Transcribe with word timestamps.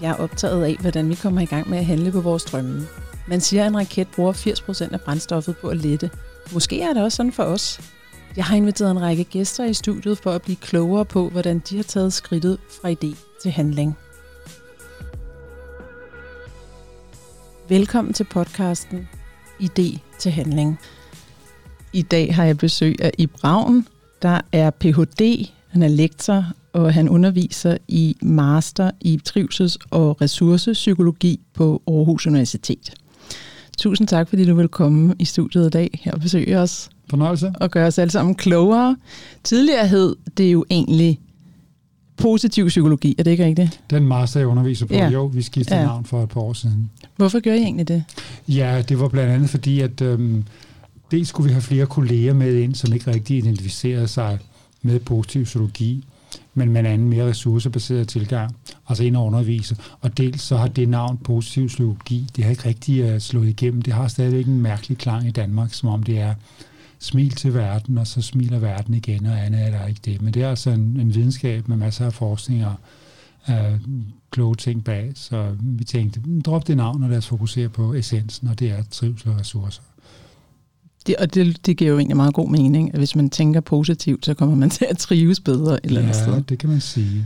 Jeg 0.00 0.10
er 0.10 0.14
optaget 0.14 0.64
af, 0.64 0.76
hvordan 0.80 1.08
vi 1.08 1.14
kommer 1.14 1.40
i 1.40 1.44
gang 1.44 1.70
med 1.70 1.78
at 1.78 1.86
handle 1.86 2.12
på 2.12 2.20
vores 2.20 2.44
drømme. 2.44 2.86
Man 3.28 3.40
siger, 3.40 3.62
at 3.62 3.68
en 3.68 3.76
raket 3.76 4.08
bruger 4.08 4.32
80% 4.32 4.92
af 4.92 5.00
brændstoffet 5.00 5.56
på 5.56 5.68
at 5.68 5.76
lette. 5.76 6.10
Måske 6.52 6.82
er 6.82 6.92
det 6.92 7.02
også 7.02 7.16
sådan 7.16 7.32
for 7.32 7.42
os. 7.42 7.80
Jeg 8.36 8.44
har 8.44 8.56
inviteret 8.56 8.90
en 8.90 9.00
række 9.00 9.24
gæster 9.24 9.64
i 9.64 9.74
studiet 9.74 10.18
for 10.18 10.30
at 10.30 10.42
blive 10.42 10.56
klogere 10.56 11.04
på, 11.04 11.28
hvordan 11.28 11.58
de 11.58 11.76
har 11.76 11.82
taget 11.82 12.12
skridtet 12.12 12.58
fra 12.82 12.90
idé 12.90 13.16
til 13.42 13.50
handling. 13.50 13.96
Velkommen 17.68 18.14
til 18.14 18.24
podcasten 18.24 19.08
Idé 19.62 19.98
til 20.18 20.32
handling. 20.32 20.78
I 21.92 22.02
dag 22.02 22.34
har 22.34 22.44
jeg 22.44 22.58
besøg 22.58 22.96
af 23.00 23.10
Ib 23.18 23.44
Ravn, 23.44 23.86
der 24.22 24.40
er 24.52 24.70
Ph.D., 24.70 25.48
han 25.68 25.82
er 25.82 25.88
lektor, 25.88 26.44
og 26.84 26.94
han 26.94 27.08
underviser 27.08 27.76
i 27.88 28.16
master 28.22 28.90
i 29.00 29.20
trivsels- 29.28 29.76
og 29.90 30.20
ressourcepsykologi 30.20 31.40
på 31.54 31.82
Aarhus 31.86 32.26
Universitet. 32.26 32.92
Tusind 33.78 34.08
tak, 34.08 34.28
fordi 34.28 34.44
du 34.44 34.54
vil 34.54 34.68
komme 34.68 35.14
i 35.18 35.24
studiet 35.24 35.66
i 35.66 35.70
dag 35.70 36.00
her 36.02 36.12
og 36.12 36.20
besøge 36.20 36.58
os. 36.58 36.90
Fornøjelse. 37.10 37.52
Og 37.60 37.70
gøre 37.70 37.86
os 37.86 37.98
alle 37.98 38.10
sammen 38.10 38.34
klogere. 38.34 38.96
Tidligere 39.44 39.86
hed 39.88 40.16
det 40.36 40.52
jo 40.52 40.64
egentlig 40.70 41.20
positiv 42.16 42.68
psykologi, 42.68 43.14
er 43.18 43.22
det 43.22 43.30
ikke 43.30 43.44
rigtigt? 43.44 43.80
Den 43.90 44.06
master, 44.06 44.40
jeg 44.40 44.46
underviser 44.48 44.86
på, 44.86 44.94
Ja. 44.94 45.08
jo, 45.10 45.24
vi 45.26 45.42
skiftede 45.42 45.80
Ja. 45.80 45.86
navn 45.86 46.04
for 46.04 46.22
et 46.22 46.28
par 46.28 46.40
år 46.40 46.52
siden. 46.52 46.90
Hvorfor 47.16 47.40
gør 47.40 47.52
I 47.52 47.58
egentlig 47.58 47.88
det? 47.88 48.04
Ja, 48.48 48.82
det 48.88 49.00
var 49.00 49.08
blandt 49.08 49.32
andet 49.32 49.50
fordi, 49.50 49.80
at 49.80 50.00
øhm, 50.00 50.44
dels 51.10 51.28
skulle 51.28 51.46
vi 51.46 51.52
have 51.52 51.62
flere 51.62 51.86
kolleger 51.86 52.34
med 52.34 52.54
ind, 52.56 52.74
som 52.74 52.92
ikke 52.92 53.10
rigtig 53.10 53.36
identificerede 53.38 54.08
sig 54.08 54.38
med 54.82 55.00
positiv 55.00 55.44
psykologi, 55.44 56.04
men 56.58 56.72
med 56.72 56.80
en 56.80 56.86
anden 56.86 57.08
mere 57.08 57.28
ressourcebaseret 57.28 58.08
tilgang, 58.08 58.56
altså 58.88 59.04
ind 59.04 59.16
og 59.16 59.26
undervise. 59.26 59.76
Og 60.00 60.18
dels 60.18 60.42
så 60.42 60.56
har 60.56 60.68
det 60.68 60.88
navn 60.88 61.18
positiv 61.18 61.66
psykologi, 61.66 62.28
det 62.36 62.44
har 62.44 62.50
ikke 62.50 62.68
rigtig 62.68 63.14
uh, 63.14 63.20
slået 63.20 63.48
igennem. 63.48 63.82
Det 63.82 63.92
har 63.92 64.08
stadigvæk 64.08 64.46
en 64.46 64.60
mærkelig 64.60 64.98
klang 64.98 65.26
i 65.26 65.30
Danmark, 65.30 65.74
som 65.74 65.88
om 65.88 66.02
det 66.02 66.18
er 66.18 66.34
smil 66.98 67.30
til 67.30 67.54
verden, 67.54 67.98
og 67.98 68.06
så 68.06 68.22
smiler 68.22 68.58
verden 68.58 68.94
igen, 68.94 69.26
og 69.26 69.44
andet 69.44 69.66
er 69.66 69.70
der 69.70 69.86
ikke 69.86 70.00
det. 70.04 70.22
Men 70.22 70.34
det 70.34 70.42
er 70.42 70.50
altså 70.50 70.70
en, 70.70 71.00
en 71.00 71.14
videnskab 71.14 71.68
med 71.68 71.76
masser 71.76 72.06
af 72.06 72.12
forskning 72.12 72.66
og 72.66 72.74
uh, 73.48 73.80
kloge 74.30 74.54
ting 74.54 74.84
bag. 74.84 75.12
Så 75.14 75.56
vi 75.60 75.84
tænkte, 75.84 76.20
mm, 76.24 76.42
drop 76.42 76.66
det 76.66 76.76
navn, 76.76 77.02
og 77.02 77.10
lad 77.10 77.18
os 77.18 77.26
fokusere 77.26 77.68
på 77.68 77.94
essensen, 77.94 78.48
og 78.48 78.58
det 78.58 78.70
er 78.70 78.82
trivsel 78.90 79.28
og 79.30 79.40
ressourcer 79.40 79.82
det 81.08 81.16
og 81.16 81.34
det, 81.34 81.66
det 81.66 81.76
giver 81.76 81.90
jo 81.90 81.96
egentlig 81.96 82.16
meget 82.16 82.34
god 82.34 82.48
mening, 82.48 82.94
at 82.94 83.00
hvis 83.00 83.16
man 83.16 83.30
tænker 83.30 83.60
positivt, 83.60 84.26
så 84.26 84.34
kommer 84.34 84.56
man 84.56 84.70
til 84.78 84.86
at 84.90 84.98
trives 84.98 85.40
bedre 85.40 85.74
et 85.74 85.80
eller 85.84 86.00
andet 86.00 86.16
ja, 86.16 86.22
sted. 86.22 86.42
det 86.42 86.58
kan 86.58 86.68
man 86.68 86.80
sige. 86.80 87.24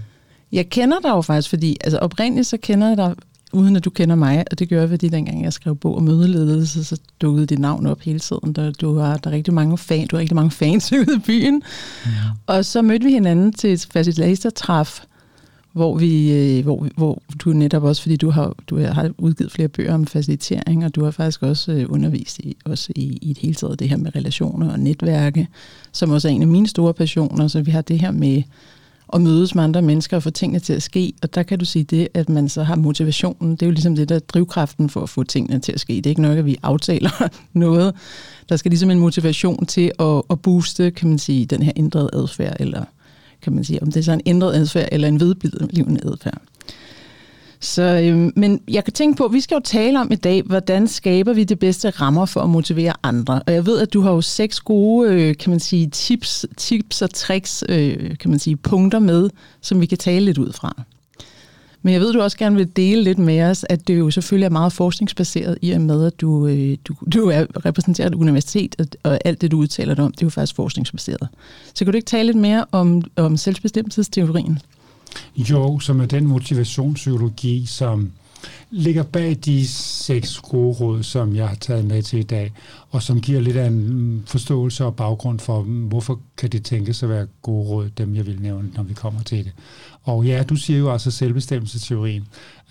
Jeg 0.53 0.69
kender 0.69 0.99
dig 1.03 1.09
jo 1.09 1.21
faktisk, 1.21 1.49
fordi 1.49 1.77
altså 1.85 1.99
oprindeligt 1.99 2.47
så 2.47 2.57
kender 2.57 2.89
jeg 2.89 2.97
dig, 2.97 3.15
uden 3.53 3.77
at 3.77 3.85
du 3.85 3.91
kender 3.91 4.15
mig, 4.15 4.45
og 4.51 4.59
det 4.59 4.69
gør 4.69 4.81
jeg, 4.81 4.89
fordi 4.89 5.09
dengang 5.09 5.45
jeg 5.45 5.53
skrev 5.53 5.77
bog 5.77 5.97
om 5.97 6.03
mødeledelse, 6.03 6.85
så 6.85 7.01
dukkede 7.21 7.47
dit 7.47 7.59
navn 7.59 7.87
op 7.87 8.01
hele 8.01 8.19
tiden. 8.19 8.53
Der, 8.53 8.71
du 8.71 8.99
har 8.99 9.17
der 9.17 9.31
er 9.31 9.35
rigtig 9.35 9.55
mange 9.55 9.79
fan, 9.79 10.07
du 10.07 10.17
har 10.17 10.21
rigtig 10.21 10.35
mange 10.35 10.51
fans 10.51 10.93
ude 10.93 11.17
i 11.17 11.19
byen. 11.19 11.63
Ja. 12.07 12.11
Og 12.47 12.65
så 12.65 12.83
mødte 12.83 13.05
vi 13.05 13.13
hinanden 13.13 13.53
til 13.53 13.73
et 13.73 13.89
facilitatortræf, 13.93 15.01
hvor, 15.73 15.99
vi, 15.99 16.33
øh, 16.33 16.65
hvor, 16.65 16.89
hvor 16.97 17.23
du 17.39 17.53
netop 17.53 17.83
også, 17.83 18.03
fordi 18.03 18.17
du 18.17 18.31
har, 18.31 18.55
du 18.67 18.79
har 18.79 19.11
udgivet 19.19 19.53
flere 19.53 19.69
bøger 19.69 19.95
om 19.95 20.07
facilitering, 20.07 20.85
og 20.85 20.95
du 20.95 21.05
har 21.05 21.11
faktisk 21.11 21.43
også 21.43 21.73
øh, 21.73 21.87
undervist 21.89 22.39
i, 22.39 22.57
også 22.65 22.93
i, 22.97 23.19
i 23.23 23.31
et 23.31 23.39
hele 23.39 23.55
taget 23.55 23.79
det 23.79 23.89
her 23.89 23.97
med 23.97 24.17
relationer 24.17 24.73
og 24.73 24.81
netværke, 24.81 25.49
som 25.93 26.11
også 26.11 26.29
er 26.29 26.33
en 26.33 26.43
af 26.43 26.49
mine 26.49 26.69
store 26.69 26.95
passioner. 26.95 27.49
Så 27.49 27.63
vi 27.63 27.71
har 27.71 27.83
det 27.83 28.01
her 28.01 28.11
med 28.11 28.43
at 29.13 29.21
mødes 29.21 29.55
med 29.55 29.65
andre 29.65 29.83
mennesker 29.83 30.17
og 30.17 30.23
få 30.23 30.31
tingene 30.31 30.59
til 30.59 30.73
at 30.73 30.83
ske. 30.83 31.13
Og 31.23 31.35
der 31.35 31.43
kan 31.43 31.59
du 31.59 31.65
sige 31.65 31.85
det, 31.85 32.09
at 32.15 32.29
man 32.29 32.49
så 32.49 32.63
har 32.63 32.77
motivationen. 32.77 33.51
Det 33.51 33.63
er 33.63 33.67
jo 33.67 33.73
ligesom 33.73 33.97
det, 33.97 34.09
der 34.09 34.19
drivkraften 34.19 34.89
for 34.89 35.01
at 35.01 35.09
få 35.09 35.23
tingene 35.23 35.61
til 35.61 35.73
at 35.73 35.81
ske. 35.81 35.93
Det 35.93 36.07
er 36.07 36.11
ikke 36.11 36.23
nok, 36.23 36.39
at 36.39 36.47
vi 36.47 36.57
aftaler 36.63 37.29
noget. 37.53 37.95
Der 38.49 38.57
skal 38.57 38.71
ligesom 38.71 38.91
en 38.91 38.99
motivation 38.99 39.67
til 39.67 39.93
at, 39.99 40.23
at 40.31 40.41
booste, 40.41 40.91
kan 40.91 41.09
man 41.09 41.19
sige, 41.19 41.47
den 41.47 41.63
her 41.63 41.73
ændrede 41.77 42.11
adfærd, 42.13 42.57
eller 42.61 42.85
kan 43.43 43.53
man 43.53 43.65
sige, 43.65 43.83
om 43.83 43.87
det 43.89 43.97
er 43.97 44.05
så 44.05 44.13
en 44.13 44.21
ændret 44.27 44.55
adfærd 44.55 44.89
eller 44.93 45.09
en 45.09 45.21
vedblivende 45.21 46.01
adfærd. 46.05 46.43
Så, 47.61 47.83
øh, 47.83 48.33
men 48.37 48.61
jeg 48.69 48.85
kan 48.85 48.93
tænke 48.93 49.17
på, 49.17 49.25
at 49.25 49.33
vi 49.33 49.41
skal 49.41 49.55
jo 49.55 49.61
tale 49.65 50.01
om 50.01 50.13
i 50.13 50.17
dag, 50.17 50.43
hvordan 50.43 50.89
skaber 50.89 51.33
vi 51.33 51.45
de 51.45 51.57
bedste 51.57 51.91
rammer 51.91 52.27
for 52.27 52.41
at 52.41 52.51
motivere 52.51 52.93
andre. 53.03 53.43
Og 53.47 53.53
jeg 53.53 53.67
ved, 53.67 53.81
at 53.81 53.93
du 53.93 54.01
har 54.01 54.11
jo 54.11 54.21
seks 54.21 54.61
gode, 54.61 55.13
øh, 55.13 55.37
kan 55.37 55.51
man 55.51 55.61
sige, 55.61 55.91
tips, 55.91 56.47
tips 56.57 57.03
og 57.03 57.11
tricks, 57.15 57.65
øh, 57.69 58.19
kan 58.19 58.31
man 58.31 58.39
sige, 58.39 58.57
punkter 58.57 58.99
med, 58.99 59.31
som 59.61 59.81
vi 59.81 59.87
kan 59.87 59.99
tale 59.99 60.25
lidt 60.25 60.39
ud 60.39 60.53
fra. 60.53 60.83
Men 61.83 61.93
jeg 61.93 62.01
ved, 62.01 62.13
du 62.13 62.21
også 62.21 62.39
gerne 62.39 62.57
vil 62.57 62.77
dele 62.77 63.03
lidt 63.03 63.19
med 63.19 63.43
os, 63.43 63.65
at 63.69 63.89
det 63.89 63.99
jo 63.99 64.11
selvfølgelig 64.11 64.47
er 64.47 64.51
meget 64.51 64.73
forskningsbaseret 64.73 65.59
i 65.63 65.71
og 65.71 65.81
med, 65.81 66.07
at 66.07 66.21
du, 66.21 66.47
øh, 66.47 66.77
du, 66.85 66.95
du 67.15 67.29
er 67.29 67.67
repræsenteret 67.67 68.09
et 68.09 68.15
universitet, 68.15 68.77
og, 68.79 68.87
og 69.03 69.19
alt 69.25 69.41
det, 69.41 69.51
du 69.51 69.59
udtaler 69.59 69.95
dig 69.95 70.05
om, 70.05 70.13
det 70.13 70.23
er 70.23 70.27
jo 70.27 70.31
faktisk 70.31 70.57
forskningsbaseret. 70.57 71.29
Så 71.75 71.85
kan 71.85 71.93
du 71.93 71.97
ikke 71.97 72.07
tale 72.07 72.27
lidt 72.27 72.37
mere 72.37 72.65
om, 72.73 73.03
om 73.17 73.37
selvbestemmelsesteorien? 73.37 74.59
Jo, 75.37 75.79
som 75.79 76.01
er 76.01 76.07
den 76.07 76.27
motivationspsykologi, 76.27 77.67
som 77.67 78.11
ligger 78.71 79.03
bag 79.03 79.37
de 79.45 79.69
seks 79.69 80.39
gode 80.39 80.75
råd, 80.75 81.03
som 81.03 81.37
jeg 81.37 81.49
har 81.49 81.55
taget 81.55 81.85
med 81.85 82.03
til 82.03 82.19
i 82.19 82.23
dag, 82.23 82.53
og 82.91 83.03
som 83.03 83.21
giver 83.21 83.41
lidt 83.41 83.57
af 83.57 83.67
en 83.67 83.89
mm, 83.89 84.23
forståelse 84.27 84.85
og 84.85 84.97
baggrund 84.97 85.39
for, 85.39 85.63
mm, 85.63 85.83
hvorfor 85.83 86.21
kan 86.37 86.51
det 86.51 86.65
tænkes 86.65 87.03
at 87.03 87.09
være 87.09 87.27
gode 87.43 87.69
råd, 87.69 87.91
dem 87.99 88.15
jeg 88.15 88.27
vil 88.27 88.41
nævne, 88.41 88.71
når 88.75 88.83
vi 88.83 88.95
kommer 88.95 89.23
til 89.23 89.45
det. 89.45 89.53
Og 90.05 90.25
ja, 90.25 90.43
du 90.43 90.57
siger 90.57 90.79
jo 90.79 90.93
altså 90.93 91.11
selvbestemmelsesteorien, 91.11 92.25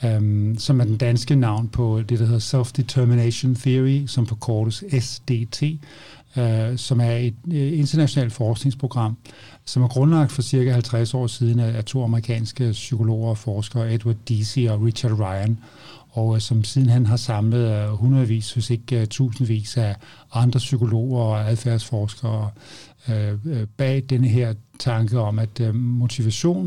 øhm, 0.05 0.55
som 0.59 0.79
er 0.79 0.85
den 0.85 0.97
danske 0.97 1.35
navn 1.35 1.67
på 1.67 2.01
det, 2.09 2.19
der 2.19 2.25
hedder 2.25 2.39
Self-Determination 2.39 3.61
Theory, 3.61 4.05
som 4.07 4.27
forkortes 4.27 4.83
SDT, 4.99 5.63
øh, 6.37 6.77
som 6.77 7.01
er 7.01 7.11
et 7.11 7.35
øh, 7.51 7.79
internationalt 7.79 8.33
forskningsprogram, 8.33 9.17
som 9.65 9.83
er 9.83 9.87
grundlagt 9.87 10.31
for 10.31 10.41
cirka 10.41 10.71
50 10.71 11.13
år 11.13 11.27
siden 11.27 11.59
af, 11.59 11.77
af 11.77 11.85
to 11.85 12.03
amerikanske 12.03 12.71
psykologer 12.71 13.29
og 13.29 13.37
forskere, 13.37 13.93
Edward 13.93 14.15
Deci 14.29 14.65
og 14.65 14.81
Richard 14.81 15.19
Ryan, 15.19 15.57
og 16.11 16.35
øh, 16.35 16.41
som 16.41 16.63
sidenhen 16.63 17.05
har 17.05 17.17
samlet 17.17 17.71
øh, 17.71 17.89
hundredvis, 17.89 18.53
hvis 18.53 18.69
ikke 18.69 19.01
øh, 19.01 19.07
tusindvis 19.07 19.77
af 19.77 19.95
andre 20.33 20.57
psykologer 20.57 21.23
og 21.23 21.49
adfærdsforskere 21.51 22.49
Øh, 23.09 23.33
øh, 23.45 23.67
bag 23.77 24.03
denne 24.09 24.27
her 24.27 24.53
tanke 24.79 25.19
om, 25.19 25.39
at 25.39 25.59
øh, 25.59 25.75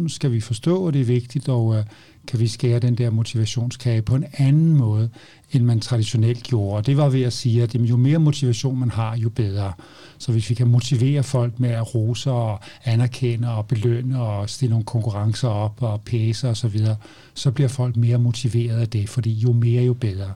skal 0.08 0.32
vi 0.32 0.40
forstå, 0.40 0.86
og 0.86 0.92
det 0.92 1.00
er 1.00 1.04
vigtigt, 1.04 1.48
og 1.48 1.76
øh, 1.76 1.84
kan 2.26 2.40
vi 2.40 2.48
skære 2.48 2.78
den 2.78 2.94
der 2.94 3.10
motivationskage 3.10 4.02
på 4.02 4.14
en 4.14 4.24
anden 4.32 4.76
måde, 4.76 5.10
end 5.52 5.64
man 5.64 5.80
traditionelt 5.80 6.42
gjorde. 6.42 6.76
Og 6.76 6.86
det 6.86 6.96
var 6.96 7.08
ved 7.08 7.22
at 7.22 7.32
sige, 7.32 7.62
at 7.62 7.74
jo 7.74 7.96
mere 7.96 8.18
motivation 8.18 8.78
man 8.78 8.90
har, 8.90 9.16
jo 9.16 9.28
bedre. 9.28 9.72
Så 10.18 10.32
hvis 10.32 10.50
vi 10.50 10.54
kan 10.54 10.68
motivere 10.68 11.22
folk 11.22 11.60
med 11.60 11.70
at 11.70 11.94
rose 11.94 12.30
og 12.30 12.60
anerkende 12.84 13.54
og 13.54 13.66
belønne 13.66 14.22
og 14.22 14.50
stille 14.50 14.70
nogle 14.70 14.84
konkurrencer 14.84 15.48
op 15.48 15.82
og 15.82 16.00
pæse 16.00 16.48
og 16.48 16.56
så 16.56 16.68
videre, 16.68 16.96
så 17.34 17.50
bliver 17.50 17.68
folk 17.68 17.96
mere 17.96 18.18
motiveret 18.18 18.80
af 18.80 18.88
det, 18.88 19.08
fordi 19.08 19.32
jo 19.32 19.52
mere, 19.52 19.84
jo 19.84 19.94
bedre. 19.94 20.32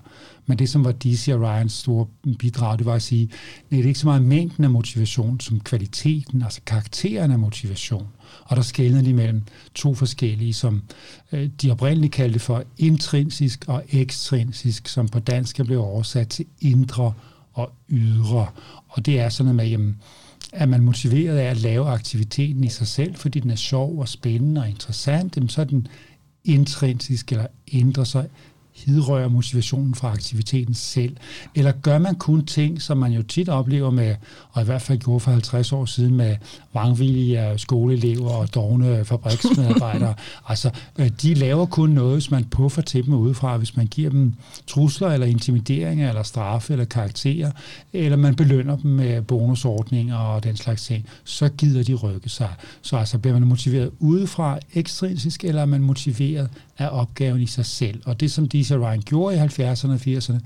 Men 0.46 0.58
det, 0.58 0.68
som 0.68 0.84
var 0.84 0.92
DC 0.92 1.28
og 1.32 1.40
Ryans 1.40 1.72
store 1.72 2.06
bidrag, 2.38 2.78
det 2.78 2.86
var 2.86 2.94
at 2.94 3.02
sige, 3.02 3.24
nej, 3.70 3.76
det 3.76 3.84
er 3.84 3.88
ikke 3.88 4.00
så 4.00 4.06
meget 4.06 4.22
mængden 4.22 4.64
af 4.64 4.70
motivation 4.70 5.40
som 5.40 5.60
kvaliteten, 5.60 6.42
altså 6.42 6.60
karakteren 6.66 7.30
af 7.30 7.38
motivation. 7.38 8.06
Og 8.44 8.56
der 8.56 8.62
skældede 8.62 9.04
de 9.04 9.12
mellem 9.12 9.42
to 9.74 9.94
forskellige, 9.94 10.54
som 10.54 10.82
øh, 11.32 11.50
de 11.62 11.70
oprindeligt 11.70 12.12
kaldte 12.12 12.38
for 12.38 12.64
intrinsisk 12.78 13.64
og 13.68 13.84
ekstrinsisk, 13.90 14.88
som 14.88 15.08
på 15.08 15.18
dansk 15.18 15.60
er 15.60 15.64
blevet 15.64 15.84
oversat 15.84 16.28
til 16.28 16.46
indre 16.60 17.12
og 17.52 17.72
ydre. 17.88 18.46
Og 18.88 19.06
det 19.06 19.20
er 19.20 19.28
sådan 19.28 19.44
noget 19.44 19.56
med, 19.56 19.66
jamen, 19.66 19.96
er 20.52 20.66
man 20.66 20.82
motiveret 20.82 21.38
af 21.38 21.50
at 21.50 21.56
lave 21.56 21.88
aktiviteten 21.88 22.64
i 22.64 22.68
sig 22.68 22.86
selv, 22.86 23.14
fordi 23.14 23.40
den 23.40 23.50
er 23.50 23.56
sjov 23.56 23.98
og 23.98 24.08
spændende 24.08 24.60
og 24.60 24.68
interessant, 24.68 25.36
jamen, 25.36 25.48
så 25.48 25.60
er 25.60 25.64
den 25.64 25.88
intrinsisk 26.44 27.32
eller 27.32 27.46
indre, 27.66 28.06
så 28.06 28.26
hidrører 28.86 29.28
motivationen 29.28 29.94
fra 29.94 30.12
aktiviteten 30.12 30.74
selv? 30.74 31.16
Eller 31.54 31.72
gør 31.72 31.98
man 31.98 32.14
kun 32.14 32.46
ting, 32.46 32.82
som 32.82 32.98
man 32.98 33.12
jo 33.12 33.22
tit 33.22 33.48
oplever 33.48 33.90
med, 33.90 34.14
og 34.50 34.62
i 34.62 34.64
hvert 34.64 34.82
fald 34.82 34.98
gjorde 34.98 35.20
for 35.20 35.30
50 35.30 35.72
år 35.72 35.84
siden 35.84 36.14
med 36.14 36.36
vrangvillige 36.72 37.54
skoleelever 37.56 38.30
og 38.30 38.54
dogne 38.54 39.04
fabriksmedarbejdere? 39.04 40.14
altså, 40.48 40.70
øh, 40.98 41.10
de 41.22 41.34
laver 41.34 41.66
kun 41.66 41.90
noget, 41.90 42.12
hvis 42.12 42.30
man 42.30 42.44
puffer 42.44 42.82
til 42.82 43.06
dem 43.06 43.14
udefra, 43.14 43.56
hvis 43.56 43.76
man 43.76 43.86
giver 43.86 44.10
dem 44.10 44.34
trusler 44.66 45.08
eller 45.08 45.26
intimideringer 45.26 46.08
eller 46.08 46.22
straffe 46.22 46.72
eller 46.72 46.84
karakterer, 46.84 47.50
eller 47.92 48.16
man 48.16 48.34
belønner 48.34 48.76
dem 48.76 48.90
med 48.90 49.22
bonusordninger 49.22 50.16
og 50.16 50.44
den 50.44 50.56
slags 50.56 50.86
ting, 50.86 51.06
så 51.24 51.48
gider 51.48 51.82
de 51.82 51.94
rykke 51.94 52.28
sig. 52.28 52.54
Så 52.82 52.96
altså 52.96 53.18
bliver 53.18 53.38
man 53.38 53.48
motiveret 53.48 53.90
udefra 53.98 54.58
ekstrinsisk, 54.74 55.44
eller 55.44 55.62
er 55.62 55.66
man 55.66 55.80
motiveret 55.80 56.50
af 56.78 56.88
opgaven 56.92 57.40
i 57.40 57.46
sig 57.46 57.66
selv? 57.66 58.02
Og 58.04 58.20
det, 58.20 58.30
som 58.30 58.48
Disa 58.48 58.76
Ryan 58.76 59.00
gjorde 59.00 59.36
i 59.36 59.38
70'erne 59.38 59.90
og 59.90 60.00
80'erne, 60.06 60.38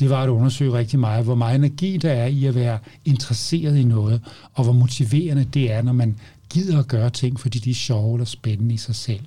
det 0.00 0.10
var 0.10 0.22
at 0.22 0.28
undersøge 0.28 0.72
rigtig 0.72 0.98
meget, 0.98 1.24
hvor 1.24 1.34
meget 1.34 1.54
energi 1.54 1.96
der 1.96 2.12
er 2.12 2.26
i 2.26 2.44
at 2.44 2.54
være 2.54 2.78
interesseret 3.04 3.76
i 3.76 3.84
noget, 3.84 4.20
og 4.54 4.64
hvor 4.64 4.72
motiverende 4.72 5.44
det 5.44 5.72
er, 5.72 5.82
når 5.82 5.92
man 5.92 6.16
gider 6.50 6.78
at 6.78 6.88
gøre 6.88 7.10
ting, 7.10 7.40
fordi 7.40 7.58
de 7.58 7.70
er 7.70 7.74
sjove 7.74 8.14
eller 8.14 8.24
spændende 8.24 8.74
i 8.74 8.78
sig 8.78 8.94
selv. 8.94 9.20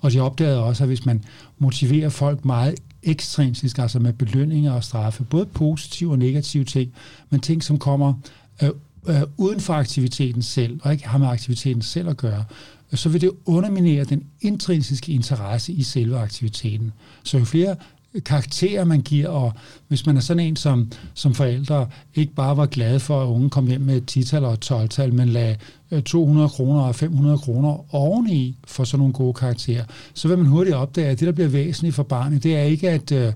Og 0.00 0.12
de 0.12 0.20
opdagede 0.20 0.62
også, 0.62 0.84
at 0.84 0.88
hvis 0.88 1.06
man 1.06 1.24
motiverer 1.58 2.08
folk 2.08 2.44
meget 2.44 2.74
ekstrinsisk, 3.02 3.78
altså 3.78 3.98
med 3.98 4.12
belønninger 4.12 4.72
og 4.72 4.84
straffe, 4.84 5.24
både 5.24 5.46
positive 5.46 6.10
og 6.10 6.18
negative 6.18 6.64
ting, 6.64 6.92
men 7.30 7.40
ting, 7.40 7.62
som 7.62 7.78
kommer 7.78 8.14
øh, 8.62 8.70
øh, 9.08 9.22
uden 9.36 9.60
for 9.60 9.74
aktiviteten 9.74 10.42
selv, 10.42 10.80
og 10.82 10.92
ikke 10.92 11.08
har 11.08 11.18
med 11.18 11.28
aktiviteten 11.28 11.82
selv 11.82 12.08
at 12.08 12.16
gøre, 12.16 12.44
så 12.94 13.08
vil 13.08 13.20
det 13.20 13.30
underminere 13.44 14.04
den 14.04 14.22
intrinsiske 14.40 15.12
interesse 15.12 15.72
i 15.72 15.82
selve 15.82 16.18
aktiviteten. 16.18 16.92
Så 17.22 17.38
jo 17.38 17.44
flere 17.44 17.76
karakterer, 18.20 18.84
man 18.84 19.00
giver, 19.00 19.28
og 19.28 19.52
hvis 19.88 20.06
man 20.06 20.16
er 20.16 20.20
sådan 20.20 20.46
en 20.46 20.56
som, 20.56 20.92
som 21.14 21.34
forældre, 21.34 21.88
ikke 22.14 22.34
bare 22.34 22.56
var 22.56 22.66
glad 22.66 22.98
for, 22.98 23.22
at 23.22 23.26
unge 23.26 23.50
kom 23.50 23.66
hjem 23.66 23.80
med 23.80 23.96
et 23.96 24.16
10-tal 24.16 24.44
og 24.44 24.52
et 24.52 24.70
12-tal, 24.70 25.14
men 25.14 25.28
lagde 25.28 25.56
øh, 25.90 26.02
200 26.02 26.48
kroner 26.48 26.80
og 26.80 26.94
500 26.94 27.38
kroner 27.38 27.94
oveni 27.94 28.56
for 28.66 28.84
sådan 28.84 28.98
nogle 28.98 29.14
gode 29.14 29.34
karakterer, 29.34 29.84
så 30.14 30.28
vil 30.28 30.38
man 30.38 30.46
hurtigt 30.46 30.76
opdage, 30.76 31.08
at 31.08 31.20
det, 31.20 31.26
der 31.26 31.32
bliver 31.32 31.48
væsentligt 31.48 31.94
for 31.94 32.02
barnet, 32.02 32.42
det 32.42 32.56
er 32.56 32.62
ikke 32.62 32.90
at, 32.90 33.12
øh, 33.12 33.32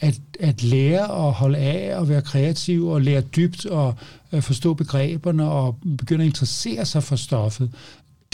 at, 0.00 0.20
at 0.40 0.62
lære 0.62 1.26
at 1.26 1.32
holde 1.32 1.58
af 1.58 1.96
og 1.96 2.08
være 2.08 2.22
kreativ 2.22 2.86
og 2.86 3.00
lære 3.00 3.20
dybt 3.20 3.66
og 3.66 3.94
øh, 4.32 4.42
forstå 4.42 4.74
begreberne 4.74 5.50
og 5.50 5.76
begynde 5.98 6.24
at 6.24 6.28
interessere 6.28 6.84
sig 6.84 7.02
for 7.02 7.16
stoffet. 7.16 7.70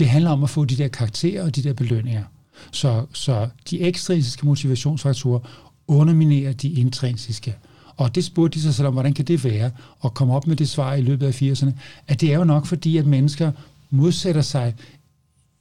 Det 0.00 0.08
handler 0.08 0.30
om 0.30 0.42
at 0.42 0.50
få 0.50 0.64
de 0.64 0.76
der 0.76 0.88
karakterer 0.88 1.44
og 1.44 1.56
de 1.56 1.62
der 1.62 1.72
belønninger. 1.72 2.24
Så, 2.72 3.06
så 3.12 3.48
de 3.70 3.80
ekstrinsiske 3.80 4.46
motivationsfaktorer 4.46 5.40
underminerer 5.88 6.52
de 6.52 6.68
intrinsiske. 6.68 7.56
Og 7.96 8.14
det 8.14 8.24
spurgte 8.24 8.58
de 8.58 8.62
sig 8.62 8.74
selv 8.74 8.88
om, 8.88 8.92
hvordan 8.92 9.14
kan 9.14 9.24
det 9.24 9.44
være, 9.44 9.70
og 9.98 10.14
komme 10.14 10.34
op 10.34 10.46
med 10.46 10.56
det 10.56 10.68
svar 10.68 10.94
i 10.94 11.00
løbet 11.00 11.26
af 11.26 11.42
80'erne, 11.42 11.70
at 12.08 12.20
det 12.20 12.32
er 12.32 12.38
jo 12.38 12.44
nok 12.44 12.66
fordi, 12.66 12.96
at 12.96 13.06
mennesker 13.06 13.52
modsætter 13.90 14.42
sig 14.42 14.74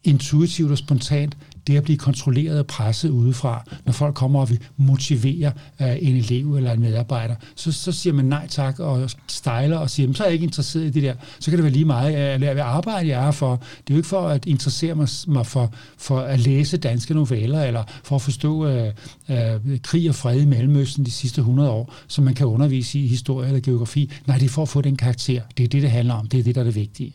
intuitivt 0.04 0.72
og 0.72 0.78
spontant 0.78 1.38
det 1.70 1.78
at 1.78 1.84
blive 1.84 1.98
kontrolleret 1.98 2.60
og 2.60 2.68
presset 2.68 3.10
udefra, 3.10 3.64
når 3.86 3.94
folk 3.94 4.16
kommer 4.16 4.40
og 4.40 4.50
vil 4.50 4.60
motivere 4.78 5.52
uh, 5.80 5.88
en 6.08 6.16
elev 6.16 6.56
eller 6.56 6.72
en 6.72 6.80
medarbejder, 6.80 7.36
så, 7.56 7.72
så 7.72 7.92
siger 7.92 8.14
man 8.14 8.26
nej 8.26 8.48
tak 8.48 8.80
og 8.80 9.10
stejler 9.28 9.78
og 9.78 9.90
siger, 9.90 10.14
så 10.14 10.24
er 10.24 10.28
jeg 10.28 10.34
ikke 10.34 10.44
interesseret 10.44 10.86
i 10.86 10.90
det 10.90 11.04
der. 11.04 11.14
Så 11.40 11.52
kan 11.52 11.58
det 11.58 11.64
være 11.64 11.74
lige 11.74 11.86
meget, 11.86 12.14
at 12.14 12.42
jeg 12.42 12.56
vil 12.56 12.62
arbejde 12.62 13.08
jeg 13.08 13.28
er 13.28 13.32
for. 13.32 13.56
Det 13.56 13.90
er 13.90 13.94
jo 13.94 13.98
ikke 13.98 14.10
for 14.10 14.28
at 14.28 14.46
interessere 14.46 14.96
mig, 14.96 15.08
mig 15.28 15.46
for, 15.46 15.74
for 15.98 16.20
at 16.20 16.40
læse 16.40 16.78
danske 16.78 17.14
noveller, 17.14 17.64
eller 17.64 17.84
for 18.04 18.16
at 18.16 18.22
forstå 18.22 18.66
uh, 18.66 18.88
uh, 19.30 19.36
krig 19.84 20.10
og 20.10 20.16
fred 20.16 20.42
i 20.42 20.46
Mellemøsten 20.46 21.06
de 21.06 21.12
sidste 21.12 21.42
100 21.42 21.70
år, 21.70 21.94
som 22.08 22.24
man 22.24 22.34
kan 22.34 22.48
undervise 22.48 23.00
i 23.00 23.08
historie 23.08 23.48
eller 23.48 23.62
geografi. 23.62 24.12
Nej, 24.26 24.38
det 24.38 24.46
er 24.46 24.50
for 24.50 24.62
at 24.62 24.70
få 24.70 24.82
den 24.82 24.96
karakter. 24.96 25.42
Det 25.58 25.64
er 25.64 25.68
det, 25.68 25.82
det 25.82 25.92
handler 25.92 26.14
om. 26.14 26.28
Det 26.28 26.40
er 26.40 26.44
det, 26.44 26.56
der 26.56 26.62
er 26.62 26.66
det 26.66 26.76
vigtige. 26.76 27.14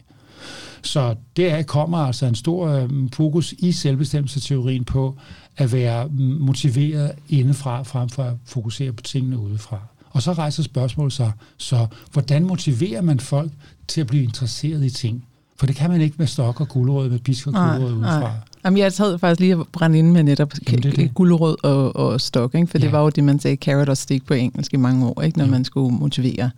Så 0.85 1.15
der 1.37 1.63
kommer 1.63 1.99
altså 1.99 2.27
en 2.27 2.35
stor 2.35 2.69
øh, 2.69 2.91
fokus 3.13 3.55
i 3.59 3.73
selvbestemmelseteorien 3.73 4.85
på 4.85 5.19
at 5.57 5.73
være 5.73 6.09
motiveret 6.39 7.13
indefra, 7.29 7.83
frem 7.83 8.09
for 8.09 8.23
at 8.23 8.35
fokusere 8.45 8.93
på 8.93 9.03
tingene 9.03 9.39
udefra. 9.39 9.79
Og 10.11 10.23
så 10.23 10.33
rejser 10.33 10.63
spørgsmålet 10.63 11.13
sig, 11.13 11.33
så 11.57 11.87
hvordan 12.13 12.45
motiverer 12.45 13.03
man 13.03 13.21
folk 13.21 13.51
til 13.89 14.01
at 14.01 14.07
blive 14.07 14.25
interesseret 14.25 14.85
i 14.85 14.91
ting? 14.91 15.25
For 15.57 15.67
det 15.67 15.77
kan 15.77 15.91
man 15.91 16.01
ikke 16.01 16.17
med 16.19 16.27
stok 16.27 16.61
og 16.61 16.69
guldrød, 16.69 17.11
med 17.11 17.19
pisk 17.19 17.47
og 17.47 17.53
guldrød 17.53 17.93
udefra. 17.93 18.21
Nej. 18.21 18.31
Jamen, 18.65 18.79
jeg 18.79 18.93
havde 18.99 19.19
faktisk 19.19 19.41
lige 19.41 19.53
at 19.53 19.67
brænde 19.73 19.99
ind 19.99 20.13
med 20.13 20.23
netop 20.23 20.53
guldrød 21.15 21.57
og, 21.65 21.97
og 21.97 22.21
stok, 22.21 22.55
ikke? 22.55 22.67
for 22.67 22.79
ja. 22.79 22.85
det 22.85 22.93
var 22.93 23.03
jo 23.03 23.09
det, 23.09 23.25
man 23.25 23.39
sagde 23.39 23.57
carrot 23.57 23.89
og 23.89 23.97
stick 23.97 24.27
på 24.27 24.35
engelsk 24.35 24.75
i 24.75 24.77
mange 24.77 25.07
år, 25.07 25.23
ikke? 25.23 25.39
når 25.39 25.45
ja. 25.45 25.51
man 25.51 25.65
skulle 25.65 25.97
motivere. 25.97 26.51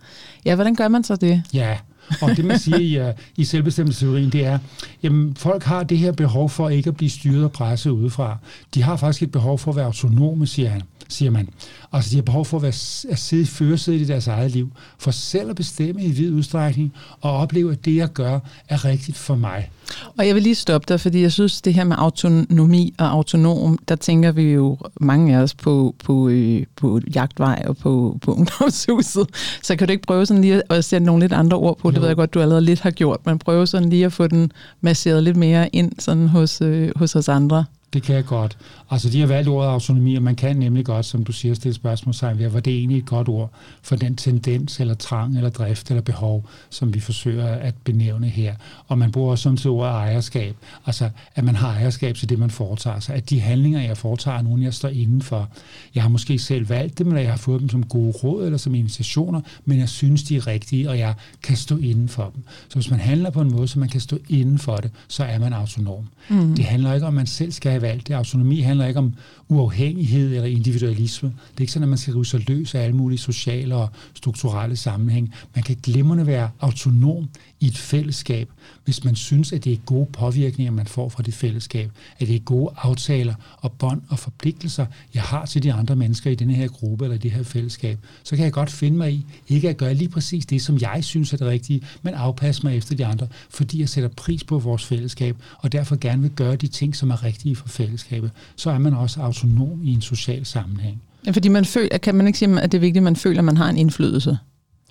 Ja, 0.45 0.55
hvordan 0.55 0.75
gør 0.75 0.87
man 0.87 1.03
så 1.03 1.15
det? 1.15 1.43
Ja, 1.53 1.77
og 2.21 2.37
det, 2.37 2.45
man 2.45 2.59
siger 2.59 2.77
i, 2.77 3.09
uh, 3.09 3.15
i 3.35 3.43
selvbestemmelsesteorien, 3.43 4.29
det 4.29 4.45
er, 4.45 4.59
jamen 5.03 5.35
folk 5.35 5.63
har 5.63 5.83
det 5.83 5.97
her 5.97 6.11
behov 6.11 6.49
for 6.49 6.69
ikke 6.69 6.87
at 6.87 6.97
blive 6.97 7.09
styret 7.09 7.43
og 7.43 7.51
presset 7.51 7.91
udefra. 7.91 8.37
De 8.73 8.83
har 8.83 8.95
faktisk 8.95 9.23
et 9.23 9.31
behov 9.31 9.59
for 9.59 9.71
at 9.71 9.77
være 9.77 9.85
autonome, 9.85 10.47
siger 10.47 10.69
han 10.69 10.81
siger 11.09 11.31
man. 11.31 11.49
Altså, 11.93 12.11
de 12.11 12.15
har 12.15 12.23
behov 12.23 12.45
for 12.45 12.57
at, 12.57 12.63
være, 12.63 13.11
at 13.11 13.19
sidde 13.19 13.43
i 13.43 13.45
førersædet 13.45 14.01
i 14.01 14.03
deres 14.03 14.27
eget 14.27 14.51
liv, 14.51 14.71
for 14.97 15.11
selv 15.11 15.49
at 15.49 15.55
bestemme 15.55 16.03
i 16.03 16.11
vid 16.11 16.33
udstrækning, 16.33 16.93
og 17.21 17.37
opleve, 17.37 17.71
at 17.71 17.85
det, 17.85 17.95
jeg 17.95 18.09
gør, 18.13 18.39
er 18.69 18.85
rigtigt 18.85 19.17
for 19.17 19.35
mig. 19.35 19.69
Og 20.17 20.27
jeg 20.27 20.35
vil 20.35 20.43
lige 20.43 20.55
stoppe 20.55 20.85
dig, 20.89 20.99
fordi 20.99 21.21
jeg 21.21 21.31
synes, 21.31 21.61
det 21.61 21.73
her 21.73 21.83
med 21.83 21.95
autonomi 21.99 22.93
og 22.97 23.09
autonom, 23.09 23.77
der 23.87 23.95
tænker 23.95 24.31
vi 24.31 24.43
jo 24.43 24.77
mange 25.01 25.37
af 25.37 25.41
os 25.41 25.55
på, 25.55 25.95
på, 26.05 26.27
øh, 26.27 26.63
på 26.75 26.99
jagtvej 27.15 27.63
og 27.67 27.77
på, 27.77 28.17
på 28.21 28.33
ungdomshuset. 28.39 29.27
Så 29.63 29.75
kan 29.75 29.87
du 29.87 29.91
ikke 29.91 30.07
prøve 30.07 30.25
sådan 30.25 30.41
lige 30.41 30.61
at 30.69 30.85
sætte 30.85 31.05
nogle 31.05 31.23
lidt 31.23 31.33
andre 31.33 31.57
ord 31.57 31.77
på? 31.77 31.87
Jo. 31.87 31.91
Det 31.91 32.01
ved 32.01 32.07
jeg 32.07 32.15
godt, 32.15 32.33
du 32.33 32.41
allerede 32.41 32.65
lidt 32.65 32.79
har 32.79 32.91
gjort, 32.91 33.25
men 33.25 33.39
prøve 33.39 33.67
sådan 33.67 33.89
lige 33.89 34.05
at 34.05 34.13
få 34.13 34.27
den 34.27 34.51
masseret 34.81 35.23
lidt 35.23 35.37
mere 35.37 35.69
ind 35.75 35.91
sådan 35.99 36.27
hos, 36.27 36.61
øh, 36.61 36.91
hos 36.95 37.15
os 37.15 37.29
andre. 37.29 37.65
Det 37.93 38.03
kan 38.03 38.15
jeg 38.15 38.25
godt. 38.25 38.57
Altså, 38.89 39.09
de 39.09 39.19
har 39.19 39.27
valgt 39.27 39.49
ordet 39.49 39.69
autonomi, 39.69 40.15
og 40.15 40.23
man 40.23 40.35
kan 40.35 40.55
nemlig 40.57 40.85
godt, 40.85 41.05
som 41.05 41.23
du 41.23 41.31
siger, 41.31 41.53
stille 41.53 41.73
spørgsmålstegn 41.73 42.39
ved, 42.39 42.47
var 42.47 42.59
det 42.59 42.73
egentlig 42.73 42.97
et 42.97 43.05
godt 43.05 43.29
ord 43.29 43.51
for 43.81 43.95
den 43.95 44.15
tendens, 44.15 44.79
eller 44.79 44.93
trang, 44.93 45.37
eller 45.37 45.49
drift, 45.49 45.89
eller 45.91 46.01
behov, 46.01 46.49
som 46.69 46.93
vi 46.93 46.99
forsøger 46.99 47.45
at 47.45 47.75
benævne 47.83 48.27
her. 48.27 48.55
Og 48.87 48.97
man 48.97 49.11
bruger 49.11 49.31
også 49.31 49.43
som 49.43 49.57
til 49.57 49.69
ordet 49.69 49.91
ejerskab. 49.91 50.55
Altså, 50.85 51.09
at 51.35 51.43
man 51.43 51.55
har 51.55 51.73
ejerskab 51.73 52.15
til 52.15 52.29
det, 52.29 52.39
man 52.39 52.49
foretager 52.49 52.99
sig. 52.99 53.15
At 53.15 53.29
de 53.29 53.39
handlinger, 53.39 53.81
jeg 53.81 53.97
foretager, 53.97 54.37
er 54.37 54.41
nogen, 54.41 54.63
jeg 54.63 54.73
står 54.73 54.89
indenfor. 54.89 55.49
Jeg 55.95 56.03
har 56.03 56.09
måske 56.09 56.39
selv 56.39 56.69
valgt 56.69 56.99
dem, 56.99 57.07
eller 57.07 57.21
jeg 57.21 57.31
har 57.31 57.37
fået 57.37 57.61
dem 57.61 57.69
som 57.69 57.83
gode 57.83 58.11
råd, 58.11 58.45
eller 58.45 58.57
som 58.57 58.75
invitationer, 58.75 59.41
men 59.65 59.79
jeg 59.79 59.89
synes, 59.89 60.23
de 60.23 60.35
er 60.35 60.47
rigtige, 60.47 60.89
og 60.89 60.99
jeg 60.99 61.13
kan 61.43 61.57
stå 61.57 61.77
inden 61.77 62.09
for 62.09 62.31
dem. 62.35 62.43
Så 62.69 62.75
hvis 62.75 62.91
man 62.91 62.99
handler 62.99 63.29
på 63.29 63.41
en 63.41 63.51
måde, 63.51 63.67
så 63.67 63.79
man 63.79 63.89
kan 63.89 64.01
stå 64.01 64.17
inden 64.29 64.59
for 64.59 64.75
det, 64.75 64.91
så 65.07 65.23
er 65.23 65.39
man 65.39 65.53
autonom. 65.53 66.07
Mm. 66.29 66.55
Det 66.55 66.65
handler 66.65 66.93
ikke 66.93 67.07
om, 67.07 67.13
man 67.13 67.27
selv 67.27 67.51
skal 67.51 67.76
have 67.81 67.89
valgt 67.89 68.07
det. 68.07 68.13
Autonomi 68.13 68.59
handler 68.59 68.87
ikke 68.87 68.99
om 68.99 69.13
uafhængighed 69.47 70.35
eller 70.35 70.49
individualisme. 70.49 71.29
Det 71.29 71.57
er 71.57 71.61
ikke 71.61 71.73
sådan, 71.73 71.83
at 71.83 71.89
man 71.89 71.97
skal 71.97 72.13
rive 72.13 72.25
sig 72.25 72.49
løs 72.49 72.75
af 72.75 72.83
alle 72.83 72.95
mulige 72.95 73.19
sociale 73.19 73.75
og 73.75 73.89
strukturelle 74.13 74.75
sammenhæng. 74.75 75.33
Man 75.55 75.63
kan 75.63 75.77
glimrende 75.83 76.27
være 76.27 76.49
autonom 76.59 77.29
i 77.59 77.67
et 77.67 77.77
fællesskab, 77.77 78.49
hvis 78.85 79.03
man 79.03 79.15
synes, 79.15 79.53
at 79.53 79.63
det 79.63 79.73
er 79.73 79.77
gode 79.77 80.07
påvirkninger, 80.13 80.71
man 80.71 80.87
får 80.87 81.09
fra 81.09 81.23
det 81.23 81.33
fællesskab, 81.33 81.91
at 82.19 82.27
det 82.27 82.35
er 82.35 82.39
gode 82.39 82.73
aftaler 82.77 83.33
og 83.57 83.71
bånd 83.71 84.01
og 84.09 84.19
forpligtelser, 84.19 84.85
jeg 85.13 85.21
har 85.21 85.45
til 85.45 85.63
de 85.63 85.73
andre 85.73 85.95
mennesker 85.95 86.31
i 86.31 86.35
denne 86.35 86.53
her 86.53 86.67
gruppe 86.67 87.05
eller 87.05 87.17
det 87.17 87.31
her 87.31 87.43
fællesskab, 87.43 87.99
så 88.23 88.35
kan 88.35 88.45
jeg 88.45 88.53
godt 88.53 88.71
finde 88.71 88.97
mig 88.97 89.13
i 89.13 89.25
ikke 89.47 89.69
at 89.69 89.77
gøre 89.77 89.93
lige 89.93 90.09
præcis 90.09 90.45
det, 90.45 90.61
som 90.61 90.77
jeg 90.81 91.03
synes 91.03 91.33
er 91.33 91.37
det 91.37 91.47
rigtige, 91.47 91.81
men 92.01 92.13
afpasse 92.13 92.63
mig 92.63 92.77
efter 92.77 92.95
de 92.95 93.05
andre, 93.05 93.27
fordi 93.49 93.79
jeg 93.79 93.89
sætter 93.89 94.09
pris 94.09 94.43
på 94.43 94.59
vores 94.59 94.85
fællesskab, 94.85 95.37
og 95.57 95.71
derfor 95.71 95.95
gerne 95.95 96.21
vil 96.21 96.31
gøre 96.31 96.55
de 96.55 96.67
ting, 96.67 96.95
som 96.95 97.09
er 97.09 97.23
rigtige 97.23 97.55
for 97.55 97.67
fællesskabet. 97.67 98.31
Så 98.55 98.69
er 98.69 98.77
man 98.77 98.93
også 98.93 99.21
autonom 99.21 99.83
i 99.83 99.93
en 99.93 100.01
social 100.01 100.45
sammenhæng. 100.45 101.01
Ja, 101.25 101.31
fordi 101.31 101.47
man 101.49 101.65
føler, 101.65 101.97
kan 101.97 102.15
man 102.15 102.27
ikke 102.27 102.39
sige, 102.39 102.61
at 102.61 102.71
det 102.71 102.77
er 102.77 102.81
vigtigt, 102.81 102.97
at 102.97 103.03
man 103.03 103.15
føler, 103.15 103.39
at 103.39 103.45
man 103.45 103.57
har 103.57 103.69
en 103.69 103.77
indflydelse? 103.77 104.37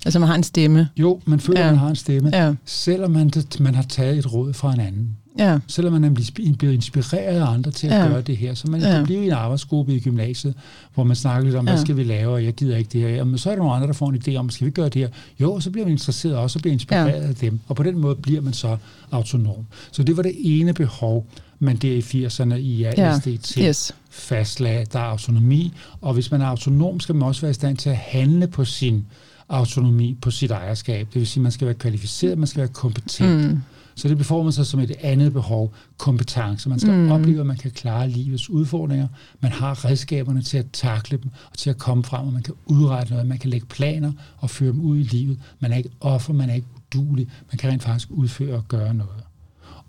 Altså 0.06 0.18
man 0.18 0.28
har 0.28 0.34
en 0.34 0.42
stemme. 0.42 0.88
Jo, 0.96 1.20
man 1.25 1.40
føler, 1.40 1.60
ja. 1.60 1.66
man 1.66 1.78
har 1.78 1.88
en 1.88 1.96
stemme, 1.96 2.30
ja. 2.32 2.54
selvom 2.64 3.10
man, 3.10 3.30
man 3.60 3.75
har 3.75 3.82
taget 3.82 4.18
et 4.18 4.32
råd 4.32 4.52
fra 4.52 4.72
en 4.72 4.80
anden. 4.80 5.16
Ja. 5.38 5.58
Selvom 5.66 5.92
man 5.92 6.04
er 6.04 6.30
blevet 6.58 6.75
inspireret 6.75 7.40
af 7.40 7.46
andre 7.46 7.70
til 7.70 7.86
at 7.86 8.02
ja. 8.02 8.08
gøre 8.08 8.20
det 8.20 8.36
her. 8.36 8.54
Så 8.54 8.70
man 8.70 8.80
ja. 8.80 8.90
kan 8.90 9.04
blive 9.04 9.22
i 9.22 9.26
en 9.26 9.32
arbejdsgruppe 9.32 9.94
i 9.94 10.00
gymnasiet, 10.00 10.54
hvor 10.94 11.04
man 11.04 11.16
snakker 11.16 11.44
lidt 11.44 11.56
om, 11.56 11.66
ja. 11.66 11.72
hvad 11.72 11.80
skal 11.80 11.96
vi 11.96 12.04
lave, 12.04 12.32
og 12.32 12.44
jeg 12.44 12.52
gider 12.52 12.76
ikke 12.76 12.90
det 12.92 13.00
her. 13.00 13.08
Jamen, 13.08 13.38
så 13.38 13.50
er 13.50 13.54
der 13.54 13.58
nogle 13.58 13.75
andre, 13.75 13.86
der 13.86 13.92
får 13.92 14.10
en 14.10 14.22
idé 14.28 14.36
om, 14.36 14.50
skal 14.50 14.66
vi 14.66 14.70
gøre 14.70 14.88
det 14.88 14.94
her? 14.94 15.08
Jo, 15.40 15.60
så 15.60 15.70
bliver 15.70 15.84
man 15.84 15.92
interesseret 15.92 16.36
også, 16.36 16.58
og 16.58 16.60
bliver 16.62 16.72
inspireret 16.72 17.22
ja. 17.22 17.28
af 17.28 17.34
dem. 17.34 17.60
Og 17.68 17.76
på 17.76 17.82
den 17.82 17.98
måde 17.98 18.14
bliver 18.14 18.40
man 18.40 18.52
så 18.52 18.76
autonom. 19.10 19.66
Så 19.92 20.02
det 20.02 20.16
var 20.16 20.22
det 20.22 20.34
ene 20.38 20.72
behov, 20.72 21.26
man 21.58 21.76
der 21.76 21.92
i 21.92 22.26
80'erne 22.26 22.54
i 22.54 22.84
ASDT 22.84 23.56
ja. 23.56 23.68
yes. 23.68 23.94
fastlagde. 24.10 24.86
Der 24.92 24.98
er 24.98 25.04
autonomi, 25.04 25.72
og 26.00 26.14
hvis 26.14 26.30
man 26.30 26.40
er 26.40 26.46
autonom, 26.46 27.00
skal 27.00 27.14
man 27.14 27.28
også 27.28 27.40
være 27.40 27.50
i 27.50 27.54
stand 27.54 27.76
til 27.76 27.90
at 27.90 27.96
handle 27.96 28.46
på 28.46 28.64
sin 28.64 29.06
autonomi 29.48 30.18
på 30.22 30.30
sit 30.30 30.50
ejerskab. 30.50 31.06
Det 31.06 31.14
vil 31.14 31.26
sige, 31.26 31.40
at 31.40 31.42
man 31.42 31.52
skal 31.52 31.66
være 31.66 31.74
kvalificeret, 31.74 32.38
man 32.38 32.46
skal 32.46 32.60
være 32.60 32.68
kompetent. 32.68 33.50
Mm. 33.50 33.60
Så 33.94 34.08
det 34.08 34.18
beformer 34.18 34.50
sig 34.50 34.66
som 34.66 34.80
et 34.80 34.92
andet 35.00 35.32
behov, 35.32 35.74
kompetence. 35.98 36.68
Man 36.68 36.80
skal 36.80 36.92
mm. 36.92 37.10
opleve, 37.10 37.40
at 37.40 37.46
man 37.46 37.56
kan 37.56 37.70
klare 37.70 38.08
livets 38.08 38.50
udfordringer. 38.50 39.08
Man 39.40 39.52
har 39.52 39.84
redskaberne 39.84 40.42
til 40.42 40.58
at 40.58 40.66
takle 40.72 41.18
dem, 41.22 41.30
og 41.50 41.58
til 41.58 41.70
at 41.70 41.78
komme 41.78 42.04
frem, 42.04 42.26
og 42.26 42.32
man 42.32 42.42
kan 42.42 42.54
udrette 42.66 43.12
noget. 43.12 43.28
Man 43.28 43.38
kan 43.38 43.50
lægge 43.50 43.66
planer 43.66 44.12
og 44.38 44.50
føre 44.50 44.72
dem 44.72 44.80
ud 44.80 44.98
i 44.98 45.02
livet. 45.02 45.38
Man 45.60 45.72
er 45.72 45.76
ikke 45.76 45.90
offer, 46.00 46.32
man 46.32 46.50
er 46.50 46.54
ikke 46.54 46.66
udulig. 46.76 47.28
Man 47.50 47.58
kan 47.58 47.70
rent 47.70 47.82
faktisk 47.82 48.10
udføre 48.10 48.56
og 48.56 48.68
gøre 48.68 48.94
noget. 48.94 49.25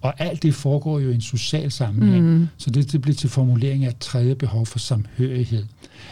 Og 0.02 0.14
alt 0.22 0.44
det 0.44 0.54
foregår 0.54 1.00
jo 1.00 1.10
i 1.10 1.16
en 1.16 1.22
social 1.22 1.72
sammenhæng. 1.72 2.26
Mm. 2.26 2.48
Så 2.58 2.70
det, 2.70 2.92
det 2.92 3.02
bliver 3.02 3.16
til 3.16 3.30
formulering 3.30 3.86
af 3.86 3.90
et 3.90 3.98
tredje 4.00 4.36
behov 4.36 4.66
for 4.66 4.80
samhørighed. 4.80 5.64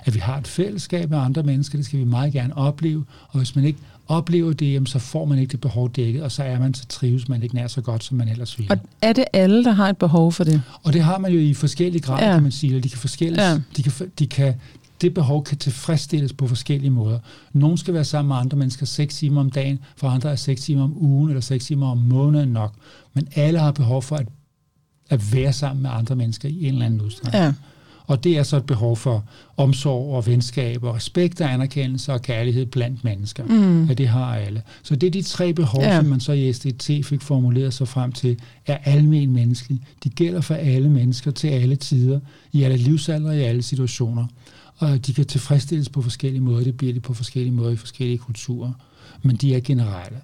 At 0.06 0.14
vi 0.14 0.20
har 0.20 0.38
et 0.38 0.48
fællesskab 0.48 1.10
med 1.10 1.18
andre 1.18 1.44
mennesker, 1.44 1.78
det 1.78 1.86
skal 1.86 2.00
vi 2.00 2.04
meget 2.04 2.34
gerne 2.34 2.58
opleve. 2.58 3.06
Og 3.30 3.38
hvis 3.38 3.56
man 3.56 3.66
ikke 3.66 3.80
oplever 4.08 4.54
det, 4.54 4.74
jamen, 4.74 4.88
så 4.88 5.00
får 5.00 5.26
man 5.26 5.40
ikke 5.40 5.52
det 5.52 5.62
behov 5.62 5.90
dækket, 5.90 6.24
og 6.24 6.32
så 6.32 6.44
er 6.44 6.60
man 6.60 6.74
så 6.74 6.86
trives 6.86 7.30
man 7.30 7.44
ikke 7.44 7.56
nær 7.56 7.68
så 7.68 7.82
godt, 7.82 8.04
som 8.04 8.18
man 8.18 8.28
ellers 8.28 8.58
ville. 8.58 8.72
Og 8.72 8.78
er 9.02 9.14
det 9.14 9.26
alle, 9.34 9.64
der 9.64 9.72
har 9.72 9.90
et 9.90 9.98
behov 9.98 10.32
for 10.32 10.44
det? 10.44 10.62
Og 10.84 10.94
det 10.94 11.02
har 11.02 11.18
man 11.18 11.32
jo 11.32 11.40
i 11.40 11.54
forskellige 11.54 12.02
grader, 12.02 12.28
ja. 12.28 12.34
kan 12.34 12.44
man 12.44 12.52
sige. 12.52 12.82
De 12.82 12.90
kan, 12.90 13.00
forskellige, 13.00 13.50
ja. 13.50 13.60
de, 13.78 13.84
kan, 13.84 13.92
de 14.20 14.28
kan 14.28 14.54
det 15.02 15.14
behov 15.14 15.44
kan 15.44 15.58
tilfredsstilles 15.58 16.34
på 16.34 16.48
forskellige 16.48 16.90
måder. 16.90 17.20
Nogle 17.54 17.78
skal 17.78 17.94
være 17.94 18.04
sammen 18.04 18.28
med 18.28 18.36
andre 18.36 18.58
mennesker 18.58 18.86
6 18.86 19.16
timer 19.16 19.42
om 19.42 19.50
dagen, 19.50 19.80
for 19.98 20.08
andre 20.10 20.32
er 20.32 20.36
6 20.36 20.62
timer 20.62 20.84
om 20.84 20.94
ugen 20.98 21.30
eller 21.30 21.42
6 21.42 21.66
timer 21.66 21.88
om 21.88 21.98
måneden 21.98 22.50
nok. 22.50 22.74
Men 23.14 23.28
alle 23.36 23.60
har 23.60 23.72
behov 23.72 24.02
for 24.02 24.16
at 24.16 24.28
at 25.10 25.34
være 25.34 25.54
sammen 25.54 25.82
med 25.84 25.90
andre 25.94 26.16
mennesker 26.16 26.50
i 26.50 26.66
en 26.68 26.74
eller 26.74 26.86
anden 26.86 27.02
udstrækning. 27.02 27.44
Ja. 27.44 27.54
Og 28.08 28.24
det 28.24 28.38
er 28.38 28.44
så 28.44 28.58
et 28.58 28.66
behov 28.66 28.98
for 28.98 29.24
omsorg 29.58 30.16
og 30.16 30.28
venskab 30.28 30.84
og 30.84 30.96
respekt 30.96 31.42
og 31.42 31.54
anerkendelse 31.54 32.14
og 32.14 32.22
kærlighed 32.22 32.66
blandt 32.66 33.04
mennesker. 33.04 33.44
Mm. 33.46 33.86
Ja, 33.86 33.94
det 33.94 34.08
har 34.08 34.36
alle. 34.36 34.62
Så 34.84 34.96
det 34.96 35.08
er 35.08 35.12
de 35.12 35.22
tre 35.22 35.54
behov, 35.54 35.82
Ja. 35.82 35.96
som 36.00 36.06
man 36.06 36.20
så 36.20 36.32
i 36.32 36.54
SDT 36.54 36.90
fik 37.06 37.22
formuleret 37.22 37.74
sig 37.74 37.88
frem 37.88 38.12
til, 38.12 38.40
er 38.66 38.78
almen 38.84 39.32
menneskelige. 39.34 39.82
De 40.04 40.10
gælder 40.10 40.42
for 40.42 40.56
alle 40.56 40.90
mennesker 40.90 41.32
til 41.32 41.48
alle 41.48 41.76
tider, 41.76 42.20
i 42.52 42.64
alle 42.64 42.78
livsalder 42.78 43.32
i 43.32 43.42
alle 43.42 43.62
situationer. 43.62 44.28
Og 44.78 45.06
de 45.06 45.14
kan 45.14 45.26
tilfredsstilles 45.26 45.90
på 45.90 46.02
forskellige 46.02 46.42
måder. 46.42 46.64
Det 46.64 46.78
bliver 46.78 46.94
de 46.94 47.00
på 47.00 47.14
forskellige 47.14 47.54
måder 47.54 47.72
i 47.72 47.76
forskellige 47.76 48.18
kulturer. 48.18 48.72
Men 49.24 49.36
de 49.36 49.56
er 49.56 49.60
generelle. 49.60 50.18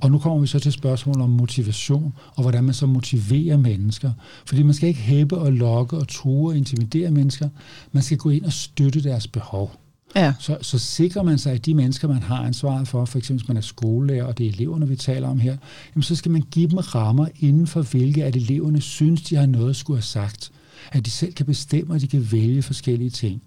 Og 0.00 0.10
nu 0.10 0.18
kommer 0.18 0.40
vi 0.40 0.46
så 0.46 0.58
til 0.58 0.72
spørgsmålet 0.72 1.22
om 1.22 1.30
motivation, 1.30 2.14
og 2.34 2.42
hvordan 2.42 2.64
man 2.64 2.74
så 2.74 2.86
motiverer 2.86 3.56
mennesker. 3.56 4.12
Fordi 4.46 4.62
man 4.62 4.74
skal 4.74 4.88
ikke 4.88 5.00
hæppe 5.00 5.38
og 5.38 5.52
lokke 5.52 5.96
og 5.96 6.08
true 6.08 6.50
og 6.50 6.56
intimidere 6.56 7.10
mennesker. 7.10 7.48
Man 7.92 8.02
skal 8.02 8.18
gå 8.18 8.30
ind 8.30 8.44
og 8.44 8.52
støtte 8.52 9.02
deres 9.02 9.26
behov. 9.26 9.72
Ja. 10.16 10.34
Så, 10.38 10.58
så 10.62 10.78
sikrer 10.78 11.22
man 11.22 11.38
sig, 11.38 11.52
at 11.52 11.66
de 11.66 11.74
mennesker, 11.74 12.08
man 12.08 12.22
har 12.22 12.44
ansvaret 12.44 12.88
for, 12.88 13.04
for 13.04 13.18
eksempel 13.18 13.42
hvis 13.42 13.48
man 13.48 13.56
er 13.56 13.60
skolelærer, 13.60 14.24
og 14.24 14.38
det 14.38 14.46
er 14.46 14.50
eleverne, 14.50 14.88
vi 14.88 14.96
taler 14.96 15.28
om 15.28 15.40
her, 15.40 15.56
jamen 15.94 16.02
så 16.02 16.16
skal 16.16 16.30
man 16.30 16.42
give 16.50 16.68
dem 16.68 16.78
rammer 16.78 17.26
inden 17.40 17.66
for 17.66 17.82
hvilke 17.82 18.24
at 18.24 18.36
eleverne 18.36 18.80
synes, 18.80 19.22
de 19.22 19.36
har 19.36 19.46
noget 19.46 19.70
at 19.70 19.76
skulle 19.76 19.96
have 19.96 20.02
sagt. 20.02 20.50
At 20.92 21.06
de 21.06 21.10
selv 21.10 21.32
kan 21.32 21.46
bestemme, 21.46 21.94
og 21.94 22.00
de 22.00 22.08
kan 22.08 22.32
vælge 22.32 22.62
forskellige 22.62 23.10
ting. 23.10 23.42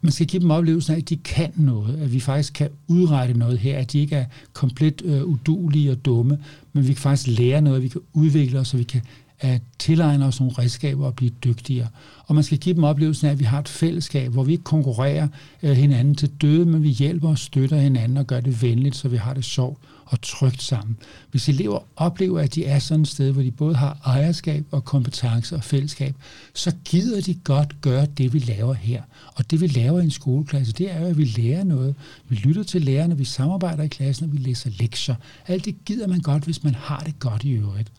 Man 0.00 0.12
skal 0.12 0.26
give 0.26 0.42
dem 0.42 0.50
oplevelsen 0.50 0.94
af, 0.94 0.98
at 0.98 1.08
de 1.08 1.16
kan 1.16 1.52
noget, 1.56 1.96
at 1.96 2.12
vi 2.12 2.20
faktisk 2.20 2.52
kan 2.52 2.68
udrette 2.88 3.34
noget 3.34 3.58
her, 3.58 3.78
at 3.78 3.92
de 3.92 3.98
ikke 3.98 4.16
er 4.16 4.24
komplet 4.52 5.02
øh, 5.04 5.24
udulige 5.24 5.90
og 5.90 6.04
dumme, 6.04 6.38
men 6.72 6.88
vi 6.88 6.92
kan 6.92 7.02
faktisk 7.02 7.38
lære 7.38 7.60
noget, 7.60 7.82
vi 7.82 7.88
kan 7.88 8.00
udvikle 8.12 8.58
os, 8.58 8.72
og 8.72 8.78
vi 8.78 8.84
kan 8.84 9.00
at 9.38 9.62
tilegne 9.78 10.24
os 10.24 10.40
nogle 10.40 10.54
redskaber 10.58 11.06
og 11.06 11.14
blive 11.14 11.30
dygtigere. 11.44 11.88
Og 12.26 12.34
man 12.34 12.44
skal 12.44 12.58
give 12.58 12.74
dem 12.74 12.84
oplevelsen 12.84 13.26
af, 13.26 13.32
at 13.32 13.38
vi 13.38 13.44
har 13.44 13.58
et 13.58 13.68
fællesskab, 13.68 14.32
hvor 14.32 14.44
vi 14.44 14.52
ikke 14.52 14.64
konkurrerer 14.64 15.28
øh, 15.62 15.70
hinanden 15.70 16.14
til 16.14 16.30
døde, 16.30 16.64
men 16.64 16.82
vi 16.82 16.88
hjælper 16.88 17.28
og 17.28 17.38
støtter 17.38 17.76
hinanden 17.76 18.16
og 18.16 18.26
gør 18.26 18.40
det 18.40 18.62
venligt, 18.62 18.96
så 18.96 19.08
vi 19.08 19.16
har 19.16 19.34
det 19.34 19.44
sjovt 19.44 19.78
og 20.06 20.22
trygt 20.22 20.62
sammen. 20.62 20.96
Hvis 21.30 21.48
elever 21.48 21.78
oplever, 21.96 22.40
at 22.40 22.54
de 22.54 22.64
er 22.64 22.78
sådan 22.78 23.02
et 23.02 23.08
sted, 23.08 23.32
hvor 23.32 23.42
de 23.42 23.50
både 23.50 23.74
har 23.74 23.98
ejerskab 24.04 24.64
og 24.70 24.84
kompetence 24.84 25.56
og 25.56 25.64
fællesskab, 25.64 26.14
så 26.54 26.72
gider 26.84 27.20
de 27.20 27.34
godt 27.34 27.80
gøre 27.80 28.06
det, 28.06 28.32
vi 28.32 28.38
laver 28.38 28.74
her. 28.74 29.02
Og 29.34 29.50
det, 29.50 29.60
vi 29.60 29.66
laver 29.66 30.00
i 30.00 30.04
en 30.04 30.10
skoleklasse, 30.10 30.72
det 30.72 30.92
er 30.92 31.00
jo, 31.00 31.06
at 31.06 31.18
vi 31.18 31.24
lærer 31.24 31.64
noget. 31.64 31.94
Vi 32.28 32.36
lytter 32.36 32.62
til 32.62 32.82
lærerne, 32.82 33.18
vi 33.18 33.24
samarbejder 33.24 33.82
i 33.82 33.88
klassen, 33.88 34.26
og 34.26 34.32
vi 34.32 34.38
læser 34.38 34.70
lektier. 34.78 35.14
Alt 35.46 35.64
det 35.64 35.84
gider 35.84 36.06
man 36.06 36.20
godt, 36.20 36.44
hvis 36.44 36.64
man 36.64 36.74
har 36.74 36.98
det 36.98 37.18
godt 37.18 37.44
i 37.44 37.50
øvrigt. 37.50 37.92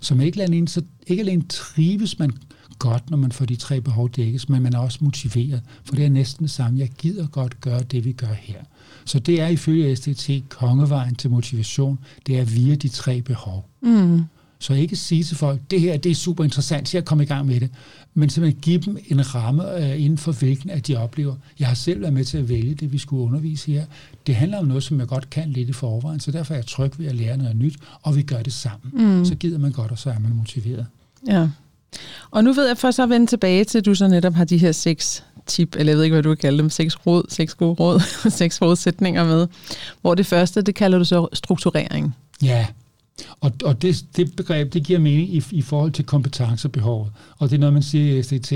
Så 0.00 0.14
man 0.14 0.26
ikke 0.26 0.42
alene, 0.42 0.68
så 0.68 0.82
ikke 1.06 1.20
alene 1.20 1.42
trives 1.48 2.18
man 2.18 2.32
godt, 2.82 3.10
når 3.10 3.16
man 3.16 3.32
får 3.32 3.44
de 3.44 3.56
tre 3.56 3.80
behov 3.80 4.10
dækkes, 4.10 4.48
men 4.48 4.62
man 4.62 4.74
er 4.74 4.78
også 4.78 4.98
motiveret, 5.00 5.62
for 5.84 5.94
det 5.94 6.04
er 6.04 6.10
næsten 6.10 6.44
det 6.44 6.50
samme. 6.50 6.78
Jeg 6.78 6.88
gider 6.98 7.26
godt 7.26 7.60
gøre 7.60 7.82
det, 7.82 8.04
vi 8.04 8.12
gør 8.12 8.32
her. 8.38 8.58
Så 9.04 9.18
det 9.18 9.40
er 9.40 9.48
ifølge 9.48 9.96
SDT 9.96 10.30
kongevejen 10.48 11.14
til 11.14 11.30
motivation, 11.30 11.98
det 12.26 12.38
er 12.38 12.44
via 12.44 12.74
de 12.74 12.88
tre 12.88 13.22
behov. 13.22 13.68
Mm. 13.82 14.22
Så 14.58 14.74
ikke 14.74 14.96
sige 14.96 15.24
til 15.24 15.36
folk, 15.36 15.60
det 15.70 15.80
her 15.80 15.96
det 15.96 16.10
er 16.10 16.14
super 16.14 16.44
interessant, 16.44 16.88
så 16.88 16.96
jeg 16.96 17.04
kommer 17.04 17.24
i 17.24 17.26
gang 17.26 17.46
med 17.46 17.60
det. 17.60 17.70
Men 18.14 18.30
simpelthen 18.30 18.60
give 18.60 18.78
dem 18.78 18.98
en 19.06 19.34
ramme 19.34 19.76
øh, 19.76 20.02
inden 20.02 20.18
for 20.18 20.32
hvilken 20.32 20.70
at 20.70 20.86
de 20.86 20.96
oplever. 20.96 21.34
Jeg 21.58 21.68
har 21.68 21.74
selv 21.74 22.00
været 22.00 22.14
med 22.14 22.24
til 22.24 22.38
at 22.38 22.48
vælge 22.48 22.74
det, 22.74 22.92
vi 22.92 22.98
skulle 22.98 23.22
undervise 23.22 23.72
her. 23.72 23.84
Det 24.26 24.34
handler 24.34 24.58
om 24.58 24.66
noget, 24.66 24.82
som 24.82 25.00
jeg 25.00 25.08
godt 25.08 25.30
kan 25.30 25.50
lidt 25.50 25.68
i 25.68 25.72
forvejen, 25.72 26.20
så 26.20 26.30
derfor 26.30 26.54
er 26.54 26.58
jeg 26.58 26.66
tryg 26.66 26.98
ved 26.98 27.06
at 27.06 27.14
lære 27.14 27.36
noget 27.36 27.56
nyt, 27.56 27.76
og 28.02 28.16
vi 28.16 28.22
gør 28.22 28.42
det 28.42 28.52
sammen. 28.52 29.16
Mm. 29.18 29.24
Så 29.24 29.34
gider 29.34 29.58
man 29.58 29.72
godt, 29.72 29.90
og 29.90 29.98
så 29.98 30.10
er 30.10 30.18
man 30.18 30.34
motiveret. 30.36 30.86
Ja. 31.26 31.48
Og 32.30 32.44
nu 32.44 32.52
ved 32.52 32.66
jeg, 32.66 32.78
for 32.78 32.90
så 32.90 33.02
at 33.02 33.08
vende 33.08 33.26
tilbage 33.26 33.64
til, 33.64 33.78
at 33.78 33.86
du 33.86 33.94
så 33.94 34.08
netop 34.08 34.34
har 34.34 34.44
de 34.44 34.58
her 34.58 34.72
seks 34.72 35.24
tip, 35.46 35.76
eller 35.76 35.90
jeg 35.90 35.96
ved 35.96 36.04
ikke, 36.04 36.14
hvad 36.14 36.22
du 36.22 36.28
kalder 36.28 36.40
kalde 36.40 36.58
dem, 36.58 36.70
seks 36.70 37.06
råd, 37.06 37.22
seks 37.28 37.54
gode 37.54 37.74
råd, 37.74 38.00
seks 38.40 38.58
forudsætninger 38.58 39.24
med. 39.24 39.46
Hvor 40.00 40.14
det 40.14 40.26
første, 40.26 40.62
det 40.62 40.74
kalder 40.74 40.98
du 40.98 41.04
så 41.04 41.28
strukturering. 41.32 42.16
Ja, 42.42 42.66
og, 43.40 43.52
og 43.64 43.82
det, 43.82 44.04
det 44.16 44.36
begreb, 44.36 44.72
det 44.72 44.84
giver 44.84 44.98
mening 44.98 45.34
i, 45.34 45.42
i 45.50 45.62
forhold 45.62 45.92
til 45.92 46.04
kompetencebehovet. 46.04 47.12
Og 47.42 47.50
det 47.50 47.56
er 47.56 47.60
noget, 47.60 47.72
man 47.72 47.82
siger 47.82 48.18
i 48.18 48.22
SDT. 48.22 48.52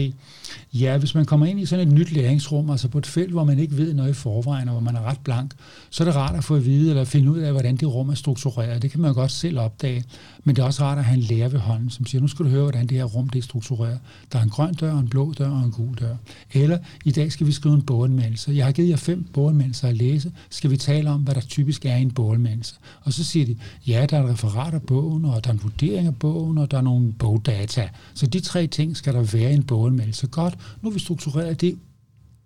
Ja, 0.75 0.99
hvis 0.99 1.15
man 1.15 1.25
kommer 1.25 1.47
ind 1.47 1.61
i 1.61 1.67
sådan 1.67 1.89
et 1.89 1.95
nyt 1.95 2.13
læringsrum, 2.13 2.71
altså 2.71 2.89
på 2.89 2.99
et 2.99 3.07
felt, 3.07 3.31
hvor 3.31 3.45
man 3.45 3.59
ikke 3.59 3.77
ved 3.77 3.95
noget 3.95 4.11
i 4.11 4.13
forvejen, 4.13 4.69
og 4.69 4.73
hvor 4.73 4.81
man 4.81 4.97
er 4.97 5.03
ret 5.03 5.19
blank, 5.25 5.55
så 5.91 6.03
er 6.03 6.05
det 6.05 6.17
rart 6.17 6.35
at 6.35 6.45
få 6.45 6.55
at 6.55 6.65
vide, 6.65 6.91
eller 6.91 7.05
finde 7.05 7.31
ud 7.31 7.39
af, 7.39 7.51
hvordan 7.53 7.77
det 7.77 7.95
rum 7.95 8.09
er 8.09 8.15
struktureret. 8.15 8.83
Det 8.83 8.91
kan 8.91 9.01
man 9.01 9.15
godt 9.15 9.31
selv 9.31 9.59
opdage. 9.59 10.05
Men 10.45 10.57
det 10.57 10.63
er 10.63 10.67
også 10.67 10.83
rart 10.83 10.99
at 10.99 11.05
have 11.05 11.17
en 11.17 11.23
lærer 11.23 11.49
ved 11.49 11.59
hånden, 11.59 11.91
som 11.91 12.07
siger, 12.07 12.23
nu 12.23 12.29
skal 12.29 12.45
du 12.45 12.51
høre, 12.51 12.63
hvordan 12.63 12.87
det 12.87 12.97
her 12.97 13.05
rum 13.05 13.29
det 13.29 13.39
er 13.39 13.43
struktureret. 13.43 13.99
Der 14.33 14.39
er 14.39 14.43
en 14.43 14.51
grøn 14.51 14.75
dør, 14.75 14.99
en 14.99 15.09
blå 15.09 15.33
dør 15.39 15.51
og 15.51 15.65
en 15.65 15.71
gul 15.71 15.95
dør. 15.95 16.17
Eller 16.53 16.79
i 17.05 17.11
dag 17.11 17.33
skal 17.33 17.47
vi 17.47 17.53
skrive 17.53 17.75
en 17.75 17.83
boganmeldelse. 17.83 18.53
Jeg 18.53 18.65
har 18.65 18.73
givet 18.73 18.89
jer 18.89 18.97
fem 18.97 19.25
boganmeldelser 19.33 19.89
at 19.89 19.97
læse. 19.97 20.33
Skal 20.51 20.71
vi 20.71 20.77
tale 20.77 21.11
om, 21.11 21.21
hvad 21.21 21.35
der 21.35 21.41
typisk 21.41 21.87
er 21.87 21.97
i 21.97 22.03
en 22.03 22.11
boganmeldelse? 22.11 22.75
Og 23.03 23.13
så 23.13 23.25
siger 23.25 23.47
de, 23.47 23.57
ja, 23.87 24.07
der 24.11 24.19
er 24.19 24.25
et 24.25 24.31
referat 24.31 24.75
af 24.75 24.83
bogen, 24.83 25.25
og 25.25 25.45
der 25.45 25.51
er 25.51 25.55
en 25.55 25.63
vurdering 25.63 26.07
af 26.07 26.17
bogen, 26.17 26.59
og 26.59 26.71
der 26.71 26.77
er 26.77 26.83
nogle 26.83 27.13
bogdata. 27.13 27.89
Så 28.15 28.27
de 28.27 28.41
tre 28.41 28.67
ting 28.77 28.97
skal 28.97 29.15
der 29.15 29.23
være 29.23 29.51
i 29.51 29.55
en 29.55 29.63
boganmeldelse. 29.63 30.27
Godt, 30.27 30.59
nu 30.83 30.91
har 30.91 30.95
vi 30.95 31.01
struktureret 31.01 31.61
det 31.61 31.79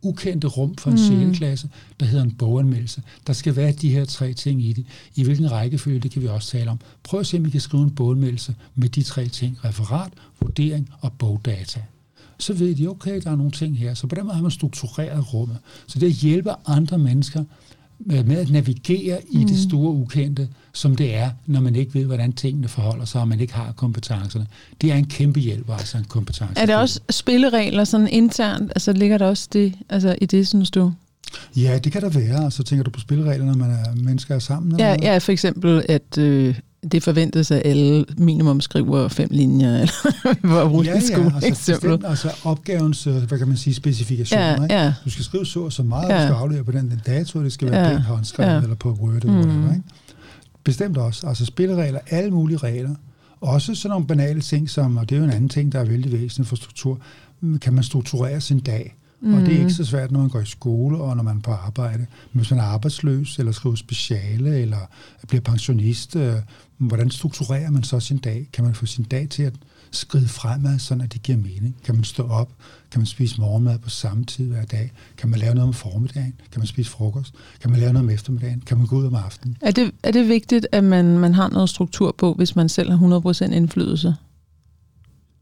ukendte 0.02 0.46
rum 0.46 0.76
for 0.76 0.90
en 0.90 1.26
mm. 1.26 1.34
klasse, 1.34 1.68
der 2.00 2.06
hedder 2.06 2.25
en 2.25 2.34
boganmeldelse. 2.34 3.02
Der 3.26 3.32
skal 3.32 3.56
være 3.56 3.72
de 3.72 3.90
her 3.90 4.04
tre 4.04 4.32
ting 4.32 4.64
i 4.64 4.72
det. 4.72 4.87
I 5.14 5.25
hvilken 5.25 5.50
rækkefølge, 5.50 5.99
det 6.00 6.10
kan 6.10 6.22
vi 6.22 6.26
også 6.26 6.50
tale 6.50 6.70
om. 6.70 6.80
Prøv 7.02 7.20
at 7.20 7.26
se, 7.26 7.37
om 7.37 7.46
I 7.46 7.50
kan 7.50 7.60
skrive 7.60 7.82
en 7.82 7.90
boganmeldelse 7.90 8.54
med 8.75 8.88
de 8.88 9.02
tre 9.02 9.28
ting. 9.28 9.64
Referat, 9.64 10.12
vurdering 10.40 10.90
og 11.00 11.12
bogdata. 11.12 11.82
Så 12.38 12.54
ved 12.54 12.75
de, 12.75 12.88
okay, 12.88 13.20
der 13.25 13.30
er 13.30 13.37
nogle 13.37 13.52
ting 13.52 13.78
her. 13.78 13.94
Så 13.94 14.06
på 14.06 14.14
den 14.14 14.25
måde 14.25 14.34
har 14.34 14.42
man 14.42 14.50
struktureret 14.50 15.34
rummet. 15.34 15.58
Så 15.87 15.99
det 15.99 16.12
hjælper 16.12 16.54
andre 16.66 16.99
mennesker 16.99 17.44
med 18.07 18.37
at 18.37 18.50
navigere 18.50 19.19
i 19.30 19.38
mm. 19.38 19.47
det 19.47 19.59
store 19.59 19.92
ukendte, 19.92 20.49
som 20.73 20.97
det 20.97 21.14
er, 21.14 21.30
når 21.47 21.61
man 21.61 21.76
ikke 21.76 21.95
ved, 21.95 22.04
hvordan 22.04 22.33
tingene 22.33 22.69
forholder 22.69 23.04
sig, 23.04 23.21
og 23.21 23.28
man 23.28 23.40
ikke 23.40 23.54
har 23.54 23.73
kompetencerne. 23.73 24.47
Det 24.80 24.92
er 24.92 24.95
en 24.95 25.07
kæmpe 25.07 25.40
hjælp, 25.40 25.71
altså 25.71 25.99
en 25.99 26.04
kompetence. 26.04 26.52
Er 26.57 26.66
det 26.66 26.76
også 26.76 27.00
spilleregler 27.11 27.85
sådan 27.85 28.09
internt? 28.09 28.71
Altså 28.71 28.92
ligger 28.92 29.19
der 29.19 29.26
også 29.26 29.49
det 29.52 29.75
altså 29.88 30.16
i 30.21 30.26
det, 30.26 30.49
synes 30.49 30.71
du? 30.71 30.92
Ja, 31.57 31.78
det 31.78 31.92
kan 31.92 32.02
der 32.02 32.09
være. 32.09 32.45
Altså 32.45 32.62
tænker 32.62 32.85
du 32.85 32.90
på 32.90 33.00
spilleregler, 33.00 33.45
når 33.45 33.54
man 33.54 33.71
er 33.71 33.95
mennesker 33.95 34.35
er 34.35 34.38
sammen? 34.38 34.78
Ja, 34.78 34.95
eller 34.95 35.12
ja, 35.12 35.19
for 35.19 35.33
eksempel, 35.33 35.85
at 35.88 36.19
øh, 36.19 36.59
det 36.92 37.02
forventes, 37.02 37.50
at 37.50 37.62
alle 37.64 38.04
minimum 38.18 38.60
skriver 38.60 39.08
fem 39.08 39.28
linjer, 39.32 39.75
eller 39.80 40.34
hvor 40.46 40.68
bruger 40.68 40.84
ja, 40.84 40.90
ja, 40.90 40.94
altså, 41.34 41.46
eksempel. 41.46 42.06
altså 42.06 42.30
opgavens, 42.44 43.06
øh, 43.06 43.14
hvad 43.16 43.38
kan 43.38 43.49
man 43.49 43.56
sige, 43.56 43.75
specifikationer. 43.75 44.44
Ja, 44.46 44.62
ikke? 44.62 44.75
ja. 44.75 44.94
Du 45.04 45.10
skal 45.10 45.25
skrive 45.25 45.46
så 45.46 45.60
og 45.60 45.72
så 45.72 45.82
meget, 45.82 46.08
Ja. 46.08 46.16
du 46.16 46.22
skal 46.26 46.34
aflevere 46.34 46.64
på 46.64 46.72
den, 46.72 46.90
den 46.90 47.00
dato, 47.06 47.42
det 47.44 47.52
skal 47.52 47.70
være 47.70 47.87
Ja, 47.87 47.92
pænt 47.92 48.02
håndskrevet, 48.04 48.50
ja. 48.52 48.60
eller 48.62 48.75
på 48.76 48.92
Word, 48.92 49.14
eller 49.14 49.32
Mm. 49.32 49.38
whatever, 49.38 49.72
ikke? 49.72 49.84
Bestemt 50.64 50.96
også. 50.96 51.26
Altså 51.26 51.44
spilleregler, 51.44 51.99
alle 52.10 52.30
mulige 52.30 52.56
regler. 52.58 52.94
Også 53.40 53.75
sådan 53.75 53.90
nogle 53.90 54.06
banale 54.06 54.40
ting, 54.40 54.70
som, 54.70 54.96
og 54.96 55.08
det 55.08 55.14
er 55.14 55.18
jo 55.18 55.25
en 55.25 55.30
anden 55.32 55.49
ting, 55.49 55.72
der 55.72 55.80
er 55.80 55.84
vældig 55.84 56.12
væsentligt 56.12 56.49
for 56.49 56.56
struktur, 56.56 57.00
kan 57.60 57.72
man 57.75 57.84
strukturere 57.84 58.40
sin 58.40 58.58
dag. 58.60 58.96
Mm. 59.22 59.34
Og 59.34 59.40
det 59.40 59.54
er 59.54 59.58
ikke 59.58 59.72
så 59.72 59.84
svært, 59.84 60.10
når 60.10 60.20
man 60.20 60.28
går 60.28 60.40
i 60.40 60.46
skole 60.46 60.98
og 60.98 61.16
når 61.16 61.22
man 61.22 61.36
er 61.36 61.40
på 61.40 61.50
arbejde. 61.50 62.06
Men 62.32 62.40
hvis 62.40 62.50
man 62.50 62.60
er 62.60 62.64
arbejdsløs, 62.64 63.38
eller 63.38 63.52
skriver 63.52 63.76
speciale, 63.76 64.60
eller 64.60 64.78
bliver 65.28 65.42
pensionist, 65.42 66.16
øh, 66.16 66.34
hvordan 66.78 67.10
strukturerer 67.10 67.70
man 67.70 67.82
så 67.82 68.00
sin 68.00 68.18
dag? 68.18 68.48
Kan 68.52 68.64
man 68.64 68.74
få 68.74 68.86
sin 68.86 69.04
dag 69.04 69.28
til 69.28 69.42
at 69.42 69.52
skride 69.90 70.28
fremad, 70.28 70.78
sådan 70.78 71.04
at 71.04 71.12
det 71.12 71.22
giver 71.22 71.38
mening? 71.38 71.76
Kan 71.84 71.94
man 71.94 72.04
stå 72.04 72.28
op? 72.28 72.50
Kan 72.90 73.00
man 73.00 73.06
spise 73.06 73.40
morgenmad 73.40 73.78
på 73.78 73.88
samme 73.88 74.24
tid 74.24 74.48
hver 74.48 74.64
dag? 74.64 74.92
Kan 75.16 75.30
man 75.30 75.38
lave 75.38 75.54
noget 75.54 75.68
om 75.68 75.74
formiddagen? 75.74 76.34
Kan 76.52 76.60
man 76.60 76.66
spise 76.66 76.90
frokost? 76.90 77.34
Kan 77.60 77.70
man 77.70 77.80
lave 77.80 77.92
noget 77.92 78.08
om 78.08 78.14
eftermiddagen? 78.14 78.62
Kan 78.66 78.78
man 78.78 78.86
gå 78.86 78.96
ud 78.96 79.06
om 79.06 79.14
aftenen? 79.14 79.56
Er 79.60 79.70
det, 79.70 79.92
er 80.02 80.10
det 80.10 80.28
vigtigt, 80.28 80.66
at 80.72 80.84
man, 80.84 81.18
man 81.18 81.34
har 81.34 81.48
noget 81.48 81.68
struktur 81.68 82.14
på, 82.18 82.34
hvis 82.34 82.56
man 82.56 82.68
selv 82.68 82.90
har 82.90 83.20
100% 83.48 83.54
indflydelse? 83.54 84.14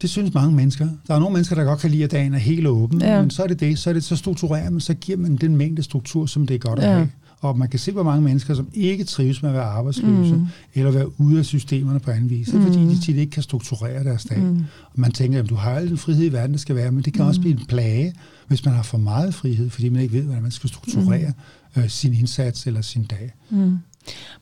Det 0.01 0.09
synes 0.09 0.33
mange 0.33 0.55
mennesker. 0.55 0.87
Der 1.07 1.15
er 1.15 1.19
nogle 1.19 1.33
mennesker, 1.33 1.55
der 1.55 1.63
godt 1.63 1.79
kan 1.79 1.91
lide, 1.91 2.03
at 2.03 2.11
dagen 2.11 2.33
er 2.33 2.37
helt 2.37 2.67
åben, 2.67 3.01
Ja. 3.01 3.21
men 3.21 3.29
så 3.29 3.43
er 3.43 3.47
det 3.47 3.59
det. 3.59 3.79
Så, 3.79 3.89
er 3.89 3.93
det, 3.93 4.03
så 4.03 4.15
strukturerer 4.15 4.69
man, 4.69 4.79
så 4.81 4.93
giver 4.93 5.17
man 5.17 5.35
den 5.35 5.55
mængde 5.57 5.83
struktur, 5.83 6.25
som 6.25 6.47
det 6.47 6.53
er 6.55 6.59
godt 6.59 6.79
at 6.79 6.85
Ja. 6.89 6.93
have. 6.93 7.09
Og 7.41 7.57
man 7.57 7.69
kan 7.69 7.79
se, 7.79 7.91
hvor 7.91 8.03
mange 8.03 8.21
mennesker, 8.21 8.53
som 8.53 8.67
ikke 8.73 9.03
trives 9.03 9.41
med 9.41 9.49
at 9.49 9.55
være 9.55 9.65
arbejdsløse, 9.65 10.33
Mm. 10.33 10.39
mm. 10.39 10.47
eller 10.73 10.91
være 10.91 11.19
ude 11.21 11.39
af 11.39 11.45
systemerne 11.45 11.99
på 11.99 12.11
anden 12.11 12.29
vis, 12.29 12.53
mm. 12.53 12.61
fordi 12.61 12.79
de 12.79 12.99
tit 13.01 13.15
ikke 13.17 13.31
kan 13.31 13.43
strukturere 13.43 14.03
deres 14.03 14.23
dag. 14.25 14.39
Mm. 14.39 14.57
Og 14.83 14.91
man 14.95 15.11
tænker, 15.11 15.39
at 15.43 15.49
du 15.49 15.55
har 15.55 15.71
al 15.71 15.89
den 15.89 15.97
frihed 15.97 16.25
i 16.25 16.33
verden, 16.33 16.51
der 16.51 16.57
skal 16.59 16.75
være, 16.75 16.91
men 16.91 17.03
det 17.03 17.13
kan 17.13 17.21
mm. 17.23 17.27
også 17.27 17.41
blive 17.41 17.59
en 17.59 17.65
plage, 17.67 18.13
hvis 18.47 18.65
man 18.65 18.73
har 18.73 18.83
for 18.83 18.97
meget 18.97 19.33
frihed, 19.33 19.69
fordi 19.69 19.89
man 19.89 20.01
ikke 20.01 20.13
ved, 20.13 20.23
hvordan 20.23 20.41
man 20.41 20.51
skal 20.51 20.69
strukturere 20.69 21.33
mm. 21.75 21.81
øh, 21.81 21.89
sin 21.89 22.13
indsats 22.13 22.67
eller 22.67 22.81
sin 22.81 23.03
dag. 23.03 23.31
Mm. 23.49 23.77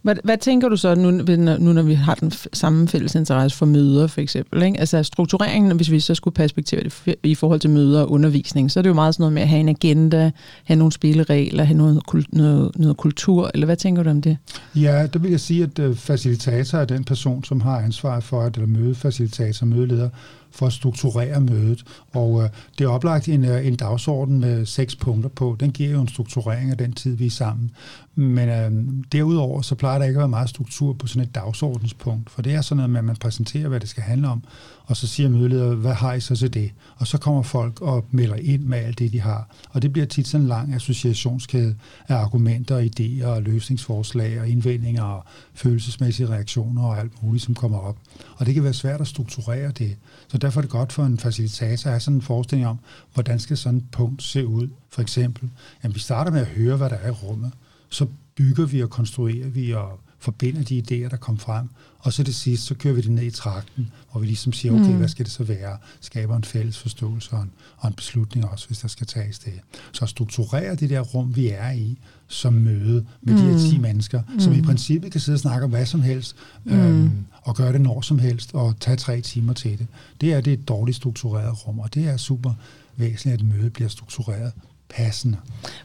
Hvad, 0.01 0.15
hvad 0.23 0.37
tænker 0.37 0.69
du 0.69 0.77
så 0.77 0.95
nu, 0.95 1.11
nu, 1.11 1.73
når 1.73 1.81
vi 1.81 1.93
har 1.93 2.15
den 2.15 2.31
samme 2.53 2.87
fælles 2.87 3.15
interesse 3.15 3.57
for 3.57 3.65
møder, 3.65 4.07
for 4.07 4.21
eksempel? 4.21 4.63
Ikke? 4.63 4.79
Altså 4.79 5.03
struktureringen, 5.03 5.75
hvis 5.75 5.91
vi 5.91 5.99
så 5.99 6.15
skulle 6.15 6.33
perspektivere 6.33 6.83
det 6.83 7.15
i 7.23 7.35
forhold 7.35 7.59
til 7.59 7.69
møder 7.69 8.01
og 8.01 8.11
undervisning, 8.11 8.71
så 8.71 8.79
er 8.79 8.81
det 8.81 8.89
jo 8.89 8.93
meget 8.93 9.15
sådan 9.15 9.21
noget 9.21 9.33
med 9.33 9.41
at 9.41 9.47
have 9.47 9.59
en 9.59 9.69
agenda, 9.69 10.31
have 10.63 10.77
nogle 10.77 10.91
spilleregler, 10.91 11.63
have 11.63 11.77
noget, 11.77 12.01
noget, 12.33 12.71
noget 12.75 12.97
kultur, 12.97 13.51
eller 13.53 13.65
hvad 13.65 13.77
tænker 13.77 14.03
du 14.03 14.09
om 14.09 14.21
det? 14.21 14.37
Ja, 14.75 15.07
der 15.13 15.19
vil 15.19 15.31
jeg 15.31 15.39
sige, 15.39 15.63
at 15.63 15.79
øh, 15.79 15.95
facilitator 15.95 16.77
er 16.77 16.85
den 16.85 17.03
person, 17.03 17.43
som 17.43 17.61
har 17.61 17.79
ansvaret 17.79 18.23
for, 18.23 18.41
at 18.41 18.55
eller 18.55 18.67
mødefacilitator, 18.67 19.65
mødeleder, 19.65 20.09
for 20.51 20.65
at 20.65 20.73
strukturere 20.73 21.41
mødet. 21.41 21.83
Og 22.13 22.43
øh, 22.43 22.49
det 22.77 22.83
er 22.83 22.89
oplagt 22.89 23.27
en, 23.27 23.45
øh, 23.45 23.67
en 23.67 23.75
dagsorden 23.75 24.39
med 24.39 24.65
seks 24.65 24.95
punkter 24.95 25.29
på. 25.29 25.57
Den 25.59 25.71
giver 25.71 25.91
jo 25.91 26.01
en 26.01 26.07
strukturering 26.07 26.71
af 26.71 26.77
den 26.77 26.93
tid, 26.93 27.15
vi 27.15 27.25
er 27.25 27.31
sammen. 27.31 27.71
Men 28.15 28.49
øh, 28.49 29.03
derudover, 29.11 29.61
så 29.61 29.75
plejer 29.75 29.99
der 29.99 30.05
ikke 30.05 30.17
at 30.17 30.21
være 30.21 30.29
meget 30.29 30.49
struktur 30.49 30.93
på 30.93 31.07
sådan 31.07 31.23
et 31.23 31.35
dagsordenspunkt, 31.35 32.29
for 32.29 32.41
det 32.41 32.53
er 32.53 32.61
sådan 32.61 32.77
noget 32.77 32.89
med, 32.89 32.99
at 32.99 33.05
man 33.05 33.15
præsenterer, 33.15 33.67
hvad 33.67 33.79
det 33.79 33.89
skal 33.89 34.03
handle 34.03 34.27
om, 34.27 34.43
og 34.87 34.97
så 34.97 35.07
siger 35.07 35.29
mødeleder, 35.29 35.75
hvad 35.75 35.93
har 35.93 36.13
I 36.13 36.19
så 36.19 36.35
til 36.35 36.53
det? 36.53 36.71
Og 36.95 37.07
så 37.07 37.17
kommer 37.17 37.41
folk 37.41 37.81
og 37.81 38.05
melder 38.11 38.35
ind 38.35 38.63
med 38.63 38.77
alt 38.77 38.99
det, 38.99 39.13
de 39.13 39.19
har. 39.19 39.49
Og 39.69 39.81
det 39.81 39.93
bliver 39.93 40.05
tit 40.05 40.27
sådan 40.27 40.41
en 40.41 40.47
lang 40.47 40.73
associationskæde 40.73 41.75
af 42.07 42.15
argumenter, 42.15 42.89
idéer 42.89 43.25
og 43.25 43.41
løsningsforslag 43.41 44.41
og 44.41 44.47
indvendinger 44.47 45.03
og 45.03 45.23
følelsesmæssige 45.53 46.29
reaktioner 46.29 46.83
og 46.83 46.99
alt 46.99 47.23
muligt, 47.23 47.43
som 47.43 47.55
kommer 47.55 47.77
op. 47.77 47.97
Og 48.37 48.45
det 48.45 48.53
kan 48.53 48.63
være 48.63 48.73
svært 48.73 49.01
at 49.01 49.07
strukturere 49.07 49.71
det. 49.71 49.97
Så 50.27 50.37
derfor 50.37 50.59
er 50.59 50.61
det 50.61 50.71
godt 50.71 50.93
for 50.93 51.05
en 51.05 51.17
facilitator 51.19 51.87
at 51.87 51.93
have 51.93 51.99
sådan 51.99 52.17
en 52.17 52.21
forestilling 52.21 52.67
om, 52.67 52.79
hvordan 53.13 53.39
skal 53.39 53.57
sådan 53.57 53.77
et 53.77 53.91
punkt 53.91 54.23
se 54.23 54.47
ud. 54.47 54.67
For 54.89 55.01
eksempel, 55.01 55.49
jamen 55.83 55.95
vi 55.95 55.99
starter 55.99 56.31
med 56.31 56.41
at 56.41 56.47
høre, 56.47 56.77
hvad 56.77 56.89
der 56.89 56.95
er 56.95 57.07
i 57.07 57.11
rummet. 57.11 57.51
Så 57.89 58.07
bygger 58.35 58.65
vi 58.65 58.83
og 58.83 58.89
konstruerer 58.89 59.47
vi 59.47 59.71
og 59.71 59.99
forbinder 60.19 60.63
de 60.63 60.79
idéer, 60.79 61.09
der 61.09 61.17
kom 61.17 61.37
frem. 61.37 61.69
Og 61.99 62.13
så 62.13 62.23
det 62.23 62.35
sidste, 62.35 62.65
så 62.65 62.75
kører 62.75 62.93
vi 62.93 63.01
det 63.01 63.11
ned 63.11 63.23
i 63.23 63.31
trakten, 63.31 63.91
hvor 64.11 64.21
vi 64.21 64.25
ligesom 64.25 64.53
siger, 64.53 64.73
okay, 64.73 64.91
mm. 64.91 64.97
hvad 64.97 65.07
skal 65.07 65.25
det 65.25 65.33
så 65.33 65.43
være? 65.43 65.77
Skaber 65.99 66.35
en 66.35 66.43
fælles 66.43 66.77
forståelse 66.77 67.33
og 67.33 67.41
en, 67.41 67.51
og 67.77 67.87
en 67.87 67.93
beslutning 67.93 68.47
også, 68.47 68.67
hvis 68.67 68.79
der 68.79 68.87
skal 68.87 69.07
tages 69.07 69.39
det. 69.39 69.53
Så 69.91 70.05
strukturere 70.05 70.75
det 70.75 70.89
der 70.89 70.99
rum, 70.99 71.35
vi 71.35 71.49
er 71.49 71.71
i, 71.71 71.99
som 72.27 72.53
møde 72.53 73.05
med 73.21 73.33
mm. 73.33 73.39
de 73.39 73.51
her 73.51 73.69
10 73.69 73.75
mm. 73.75 73.81
mennesker, 73.81 74.21
mm. 74.33 74.39
som 74.39 74.53
i 74.53 74.59
mm. 74.59 74.65
princippet 74.65 75.11
kan 75.11 75.21
sidde 75.21 75.35
og 75.35 75.39
snakke 75.39 75.63
om 75.63 75.69
hvad 75.69 75.85
som 75.85 76.01
helst, 76.01 76.35
mm. 76.63 76.79
øhm, 76.79 77.25
og 77.41 77.55
gøre 77.55 77.73
det 77.73 77.81
når 77.81 78.01
som 78.01 78.19
helst, 78.19 78.53
og 78.53 78.79
tage 78.79 78.97
tre 78.97 79.21
timer 79.21 79.53
til 79.53 79.79
det. 79.79 79.87
Det 80.21 80.33
er 80.33 80.41
det 80.41 80.53
et 80.53 80.67
dårligt 80.67 80.97
struktureret 80.97 81.67
rum, 81.67 81.79
og 81.79 81.93
det 81.93 82.07
er 82.07 82.17
super 82.17 82.53
væsentligt, 82.95 83.33
at 83.33 83.41
et 83.41 83.55
møde 83.55 83.69
bliver 83.69 83.89
struktureret 83.89 84.51
passende. 84.89 85.37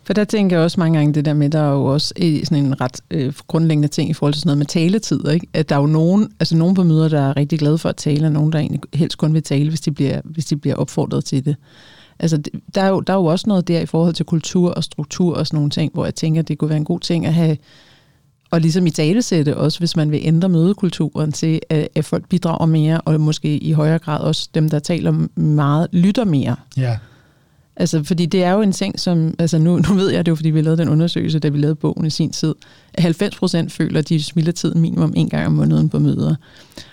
For 0.04 0.12
der 0.12 0.24
tænker 0.24 0.56
jeg 0.56 0.64
også 0.64 0.80
mange 0.80 0.98
gange 0.98 1.14
det 1.14 1.24
der 1.24 1.34
med, 1.34 1.50
der 1.50 1.60
er 1.60 1.72
jo 1.72 1.84
også 1.84 2.14
sådan 2.44 2.64
en 2.64 2.80
ret 2.80 3.00
øh, 3.10 3.32
grundlæggende 3.46 3.88
ting 3.88 4.10
i 4.10 4.12
forhold 4.12 4.32
til 4.32 4.40
sådan 4.40 4.48
noget 4.48 4.58
med 4.58 4.66
taletid. 4.66 5.28
Ikke? 5.28 5.46
At 5.52 5.68
der 5.68 5.76
er 5.76 5.80
jo 5.80 5.86
nogen, 5.86 6.28
altså 6.40 6.56
nogen 6.56 6.74
på 6.74 6.82
møder, 6.82 7.08
der 7.08 7.20
er 7.20 7.36
rigtig 7.36 7.58
glade 7.58 7.78
for 7.78 7.88
at 7.88 7.96
tale, 7.96 8.26
og 8.26 8.32
nogen, 8.32 8.52
der 8.52 8.58
egentlig 8.58 8.80
helst 8.94 9.18
kun 9.18 9.34
vil 9.34 9.42
tale, 9.42 9.68
hvis 9.68 9.80
de 9.80 9.90
bliver, 9.90 10.20
hvis 10.24 10.44
de 10.44 10.56
bliver 10.56 10.76
opfordret 10.76 11.24
til 11.24 11.44
det. 11.44 11.56
Altså, 12.18 12.42
der 12.74 12.82
er, 12.82 12.88
jo, 12.88 13.00
der 13.00 13.12
er 13.12 13.16
jo 13.16 13.24
også 13.24 13.44
noget 13.48 13.68
der 13.68 13.80
i 13.80 13.86
forhold 13.86 14.14
til 14.14 14.26
kultur 14.26 14.70
og 14.70 14.84
struktur 14.84 15.36
og 15.36 15.46
sådan 15.46 15.56
nogle 15.56 15.70
ting, 15.70 15.92
hvor 15.94 16.04
jeg 16.04 16.14
tænker, 16.14 16.42
det 16.42 16.58
kunne 16.58 16.68
være 16.68 16.78
en 16.78 16.84
god 16.84 17.00
ting 17.00 17.26
at 17.26 17.34
have, 17.34 17.56
og 18.50 18.60
ligesom 18.60 18.86
i 18.86 18.90
talesætte 18.90 19.56
også, 19.56 19.78
hvis 19.78 19.96
man 19.96 20.10
vil 20.10 20.20
ændre 20.22 20.48
mødekulturen 20.48 21.32
til, 21.32 21.60
at, 21.70 21.88
at 21.94 22.04
folk 22.04 22.28
bidrager 22.28 22.66
mere, 22.66 23.00
og 23.00 23.20
måske 23.20 23.58
i 23.58 23.72
højere 23.72 23.98
grad 23.98 24.20
også 24.20 24.48
dem, 24.54 24.68
der 24.68 24.78
taler 24.78 25.40
meget, 25.40 25.88
lytter 25.92 26.24
mere. 26.24 26.56
Ja. 26.76 26.98
Altså, 27.82 28.02
fordi 28.04 28.26
det 28.26 28.44
er 28.44 28.50
jo 28.50 28.60
en 28.60 28.72
ting, 28.72 29.00
som... 29.00 29.34
Altså, 29.38 29.58
nu, 29.58 29.78
nu 29.88 29.94
ved 29.94 30.10
jeg 30.10 30.26
det 30.26 30.30
jo, 30.30 30.36
fordi 30.36 30.50
vi 30.50 30.60
lavede 30.60 30.82
den 30.82 30.88
undersøgelse, 30.88 31.38
da 31.38 31.48
vi 31.48 31.58
lavede 31.58 31.74
bogen 31.74 32.06
i 32.06 32.10
sin 32.10 32.30
tid. 32.30 32.54
90 32.98 33.36
procent 33.36 33.72
føler, 33.72 33.98
at 33.98 34.08
de 34.08 34.22
spilder 34.22 34.52
tiden 34.52 34.80
minimum 34.80 35.12
en 35.16 35.28
gang 35.28 35.46
om 35.46 35.52
måneden 35.52 35.88
på 35.88 35.98
møder. 35.98 36.34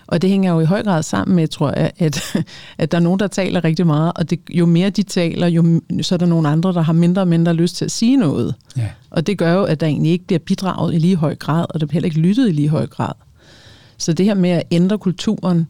Og 0.07 0.21
det 0.21 0.29
hænger 0.29 0.53
jo 0.53 0.59
i 0.59 0.65
høj 0.65 0.83
grad 0.83 1.03
sammen 1.03 1.35
med, 1.35 1.47
tror 1.47 1.73
jeg, 1.79 1.91
at, 1.97 2.35
at 2.77 2.91
der 2.91 2.97
er 2.97 3.01
nogen, 3.01 3.19
der 3.19 3.27
taler 3.27 3.63
rigtig 3.63 3.87
meget, 3.87 4.11
og 4.15 4.29
det, 4.29 4.39
jo 4.49 4.65
mere 4.65 4.89
de 4.89 5.03
taler, 5.03 5.47
jo, 5.47 5.81
så 6.01 6.15
er 6.15 6.19
der 6.19 6.25
nogle 6.25 6.49
andre, 6.49 6.73
der 6.73 6.81
har 6.81 6.93
mindre 6.93 7.21
og 7.21 7.27
mindre 7.27 7.53
lyst 7.53 7.75
til 7.75 7.85
at 7.85 7.91
sige 7.91 8.17
noget. 8.17 8.55
Ja. 8.77 8.87
Og 9.09 9.27
det 9.27 9.37
gør 9.37 9.53
jo, 9.53 9.63
at 9.63 9.79
der 9.79 9.87
egentlig 9.87 10.11
ikke 10.11 10.25
bliver 10.25 10.39
bidraget 10.39 10.95
i 10.95 10.97
lige 10.97 11.15
høj 11.15 11.35
grad, 11.35 11.65
og 11.69 11.79
der 11.79 11.85
bliver 11.85 11.95
heller 11.95 12.07
ikke 12.07 12.19
lyttet 12.19 12.49
i 12.49 12.51
lige 12.51 12.69
høj 12.69 12.87
grad. 12.87 13.13
Så 13.97 14.13
det 14.13 14.25
her 14.25 14.33
med 14.33 14.49
at 14.49 14.63
ændre 14.71 14.97
kulturen, 14.97 15.67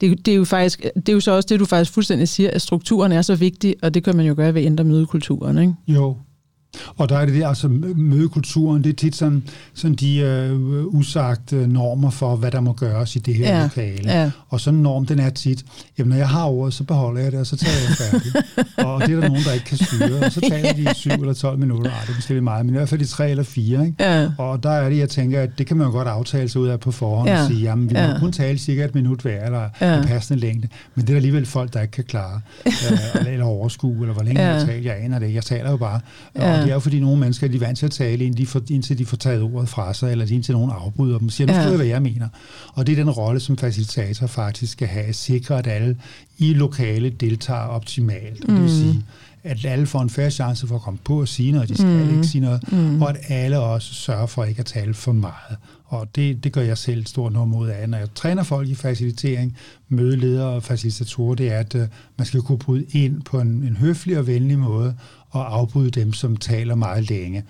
det, 0.00 0.26
det, 0.26 0.32
er 0.32 0.36
jo 0.36 0.44
faktisk, 0.44 0.86
det 0.96 1.08
er 1.08 1.12
jo 1.12 1.20
så 1.20 1.32
også 1.32 1.46
det, 1.50 1.60
du 1.60 1.64
faktisk 1.64 1.92
fuldstændig 1.92 2.28
siger, 2.28 2.50
at 2.50 2.62
strukturen 2.62 3.12
er 3.12 3.22
så 3.22 3.34
vigtig, 3.34 3.74
og 3.82 3.94
det 3.94 4.04
kan 4.04 4.16
man 4.16 4.26
jo 4.26 4.34
gøre 4.36 4.54
ved 4.54 4.60
at 4.62 4.66
ændre 4.66 4.84
mødekulturen, 4.84 5.58
ikke? 5.58 5.74
Jo, 5.88 6.16
og 6.96 7.08
der 7.08 7.18
er 7.18 7.26
det 7.26 7.34
der, 7.34 7.48
altså 7.48 7.68
mødekulturen, 7.96 8.84
det 8.84 8.90
er 8.90 8.96
tit 8.96 9.16
sådan, 9.16 9.42
sådan 9.74 9.94
de 9.94 10.18
øh, 10.18 10.84
usagte 10.86 11.66
normer 11.66 12.10
for, 12.10 12.36
hvad 12.36 12.50
der 12.50 12.60
må 12.60 12.72
gøres 12.72 13.16
i 13.16 13.18
det 13.18 13.34
her 13.34 13.56
ja, 13.56 13.62
lokale. 13.62 14.12
Ja. 14.12 14.30
Og 14.48 14.60
sådan 14.60 14.76
en 14.76 14.82
norm, 14.82 15.06
den 15.06 15.18
er 15.18 15.30
tit, 15.30 15.64
jamen 15.98 16.10
når 16.10 16.16
jeg 16.16 16.28
har 16.28 16.44
ordet, 16.44 16.74
så 16.74 16.84
beholder 16.84 17.20
jeg 17.22 17.32
det, 17.32 17.40
og 17.40 17.46
så 17.46 17.56
tager 17.56 17.76
jeg 17.88 17.96
færdig. 17.96 18.32
og 18.86 19.00
det 19.00 19.16
er 19.16 19.20
der 19.20 19.28
nogen, 19.28 19.44
der 19.44 19.52
ikke 19.52 19.66
kan 19.66 19.78
styre, 19.78 20.26
og 20.26 20.32
så 20.32 20.40
taler 20.40 20.72
de 20.72 20.82
i 20.82 20.94
7 20.94 21.10
eller 21.10 21.34
12 21.34 21.58
minutter. 21.58 21.90
Ej, 21.90 22.00
det 22.00 22.10
er 22.10 22.14
måske 22.14 22.40
meget, 22.40 22.66
men 22.66 22.74
i 22.74 22.78
hvert 22.78 22.88
fald 22.88 23.00
i 23.00 23.06
3 23.06 23.30
eller 23.30 23.44
4. 23.44 23.86
Ikke? 23.86 24.04
Ja. 24.04 24.28
Og 24.38 24.62
der 24.62 24.70
er 24.70 24.88
det, 24.88 24.98
jeg 24.98 25.08
tænker, 25.08 25.40
at 25.40 25.50
det 25.58 25.66
kan 25.66 25.76
man 25.76 25.86
jo 25.86 25.92
godt 25.92 26.08
aftale 26.08 26.48
sig 26.48 26.60
ud 26.60 26.68
af 26.68 26.80
på 26.80 26.90
forhånd 26.90 27.28
ja. 27.28 27.40
og 27.40 27.46
sige, 27.46 27.60
jamen 27.60 27.90
vi 27.90 27.94
ja. 27.94 28.12
må 28.12 28.18
kun 28.18 28.32
tale 28.32 28.58
cirka 28.58 28.84
et 28.84 28.94
minut 28.94 29.20
hver, 29.20 29.44
eller 29.44 29.68
ja. 29.80 29.98
en 29.98 30.04
passende 30.04 30.40
længde. 30.40 30.68
Men 30.94 31.06
det 31.06 31.12
er 31.12 31.16
alligevel 31.16 31.46
folk, 31.46 31.72
der 31.72 31.80
ikke 31.80 31.92
kan 31.92 32.04
klare, 32.04 32.40
øh, 32.66 33.26
eller 33.32 33.46
overskue, 33.46 34.00
eller 34.00 34.14
hvor 34.14 34.22
længe 34.22 34.42
ja. 34.42 34.52
jeg 34.52 34.66
taler. 34.66 34.92
Jeg 34.92 35.04
aner 35.04 35.18
det, 35.18 35.34
jeg 35.34 35.44
taler 35.44 35.70
jo 35.70 35.76
bare. 35.76 36.00
Ja. 36.36 36.63
Det 36.64 36.70
er 36.70 36.74
jo 36.74 36.80
fordi 36.80 37.00
nogle 37.00 37.20
mennesker, 37.20 37.48
de 37.48 37.56
er 37.56 37.60
vant 37.60 37.78
til 37.78 37.86
at 37.86 37.92
tale, 37.92 38.24
indtil 38.24 38.46
de, 38.46 38.46
får, 38.46 38.62
indtil 38.70 38.98
de 38.98 39.06
får 39.06 39.16
taget 39.16 39.42
ordet 39.42 39.68
fra 39.68 39.94
sig, 39.94 40.10
eller 40.10 40.26
indtil 40.30 40.52
nogen 40.52 40.70
afbryder 40.70 41.18
dem 41.18 41.26
og 41.26 41.32
siger, 41.32 41.46
nu 41.46 41.52
skal 41.52 41.70
ja. 41.70 41.76
hvad 41.76 41.86
jeg 41.86 42.02
mener. 42.02 42.28
Og 42.74 42.86
det 42.86 42.92
er 42.92 42.96
den 42.96 43.10
rolle, 43.10 43.40
som 43.40 43.56
facilitator 43.56 44.26
faktisk 44.26 44.72
skal 44.72 44.88
have, 44.88 45.04
at 45.04 45.14
sikre, 45.14 45.58
at 45.58 45.66
alle 45.66 45.96
i 46.38 46.54
lokale 46.54 47.10
deltager 47.10 47.60
optimalt. 47.60 48.48
Mm. 48.48 48.54
Det 48.54 48.62
vil 48.62 48.70
mm. 48.70 48.78
sige, 48.78 49.04
at 49.44 49.64
alle 49.64 49.86
får 49.86 50.00
en 50.00 50.10
færre 50.10 50.30
chance 50.30 50.66
for 50.66 50.74
at 50.74 50.82
komme 50.82 50.98
på 51.04 51.20
og 51.20 51.28
sige 51.28 51.52
noget, 51.52 51.68
de 51.68 51.74
skal 51.74 51.86
mm. 51.86 52.14
ikke 52.14 52.26
sige 52.26 52.40
noget, 52.40 52.72
mm. 52.72 53.02
og 53.02 53.10
at 53.10 53.16
alle 53.28 53.58
også 53.58 53.94
sørger 53.94 54.26
for 54.26 54.44
ikke 54.44 54.60
at 54.60 54.66
tale 54.66 54.94
for 54.94 55.12
meget. 55.12 55.56
Og 55.86 56.08
det, 56.16 56.44
det 56.44 56.52
gør 56.52 56.60
jeg 56.62 56.78
selv 56.78 57.06
stort 57.06 57.32
nummer 57.32 57.58
ud 57.58 57.68
af. 57.68 57.88
Når 57.88 57.98
jeg 57.98 58.08
træner 58.14 58.42
folk 58.42 58.68
i 58.68 58.74
facilitering, 58.74 59.56
mødeledere 59.88 60.48
og 60.48 60.62
facilitatorer, 60.62 61.34
det 61.34 61.52
er, 61.52 61.58
at 61.58 61.74
uh, 61.74 61.80
man 62.18 62.26
skal 62.26 62.42
kunne 62.42 62.58
bryde 62.58 62.84
ind 62.90 63.22
på 63.22 63.40
en, 63.40 63.48
en 63.48 63.76
høflig 63.76 64.18
og 64.18 64.26
venlig 64.26 64.58
måde, 64.58 64.94
og 65.34 65.54
afbryde 65.56 65.90
dem, 65.90 66.12
som 66.12 66.36
taler 66.36 66.74
meget 66.74 67.10
længe. 67.10 67.44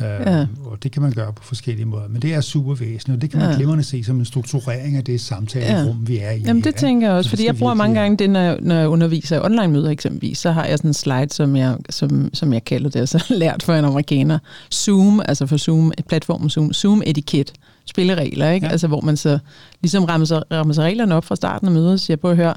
Uh, 0.00 0.04
ja. 0.04 0.46
Og 0.64 0.82
det 0.82 0.92
kan 0.92 1.02
man 1.02 1.12
gøre 1.12 1.32
på 1.32 1.42
forskellige 1.42 1.86
måder. 1.86 2.08
Men 2.08 2.22
det 2.22 2.34
er 2.34 2.40
super 2.40 2.74
væsentligt, 2.74 3.16
og 3.16 3.22
det 3.22 3.30
kan 3.30 3.40
man 3.40 3.50
ja. 3.50 3.56
glimrende 3.56 3.84
se 3.84 4.04
som 4.04 4.18
en 4.18 4.24
strukturering 4.24 4.96
af 4.96 5.04
det 5.04 5.20
samtalerum, 5.20 5.98
ja. 6.00 6.04
vi 6.06 6.18
er 6.18 6.30
i. 6.30 6.40
Jamen 6.40 6.64
det 6.64 6.74
tænker 6.74 7.06
jeg 7.08 7.16
også, 7.16 7.30
fordi 7.30 7.46
jeg 7.46 7.56
bruger 7.56 7.74
mange 7.74 8.00
gange 8.00 8.16
det, 8.16 8.30
når 8.30 8.40
jeg, 8.40 8.58
når 8.60 8.74
jeg 8.74 8.88
underviser 8.88 9.36
i 9.36 9.40
online-møder 9.40 9.90
eksempelvis, 9.90 10.38
så 10.38 10.50
har 10.50 10.64
jeg 10.64 10.78
sådan 10.78 10.90
en 10.90 10.94
slide, 10.94 11.28
som 11.30 11.56
jeg, 11.56 11.76
som, 11.90 12.30
som 12.34 12.52
jeg 12.52 12.64
kalder 12.64 12.90
det, 12.90 13.00
altså 13.00 13.24
lært 13.42 13.62
for 13.62 13.74
en 13.74 13.84
amerikaner. 13.84 14.38
Zoom, 14.74 15.20
altså 15.28 15.46
for 15.46 15.56
Zoom, 15.56 15.92
et 15.98 16.06
platform 16.06 16.50
Zoom, 16.50 16.72
Zoom-etiket, 16.72 17.52
spilleregler, 17.86 18.50
ikke? 18.50 18.66
Ja. 18.66 18.72
Altså 18.72 18.86
hvor 18.86 19.00
man 19.00 19.16
så 19.16 19.38
ligesom 19.80 20.04
rammer, 20.04 20.42
rammer 20.52 20.74
sig 20.74 20.84
reglerne 20.84 21.14
op 21.14 21.24
fra 21.24 21.36
starten 21.36 21.68
af 21.68 21.74
mødet 21.74 21.92
og 21.92 22.00
siger, 22.00 22.16
på 22.16 22.30
at 22.30 22.36
høre, 22.36 22.54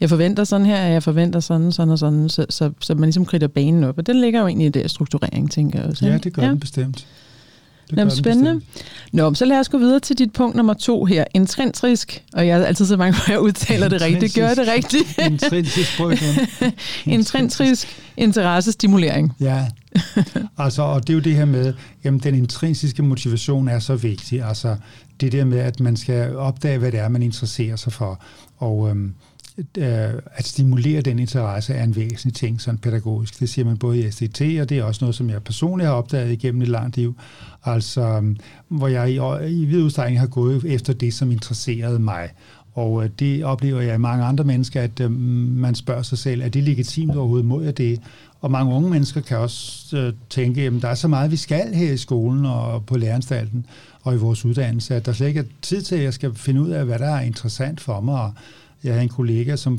jeg 0.00 0.08
forventer 0.08 0.44
sådan 0.44 0.66
her, 0.66 0.82
jeg 0.82 1.02
forventer 1.02 1.40
sådan, 1.40 1.72
sådan 1.72 1.92
og 1.92 1.98
sådan, 1.98 2.28
så, 2.28 2.46
så, 2.50 2.70
så 2.80 2.94
man 2.94 3.04
ligesom 3.04 3.24
kridter 3.24 3.48
banen 3.48 3.84
op. 3.84 3.98
Og 3.98 4.06
den 4.06 4.20
ligger 4.20 4.40
jo 4.40 4.46
egentlig 4.46 4.66
i 4.66 4.70
det 4.70 4.90
strukturering, 4.90 5.50
tænker 5.50 5.80
jeg 5.80 5.88
også. 5.88 6.06
Ja, 6.06 6.18
det 6.18 6.32
gør 6.32 6.42
ja. 6.42 6.48
den 6.48 6.60
bestemt. 6.60 7.06
Det 7.90 7.96
Nå, 7.98 8.10
spændende. 8.10 8.54
Bestemt. 8.54 9.12
Nå, 9.12 9.34
så 9.34 9.44
lad 9.44 9.60
os 9.60 9.68
gå 9.68 9.78
videre 9.78 10.00
til 10.00 10.18
dit 10.18 10.32
punkt 10.32 10.56
nummer 10.56 10.74
to 10.74 11.04
her. 11.04 11.24
Intrinsisk, 11.34 12.24
og 12.32 12.46
jeg 12.46 12.60
er 12.60 12.64
altid 12.64 12.86
så 12.86 12.96
mange, 12.96 13.12
hvor 13.12 13.32
jeg 13.32 13.40
udtaler 13.40 13.88
det 13.88 14.00
rigtigt. 14.00 14.34
Gør 14.34 14.54
det 14.54 14.68
rigtigt. 14.68 15.18
Intrinsisk, 15.30 16.00
Intrinsisk 17.06 18.02
interessestimulering. 18.16 19.32
Ja, 19.40 19.66
altså, 20.58 20.82
og 20.82 21.06
det 21.06 21.10
er 21.10 21.14
jo 21.14 21.20
det 21.20 21.34
her 21.34 21.44
med, 21.44 21.74
jamen 22.04 22.20
den 22.20 22.34
intrinsiske 22.34 23.02
motivation 23.02 23.68
er 23.68 23.78
så 23.78 23.96
vigtig. 23.96 24.42
Altså 24.42 24.76
det 25.20 25.32
der 25.32 25.44
med, 25.44 25.58
at 25.58 25.80
man 25.80 25.96
skal 25.96 26.36
opdage, 26.36 26.78
hvad 26.78 26.92
det 26.92 27.00
er, 27.00 27.08
man 27.08 27.22
interesserer 27.22 27.76
sig 27.76 27.92
for. 27.92 28.20
Og 28.58 28.88
øhm, 28.90 29.04
Øh, 29.06 29.10
Øh, 29.58 30.12
at 30.32 30.46
stimulere 30.46 31.00
den 31.00 31.18
interesse 31.18 31.74
er 31.74 31.84
en 31.84 31.96
væsentlig 31.96 32.34
ting, 32.34 32.60
sådan 32.60 32.78
pædagogisk. 32.78 33.40
Det 33.40 33.48
siger 33.48 33.64
man 33.64 33.76
både 33.76 33.98
i 33.98 34.10
SDT, 34.10 34.40
og 34.40 34.68
det 34.68 34.72
er 34.72 34.82
også 34.82 35.04
noget, 35.04 35.14
som 35.14 35.30
jeg 35.30 35.42
personligt 35.42 35.88
har 35.88 35.94
opdaget 35.94 36.32
igennem 36.32 36.62
et 36.62 36.68
langt 36.68 36.96
liv. 36.96 37.16
Altså, 37.64 38.00
øhm, 38.00 38.36
hvor 38.68 38.88
jeg 38.88 39.10
i, 39.10 39.14
i 39.60 39.64
vid 39.64 39.82
udstrækning 39.82 40.20
har 40.20 40.26
gået 40.26 40.64
efter 40.64 40.92
det, 40.92 41.14
som 41.14 41.30
interesserede 41.30 41.98
mig. 41.98 42.30
Og 42.74 43.04
øh, 43.04 43.10
det 43.18 43.44
oplever 43.44 43.80
jeg 43.80 43.94
i 43.94 43.98
mange 43.98 44.24
andre 44.24 44.44
mennesker, 44.44 44.82
at 44.82 45.00
øh, 45.00 45.10
man 45.10 45.74
spørger 45.74 46.02
sig 46.02 46.18
selv, 46.18 46.42
er 46.42 46.48
det 46.48 46.62
legitimt 46.62 47.16
overhovedet 47.16 47.46
mod 47.46 47.72
det? 47.72 48.00
Og 48.40 48.50
mange 48.50 48.74
unge 48.74 48.90
mennesker 48.90 49.20
kan 49.20 49.38
også 49.38 49.96
øh, 49.96 50.12
tænke, 50.30 50.62
at 50.62 50.72
der 50.82 50.88
er 50.88 50.94
så 50.94 51.08
meget, 51.08 51.30
vi 51.30 51.36
skal 51.36 51.74
her 51.74 51.92
i 51.92 51.96
skolen 51.96 52.46
og 52.46 52.86
på 52.86 52.96
læreranstalten 52.96 53.66
og 54.02 54.14
i 54.14 54.16
vores 54.16 54.44
uddannelse, 54.44 54.94
at 54.94 55.06
der 55.06 55.12
slet 55.12 55.28
ikke 55.28 55.40
er 55.40 55.44
tid 55.62 55.82
til, 55.82 55.96
at 55.96 56.02
jeg 56.02 56.14
skal 56.14 56.34
finde 56.34 56.62
ud 56.62 56.70
af, 56.70 56.84
hvad 56.84 56.98
der 56.98 57.06
er 57.06 57.20
interessant 57.20 57.80
for 57.80 58.00
mig, 58.00 58.32
jeg 58.86 58.94
havde 58.94 59.02
en 59.02 59.08
kollega, 59.08 59.56
som 59.56 59.78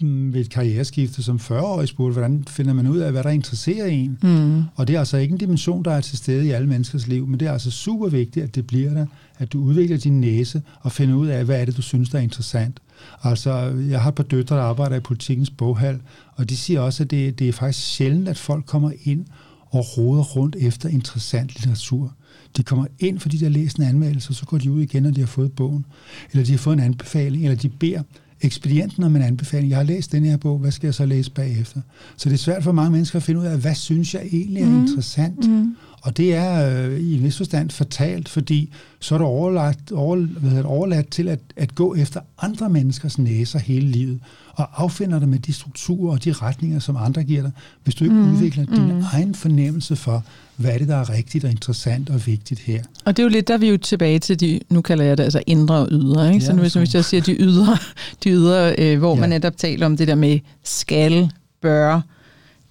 mm, 0.00 0.34
ved 0.34 0.40
et 0.40 0.50
karriereskifte 0.50 1.22
som 1.22 1.36
40-årig 1.36 1.88
spurgte, 1.88 2.12
hvordan 2.12 2.44
finder 2.48 2.72
man 2.72 2.86
ud 2.86 2.98
af, 2.98 3.12
hvad 3.12 3.22
der 3.22 3.30
interesserer 3.30 3.86
en? 3.86 4.18
Mm. 4.22 4.62
Og 4.74 4.88
det 4.88 4.96
er 4.96 4.98
altså 4.98 5.16
ikke 5.16 5.32
en 5.32 5.38
dimension, 5.38 5.84
der 5.84 5.90
er 5.90 6.00
til 6.00 6.18
stede 6.18 6.46
i 6.46 6.50
alle 6.50 6.68
menneskers 6.68 7.06
liv, 7.06 7.26
men 7.26 7.40
det 7.40 7.48
er 7.48 7.52
altså 7.52 7.70
super 7.70 8.08
vigtigt, 8.08 8.44
at 8.44 8.54
det 8.54 8.66
bliver 8.66 8.94
der, 8.94 9.06
at 9.38 9.52
du 9.52 9.60
udvikler 9.60 9.96
din 9.96 10.20
næse 10.20 10.62
og 10.80 10.92
finder 10.92 11.14
ud 11.14 11.26
af, 11.26 11.44
hvad 11.44 11.60
er 11.60 11.64
det, 11.64 11.76
du 11.76 11.82
synes, 11.82 12.10
der 12.10 12.18
er 12.18 12.22
interessant. 12.22 12.80
Altså, 13.22 13.52
jeg 13.90 14.02
har 14.02 14.08
et 14.08 14.14
par 14.14 14.22
døtre, 14.22 14.56
der 14.56 14.62
arbejder 14.62 14.96
i 14.96 15.00
politikens 15.00 15.50
boghal, 15.50 16.00
og 16.34 16.50
de 16.50 16.56
siger 16.56 16.80
også, 16.80 17.02
at 17.02 17.10
det, 17.10 17.38
det 17.38 17.48
er 17.48 17.52
faktisk 17.52 17.86
sjældent, 17.86 18.28
at 18.28 18.38
folk 18.38 18.66
kommer 18.66 18.90
ind 19.04 19.24
og 19.70 19.98
roder 19.98 20.22
rundt 20.22 20.56
efter 20.56 20.88
interessant 20.88 21.54
litteratur. 21.54 22.14
De 22.56 22.62
kommer 22.62 22.86
ind, 22.98 23.18
fordi 23.18 23.36
de 23.36 23.44
har 23.44 23.50
læst 23.50 23.76
en 23.76 23.82
anmeldelse, 23.82 24.30
og 24.30 24.34
så 24.34 24.46
går 24.46 24.58
de 24.58 24.70
ud 24.70 24.82
igen, 24.82 25.02
når 25.02 25.10
de 25.10 25.20
har 25.20 25.26
fået 25.26 25.52
bogen. 25.52 25.86
Eller 26.32 26.44
de 26.44 26.50
har 26.50 26.58
fået 26.58 26.74
en 26.74 26.82
anbefaling, 26.82 27.44
eller 27.44 27.56
de 27.56 27.68
beder 27.68 28.02
ekspedienten 28.40 29.04
om 29.04 29.16
en 29.16 29.22
anbefaling. 29.22 29.70
Jeg 29.70 29.78
har 29.78 29.84
læst 29.84 30.12
den 30.12 30.24
her 30.24 30.36
bog, 30.36 30.58
hvad 30.58 30.70
skal 30.70 30.86
jeg 30.86 30.94
så 30.94 31.06
læse 31.06 31.30
bagefter? 31.30 31.80
Så 32.16 32.28
det 32.28 32.34
er 32.34 32.38
svært 32.38 32.64
for 32.64 32.72
mange 32.72 32.90
mennesker 32.90 33.16
at 33.16 33.22
finde 33.22 33.40
ud 33.40 33.46
af, 33.46 33.58
hvad 33.58 33.74
synes 33.74 34.14
jeg 34.14 34.22
egentlig 34.32 34.62
er 34.62 34.66
mm. 34.66 34.80
interessant? 34.80 35.48
Mm. 35.48 35.76
Og 36.04 36.16
det 36.16 36.34
er 36.34 36.84
øh, 36.86 37.00
i 37.00 37.16
en 37.16 37.22
vis 37.22 37.36
forstand 37.36 37.70
fortalt, 37.70 38.28
fordi 38.28 38.72
så 39.00 39.14
er 39.14 39.18
du 39.18 39.24
overladt, 39.24 39.92
over, 39.92 40.16
hvad 40.16 40.50
hedder, 40.50 40.64
overladt 40.64 41.10
til 41.10 41.28
at, 41.28 41.40
at 41.56 41.74
gå 41.74 41.94
efter 41.94 42.20
andre 42.38 42.70
menneskers 42.70 43.18
næser 43.18 43.58
hele 43.58 43.86
livet, 43.86 44.20
og 44.52 44.82
affinder 44.82 45.18
dig 45.18 45.28
med 45.28 45.38
de 45.38 45.52
strukturer 45.52 46.12
og 46.12 46.24
de 46.24 46.32
retninger, 46.32 46.78
som 46.78 46.96
andre 46.96 47.24
giver 47.24 47.42
dig, 47.42 47.50
hvis 47.84 47.94
du 47.94 48.04
ikke 48.04 48.16
mm. 48.16 48.32
udvikler 48.32 48.64
din 48.64 48.94
mm. 48.94 49.02
egen 49.12 49.34
fornemmelse 49.34 49.96
for, 49.96 50.24
hvad 50.56 50.70
er 50.70 50.78
det, 50.78 50.88
der 50.88 50.96
er 50.96 51.10
rigtigt 51.10 51.44
og 51.44 51.50
interessant 51.50 52.10
og 52.10 52.26
vigtigt 52.26 52.60
her. 52.60 52.82
Og 53.04 53.16
det 53.16 53.22
er 53.22 53.24
jo 53.24 53.30
lidt, 53.30 53.48
der 53.48 53.54
er 53.54 53.58
vi 53.58 53.68
jo 53.68 53.76
tilbage 53.76 54.18
til 54.18 54.40
de, 54.40 54.60
nu 54.70 54.80
kalder 54.82 55.04
jeg 55.04 55.18
det 55.18 55.24
altså 55.24 55.42
indre 55.46 55.74
og 55.74 55.88
ydre, 55.90 56.26
ikke? 56.26 56.44
Ja, 56.44 56.46
så 56.46 56.52
nu, 56.52 56.60
hvis, 56.60 56.74
hvis 56.74 56.94
jeg 56.94 57.04
siger 57.04 57.20
de 57.20 57.36
ydre, 57.40 57.78
de 58.24 58.30
ydre 58.30 58.74
øh, 58.78 58.98
hvor 58.98 59.14
ja. 59.14 59.20
man 59.20 59.28
netop 59.28 59.56
taler 59.56 59.86
om 59.86 59.96
det 59.96 60.08
der 60.08 60.14
med 60.14 60.38
skal, 60.64 61.30
bør, 61.62 62.00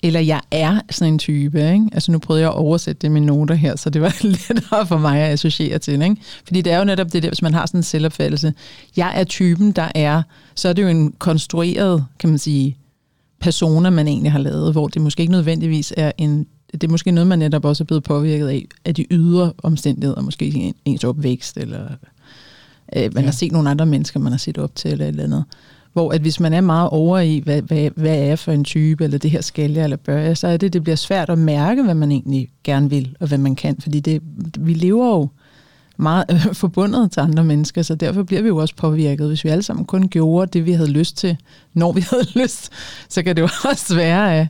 eller 0.03 0.19
jeg 0.19 0.41
er 0.51 0.79
sådan 0.89 1.13
en 1.13 1.19
type. 1.19 1.71
Ikke? 1.71 1.89
Altså 1.91 2.11
nu 2.11 2.19
prøvede 2.19 2.41
jeg 2.41 2.49
at 2.49 2.55
oversætte 2.55 3.01
det 3.01 3.11
med 3.11 3.21
noter 3.21 3.55
her, 3.55 3.75
så 3.75 3.89
det 3.89 4.01
var 4.01 4.15
lettere 4.49 4.87
for 4.87 4.97
mig 4.97 5.19
at 5.19 5.33
associere 5.33 5.79
til. 5.79 6.01
Ikke? 6.01 6.15
Fordi 6.45 6.61
det 6.61 6.73
er 6.73 6.77
jo 6.77 6.83
netop 6.83 7.13
det 7.13 7.23
der, 7.23 7.29
hvis 7.29 7.41
man 7.41 7.53
har 7.53 7.65
sådan 7.65 7.79
en 7.79 7.83
selvopfattelse. 7.83 8.53
Jeg 8.97 9.13
er 9.15 9.23
typen, 9.23 9.71
der 9.71 9.91
er, 9.95 10.21
så 10.55 10.69
er 10.69 10.73
det 10.73 10.83
jo 10.83 10.87
en 10.87 11.11
konstrueret, 11.11 12.05
kan 12.19 12.29
man 12.29 12.39
sige, 12.39 12.77
persona, 13.39 13.89
man 13.89 14.07
egentlig 14.07 14.31
har 14.31 14.39
lavet, 14.39 14.71
hvor 14.71 14.87
det 14.87 15.01
måske 15.01 15.21
ikke 15.21 15.31
nødvendigvis 15.31 15.93
er 15.97 16.11
en 16.17 16.47
det 16.73 16.83
er 16.83 16.91
måske 16.91 17.11
noget, 17.11 17.27
man 17.27 17.39
netop 17.39 17.65
også 17.65 17.83
er 17.83 17.85
blevet 17.85 18.03
påvirket 18.03 18.47
af, 18.47 18.65
af 18.85 18.95
de 18.95 19.05
ydre 19.11 19.53
omstændigheder, 19.63 20.21
måske 20.21 20.73
ens 20.85 21.03
opvækst, 21.03 21.57
eller 21.57 21.83
øh, 22.95 23.13
man 23.13 23.13
ja. 23.13 23.21
har 23.21 23.31
set 23.31 23.51
nogle 23.51 23.69
andre 23.69 23.85
mennesker, 23.85 24.19
man 24.19 24.31
har 24.31 24.37
set 24.37 24.57
op 24.57 24.75
til, 24.75 24.91
eller 24.91 25.05
et 25.05 25.09
eller 25.09 25.23
andet. 25.23 25.43
Hvor 25.93 26.11
at 26.11 26.21
hvis 26.21 26.39
man 26.39 26.53
er 26.53 26.61
meget 26.61 26.89
over 26.89 27.19
i, 27.19 27.41
hvad, 27.43 27.61
hvad, 27.61 27.89
hvad 27.95 28.11
er 28.11 28.23
jeg 28.23 28.39
for 28.39 28.51
en 28.51 28.63
type, 28.63 29.03
eller 29.03 29.17
det 29.17 29.31
her 29.31 29.41
skal 29.41 29.71
jeg, 29.71 29.83
eller 29.83 29.97
bør 29.97 30.17
jeg, 30.17 30.37
så 30.37 30.47
er 30.47 30.57
det, 30.57 30.73
det 30.73 30.83
bliver 30.83 30.95
svært 30.95 31.29
at 31.29 31.37
mærke, 31.37 31.83
hvad 31.83 31.93
man 31.93 32.11
egentlig 32.11 32.49
gerne 32.63 32.89
vil, 32.89 33.15
og 33.19 33.27
hvad 33.27 33.37
man 33.37 33.55
kan. 33.55 33.75
Fordi 33.81 33.99
det, 33.99 34.21
vi 34.59 34.73
lever 34.73 35.07
jo 35.07 35.29
meget 35.97 36.25
øh, 36.31 36.55
forbundet 36.63 37.11
til 37.11 37.19
andre 37.19 37.43
mennesker, 37.43 37.81
så 37.81 37.95
derfor 37.95 38.23
bliver 38.23 38.41
vi 38.41 38.47
jo 38.47 38.57
også 38.57 38.75
påvirket. 38.75 39.27
Hvis 39.27 39.43
vi 39.43 39.49
alle 39.49 39.63
sammen 39.63 39.85
kun 39.85 40.07
gjorde 40.07 40.51
det, 40.53 40.65
vi 40.65 40.71
havde 40.71 40.91
lyst 40.91 41.17
til, 41.17 41.37
når 41.73 41.91
vi 41.91 42.01
havde 42.09 42.27
lyst, 42.35 42.71
så 43.09 43.23
kan 43.23 43.35
det 43.35 43.41
jo 43.41 43.49
også 43.69 43.95
være, 43.95 44.39
at 44.39 44.47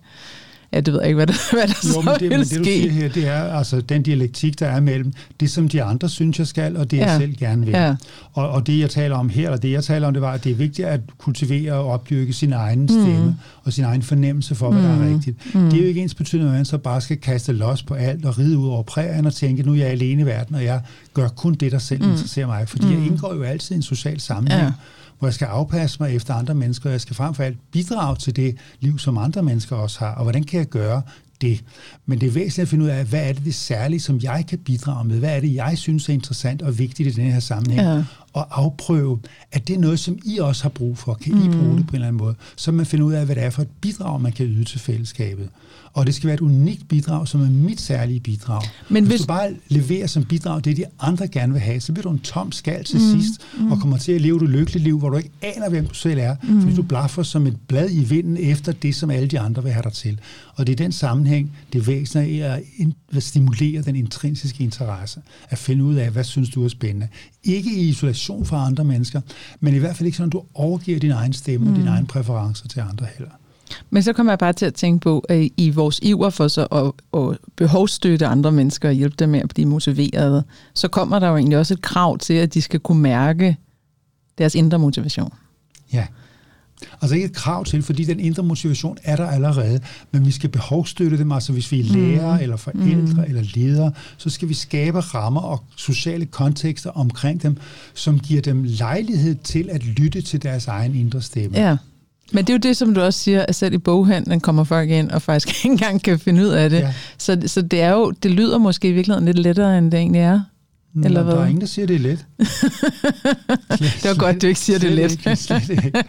Ja, 0.74 0.80
det 0.80 0.94
ved 0.94 1.02
jeg 1.02 1.08
ikke, 1.08 1.16
hvad 1.16 1.28
der, 1.28 1.34
hvad 1.56 1.68
der 1.68 1.74
jo, 1.84 1.94
så 1.94 2.02
men 2.02 2.14
det, 2.14 2.22
vil 2.22 2.30
men 2.30 2.48
det, 2.48 2.60
du 2.60 2.64
siger 2.64 2.92
her, 2.92 3.10
det 3.10 3.28
er 3.28 3.44
altså 3.44 3.82
den 3.82 4.04
dialektik, 4.04 4.60
der 4.60 4.68
er 4.68 4.80
mellem 4.80 5.14
det, 5.40 5.52
som 5.52 5.70
de 5.70 5.84
andre 5.84 6.10
synes, 6.10 6.40
jeg 6.40 6.48
skal, 6.48 6.78
og 6.78 6.92
det, 6.92 6.98
ja. 6.98 7.12
jeg 7.12 7.20
selv 7.20 7.36
gerne 7.36 7.66
vil. 7.66 7.72
Ja. 7.72 7.96
Og, 8.34 8.50
og 8.50 8.68
det, 8.68 8.80
jeg 8.80 8.90
taler 8.90 9.16
om 9.16 9.30
her, 9.30 9.50
og 9.50 9.64
det, 9.64 9.72
jeg 9.72 9.84
taler 9.84 10.08
om, 10.08 10.14
det 10.14 10.22
var, 10.22 10.32
at 10.32 10.44
det 10.44 10.52
er 10.52 10.56
vigtigt 10.56 10.88
at 10.88 11.00
kultivere 11.18 11.74
og 11.74 11.88
opdyrke 11.88 12.34
sin 12.34 12.54
egen 12.54 12.82
mm. 12.82 12.88
stemme 12.88 13.38
og 13.64 13.74
sin 13.74 13.84
egen 13.84 14.02
fornemmelse 14.02 14.56
for, 14.56 14.72
hvad 14.72 14.82
mm. 14.82 14.88
der 14.88 14.94
er 14.94 15.10
mm. 15.10 15.14
rigtigt. 15.14 15.56
Mm. 15.56 15.70
Det 15.70 15.74
er 15.74 15.82
jo 15.82 15.88
ikke 15.88 16.02
ens 16.02 16.16
betydende, 16.16 16.48
at 16.48 16.54
man 16.54 16.66
så 16.66 16.78
bare 16.78 17.02
skal 17.02 17.18
kaste 17.18 17.54
los 17.54 17.84
på 17.84 17.94
alt 17.94 18.26
og 18.26 18.40
ride 18.40 18.58
ud 18.58 18.68
over 18.68 18.84
prærien 18.84 19.26
og 19.26 19.34
tænke, 19.34 19.64
nu 19.64 19.72
er 19.72 19.78
jeg 19.78 19.88
alene 19.88 20.22
i 20.22 20.26
verden, 20.26 20.56
og 20.56 20.64
jeg 20.64 20.82
gør 21.14 21.28
kun 21.28 21.54
det, 21.54 21.72
der 21.72 21.80
selv 21.80 22.04
mm. 22.04 22.12
interesserer 22.12 22.48
mig. 22.48 22.70
Fordi 22.70 22.86
mm. 22.86 22.92
jeg 22.92 23.06
indgår 23.06 23.34
jo 23.34 23.44
altid 23.44 23.76
i 23.76 23.78
en 23.78 23.84
social 23.84 24.20
sammenhæng. 24.20 24.64
Ja 24.64 24.72
hvor 25.20 25.28
jeg 25.28 25.34
skal 25.34 25.46
afpasse 25.46 25.98
mig 26.00 26.16
efter 26.16 26.34
andre 26.34 26.56
mennesker, 26.56 26.90
og 26.90 26.92
jeg 26.92 27.02
skal 27.02 27.16
frem 27.16 27.34
for 27.34 27.44
alt 27.44 27.58
bidrage 27.72 28.16
til 28.16 28.36
det 28.36 28.58
liv, 28.80 29.00
som 29.00 29.18
andre 29.18 29.44
mennesker 29.44 29.76
også 29.76 30.00
har. 30.00 30.16
Og 30.16 30.24
hvordan 30.24 30.44
kan 30.44 30.60
jeg 30.60 30.68
gøre 30.68 31.02
det? 31.42 31.64
Men 32.06 32.22
det 32.22 32.28
er 32.28 32.32
væsentligt 32.32 32.60
at 32.60 32.68
finde 32.68 32.86
ud 32.86 32.90
af, 32.90 33.06
hvad 33.06 33.30
er 33.30 33.34
det 33.34 33.46
det 33.46 33.56
særlige, 33.56 34.00
som 34.00 34.20
jeg 34.24 34.46
kan 34.48 34.60
bidrage 34.60 35.08
med? 35.08 35.20
Hvad 35.20 35.36
er 35.36 35.40
det, 35.40 35.56
jeg 35.56 35.78
synes 35.78 36.10
er 36.10 36.14
interessant 36.14 36.62
og 36.62 36.80
vigtigt 36.80 37.10
i 37.18 37.22
den 37.22 37.32
her 37.32 37.40
sammenhæng? 37.40 37.88
Ja. 37.88 38.04
Og 38.34 38.62
afprøve, 38.62 39.20
at 39.52 39.68
det 39.68 39.76
er 39.76 39.80
noget, 39.80 40.00
som 40.00 40.18
I 40.26 40.38
også 40.38 40.64
har 40.64 40.70
brug 40.70 40.98
for. 40.98 41.14
Kan 41.14 41.32
I 41.34 41.48
mm. 41.48 41.54
bruge 41.54 41.78
det 41.78 41.88
på 41.88 41.92
en 41.92 41.96
eller 41.96 42.08
anden 42.08 42.24
måde? 42.24 42.36
Så 42.56 42.72
man 42.72 42.86
finder 42.86 43.06
ud 43.06 43.14
af, 43.14 43.26
hvad 43.26 43.36
det 43.36 43.44
er 43.44 43.50
for 43.50 43.62
et 43.62 43.70
bidrag, 43.82 44.22
man 44.22 44.32
kan 44.32 44.46
yde 44.46 44.64
til 44.64 44.80
fællesskabet 44.80 45.50
og 45.94 46.06
det 46.06 46.16
skal 46.16 46.28
være 46.28 46.34
et 46.34 46.42
unikt 46.42 46.88
bidrag, 46.88 47.28
som 47.28 47.42
er 47.42 47.50
mit 47.50 47.82
særlige 47.82 48.20
bidrag. 48.20 48.62
Men 48.90 49.04
hvis, 49.04 49.12
hvis 49.12 49.22
du 49.22 49.28
bare 49.28 49.54
leverer 49.68 50.08
som 50.08 50.26
bidrag 50.26 50.64
det, 50.64 50.78
de 50.78 50.86
andre 51.00 51.28
gerne 51.28 51.54
vil 51.54 51.62
have, 51.62 51.80
så 51.80 51.94
bliver 51.94 52.04
du 52.04 52.10
en 52.10 52.20
tom 52.20 52.52
skal 52.52 52.84
til 52.84 53.00
mm, 53.00 53.22
sidst, 53.22 53.42
mm. 53.60 53.72
og 53.72 53.80
kommer 53.80 53.98
til 53.98 54.12
at 54.12 54.22
leve 54.22 54.44
et 54.44 54.50
lykkeligt 54.50 54.84
liv, 54.84 55.00
hvor 55.00 55.10
du 55.10 55.18
ikke 55.18 55.32
aner, 55.42 55.70
hvem 55.70 55.88
du 55.88 55.94
selv 55.94 56.20
er, 56.20 56.36
mm. 56.44 56.62
fordi 56.62 56.76
du 56.76 56.82
blaffer 56.82 57.24
som 57.24 57.48
et 57.48 57.58
blad 57.68 57.90
i 57.92 58.04
vinden 58.04 58.38
efter 58.38 58.72
det, 58.72 58.96
som 58.96 59.10
alle 59.10 59.28
de 59.28 59.40
andre 59.40 59.64
vil 59.64 59.72
have 59.72 59.84
dig 59.84 59.94
til. 59.94 60.20
Og 60.56 60.68
det 60.68 60.74
er 60.74 60.78
den 60.78 60.92
sammenhæng, 60.92 61.52
det 61.74 61.88
væsentlige 61.88 62.44
er 62.44 62.60
at 63.16 63.24
stimulere 63.24 63.82
den 63.82 63.96
intrinsiske 63.96 64.64
interesse, 64.64 65.22
at 65.50 65.58
finde 65.58 65.84
ud 65.84 65.96
af, 65.96 66.10
hvad 66.10 66.24
synes 66.24 66.50
du 66.50 66.64
er 66.64 66.70
spændende. 66.70 67.08
Ikke 67.44 67.76
i 67.76 67.90
isolation 67.90 68.46
fra 68.46 68.66
andre 68.66 68.84
mennesker, 68.84 69.22
men 69.60 69.76
i 69.76 69.78
hvert 69.78 69.96
fald 69.96 70.06
ikke 70.06 70.18
sådan, 70.18 70.30
at 70.30 70.34
du 70.34 70.44
overgiver 70.54 71.00
din 71.00 71.12
egen 71.12 71.34
stemme 71.34 71.66
mm. 71.66 71.72
og 71.72 71.80
dine 71.80 71.90
egne 71.90 72.08
præferencer 72.08 72.68
til 72.68 72.80
andre 72.80 73.08
heller. 73.18 73.32
Men 73.90 74.04
så 74.04 74.14
kommer 74.14 74.32
jeg 74.32 74.40
bare 74.40 74.54
til 74.54 74.66
at 74.66 74.74
tænke 74.74 75.00
på, 75.00 75.20
at 75.20 75.50
i 75.58 75.70
vores 75.70 76.00
iver 76.02 76.30
for 76.30 76.48
så 76.48 76.66
at, 76.66 77.20
at 77.20 77.38
behovsstøtte 77.56 78.28
andre 78.28 78.52
mennesker 78.52 78.90
og 78.90 78.96
hjælpe 78.96 79.16
dem 79.20 79.30
med 79.30 79.40
at 79.40 79.50
blive 79.50 79.68
motiverede, 79.68 80.44
så 80.74 80.88
kommer 80.88 81.20
der 81.20 81.28
jo 81.30 81.38
egentlig 81.38 81.58
også 81.58 81.74
et 81.74 81.82
krav 81.82 82.18
til, 82.18 82.34
at 82.34 82.54
de 82.54 82.62
skal 82.62 82.80
kunne 82.80 83.02
mærke 83.02 83.58
deres 84.38 84.56
indre 84.56 84.80
motivation. 84.80 85.34
Ja. 85.94 86.06
Altså 87.02 87.16
ikke 87.16 87.26
et 87.26 87.34
krav 87.34 87.66
til, 87.66 87.84
fordi 87.84 88.04
den 88.04 88.20
indre 88.20 88.44
motivation 88.44 88.98
er 89.04 89.16
der 89.16 89.28
allerede, 89.28 89.80
men 90.12 90.26
vi 90.26 90.32
skal 90.32 90.50
behovsstøtte 90.50 91.18
dem, 91.18 91.32
altså 91.32 91.54
hvis 91.54 91.72
vi 91.72 91.80
er 91.80 91.84
lærer, 91.84 92.36
mm. 92.36 92.44
eller 92.44 92.58
forældre, 92.58 93.14
mm. 93.14 93.24
eller 93.28 93.44
ledere, 93.56 93.92
så 94.18 94.30
skal 94.30 94.50
vi 94.50 94.54
skabe 94.54 95.00
rammer 95.00 95.42
og 95.42 95.64
sociale 95.76 96.26
kontekster 96.26 96.90
omkring 96.90 97.44
dem, 97.44 97.58
som 97.94 98.20
giver 98.20 98.42
dem 98.42 98.64
lejlighed 98.64 99.36
til 99.36 99.70
at 99.72 99.84
lytte 99.84 100.22
til 100.22 100.44
deres 100.44 100.68
egen 100.68 100.96
indre 100.96 101.22
stemme. 101.22 101.58
Ja. 101.58 101.78
Men 102.34 102.46
det 102.46 102.50
er 102.50 102.54
jo 102.54 102.60
det, 102.60 102.78
som 102.78 102.94
du 102.94 103.02
også 103.02 103.20
siger, 103.20 103.46
at 103.48 103.56
selv 103.56 103.74
i 103.74 103.78
boghandlen 103.78 104.40
kommer 104.40 104.64
folk 104.64 104.90
ind 104.90 105.12
og 105.12 105.22
faktisk 105.22 105.50
ikke 105.66 105.72
engang 105.72 106.04
kan 106.04 106.20
finde 106.20 106.42
ud 106.42 106.50
af 106.50 106.70
det. 106.70 106.80
Ja. 106.80 106.94
Så, 107.18 107.42
så 107.46 107.62
det, 107.62 107.82
er 107.82 107.92
jo, 107.92 108.12
det 108.12 108.32
lyder 108.32 108.58
måske 108.58 108.88
i 108.88 108.92
virkeligheden 108.92 109.26
lidt 109.26 109.40
lettere, 109.40 109.78
end 109.78 109.92
det 109.92 110.00
egentlig 110.00 110.22
er. 110.22 110.42
Nå, 110.94 111.06
Eller 111.06 111.24
hvad? 111.24 111.34
Der 111.34 111.42
er 111.42 111.46
ingen, 111.46 111.62
der 111.62 111.68
siger, 111.68 111.88
det 111.88 111.96
er 111.96 112.00
let. 112.00 112.26
det 113.80 114.06
var 114.06 114.18
godt, 114.18 114.42
du 114.42 114.48
ikke 114.48 114.60
siger, 114.60 114.80
det 114.80 114.90
er 114.90 114.96
let. 114.96 115.12
Ikke, 115.12 115.84
ikke. 115.86 116.04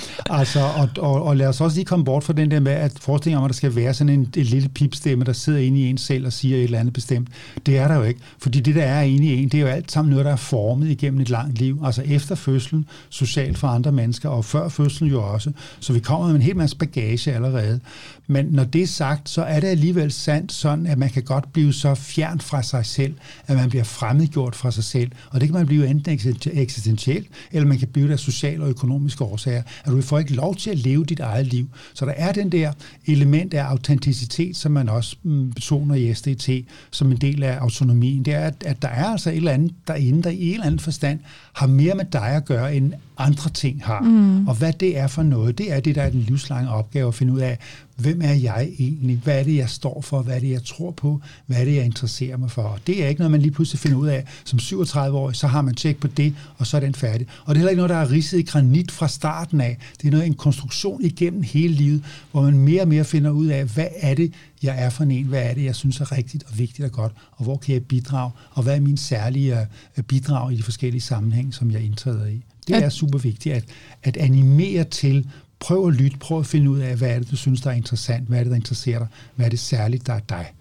altså, 0.40 0.60
og, 0.60 0.88
og, 0.98 1.22
og 1.22 1.36
lad 1.36 1.46
os 1.46 1.60
også 1.60 1.76
lige 1.76 1.84
komme 1.84 2.04
bort 2.04 2.24
fra 2.24 2.32
den 2.32 2.50
der 2.50 2.60
med, 2.60 2.72
at 2.72 2.92
forestillingen 3.00 3.38
om, 3.38 3.44
at 3.44 3.48
der 3.48 3.54
skal 3.54 3.76
være 3.76 3.94
sådan 3.94 4.12
en, 4.12 4.32
en 4.36 4.44
lille 4.44 4.68
pipstemme, 4.68 5.24
der 5.24 5.32
sidder 5.32 5.58
inde 5.58 5.80
i 5.80 5.90
en 5.90 5.98
selv 5.98 6.26
og 6.26 6.32
siger 6.32 6.56
et 6.56 6.64
eller 6.64 6.78
andet 6.78 6.94
bestemt. 6.94 7.28
Det 7.66 7.78
er 7.78 7.88
der 7.88 7.94
jo 7.94 8.02
ikke. 8.02 8.20
Fordi 8.38 8.60
det, 8.60 8.74
der 8.74 8.82
er 8.82 9.02
inde 9.02 9.26
i 9.26 9.42
en, 9.42 9.48
det 9.48 9.58
er 9.58 9.62
jo 9.62 9.68
alt 9.68 9.92
sammen 9.92 10.10
noget, 10.10 10.24
der 10.26 10.32
er 10.32 10.36
formet 10.36 10.90
igennem 10.90 11.20
et 11.20 11.30
langt 11.30 11.58
liv. 11.58 11.80
Altså 11.84 12.02
efter 12.02 12.34
fødslen, 12.34 12.86
socialt 13.08 13.58
for 13.58 13.68
andre 13.68 13.92
mennesker, 13.92 14.28
og 14.28 14.44
før 14.44 14.68
fødslen 14.68 15.10
jo 15.10 15.22
også. 15.22 15.52
Så 15.80 15.92
vi 15.92 16.00
kommer 16.00 16.26
med 16.26 16.34
en 16.34 16.42
hel 16.42 16.56
masse 16.56 16.76
bagage 16.76 17.32
allerede. 17.32 17.80
Men 18.26 18.46
når 18.50 18.64
det 18.64 18.82
er 18.82 18.86
sagt, 18.86 19.28
så 19.28 19.42
er 19.42 19.60
det 19.60 19.68
alligevel 19.68 20.12
sandt 20.12 20.52
sådan, 20.52 20.86
at 20.86 20.98
man 20.98 21.10
kan 21.10 21.22
godt 21.22 21.52
blive 21.52 21.72
så 21.72 21.94
fjern 21.94 22.40
fra 22.40 22.62
sig 22.62 22.86
selv, 22.86 23.14
at 23.46 23.56
man 23.56 23.68
bliver 23.68 23.84
fremmedgjort 23.84 24.56
fra 24.56 24.70
sig 24.70 24.84
selv. 24.84 25.10
Og 25.30 25.40
det 25.40 25.48
kan 25.48 25.54
man 25.54 25.66
blive 25.66 25.86
enten 25.86 26.18
eksistentielt, 26.52 27.26
eller 27.52 27.68
man 27.68 27.78
kan 27.78 27.88
blive 27.88 28.08
det 28.08 28.20
sociale 28.20 28.62
og 28.62 28.68
økonomiske 28.68 29.24
årsager. 29.24 29.62
At 29.84 29.92
du 29.92 30.02
får 30.02 30.18
ikke 30.18 30.34
lov 30.34 30.56
til 30.56 30.70
at 30.70 30.78
leve 30.78 31.04
dit 31.04 31.20
eget 31.20 31.46
liv. 31.46 31.68
Så 31.94 32.04
der 32.06 32.12
er 32.16 32.32
den 32.32 32.52
der 32.52 32.72
element 33.06 33.54
af 33.54 33.62
autenticitet, 33.62 34.56
som 34.56 34.72
man 34.72 34.88
også 34.88 35.16
mm, 35.22 35.52
betoner 35.52 35.94
i 35.94 36.14
SDT, 36.14 36.50
som 36.90 37.12
en 37.12 37.18
del 37.18 37.42
af 37.42 37.58
autonomien. 37.58 38.24
Det 38.24 38.34
er, 38.34 38.40
at, 38.40 38.54
at 38.66 38.82
der 38.82 38.88
er 38.88 39.04
altså 39.04 39.30
et 39.30 39.36
eller 39.36 39.52
andet 39.52 39.72
derinde, 39.86 40.22
der 40.22 40.30
i 40.30 40.48
en 40.48 40.52
eller 40.52 40.66
anden 40.66 40.80
forstand 40.80 41.18
har 41.52 41.66
mere 41.66 41.94
med 41.94 42.04
dig 42.12 42.28
at 42.28 42.44
gøre, 42.44 42.76
end 42.76 42.92
andre 43.18 43.50
ting 43.50 43.84
har. 43.84 44.00
Mm. 44.00 44.48
Og 44.48 44.54
hvad 44.54 44.72
det 44.72 44.98
er 44.98 45.06
for 45.06 45.22
noget, 45.22 45.58
det 45.58 45.72
er 45.72 45.80
det, 45.80 45.94
der 45.94 46.02
er 46.02 46.10
den 46.10 46.20
livslange 46.20 46.70
opgave 46.70 47.08
at 47.08 47.14
finde 47.14 47.32
ud 47.32 47.40
af, 47.40 47.58
hvem 48.02 48.20
er 48.22 48.32
jeg 48.32 48.68
egentlig? 48.78 49.20
Hvad 49.24 49.38
er 49.38 49.44
det, 49.44 49.56
jeg 49.56 49.68
står 49.68 50.00
for? 50.00 50.22
Hvad 50.22 50.36
er 50.36 50.40
det, 50.40 50.50
jeg 50.50 50.64
tror 50.64 50.90
på? 50.90 51.20
Hvad 51.46 51.56
er 51.56 51.64
det, 51.64 51.76
jeg 51.76 51.84
interesserer 51.84 52.36
mig 52.36 52.50
for? 52.50 52.78
Det 52.86 53.04
er 53.04 53.08
ikke 53.08 53.20
noget, 53.20 53.30
man 53.30 53.42
lige 53.42 53.52
pludselig 53.52 53.80
finder 53.80 53.98
ud 53.98 54.08
af. 54.08 54.24
Som 54.44 54.58
37-årig, 54.58 55.36
så 55.36 55.46
har 55.46 55.62
man 55.62 55.74
tjek 55.74 55.96
på 55.96 56.06
det, 56.06 56.34
og 56.56 56.66
så 56.66 56.76
er 56.76 56.80
den 56.80 56.94
færdig. 56.94 57.26
Og 57.44 57.54
det 57.54 57.54
er 57.54 57.58
heller 57.58 57.70
ikke 57.70 57.76
noget, 57.76 57.90
der 57.90 57.96
er 57.96 58.10
ridset 58.10 58.38
i 58.38 58.42
granit 58.42 58.90
fra 58.90 59.08
starten 59.08 59.60
af. 59.60 59.78
Det 60.00 60.06
er 60.06 60.10
noget, 60.10 60.26
en 60.26 60.34
konstruktion 60.34 61.04
igennem 61.04 61.42
hele 61.42 61.74
livet, 61.74 62.04
hvor 62.32 62.42
man 62.42 62.58
mere 62.58 62.82
og 62.82 62.88
mere 62.88 63.04
finder 63.04 63.30
ud 63.30 63.46
af, 63.46 63.64
hvad 63.64 63.88
er 63.96 64.14
det, 64.14 64.32
jeg 64.62 64.84
er 64.84 64.90
for 64.90 65.04
en? 65.04 65.26
Hvad 65.26 65.42
er 65.42 65.54
det, 65.54 65.64
jeg 65.64 65.74
synes 65.74 66.00
er 66.00 66.12
rigtigt 66.12 66.44
og 66.50 66.58
vigtigt 66.58 66.86
og 66.86 66.92
godt? 66.92 67.12
Og 67.32 67.44
hvor 67.44 67.56
kan 67.56 67.74
jeg 67.74 67.82
bidrage? 67.82 68.30
Og 68.50 68.62
hvad 68.62 68.76
er 68.76 68.80
min 68.80 68.96
særlige 68.96 69.60
øh, 69.98 70.02
bidrag 70.02 70.52
i 70.52 70.56
de 70.56 70.62
forskellige 70.62 71.00
sammenhæng, 71.00 71.54
som 71.54 71.70
jeg 71.70 71.80
indtræder 71.80 72.26
i? 72.26 72.44
Det 72.68 72.76
er 72.76 72.88
super 72.88 73.18
vigtigt 73.18 73.54
at, 73.54 73.64
at 74.02 74.16
animere 74.16 74.84
til 74.84 75.26
Prøv 75.62 75.88
at 75.88 75.94
lytte, 75.94 76.18
prøv 76.18 76.38
at 76.38 76.46
finde 76.46 76.70
ud 76.70 76.78
af, 76.78 76.96
hvad 76.96 77.10
er 77.10 77.18
det, 77.18 77.30
du 77.30 77.36
synes, 77.36 77.60
der 77.60 77.70
er 77.70 77.74
interessant, 77.74 78.28
hvad 78.28 78.38
er 78.38 78.42
det, 78.42 78.50
der 78.50 78.56
interesserer 78.56 78.98
dig, 78.98 79.08
hvad 79.34 79.46
er 79.46 79.50
det 79.50 79.58
særligt, 79.58 80.06
der 80.06 80.12
er 80.12 80.20
dig. 80.28 80.52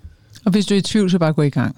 Og 0.46 0.52
hvis 0.52 0.66
du 0.66 0.74
er 0.74 0.78
i 0.78 0.82
tvivl, 0.82 1.12
så 1.12 1.20
bare 1.20 1.34
gå 1.34 1.42
i 1.42 1.50
gang. 1.50 1.76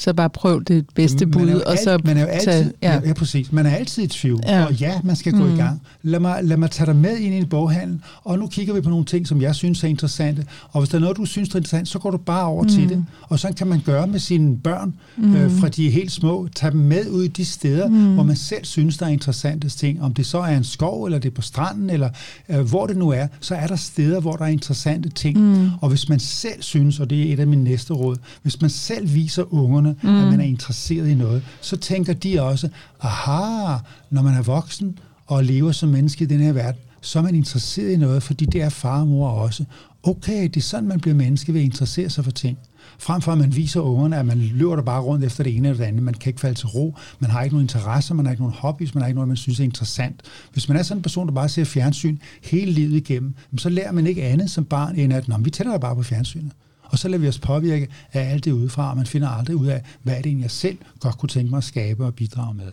Så 0.00 0.12
bare 0.12 0.30
prøv 0.30 0.62
det 0.64 0.86
bedste 0.94 1.26
Man 1.26 1.32
bud, 1.32 1.50
og 1.66 1.76
så 1.84 1.98
man 2.04 2.16
er 2.16 2.20
jo 2.20 2.26
altid, 2.26 2.52
tage- 2.52 2.72
ja. 2.82 3.00
ja, 3.06 3.12
præcis. 3.12 3.52
Man 3.52 3.66
er 3.66 3.70
altid 3.70 4.02
i 4.02 4.06
tvivl, 4.06 4.40
Ja. 4.46 4.64
og 4.64 4.74
ja, 4.74 5.00
man 5.04 5.16
skal 5.16 5.32
gå 5.32 5.44
Mm. 5.46 5.54
i 5.54 5.56
gang. 5.56 5.82
Lad 6.02 6.20
mig, 6.20 6.40
lad 6.44 6.56
mig 6.56 6.70
tage 6.70 6.86
dig 6.86 6.96
med 6.96 7.16
ind 7.18 7.34
i 7.34 7.38
en 7.38 7.46
boghandel, 7.46 8.00
og 8.24 8.38
nu 8.38 8.46
kigger 8.46 8.74
vi 8.74 8.80
på 8.80 8.90
nogle 8.90 9.04
ting, 9.04 9.26
som 9.26 9.40
jeg 9.42 9.54
synes 9.54 9.84
er 9.84 9.88
interessante, 9.88 10.44
og 10.70 10.80
hvis 10.80 10.88
der 10.88 10.96
er 10.96 11.00
noget, 11.00 11.16
du 11.16 11.24
synes 11.24 11.48
er 11.48 11.56
interessant, 11.56 11.88
så 11.88 11.98
går 11.98 12.10
du 12.10 12.16
bare 12.16 12.44
over 12.44 12.62
mm. 12.62 12.68
til 12.68 12.88
det. 12.88 13.04
Og 13.22 13.38
sådan 13.38 13.54
kan 13.54 13.66
man 13.66 13.80
gøre 13.84 14.06
med 14.06 14.18
sine 14.18 14.58
børn, 14.58 14.94
mm. 15.16 15.36
øh, 15.36 15.50
fra 15.60 15.68
de 15.68 15.86
er 15.86 15.90
helt 15.90 16.12
små. 16.12 16.48
Tag 16.54 16.72
dem 16.72 16.80
med 16.80 17.08
ud 17.10 17.24
i 17.24 17.28
de 17.28 17.44
steder, 17.44 17.88
mm. 17.88 18.14
hvor 18.14 18.22
man 18.22 18.36
selv 18.36 18.64
synes, 18.64 18.98
der 18.98 19.06
er 19.06 19.10
interessante 19.10 19.68
ting. 19.68 20.02
Om 20.02 20.14
det 20.14 20.26
så 20.26 20.38
er 20.38 20.56
en 20.56 20.64
skov, 20.64 21.04
eller 21.04 21.18
det 21.18 21.30
er 21.30 21.34
på 21.34 21.42
stranden, 21.42 21.90
eller 21.90 22.08
øh, 22.48 22.60
hvor 22.60 22.86
det 22.86 22.96
nu 22.96 23.08
er, 23.10 23.26
så 23.40 23.54
er 23.54 23.66
der 23.66 23.76
steder, 23.76 24.20
hvor 24.20 24.36
der 24.36 24.44
er 24.44 24.48
interessante 24.48 25.08
ting. 25.08 25.38
Mm. 25.40 25.68
Og 25.80 25.88
hvis 25.88 26.08
man 26.08 26.18
selv 26.20 26.62
synes, 26.62 27.00
og 27.00 27.10
det 27.10 27.28
er 27.28 27.32
et 27.32 27.40
af 27.40 27.46
mine 27.46 27.64
næste 27.64 27.92
råd, 27.92 28.16
hvis 28.42 28.60
man 28.60 28.70
selv 28.70 29.14
viser 29.14 29.54
ungerne, 29.54 29.87
mm. 30.02 30.08
at 30.08 30.30
man 30.30 30.40
er 30.40 30.44
interesseret 30.44 31.08
i 31.08 31.14
noget, 31.14 31.42
så 31.60 31.76
tænker 31.76 32.12
de 32.12 32.42
også, 32.42 32.68
aha, 33.00 33.78
når 34.10 34.22
man 34.22 34.34
er 34.34 34.42
voksen 34.42 34.98
og 35.26 35.44
lever 35.44 35.72
som 35.72 35.88
menneske 35.88 36.24
i 36.24 36.26
den 36.26 36.40
her 36.40 36.52
verden, 36.52 36.80
så 37.00 37.18
er 37.18 37.22
man 37.22 37.34
interesseret 37.34 37.90
i 37.90 37.96
noget, 37.96 38.22
fordi 38.22 38.44
det 38.44 38.62
er 38.62 38.68
far 38.68 39.00
og 39.00 39.08
mor 39.08 39.28
også. 39.28 39.64
Okay, 40.02 40.42
det 40.42 40.56
er 40.56 40.60
sådan, 40.60 40.88
man 40.88 41.00
bliver 41.00 41.14
menneske 41.14 41.54
ved 41.54 41.60
at 41.60 41.64
interessere 41.64 42.10
sig 42.10 42.24
for 42.24 42.30
ting. 42.30 42.58
Frem 42.98 43.20
for 43.22 43.32
at 43.32 43.38
man 43.38 43.56
viser 43.56 43.80
ungerne, 43.80 44.16
at 44.16 44.26
man 44.26 44.38
løber 44.38 44.76
der 44.76 44.82
bare 44.82 45.02
rundt 45.02 45.24
efter 45.24 45.44
det 45.44 45.56
ene 45.56 45.68
eller 45.68 45.78
det 45.78 45.88
andet. 45.88 46.02
Man 46.02 46.14
kan 46.14 46.30
ikke 46.30 46.40
falde 46.40 46.58
til 46.58 46.66
ro. 46.66 46.96
Man 47.18 47.30
har 47.30 47.42
ikke 47.42 47.54
nogen 47.54 47.64
interesser, 47.64 48.14
man 48.14 48.26
har 48.26 48.30
ikke 48.30 48.42
nogen 48.42 48.56
hobbies, 48.58 48.94
man 48.94 49.02
har 49.02 49.08
ikke 49.08 49.14
noget, 49.16 49.28
man 49.28 49.36
synes 49.36 49.60
er 49.60 49.64
interessant. 49.64 50.22
Hvis 50.52 50.68
man 50.68 50.76
er 50.76 50.82
sådan 50.82 50.98
en 50.98 51.02
person, 51.02 51.26
der 51.26 51.32
bare 51.32 51.48
ser 51.48 51.64
fjernsyn 51.64 52.18
hele 52.42 52.72
livet 52.72 52.96
igennem, 52.96 53.34
så 53.58 53.68
lærer 53.68 53.92
man 53.92 54.06
ikke 54.06 54.24
andet 54.24 54.50
som 54.50 54.64
barn, 54.64 54.96
end 54.96 55.12
at 55.12 55.28
Nå, 55.28 55.38
vi 55.38 55.50
tænder 55.50 55.78
bare 55.78 55.96
på 55.96 56.02
fjernsynet. 56.02 56.52
Og 56.88 56.98
så 56.98 57.08
lader 57.08 57.20
vi 57.20 57.28
os 57.28 57.38
påvirke 57.38 57.88
af 58.12 58.30
alt 58.30 58.44
det 58.44 58.52
udefra, 58.52 58.90
og 58.90 58.96
man 58.96 59.06
finder 59.06 59.28
aldrig 59.28 59.56
ud 59.56 59.66
af, 59.66 59.82
hvad 60.02 60.14
er 60.14 60.16
det 60.18 60.26
egentlig, 60.26 60.42
jeg 60.42 60.50
selv 60.50 60.78
godt 61.00 61.18
kunne 61.18 61.28
tænke 61.28 61.50
mig 61.50 61.58
at 61.58 61.64
skabe 61.64 62.04
og 62.04 62.14
bidrage 62.14 62.54
med. 62.54 62.72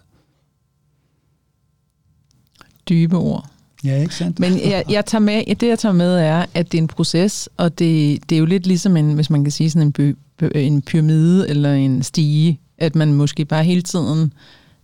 dybe 2.89 3.17
ord. 3.17 3.49
Ja, 3.83 4.01
ikke 4.01 4.15
sandt? 4.15 4.39
Men 4.39 4.59
jeg, 4.59 4.83
jeg 4.89 5.05
tager 5.05 5.21
med, 5.21 5.55
det, 5.55 5.67
jeg 5.67 5.79
tager 5.79 5.93
med, 5.93 6.15
er, 6.17 6.45
at 6.53 6.71
det 6.71 6.77
er 6.77 6.81
en 6.81 6.87
proces, 6.87 7.49
og 7.57 7.79
det, 7.79 8.19
det 8.29 8.35
er 8.35 8.39
jo 8.39 8.45
lidt 8.45 8.67
ligesom 8.67 8.97
en, 8.97 9.13
hvis 9.13 9.29
man 9.29 9.43
kan 9.43 9.51
sige 9.51 9.69
sådan 9.69 9.87
en, 9.87 9.91
by, 9.91 10.17
en 10.55 10.81
pyramide 10.81 11.49
eller 11.49 11.73
en 11.73 12.03
stige, 12.03 12.59
at 12.77 12.95
man 12.95 13.13
måske 13.13 13.45
bare 13.45 13.63
hele 13.63 13.81
tiden, 13.81 14.33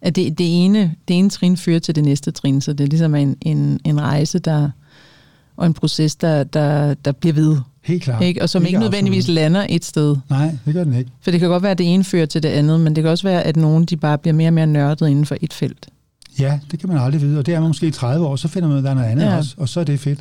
at 0.02 0.16
det, 0.16 0.38
det, 0.38 0.66
ene, 0.66 0.96
det 1.08 1.18
ene 1.18 1.30
trin 1.30 1.58
fører 1.58 1.80
til 1.80 1.96
det 1.96 2.04
næste 2.04 2.32
trin, 2.32 2.62
så 2.62 2.74
det 2.74 2.84
er 2.84 2.88
ligesom 2.88 3.16
en, 3.16 3.38
en, 3.42 3.80
en 3.84 4.02
rejse, 4.02 4.40
der, 4.40 4.70
og 5.62 5.68
en 5.68 5.74
proces, 5.74 6.16
der, 6.16 6.44
der, 6.44 6.94
der 6.94 7.12
bliver 7.12 7.34
ved, 7.34 7.58
Helt 7.84 8.04
klart. 8.04 8.24
ikke? 8.24 8.42
og 8.42 8.50
som 8.50 8.62
Helt 8.62 8.70
ikke 8.70 8.80
nødvendigvis 8.80 9.24
absolut. 9.24 9.36
lander 9.36 9.66
et 9.70 9.86
sted. 9.86 10.16
Nej, 10.30 10.58
det 10.66 10.74
gør 10.74 10.84
den 10.84 10.94
ikke. 10.94 11.12
For 11.22 11.32
det 11.32 11.40
kan 11.40 11.50
godt 11.50 11.64
være, 11.64 11.72
at 11.72 11.78
det 11.78 11.94
ene 11.94 12.04
fører 12.04 12.26
til 12.26 12.44
det 12.44 12.50
andet, 12.50 12.80
men 12.80 12.96
det 12.96 13.04
kan 13.04 13.12
også 13.12 13.28
være, 13.28 13.44
at 13.44 13.56
nogen 13.56 13.86
de 13.86 13.98
bare 13.98 14.18
bliver 14.18 14.34
mere 14.34 14.50
og 14.50 14.54
mere 14.54 14.68
nørdet 14.68 15.10
inden 15.10 15.26
for 15.26 15.38
et 15.42 15.54
felt. 15.54 15.88
Ja, 16.40 16.60
det 16.72 16.80
kan 16.80 16.90
man 16.90 16.98
aldrig 16.98 17.22
vide, 17.22 17.40
og 17.40 17.46
det 17.46 17.54
er 17.54 17.60
man 17.60 17.68
måske 17.70 17.88
i 17.88 17.92
30 17.92 18.26
år, 18.28 18.36
så 18.36 18.48
finder 18.48 18.70
man 18.70 18.78
at 18.78 18.84
der 18.84 18.90
er 18.90 18.94
noget 18.94 19.08
andet 19.08 19.26
ja. 19.26 19.38
også, 19.38 19.56
og 19.58 19.70
så 19.70 19.80
er 19.80 19.84
det 19.84 20.00
fedt. 20.00 20.20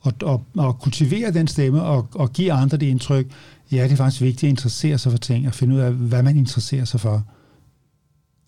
Og, 0.00 0.12
og, 0.22 0.44
og 0.56 0.78
kultivere 0.78 1.30
den 1.30 1.46
stemme 1.46 1.82
og, 1.82 2.08
og 2.14 2.32
give 2.32 2.52
andre 2.52 2.76
det 2.76 2.86
indtryk, 2.86 3.26
ja, 3.72 3.84
det 3.84 3.92
er 3.92 3.96
faktisk 3.96 4.22
vigtigt 4.22 4.44
at 4.44 4.50
interessere 4.50 4.98
sig 4.98 5.12
for 5.12 5.18
ting, 5.18 5.46
og 5.46 5.54
finde 5.54 5.74
ud 5.74 5.80
af, 5.80 5.92
hvad 5.92 6.22
man 6.22 6.36
interesserer 6.36 6.84
sig 6.84 7.00
for. 7.00 7.22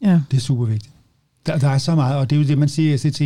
Ja. 0.03 0.21
Det 0.31 0.37
er 0.37 0.41
super 0.41 0.65
vigtigt. 0.65 0.94
Der, 1.47 1.59
der 1.59 1.69
er 1.69 1.79
så 1.79 1.95
meget, 1.95 2.17
og 2.17 2.31
det 2.31 2.37
er 2.37 2.41
jo 2.41 2.49
det, 2.49 2.59
man 2.59 2.69
siger 2.69 2.95
i 2.95 2.99
SCT, 2.99 3.19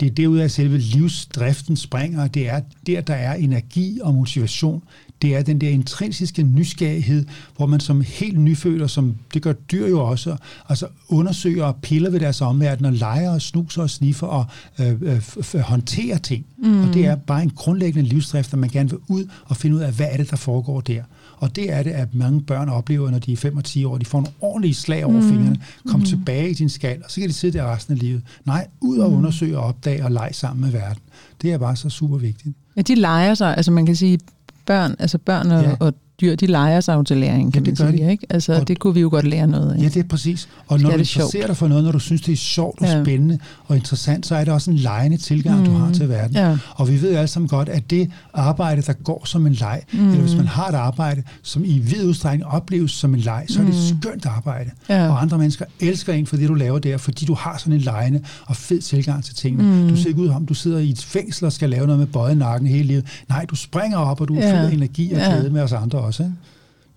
det 0.00 0.06
er 0.06 0.10
derud 0.10 0.38
af 0.38 0.50
selve 0.50 0.78
livsdriften 0.78 1.76
springer, 1.76 2.26
det 2.26 2.48
er 2.48 2.60
der, 2.86 3.00
der 3.00 3.14
er 3.14 3.34
energi 3.34 4.00
og 4.02 4.14
motivation. 4.14 4.82
Det 5.22 5.36
er 5.36 5.42
den 5.42 5.60
der 5.60 5.68
intrinsiske 5.68 6.42
nysgerrighed, 6.42 7.24
hvor 7.56 7.66
man 7.66 7.80
som 7.80 8.00
helt 8.00 8.40
nyfødt, 8.40 8.82
og 8.82 8.90
som 8.90 9.14
det 9.34 9.42
gør 9.42 9.52
dyr 9.52 9.86
jo 9.86 10.00
også, 10.00 10.36
altså 10.68 10.86
undersøger 11.08 11.64
og 11.64 11.76
piller 11.76 12.10
ved 12.10 12.20
deres 12.20 12.40
omverden, 12.40 12.84
og 12.84 12.92
leger 12.92 13.30
og 13.30 13.42
snuser 13.42 13.82
og 13.82 13.90
sniffer 13.90 14.26
og 14.26 14.44
øh, 14.80 15.02
øh, 15.02 15.60
håndterer 15.60 16.18
ting. 16.18 16.46
Mm. 16.58 16.80
Og 16.80 16.94
det 16.94 17.06
er 17.06 17.16
bare 17.16 17.42
en 17.42 17.50
grundlæggende 17.50 18.08
livsdrift, 18.08 18.52
at 18.52 18.58
man 18.58 18.70
gerne 18.70 18.90
vil 18.90 18.98
ud 19.08 19.24
og 19.44 19.56
finde 19.56 19.76
ud 19.76 19.80
af, 19.80 19.92
hvad 19.92 20.06
er 20.10 20.16
det, 20.16 20.30
der 20.30 20.36
foregår 20.36 20.80
der. 20.80 21.02
Og 21.42 21.56
det 21.56 21.72
er 21.72 21.82
det, 21.82 21.90
at 21.90 22.14
mange 22.14 22.40
børn 22.40 22.68
oplever, 22.68 23.10
når 23.10 23.18
de 23.18 23.32
er 23.32 23.36
5 23.36 23.56
og 23.56 23.64
10 23.64 23.84
år. 23.84 23.98
De 23.98 24.04
får 24.04 24.20
nogle 24.20 24.34
ordentlige 24.40 24.74
slag 24.74 25.04
over 25.04 25.20
mm. 25.20 25.28
fingrene, 25.28 25.56
kom 25.86 26.00
mm. 26.00 26.06
tilbage 26.06 26.50
i 26.50 26.54
din 26.54 26.68
skal, 26.68 26.98
og 27.04 27.10
så 27.10 27.20
kan 27.20 27.28
de 27.28 27.34
sidde 27.34 27.58
der 27.58 27.74
resten 27.74 27.94
af 27.94 28.00
livet. 28.00 28.22
Nej, 28.44 28.68
ud 28.80 28.98
og 28.98 29.12
undersøge 29.12 29.58
og 29.58 29.64
opdage 29.64 30.04
og 30.04 30.10
lege 30.10 30.34
sammen 30.34 30.60
med 30.60 30.70
verden. 30.70 31.02
Det 31.42 31.52
er 31.52 31.58
bare 31.58 31.76
så 31.76 31.88
super 31.88 32.16
vigtigt. 32.16 32.56
Ja, 32.76 32.82
de 32.82 32.94
leger 32.94 33.34
sig, 33.34 33.56
altså 33.56 33.70
man 33.70 33.86
kan 33.86 33.96
sige, 33.96 34.18
børn, 34.66 34.96
altså 34.98 35.18
børn 35.18 35.50
og. 35.50 35.62
Ja. 35.62 35.76
og 35.80 35.94
dyr, 36.22 36.34
de 36.34 36.46
leger 36.46 36.80
sig 36.80 36.94
jo 36.94 37.02
til 37.02 37.16
læring, 37.16 37.52
kan 37.52 37.64
Ja, 37.64 37.70
det 37.70 37.78
man 37.78 37.86
gør 37.88 37.92
sige, 37.96 38.06
de. 38.06 38.10
ikke? 38.12 38.26
Altså, 38.30 38.54
Og- 38.60 38.68
det 38.68 38.78
kunne 38.78 38.94
vi 38.94 39.00
jo 39.00 39.08
godt 39.10 39.26
lære 39.26 39.46
noget 39.46 39.72
af. 39.74 39.78
Ja, 39.82 39.84
det 39.88 39.96
er 39.96 40.02
præcis. 40.08 40.48
Og 40.68 40.80
når 40.80 40.90
du 40.90 40.98
det 40.98 41.06
sjovt. 41.06 41.22
interesserer 41.24 41.46
dig 41.46 41.56
for 41.56 41.68
noget, 41.68 41.84
når 41.84 41.92
du 41.92 41.98
synes, 41.98 42.22
det 42.22 42.32
er 42.32 42.36
sjovt 42.36 42.80
og 42.80 42.86
Ja. 42.86 42.96
ja. 42.96 43.04
spændende 43.04 43.38
og 43.66 43.76
interessant, 43.76 44.26
så 44.26 44.34
er 44.36 44.44
det 44.44 44.52
også 44.54 44.70
en 44.70 44.76
lejende 44.76 45.16
tilgang, 45.16 45.58
mm. 45.58 45.64
du 45.64 45.72
har 45.72 45.92
til 45.92 46.08
verden. 46.08 46.36
Ja. 46.36 46.56
Og 46.74 46.88
vi 46.88 47.02
ved 47.02 47.14
alle 47.14 47.28
sammen 47.28 47.48
godt, 47.48 47.68
at 47.68 47.90
det 47.90 48.10
arbejde, 48.34 48.82
der 48.82 48.92
går 48.92 49.22
som 49.26 49.46
en 49.46 49.52
leg, 49.52 49.82
mm. 49.92 50.08
eller 50.08 50.20
hvis 50.20 50.36
man 50.36 50.46
har 50.46 50.68
et 50.68 50.74
arbejde, 50.74 51.22
som 51.42 51.64
i 51.64 51.78
vid 51.78 52.04
udstrækning 52.04 52.46
opleves 52.50 52.90
som 52.90 53.14
en 53.14 53.20
leg, 53.20 53.44
så 53.48 53.60
er 53.60 53.64
det 53.64 53.74
et 53.74 53.96
skønt 54.00 54.26
arbejde. 54.26 54.70
Ja. 54.88 55.08
Og 55.08 55.22
andre 55.22 55.38
mennesker 55.38 55.64
elsker 55.80 56.12
en 56.12 56.26
for 56.26 56.36
det, 56.36 56.48
du 56.48 56.54
laver 56.54 56.78
der, 56.78 56.96
fordi 56.96 57.24
du 57.24 57.34
har 57.34 57.56
sådan 57.58 57.72
en 57.72 57.80
lejende 57.80 58.20
og 58.46 58.56
fed 58.56 58.80
tilgang 58.80 59.24
til 59.24 59.34
tingene. 59.34 59.82
Mm. 59.82 59.88
Du 59.88 59.96
ser 59.96 60.08
ikke 60.08 60.20
ud 60.20 60.28
som, 60.28 60.46
du 60.46 60.54
sidder 60.54 60.78
i 60.78 60.90
et 60.90 61.02
fængsel 61.04 61.44
og 61.44 61.52
skal 61.52 61.70
lave 61.70 61.86
noget 61.86 61.98
med 61.98 62.06
bøjet 62.06 62.36
nakken 62.38 62.68
hele 62.68 62.82
livet. 62.84 63.04
Nej, 63.28 63.44
du 63.50 63.56
springer 63.56 63.98
op, 63.98 64.20
og 64.20 64.28
du 64.28 64.34
Ja. 64.34 64.40
af 64.40 64.72
energi 64.72 65.12
og 65.12 65.18
Ja. 65.18 65.30
glæde 65.30 65.50
med 65.50 65.62
os 65.62 65.72
andre 65.72 65.98
også. 65.98 66.11
Ikke? 66.20 66.32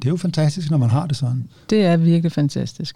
Det 0.01 0.06
er 0.06 0.10
jo 0.12 0.17
fantastisk, 0.17 0.71
når 0.71 0.78
man 0.78 0.89
har 0.89 1.06
det 1.06 1.17
sådan. 1.17 1.47
Det 1.69 1.82
er 1.86 1.97
virkelig 1.97 2.32
fantastisk. 2.32 2.95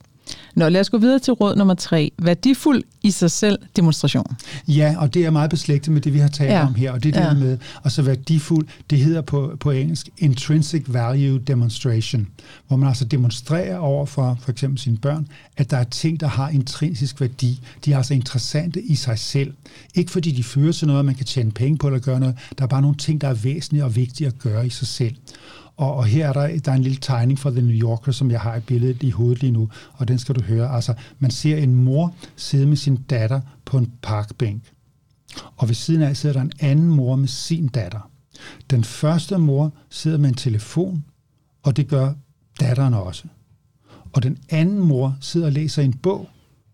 Nå, 0.55 0.69
lad 0.69 0.81
os 0.81 0.89
gå 0.89 0.97
videre 0.97 1.19
til 1.19 1.33
råd 1.33 1.55
nummer 1.55 1.73
tre. 1.73 2.11
Værdifuld 2.17 2.83
i 3.03 3.11
sig 3.11 3.31
selv 3.31 3.59
demonstration. 3.75 4.25
Ja, 4.67 4.95
og 4.97 5.13
det 5.13 5.25
er 5.25 5.29
meget 5.31 5.49
beslægtet 5.49 5.93
med 5.93 6.01
det, 6.01 6.13
vi 6.13 6.19
har 6.19 6.27
talt 6.27 6.49
Ja. 6.49 6.65
om 6.67 6.75
her, 6.75 6.91
og 6.91 7.03
det 7.03 7.15
er 7.15 7.19
det 7.21 7.27
Ja. 7.39 7.45
med, 7.45 7.57
altså 7.83 8.01
værdifuld, 8.01 8.67
det 8.89 8.97
hedder 8.99 9.21
på, 9.21 9.57
på 9.59 9.71
engelsk 9.71 10.09
intrinsic 10.17 10.83
value 10.87 11.39
demonstration, 11.39 12.27
hvor 12.67 12.77
man 12.77 12.87
altså 12.89 13.05
demonstrerer 13.05 13.77
over 13.77 14.05
for 14.05 14.37
for 14.41 14.51
eksempel 14.51 14.79
sine 14.79 14.97
børn, 14.97 15.27
at 15.57 15.71
der 15.71 15.77
er 15.77 15.83
ting, 15.83 16.19
der 16.19 16.27
har 16.27 16.49
intrinsisk 16.49 17.21
værdi. 17.21 17.61
De 17.85 17.93
er 17.93 17.97
altså 17.97 18.13
interessante 18.13 18.81
i 18.81 18.95
sig 18.95 19.19
selv. 19.19 19.53
Ikke 19.95 20.11
fordi 20.11 20.31
de 20.31 20.43
fører 20.43 20.71
til 20.71 20.87
noget, 20.87 21.05
man 21.05 21.15
kan 21.15 21.25
tjene 21.25 21.51
penge 21.51 21.77
på 21.77 21.87
eller 21.87 21.99
gøre 21.99 22.19
noget. 22.19 22.35
Der 22.57 22.63
er 22.63 22.67
bare 22.67 22.81
nogle 22.81 22.97
ting, 22.97 23.21
der 23.21 23.27
er 23.27 23.33
væsentlige 23.33 23.83
og 23.85 23.95
vigtige 23.95 24.27
at 24.27 24.39
gøre 24.39 24.67
i 24.67 24.69
sig 24.69 24.87
selv. 24.87 25.15
Og, 25.79 25.95
og 25.95 26.05
her 26.05 26.29
er 26.29 26.33
der, 26.33 26.59
der 26.59 26.71
er 26.71 26.75
en 26.75 26.81
lille 26.81 26.97
tegning 27.01 27.39
fra 27.39 27.49
The 27.49 27.61
New 27.61 27.75
Yorker, 27.75 28.11
som 28.11 28.31
jeg 28.31 28.41
har 28.41 28.55
i 28.55 28.59
billedet 28.59 29.03
i 29.03 29.09
hovedet 29.09 29.41
lige 29.41 29.51
nu, 29.51 29.69
og 29.93 30.07
den 30.07 30.19
skal 30.19 30.35
du 30.35 30.41
høre. 30.41 30.75
Altså, 30.75 30.93
man 31.19 31.31
ser 31.31 31.57
en 31.57 31.75
mor 31.75 32.15
sidde 32.35 32.65
med 32.65 32.77
sin 32.77 32.95
datter 32.95 33.41
på 33.65 33.77
en 33.77 33.93
parkbænk. 34.01 34.63
Og 35.55 35.67
ved 35.67 35.75
siden 35.75 36.01
af 36.01 36.17
sidder 36.17 36.33
der 36.33 36.41
en 36.41 36.51
anden 36.59 36.87
mor 36.87 37.15
med 37.15 37.27
sin 37.27 37.67
datter. 37.67 38.09
Den 38.69 38.83
første 38.83 39.37
mor 39.37 39.73
sidder 39.89 40.17
med 40.17 40.29
en 40.29 40.35
telefon, 40.35 41.05
og 41.63 41.77
det 41.77 41.87
gør 41.87 42.13
datteren 42.59 42.93
også. 42.93 43.27
Og 44.13 44.23
den 44.23 44.37
anden 44.49 44.79
mor 44.79 45.17
sidder 45.21 45.47
og 45.47 45.53
læser 45.53 45.83
en 45.83 45.93
bog, 45.93 46.29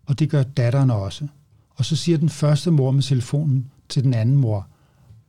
og 0.06 0.20
det 0.20 0.30
gør 0.30 0.44
datteren 0.44 0.90
også. 0.90 1.28
Og 1.76 1.86
så 1.86 1.96
siger 1.96 2.18
den 2.18 2.30
første 2.30 2.72
mor 2.72 2.92
med 2.92 3.04
telefonen 3.04 3.72
til 3.90 4.04
den 4.04 4.14
anden 4.14 4.36
mor 4.36 4.68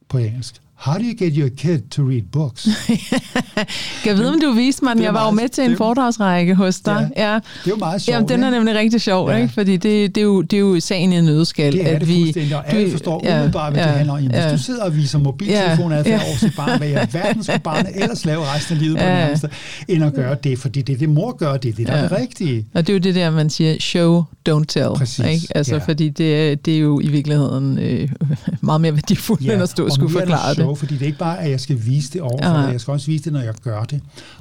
på 0.08 0.18
engelsk, 0.18 0.62
How 0.78 0.94
do 0.98 1.02
you 1.04 1.14
get 1.24 1.32
your 1.36 1.48
kid 1.56 1.78
to 1.90 2.02
read 2.02 2.22
books? 2.32 2.68
Kan 4.02 4.10
jeg 4.12 4.16
vide, 4.18 4.28
om 4.34 4.40
du 4.40 4.52
viste 4.52 4.84
mig 4.84 4.94
den? 4.94 5.02
Jeg 5.02 5.14
var 5.14 5.24
jo 5.24 5.30
meget- 5.30 5.42
med 5.42 5.48
til 5.48 5.64
en 5.70 5.76
foredragsrække 5.76 6.54
hos 6.54 6.80
dig. 6.80 7.10
Ja. 7.16 7.32
ja. 7.32 7.34
Det 7.34 7.42
er 7.66 7.70
jo 7.70 7.76
meget 7.76 8.02
sjovt. 8.02 8.14
Jamen, 8.14 8.28
den 8.28 8.42
er 8.44 8.50
nemlig 8.50 8.74
rigtig 8.74 9.00
sjov, 9.00 9.30
Ja. 9.30 9.36
ikke? 9.36 9.54
Fordi 9.54 9.76
det, 9.76 10.14
det, 10.14 10.20
er 10.20 10.24
jo, 10.24 10.42
det 10.42 10.56
er 10.56 10.60
jo 10.60 10.80
sagen 10.80 11.12
i 11.12 11.16
en 11.16 11.24
nødskal. 11.24 11.72
Det 11.72 11.90
er 11.90 11.94
at 11.94 12.00
det 12.00 12.08
vi, 12.08 12.20
fuldstændig, 12.22 12.56
og 12.56 12.68
alle 12.72 12.90
forstår 12.90 13.20
ja, 13.24 13.34
umiddelbart, 13.34 13.72
hvad 13.72 13.82
ja, 13.82 13.88
det 13.88 13.96
handler 13.96 14.12
om. 14.12 14.18
Jamen, 14.18 14.34
ja. 14.34 14.48
Hvis 14.48 14.60
du 14.60 14.64
sidder 14.64 14.84
og 14.84 14.96
viser 14.96 15.18
mobiltelefonadfærd 15.18 16.06
Ja, 16.06 16.12
ja. 16.12 16.22
ja. 16.24 16.28
over 16.28 16.36
sit 16.38 16.56
barn, 16.56 16.78
hvad 16.78 16.88
i 16.88 16.92
alverden 17.02 17.42
skulle 17.44 17.58
barnet 17.60 17.90
ellers 18.02 18.24
lave 18.24 18.42
resten 18.54 18.76
af 18.76 18.82
livet 18.82 18.96
på 18.98 19.04
Ja. 19.04 19.14
nærmeste, 19.14 19.48
end 19.88 20.04
at 20.04 20.14
gøre 20.14 20.36
det, 20.44 20.58
fordi 20.58 20.82
det 20.82 20.92
er 20.92 20.98
det, 20.98 21.08
mor 21.08 21.36
gør, 21.36 21.56
det 21.56 21.68
er 21.68 21.72
det, 21.72 21.86
der 21.86 21.96
Ja. 21.96 22.04
er 22.04 22.08
det 22.08 22.18
rigtige. 22.18 22.66
Og 22.74 22.86
det 22.86 22.92
er 22.92 22.94
jo 22.94 23.00
det 23.00 23.14
der, 23.14 23.30
man 23.30 23.50
siger, 23.50 23.76
show, 23.80 24.24
don't 24.48 24.64
tell. 24.68 24.88
Præcis, 24.96 25.18
Ikke? 25.24 25.46
Altså, 25.54 25.74
ja. 25.74 25.80
Fordi 25.80 26.08
det, 26.08 26.50
er- 26.50 26.54
det 26.54 26.74
er 26.74 26.78
jo 26.78 27.00
i 27.00 27.08
virkeligheden 27.08 27.78
øh, 27.78 28.08
meget 28.60 28.80
mere 28.80 28.92
værdifuldt, 28.94 29.44
ja, 29.46 29.52
end 29.52 29.62
at 29.62 29.68
stå 29.68 29.84
og 29.84 29.92
skulle 29.92 30.12
forklare 30.12 30.54
det. 30.54 30.65
Sjov, 30.66 30.76
fordi 30.76 30.94
det 30.94 31.02
er 31.02 31.06
ikke 31.06 31.18
bare, 31.18 31.38
at 31.40 31.50
jeg 31.50 31.60
skal 31.60 31.86
vise 31.86 32.12
det 32.12 32.20
over 32.20 32.42
for 32.42 32.50
Ja. 32.50 32.66
jeg 32.66 32.80
skal 32.80 32.92
også 32.92 33.06
vise 33.06 33.24
det, 33.24 33.32
når 33.32 33.40
jeg 33.40 33.54
gør 33.62 33.82
det. 33.84 34.00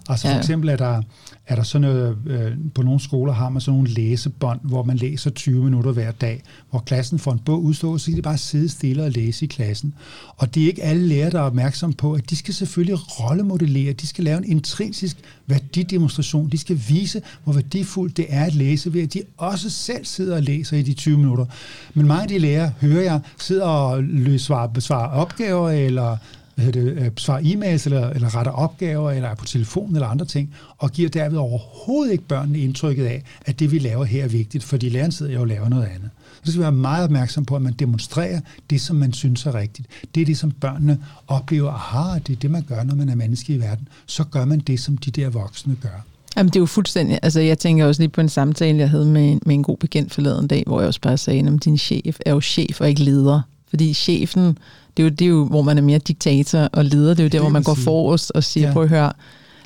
Altså 0.09 0.27
for 0.27 0.37
eksempel 0.37 0.69
er 0.69 0.75
der, 0.75 1.01
er 1.47 1.55
der 1.55 1.63
sådan 1.63 1.81
noget, 1.81 2.17
øh, 2.25 2.51
på 2.75 2.81
nogle 2.81 2.99
skoler 2.99 3.33
har 3.33 3.49
man 3.49 3.61
sådan 3.61 3.77
nogle 3.77 3.89
læsebånd, 3.89 4.59
hvor 4.63 4.83
man 4.83 4.97
læser 4.97 5.29
20 5.29 5.63
minutter 5.63 5.91
hver 5.91 6.11
dag, 6.11 6.43
hvor 6.69 6.79
klassen 6.79 7.19
får 7.19 7.31
en 7.31 7.39
bog 7.39 7.63
udstået, 7.63 8.01
så 8.01 8.05
kan 8.05 8.17
de 8.17 8.21
bare 8.21 8.37
sidde 8.37 8.69
stille 8.69 9.03
og 9.03 9.11
læse 9.11 9.45
i 9.45 9.47
klassen. 9.47 9.93
Og 10.37 10.55
det 10.55 10.63
er 10.63 10.67
ikke 10.67 10.83
alle 10.83 11.07
lærere, 11.07 11.29
der 11.31 11.39
er 11.39 11.43
opmærksom 11.43 11.93
på, 11.93 12.13
at 12.13 12.29
de 12.29 12.35
skal 12.35 12.53
selvfølgelig 12.53 12.97
rollemodellere, 13.19 13.93
de 13.93 14.07
skal 14.07 14.23
lave 14.23 14.37
en 14.37 14.51
intrinsisk 14.51 15.17
værdidemonstration, 15.47 16.49
de 16.49 16.57
skal 16.57 16.81
vise, 16.89 17.21
hvor 17.43 17.53
værdifuldt 17.53 18.17
det 18.17 18.25
er 18.29 18.45
at 18.45 18.55
læse, 18.55 18.93
ved 18.93 19.03
at 19.03 19.13
de 19.13 19.21
også 19.37 19.69
selv 19.69 20.05
sidder 20.05 20.35
og 20.35 20.41
læser 20.41 20.77
i 20.77 20.81
de 20.81 20.93
20 20.93 21.17
minutter. 21.17 21.45
Men 21.93 22.07
mange 22.07 22.21
af 22.21 22.27
de 22.27 22.39
lærere, 22.39 22.73
hører 22.81 23.03
jeg, 23.03 23.19
sidder 23.39 23.65
og 23.65 24.03
løser, 24.03 24.67
besvarer 24.67 25.09
opgaver, 25.09 25.69
eller 25.69 26.17
hvad 26.55 26.71
det, 26.71 26.81
øh, 26.81 27.11
svarer 27.17 27.41
e-mails, 27.41 27.85
eller, 27.85 28.09
eller 28.09 28.35
retter 28.35 28.51
opgaver, 28.51 29.11
eller 29.11 29.29
er 29.29 29.35
på 29.35 29.45
telefonen, 29.45 29.95
eller 29.95 30.07
andre 30.07 30.25
ting, 30.25 30.53
og 30.77 30.91
giver 30.91 31.09
derved 31.09 31.37
overhovedet 31.37 32.11
ikke 32.11 32.23
børnene 32.23 32.59
indtrykket 32.59 33.05
af, 33.05 33.23
at 33.45 33.59
det, 33.59 33.71
vi 33.71 33.79
laver 33.79 34.05
her, 34.05 34.23
er 34.23 34.27
vigtigt, 34.27 34.63
fordi 34.63 34.89
læreren 34.89 35.11
sidder 35.11 35.33
jo 35.33 35.41
og 35.41 35.47
laver 35.47 35.69
noget 35.69 35.85
andet. 35.85 36.09
Så 36.43 36.51
skal 36.51 36.59
vi 36.59 36.63
være 36.63 36.71
meget 36.71 37.03
opmærksom 37.03 37.45
på, 37.45 37.55
at 37.55 37.61
man 37.61 37.73
demonstrerer 37.73 38.39
det, 38.69 38.81
som 38.81 38.95
man 38.95 39.13
synes 39.13 39.45
er 39.45 39.55
rigtigt. 39.55 39.87
Det 40.15 40.21
er 40.21 40.25
det, 40.25 40.37
som 40.37 40.51
børnene 40.51 40.97
oplever. 41.27 41.71
Aha, 41.71 42.19
det 42.19 42.33
er 42.35 42.39
det, 42.39 42.51
man 42.51 42.63
gør, 42.67 42.83
når 42.83 42.95
man 42.95 43.09
er 43.09 43.15
menneske 43.15 43.53
i 43.53 43.59
verden. 43.59 43.87
Så 44.05 44.23
gør 44.23 44.45
man 44.45 44.59
det, 44.59 44.79
som 44.79 44.97
de 44.97 45.11
der 45.11 45.29
voksne 45.29 45.75
gør. 45.81 46.05
Jamen, 46.37 46.47
det 46.47 46.55
er 46.55 46.59
jo 46.59 46.65
fuldstændig... 46.65 47.19
Altså, 47.21 47.39
jeg 47.39 47.57
tænker 47.57 47.85
også 47.85 48.01
lige 48.01 48.09
på 48.09 48.21
en 48.21 48.29
samtale, 48.29 48.77
jeg 48.77 48.89
havde 48.89 49.05
med, 49.05 49.37
med 49.45 49.55
en 49.55 49.63
god 49.63 49.77
bekendt 49.77 50.13
forleden 50.13 50.47
dag, 50.47 50.63
hvor 50.67 50.79
jeg 50.79 50.87
også 50.87 51.01
bare 51.01 51.17
sagde, 51.17 51.47
at 51.47 51.65
din 51.65 51.77
chef 51.77 52.17
er 52.25 52.31
jo 52.31 52.41
chef 52.41 52.81
og 52.81 52.89
ikke 52.89 53.03
leder. 53.03 53.41
Fordi 53.69 53.93
chefen, 53.93 54.57
det 54.97 55.03
er, 55.03 55.07
jo, 55.07 55.09
det 55.09 55.25
er 55.25 55.29
jo, 55.29 55.45
hvor 55.45 55.61
man 55.61 55.77
er 55.77 55.81
mere 55.81 55.97
diktator 55.97 56.59
og 56.59 56.85
leder. 56.85 57.13
Det 57.13 57.19
er 57.19 57.23
jo 57.23 57.29
der, 57.29 57.39
hvor 57.39 57.49
man 57.49 57.63
går 57.63 57.73
forrest 57.73 58.31
og 58.35 58.43
siger, 58.43 58.67
ja. 58.67 58.73
prøv 58.73 58.83
at 58.83 58.89
høre, 58.89 59.11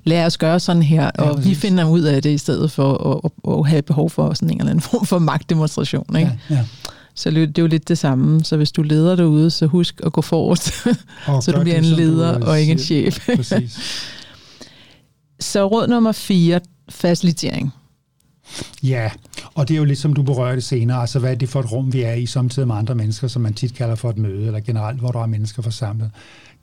lad 0.03 0.25
os 0.25 0.37
gøre 0.37 0.59
sådan 0.59 0.83
her, 0.83 1.11
og 1.11 1.35
ja, 1.37 1.49
vi 1.49 1.55
finder 1.55 1.89
ud 1.89 2.01
af 2.01 2.21
det, 2.21 2.29
i 2.29 2.37
stedet 2.37 2.71
for 2.71 2.93
at, 2.93 3.31
at, 3.47 3.57
at 3.57 3.67
have 3.67 3.81
behov 3.81 4.09
for 4.09 4.33
sådan 4.33 4.49
en 4.49 4.59
eller 4.59 4.69
anden 4.69 4.81
form 4.81 5.05
for 5.05 5.19
magtdemonstration. 5.19 6.15
Ikke? 6.17 6.39
Ja, 6.49 6.55
ja. 6.55 6.65
Så 7.15 7.31
det 7.31 7.57
er 7.57 7.61
jo 7.61 7.67
lidt 7.67 7.87
det 7.87 7.97
samme. 7.97 8.43
Så 8.43 8.57
hvis 8.57 8.71
du 8.71 8.81
leder 8.81 9.15
derude, 9.15 9.51
så 9.51 9.65
husk 9.65 10.01
at 10.05 10.13
gå 10.13 10.21
forrest, 10.21 10.73
så 11.43 11.51
du 11.55 11.61
bliver 11.61 11.77
en 11.77 11.85
leder 11.85 12.45
og 12.45 12.59
ikke 12.59 12.71
en 12.71 12.79
chef. 12.79 13.27
Præcis. 13.35 13.79
så 15.51 15.67
råd 15.67 15.87
nummer 15.87 16.11
4, 16.11 16.59
facilitering. 16.89 17.73
Ja, 18.83 19.11
og 19.55 19.67
det 19.67 19.73
er 19.73 19.77
jo 19.77 19.83
lidt 19.83 19.99
som 19.99 20.13
du 20.13 20.23
berørte 20.23 20.61
senere, 20.61 21.01
altså 21.01 21.19
hvad 21.19 21.31
er 21.31 21.35
det 21.35 21.49
for 21.49 21.59
et 21.59 21.71
rum, 21.71 21.93
vi 21.93 22.01
er 22.01 22.13
i, 22.13 22.25
samtidig 22.25 22.67
med 22.67 22.75
andre 22.75 22.95
mennesker, 22.95 23.27
som 23.27 23.41
man 23.41 23.53
tit 23.53 23.73
kalder 23.73 23.95
for 23.95 24.09
et 24.09 24.17
møde, 24.17 24.45
eller 24.45 24.59
generelt, 24.59 24.99
hvor 24.99 25.11
der 25.11 25.21
er 25.21 25.27
mennesker 25.27 25.61
forsamlet. 25.61 26.11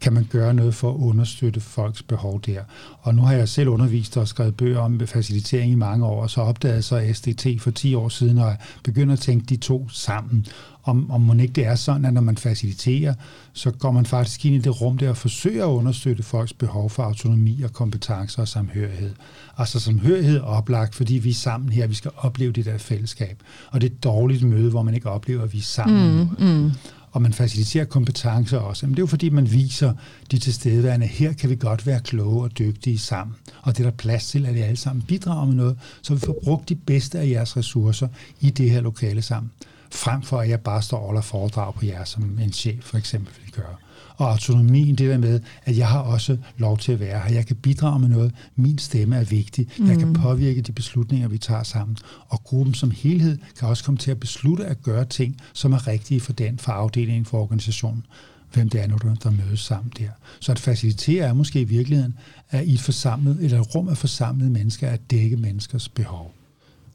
Kan 0.01 0.13
man 0.13 0.27
gøre 0.31 0.55
noget 0.55 0.75
for 0.75 0.91
at 0.91 0.97
understøtte 0.97 1.61
folks 1.61 2.03
behov 2.03 2.41
der? 2.41 2.61
Og 3.01 3.15
nu 3.15 3.23
har 3.23 3.33
jeg 3.33 3.49
selv 3.49 3.69
undervist 3.69 4.17
og 4.17 4.29
skrevet 4.29 4.57
bøger 4.57 4.79
om 4.79 5.01
facilitering 5.07 5.73
i 5.73 5.75
mange 5.75 6.07
år, 6.07 6.23
og 6.23 6.31
så 6.31 6.41
opdagede 6.41 6.83
så 6.83 7.11
SDT 7.13 7.47
for 7.61 7.71
10 7.71 7.95
år 7.95 8.09
siden, 8.09 8.39
og 8.39 8.57
begynder 8.83 9.13
at 9.13 9.19
tænke 9.19 9.47
de 9.47 9.57
to 9.57 9.89
sammen 9.89 10.47
om, 10.87 11.11
om 11.11 11.21
man 11.21 11.41
ikke 11.41 11.53
det 11.53 11.67
er 11.67 11.75
sådan, 11.75 12.05
at 12.05 12.15
når 12.15 12.21
man 12.21 12.37
faciliterer, 12.37 13.15
så 13.53 13.71
går 13.71 13.91
man 13.91 14.07
faktisk 14.07 14.47
ind 14.47 14.55
i 14.55 14.59
det 14.59 14.81
rum 14.81 14.99
der 14.99 15.09
og 15.09 15.17
forsøger 15.17 15.67
at 15.67 15.71
understøtte 15.71 16.23
folks 16.23 16.53
behov 16.53 16.91
for 16.91 17.03
autonomi 17.03 17.63
og 17.63 17.73
kompetencer 17.73 18.43
og 18.43 18.49
samhørighed. 18.49 19.15
Altså 19.59 19.81
samhørighed 19.81 20.37
er 20.37 20.43
oplagt, 20.43 20.95
fordi 20.95 21.15
vi 21.15 21.31
er 21.31 21.35
sammen 21.35 21.73
her, 21.73 21.87
vi 21.87 21.95
skal 21.95 22.11
opleve 22.17 22.53
det 22.53 22.65
der 22.65 22.79
fællesskab. 22.79 23.43
Og 23.71 23.81
det 23.81 23.91
er 23.91 23.95
et 23.95 24.05
dårligt 24.05 24.43
møde, 24.43 24.71
hvor 24.71 24.83
man 24.83 24.95
ikke 24.95 25.11
oplever, 25.11 25.43
at 25.43 25.53
vi 25.53 25.59
er 25.59 25.63
sammen. 25.63 26.31
Mm, 26.39 26.47
mm. 26.47 26.71
Og 27.17 27.23
man 27.23 27.33
faciliterer 27.33 27.85
kompetencer 27.85 28.59
også. 28.59 28.87
Men 28.87 28.95
det 28.95 28.99
er 28.99 29.03
jo 29.03 29.07
fordi, 29.07 29.29
man 29.29 29.53
viser 29.53 29.93
de 30.31 30.39
tilstedeværende, 30.39 31.07
her 31.07 31.33
kan 31.33 31.51
vi 31.51 31.57
godt 31.57 31.87
være 31.87 32.01
kloge 32.01 32.43
og 32.43 32.59
dygtige 32.59 32.99
sammen. 32.99 33.37
Og 33.63 33.77
det 33.77 33.87
er 33.87 33.91
der 33.91 33.97
plads 33.97 34.29
til, 34.29 34.47
at 34.47 34.55
vi 34.55 34.61
alle 34.61 34.77
sammen 34.77 35.03
bidrager 35.03 35.47
med 35.47 35.55
noget, 35.55 35.79
så 36.03 36.15
vi 36.15 36.21
får 36.21 36.39
brugt 36.45 36.69
de 36.69 36.75
bedste 36.75 37.19
af 37.19 37.29
jeres 37.29 37.57
ressourcer 37.57 38.09
i 38.41 38.51
det 38.51 38.71
her 38.71 38.81
lokale 38.81 39.23
sammen 39.23 39.51
frem 39.91 40.23
for 40.23 40.41
at 40.41 40.49
jeg 40.49 40.61
bare 40.61 40.83
står 40.83 40.99
og 40.99 41.07
holder 41.07 41.21
foredrag 41.21 41.75
på 41.75 41.87
jer, 41.87 42.05
som 42.05 42.39
en 42.43 42.53
chef 42.53 42.85
for 42.85 42.97
eksempel 42.97 43.35
vil 43.45 43.53
gøre. 43.53 43.77
Og 44.17 44.31
autonomien, 44.31 44.95
det 44.95 45.11
der 45.11 45.19
med, 45.19 45.41
at 45.65 45.79
jeg 45.79 45.89
har 45.89 46.01
også 46.01 46.37
lov 46.59 46.79
til 46.79 46.93
at 46.93 47.01
være 47.01 47.21
her. 47.21 47.35
Jeg 47.35 47.47
kan 47.47 47.57
bidrage 47.57 48.01
med 48.01 48.09
noget. 48.09 48.33
Min 48.57 48.79
stemme 48.79 49.17
er 49.17 49.25
vigtig. 49.25 49.69
Mm. 49.79 49.89
Jeg 49.89 49.99
kan 49.99 50.09
mm. 50.09 50.15
påvirke 50.15 50.61
de 50.61 50.73
beslutninger, 50.73 51.29
vi 51.29 51.39
tager 51.39 51.63
sammen. 51.63 51.97
Og 52.29 52.45
gruppen 52.45 52.75
som 52.75 52.91
helhed 52.91 53.39
kan 53.59 53.69
også 53.69 53.85
komme 53.85 53.99
til 53.99 54.11
at 54.11 54.21
beslutte 54.21 54.67
at 54.67 54.83
gøre 54.83 55.05
ting, 55.05 55.37
som 55.53 55.73
er 55.73 55.87
rigtige 55.87 56.21
for 56.21 56.33
den, 56.33 56.59
for 56.59 56.73
afdelingen, 56.73 57.25
for 57.25 57.43
organisationen 57.43 58.07
hvem 58.53 58.69
det 58.69 58.83
er, 58.83 58.87
når 58.87 58.97
der 58.97 59.31
mødes 59.31 59.61
sammen 59.61 59.93
der. 59.99 60.09
Så 60.41 60.53
at 60.53 60.59
facilitere 60.59 61.27
er 61.27 61.33
måske 61.33 61.61
i 61.61 61.65
virkeligheden 61.65 62.15
at 62.51 62.67
i 62.67 62.73
et 62.73 62.81
forsamlet, 62.81 63.39
eller 63.41 63.61
et 63.61 63.75
rum 63.75 63.89
af 63.89 63.97
forsamlede 63.97 64.51
mennesker 64.51 64.89
at 64.89 65.11
dække 65.11 65.37
menneskers 65.37 65.89
behov. 65.89 66.35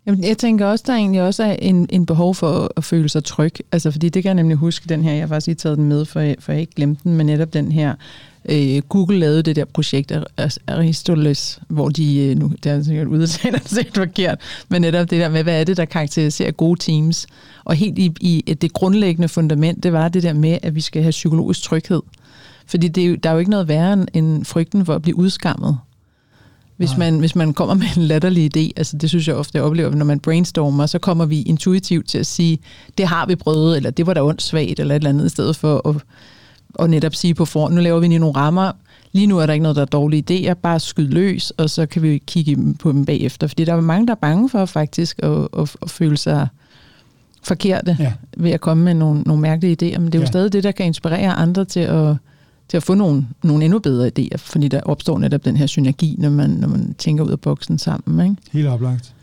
Jamen, 0.05 0.23
jeg 0.23 0.37
tænker 0.37 0.65
også, 0.65 0.83
der 0.87 0.93
egentlig 0.93 1.21
også 1.21 1.43
er 1.43 1.53
en, 1.53 1.87
en 1.89 2.05
behov 2.05 2.35
for 2.35 2.71
at 2.77 2.83
føle 2.83 3.09
sig 3.09 3.23
tryg. 3.23 3.53
Altså, 3.71 3.91
fordi 3.91 4.09
det 4.09 4.23
kan 4.23 4.29
jeg 4.29 4.35
nemlig 4.35 4.57
huske, 4.57 4.89
den 4.89 5.03
her, 5.03 5.11
jeg 5.11 5.21
har 5.21 5.27
faktisk 5.27 5.47
lige 5.47 5.55
taget 5.55 5.77
den 5.77 5.89
med, 5.89 6.05
for, 6.05 6.33
for 6.39 6.51
jeg 6.51 6.61
ikke 6.61 6.75
glemte 6.75 7.03
den, 7.03 7.15
men 7.15 7.25
netop 7.25 7.53
den 7.53 7.71
her, 7.71 7.95
øh, 8.45 8.81
Google 8.89 9.19
lavede 9.19 9.43
det 9.43 9.55
der 9.55 9.65
projekt 9.65 10.11
Aristoteles, 10.67 11.59
hvor 11.67 11.89
de, 11.89 12.17
øh, 12.19 12.37
nu 12.37 12.51
der 12.63 12.71
er 12.71 12.75
altså 12.75 12.89
sikkert 12.89 13.07
udtaler 13.07 13.59
det 13.59 13.87
forkert, 13.95 14.39
men 14.69 14.81
netop 14.81 15.09
det 15.09 15.19
der 15.19 15.29
med, 15.29 15.43
hvad 15.43 15.59
er 15.59 15.63
det, 15.63 15.77
der 15.77 15.85
karakteriserer 15.85 16.51
gode 16.51 16.79
teams? 16.79 17.27
Og 17.63 17.75
helt 17.75 17.99
i, 17.99 18.11
i 18.21 18.53
det 18.53 18.73
grundlæggende 18.73 19.27
fundament, 19.27 19.83
det 19.83 19.93
var 19.93 20.09
det 20.09 20.23
der 20.23 20.33
med, 20.33 20.57
at 20.61 20.75
vi 20.75 20.81
skal 20.81 21.01
have 21.01 21.11
psykologisk 21.11 21.61
tryghed. 21.61 22.01
Fordi 22.65 22.87
det 22.87 23.05
er 23.05 23.17
der 23.17 23.29
er 23.29 23.33
jo 23.33 23.39
ikke 23.39 23.51
noget 23.51 23.67
værre 23.67 24.05
end 24.13 24.45
frygten 24.45 24.85
for 24.85 24.95
at 24.95 25.01
blive 25.01 25.17
udskammet. 25.17 25.77
Hvis 26.81 26.97
man, 26.97 27.19
hvis 27.19 27.35
man 27.35 27.53
kommer 27.53 27.75
med 27.75 27.87
en 27.97 28.03
latterlig 28.03 28.57
idé, 28.57 28.71
altså 28.77 28.97
det 28.97 29.09
synes 29.09 29.27
jeg 29.27 29.35
ofte, 29.35 29.57
jeg 29.57 29.63
oplever, 29.63 29.95
når 29.95 30.05
man 30.05 30.19
brainstormer, 30.19 30.85
så 30.85 30.99
kommer 30.99 31.25
vi 31.25 31.41
intuitivt 31.41 32.07
til 32.07 32.17
at 32.17 32.25
sige, 32.25 32.59
det 32.97 33.07
har 33.07 33.25
vi 33.25 33.35
prøvet, 33.35 33.77
eller 33.77 33.89
det 33.89 34.07
var 34.07 34.13
da 34.13 34.23
ondt 34.23 34.41
svagt, 34.41 34.79
eller 34.79 34.95
et 34.95 34.99
eller 34.99 35.09
andet, 35.09 35.25
i 35.25 35.29
stedet 35.29 35.55
for 35.55 35.89
at, 35.89 35.95
at 36.79 36.89
netop 36.89 37.15
sige 37.15 37.33
på 37.33 37.45
forhånd, 37.45 37.73
nu 37.73 37.81
laver 37.81 37.99
vi 37.99 38.07
lige 38.07 38.19
nogle 38.19 38.35
rammer, 38.35 38.71
lige 39.11 39.27
nu 39.27 39.37
er 39.37 39.45
der 39.45 39.53
ikke 39.53 39.63
noget, 39.63 39.75
der 39.75 39.81
er 39.81 39.85
dårlige 39.85 40.49
idéer, 40.49 40.53
bare 40.53 40.79
skyd 40.79 41.07
løs, 41.07 41.51
og 41.51 41.69
så 41.69 41.85
kan 41.85 42.01
vi 42.01 42.17
kigge 42.27 42.73
på 42.79 42.91
dem 42.91 43.05
bagefter. 43.05 43.47
Fordi 43.47 43.65
der 43.65 43.73
er 43.73 43.81
mange, 43.81 44.07
der 44.07 44.13
er 44.13 44.19
bange 44.21 44.49
for 44.49 44.65
faktisk 44.65 45.19
at, 45.23 45.47
at, 45.57 45.75
at 45.81 45.89
føle 45.89 46.17
sig 46.17 46.47
forkerte 47.43 47.97
ja. 47.99 48.13
ved 48.37 48.51
at 48.51 48.61
komme 48.61 48.83
med 48.83 48.93
nogle, 48.93 49.21
nogle 49.21 49.41
mærkelige 49.41 49.71
idéer, 49.73 49.99
men 49.99 50.05
det 50.05 50.15
er 50.15 50.19
jo 50.19 50.23
ja. 50.23 50.31
stadig 50.31 50.53
det, 50.53 50.63
der 50.63 50.71
kan 50.71 50.85
inspirere 50.85 51.33
andre 51.33 51.65
til 51.65 51.79
at 51.79 52.15
til 52.71 52.77
at 52.77 52.83
få 52.83 52.93
nogle, 52.93 53.27
nogle 53.43 53.65
endnu 53.65 53.79
bedre 53.79 54.11
idéer, 54.19 54.37
fordi 54.37 54.67
der 54.67 54.81
opstår 54.81 55.19
netop 55.19 55.45
den 55.45 55.57
her 55.57 55.65
synergi, 55.65 56.15
når 56.19 56.29
man, 56.29 56.49
når 56.49 56.67
man 56.67 56.95
tænker 56.97 57.23
ud 57.23 57.31
af 57.31 57.39
boksen 57.39 57.77
sammen. 57.77 58.29
Ikke? 58.29 58.41
Helt 58.51 58.67
oplagt. 58.67 59.13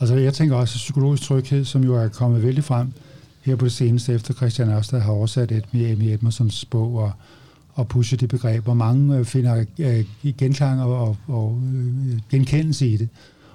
Altså 0.00 0.16
jeg 0.16 0.34
tænker 0.34 0.56
også, 0.56 0.76
at 0.76 0.78
psykologisk 0.78 1.22
tryghed, 1.22 1.64
som 1.64 1.84
jo 1.84 1.94
er 1.94 2.08
kommet 2.08 2.42
vældig 2.42 2.64
frem 2.64 2.92
her 3.42 3.56
på 3.56 3.64
det 3.64 3.72
seneste, 3.72 4.12
efter 4.12 4.34
Christian 4.34 4.68
Ørsted 4.68 5.00
har 5.00 5.12
oversat 5.12 5.52
et 5.52 5.64
med 5.72 5.90
Amy 5.90 6.02
Edmondsons 6.02 6.64
bog 6.64 6.94
og, 6.96 7.12
og 7.74 7.88
pushet 7.88 8.20
det 8.20 8.28
begreb, 8.28 8.64
hvor 8.64 8.74
mange 8.74 9.18
øh, 9.18 9.24
finder 9.24 9.64
øh, 9.78 10.04
genklang 10.38 10.82
og, 10.82 11.08
og, 11.08 11.16
og 11.26 11.60
øh, 11.74 12.18
genkendelse 12.30 12.88
i 12.88 12.96
det. 12.96 13.08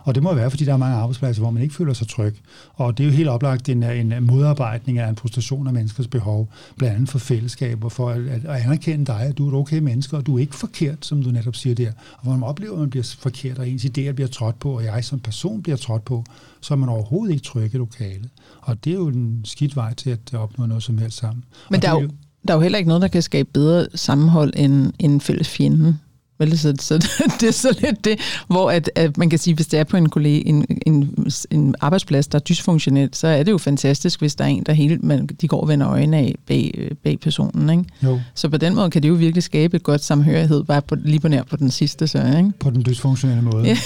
Og 0.03 0.15
det 0.15 0.23
må 0.23 0.33
være, 0.33 0.49
fordi 0.49 0.65
der 0.65 0.73
er 0.73 0.77
mange 0.77 0.95
arbejdspladser, 0.95 1.41
hvor 1.41 1.51
man 1.51 1.63
ikke 1.63 1.75
føler 1.75 1.93
sig 1.93 2.07
tryg. 2.07 2.35
Og 2.73 2.97
det 2.97 3.03
er 3.03 3.07
jo 3.07 3.13
helt 3.13 3.29
oplagt 3.29 3.69
en, 3.69 3.83
en 3.83 4.13
modarbejdning 4.23 4.99
af 4.99 5.09
en 5.09 5.15
frustration 5.15 5.67
af 5.67 5.73
menneskers 5.73 6.07
behov, 6.07 6.49
blandt 6.77 6.95
andet 6.95 7.09
for 7.09 7.19
fællesskaber, 7.19 7.89
for 7.89 8.09
at, 8.09 8.21
at 8.27 8.45
anerkende 8.45 9.05
dig, 9.05 9.19
at 9.19 9.37
du 9.37 9.45
er 9.45 9.51
et 9.51 9.55
okay 9.55 9.79
menneske, 9.79 10.17
og 10.17 10.25
du 10.25 10.35
er 10.35 10.39
ikke 10.39 10.55
forkert, 10.55 11.05
som 11.05 11.23
du 11.23 11.29
netop 11.31 11.55
siger 11.55 11.75
der. 11.75 11.91
Og 12.17 12.23
hvor 12.23 12.31
man 12.31 12.43
oplever, 12.43 12.73
at 12.73 12.79
man 12.79 12.89
bliver 12.89 13.15
forkert, 13.19 13.59
og 13.59 13.69
ens 13.69 13.85
idéer 13.85 14.11
bliver 14.11 14.27
trådt 14.27 14.59
på, 14.59 14.71
og 14.71 14.83
jeg 14.83 15.05
som 15.05 15.19
person 15.19 15.63
bliver 15.63 15.77
trådt 15.77 16.05
på, 16.05 16.23
så 16.61 16.73
er 16.73 16.77
man 16.77 16.89
overhovedet 16.89 17.33
ikke 17.33 17.43
tryg 17.43 17.73
i 17.73 17.77
lokalet. 17.77 18.29
Og 18.61 18.85
det 18.85 18.91
er 18.91 18.95
jo 18.95 19.07
en 19.07 19.41
skidt 19.45 19.75
vej 19.75 19.93
til 19.93 20.09
at 20.09 20.33
opnå 20.33 20.65
noget 20.65 20.83
som 20.83 20.97
helst 20.97 21.17
sammen. 21.17 21.43
Men 21.71 21.81
der 21.81 21.89
er, 21.89 22.01
jo, 22.01 22.09
der 22.47 22.53
er 22.53 22.57
jo 22.57 22.61
heller 22.61 22.77
ikke 22.77 22.87
noget, 22.87 23.01
der 23.01 23.07
kan 23.07 23.21
skabe 23.21 23.49
bedre 23.53 23.87
sammenhold 23.95 24.53
end 24.55 24.93
en 24.99 25.21
fælles 25.21 25.49
fjende. 25.49 25.97
Vel, 26.39 26.59
så, 26.59 26.73
så 26.79 26.97
det 27.39 27.47
er 27.47 27.51
så 27.51 27.77
lidt 27.81 28.05
det, 28.05 28.19
hvor 28.47 28.71
at, 28.71 28.91
at 28.95 29.17
man 29.17 29.29
kan 29.29 29.39
sige, 29.39 29.55
hvis 29.55 29.67
det 29.67 29.79
er 29.79 29.83
på 29.83 29.97
en, 29.97 30.09
kollega, 30.09 30.41
en, 30.45 30.65
en, 30.85 31.15
en 31.51 31.75
arbejdsplads, 31.79 32.27
der 32.27 32.39
er 32.39 32.43
dysfunktionelt, 32.43 33.15
så 33.15 33.27
er 33.27 33.43
det 33.43 33.51
jo 33.51 33.57
fantastisk, 33.57 34.19
hvis 34.19 34.35
der 34.35 34.43
er 34.43 34.47
en, 34.47 34.63
der 34.63 34.73
hele, 34.73 34.97
man, 34.97 35.27
de 35.41 35.47
går 35.47 35.61
og 35.61 35.67
vender 35.67 35.89
øjnene 35.89 36.17
af 36.17 36.35
bag, 36.47 36.91
bag 37.03 37.19
personen. 37.19 37.69
Ikke? 37.69 37.83
Jo. 38.03 38.19
Så 38.35 38.49
på 38.49 38.57
den 38.57 38.75
måde 38.75 38.89
kan 38.89 39.03
det 39.03 39.09
jo 39.09 39.13
virkelig 39.13 39.43
skabe 39.43 39.75
et 39.75 39.83
godt 39.83 40.03
samhørighed, 40.03 40.63
bare 40.63 40.81
på, 40.81 40.95
lige 40.95 41.19
på 41.19 41.27
nær 41.27 41.43
på 41.43 41.55
den 41.55 41.71
sidste. 41.71 42.07
Så, 42.07 42.17
ikke? 42.37 42.51
På 42.59 42.69
den 42.69 42.85
dysfunktionelle 42.85 43.43
måde. 43.43 43.67
Ja, 43.69 43.77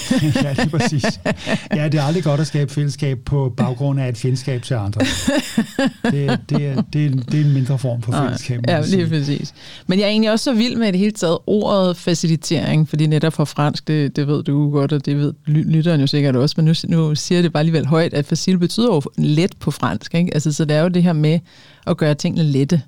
ja 0.42 0.52
lige 0.52 0.70
præcis. 0.70 1.20
Ja, 1.74 1.88
det 1.88 2.00
er 2.00 2.02
aldrig 2.02 2.24
godt 2.24 2.40
at 2.40 2.46
skabe 2.46 2.72
fællesskab 2.72 3.18
på 3.24 3.54
baggrund 3.56 4.00
af 4.00 4.08
et 4.08 4.16
fjendskab 4.16 4.62
til 4.62 4.74
andre. 4.74 5.00
Det, 5.00 6.04
det, 6.10 6.26
er, 6.26 6.36
det, 6.48 6.66
er, 6.66 6.82
det 6.92 7.40
er 7.40 7.44
en 7.44 7.52
mindre 7.52 7.78
form 7.78 8.02
for 8.02 8.12
fællesskab. 8.12 8.60
Ja, 8.68 8.80
lige 8.80 9.08
præcis. 9.08 9.54
Men 9.86 9.98
jeg 9.98 10.04
er 10.04 10.10
egentlig 10.10 10.30
også 10.30 10.44
så 10.44 10.52
vild 10.52 10.76
med 10.76 10.92
det 10.92 10.98
hele 10.98 11.12
taget 11.12 11.38
ordet 11.46 11.96
facilitet 11.96 12.43
facilitering, 12.44 12.88
fordi 12.88 13.06
netop 13.06 13.32
for 13.32 13.44
fransk, 13.44 13.88
det, 13.88 14.16
det 14.16 14.26
ved 14.26 14.42
du 14.42 14.70
godt, 14.70 14.92
og 14.92 15.06
det 15.06 15.16
ved 15.18 15.32
lytteren 15.46 16.00
jo 16.00 16.06
sikkert 16.06 16.36
også, 16.36 16.54
men 16.58 16.64
nu, 16.64 16.74
nu 16.88 17.14
siger 17.14 17.42
det 17.42 17.52
bare 17.52 17.60
alligevel 17.60 17.86
højt, 17.86 18.14
at 18.14 18.26
facil 18.26 18.58
betyder 18.58 18.86
jo 18.86 19.02
let 19.16 19.56
på 19.60 19.70
fransk, 19.70 20.14
ikke? 20.14 20.34
Altså, 20.34 20.52
så 20.52 20.64
det 20.64 20.76
er 20.76 20.82
jo 20.82 20.88
det 20.88 21.02
her 21.02 21.12
med 21.12 21.38
at 21.86 21.96
gøre 21.96 22.14
tingene 22.14 22.42
lette. 22.42 22.82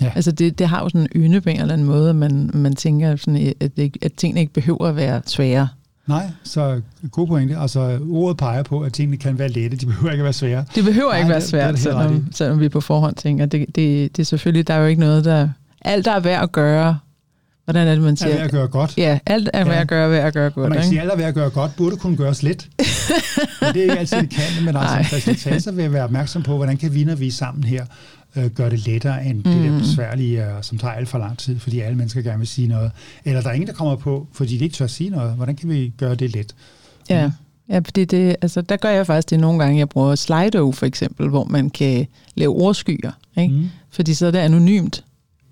Ja. 0.00 0.12
Altså 0.14 0.32
det, 0.32 0.58
det 0.58 0.68
har 0.68 0.82
jo 0.82 0.88
sådan 0.88 1.00
en 1.00 1.08
ynde 1.16 1.40
på 1.40 1.48
en 1.48 1.60
eller 1.60 1.72
anden 1.72 1.86
måde, 1.86 2.10
at 2.10 2.16
man, 2.16 2.50
man 2.54 2.74
tænker, 2.74 3.16
sådan, 3.16 3.54
at, 3.60 3.76
det, 3.76 3.96
at 4.02 4.12
tingene 4.12 4.40
ikke 4.40 4.52
behøver 4.52 4.86
at 4.86 4.96
være 4.96 5.22
svære. 5.26 5.68
Nej, 6.06 6.30
så 6.44 6.80
god 7.10 7.26
pointe. 7.26 7.56
Altså, 7.56 7.98
ordet 8.10 8.36
peger 8.36 8.62
på, 8.62 8.80
at 8.80 8.92
tingene 8.92 9.16
kan 9.16 9.38
være 9.38 9.48
lette. 9.48 9.76
De 9.76 9.86
behøver 9.86 10.12
ikke 10.12 10.22
at 10.22 10.24
være 10.24 10.32
svære. 10.32 10.64
Det 10.74 10.84
behøver 10.84 11.10
Nej, 11.10 11.18
ikke 11.18 11.30
være 11.30 11.40
svært, 11.40 11.68
det, 11.68 11.74
det 11.74 11.82
selvom, 11.82 12.26
selvom 12.32 12.60
vi 12.60 12.68
på 12.68 12.80
forhånd 12.80 13.14
tænker, 13.14 13.46
det, 13.46 13.66
det, 13.66 14.16
det 14.16 14.22
er 14.22 14.24
selvfølgelig, 14.24 14.68
der 14.68 14.74
er 14.74 14.78
jo 14.78 14.86
ikke 14.86 15.00
noget, 15.00 15.24
der... 15.24 15.48
Alt, 15.80 16.04
der 16.04 16.12
er 16.12 16.20
værd 16.20 16.42
at 16.42 16.52
gøre, 16.52 16.98
Hvordan 17.68 17.88
er 17.88 17.94
det, 17.94 18.02
man 18.02 18.16
siger? 18.16 18.32
Er 18.32 18.36
værd 18.36 18.44
at 18.44 18.50
gøre 18.50 18.68
godt. 18.68 18.94
Ja, 18.98 19.18
alt 19.26 19.50
er 19.52 19.58
ja. 19.58 19.64
værd 19.68 19.80
at 19.80 19.88
gøre, 19.88 20.10
værd 20.10 20.26
at 20.26 20.34
gøre 20.34 20.50
godt. 20.50 20.64
Og 20.64 20.70
man 20.70 20.78
kan 20.78 20.88
sige, 20.88 21.00
alt 21.00 21.10
er 21.10 21.16
værd 21.16 21.28
at 21.28 21.34
gøre 21.34 21.50
godt, 21.50 21.76
burde 21.76 21.96
kunne 21.96 22.16
gøres 22.16 22.42
lidt. 22.42 22.68
men 23.60 23.74
det 23.74 23.76
er 23.76 23.82
ikke 23.82 23.98
altid, 23.98 24.18
det 24.18 24.30
kan. 24.30 24.64
Men 24.64 24.76
altså, 24.76 25.10
facilitator 25.10 25.72
vil 25.72 25.92
være 25.92 26.04
opmærksom 26.04 26.42
på, 26.42 26.56
hvordan 26.56 26.76
kan 26.76 26.94
vi, 26.94 27.04
når 27.04 27.14
vi 27.14 27.26
er 27.26 27.32
sammen 27.32 27.64
her, 27.64 27.86
øh, 28.36 28.46
gøre 28.46 28.70
det 28.70 28.86
lettere 28.86 29.26
end 29.26 29.36
mm. 29.36 29.42
det 29.42 29.64
der 29.64 29.70
mm. 29.70 29.78
besværlige, 29.78 30.44
øh, 30.44 30.52
som 30.62 30.78
tager 30.78 30.92
alt 30.92 31.08
for 31.08 31.18
lang 31.18 31.38
tid, 31.38 31.58
fordi 31.58 31.80
alle 31.80 31.98
mennesker 31.98 32.22
gerne 32.22 32.38
vil 32.38 32.48
sige 32.48 32.68
noget. 32.68 32.90
Eller 33.24 33.40
der 33.40 33.48
er 33.48 33.52
ingen, 33.52 33.68
der 33.68 33.74
kommer 33.74 33.96
på, 33.96 34.26
fordi 34.32 34.58
de 34.58 34.64
ikke 34.64 34.76
tør 34.76 34.84
at 34.84 34.90
sige 34.90 35.10
noget. 35.10 35.32
Hvordan 35.32 35.56
kan 35.56 35.68
vi 35.68 35.92
gøre 35.98 36.14
det 36.14 36.32
let? 36.34 36.54
Ja. 37.10 37.26
Mm. 37.26 37.32
Ja, 37.70 37.78
fordi 37.78 38.04
det, 38.04 38.36
altså, 38.42 38.60
der 38.60 38.76
gør 38.76 38.90
jeg 38.90 39.06
faktisk 39.06 39.30
det 39.30 39.40
nogle 39.40 39.58
gange. 39.58 39.78
Jeg 39.78 39.88
bruger 39.88 40.14
Slido 40.14 40.72
for 40.72 40.86
eksempel, 40.86 41.28
hvor 41.28 41.44
man 41.44 41.70
kan 41.70 42.06
lave 42.34 42.52
ordskyer. 42.52 43.12
Ikke? 43.36 43.54
Mm. 43.54 43.68
Fordi 43.90 44.14
så 44.14 44.26
er 44.26 44.30
det 44.30 44.38
anonymt. 44.38 45.04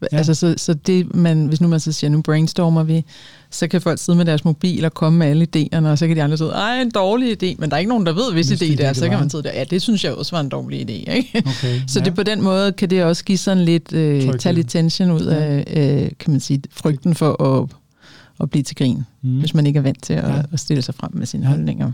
Ja. 0.02 0.16
Altså, 0.16 0.34
så, 0.34 0.54
så 0.56 0.74
det, 0.74 1.14
man, 1.14 1.46
hvis 1.46 1.60
nu 1.60 1.68
man 1.68 1.80
så 1.80 1.92
siger, 1.92 2.10
nu 2.10 2.22
brainstormer 2.22 2.82
vi, 2.82 3.04
så 3.50 3.68
kan 3.68 3.80
folk 3.80 3.98
sidde 3.98 4.16
med 4.16 4.24
deres 4.24 4.44
mobil 4.44 4.84
og 4.84 4.94
komme 4.94 5.18
med 5.18 5.26
alle 5.26 5.46
idéerne, 5.56 5.86
og 5.86 5.98
så 5.98 6.06
kan 6.06 6.16
de 6.16 6.22
andre 6.22 6.36
sige, 6.36 6.50
ej, 6.50 6.80
en 6.80 6.90
dårlig 6.90 7.42
idé, 7.42 7.56
men 7.58 7.70
der 7.70 7.76
er 7.76 7.78
ikke 7.78 7.88
nogen, 7.88 8.06
der 8.06 8.12
ved, 8.12 8.32
hvis, 8.32 8.48
hvis 8.48 8.62
idé 8.62 8.66
det 8.66 8.80
er, 8.80 8.88
det 8.88 8.96
så 8.96 9.08
kan 9.08 9.18
man 9.18 9.30
sidde 9.30 9.44
der, 9.44 9.52
ja, 9.54 9.64
det 9.64 9.82
synes 9.82 10.04
jeg 10.04 10.12
også 10.12 10.36
var 10.36 10.40
en 10.40 10.48
dårlig 10.48 10.80
idé. 10.80 11.12
Ikke? 11.16 11.42
Okay, 11.46 11.80
så 11.88 11.98
ja. 11.98 12.04
det 12.04 12.14
på 12.14 12.22
den 12.22 12.42
måde 12.42 12.72
kan 12.72 12.90
det 12.90 13.04
også 13.04 13.24
give 13.24 13.38
sådan 13.38 13.64
lidt, 13.64 13.92
øh, 13.92 14.38
tage 14.38 14.52
lidt 14.52 14.68
tension 14.68 15.10
ud 15.10 15.24
af, 15.24 15.64
øh, 15.76 16.10
kan 16.18 16.30
man 16.30 16.40
sige, 16.40 16.62
frygten 16.70 17.14
for 17.14 17.42
at, 17.42 17.70
at 18.40 18.50
blive 18.50 18.62
til 18.62 18.76
grin, 18.76 19.04
mm. 19.22 19.38
hvis 19.38 19.54
man 19.54 19.66
ikke 19.66 19.78
er 19.78 19.82
vant 19.82 20.02
til 20.02 20.12
at, 20.12 20.28
ja. 20.28 20.42
at 20.52 20.60
stille 20.60 20.82
sig 20.82 20.94
frem 20.94 21.10
med 21.14 21.26
sine 21.26 21.42
ja. 21.42 21.48
holdninger. 21.48 21.92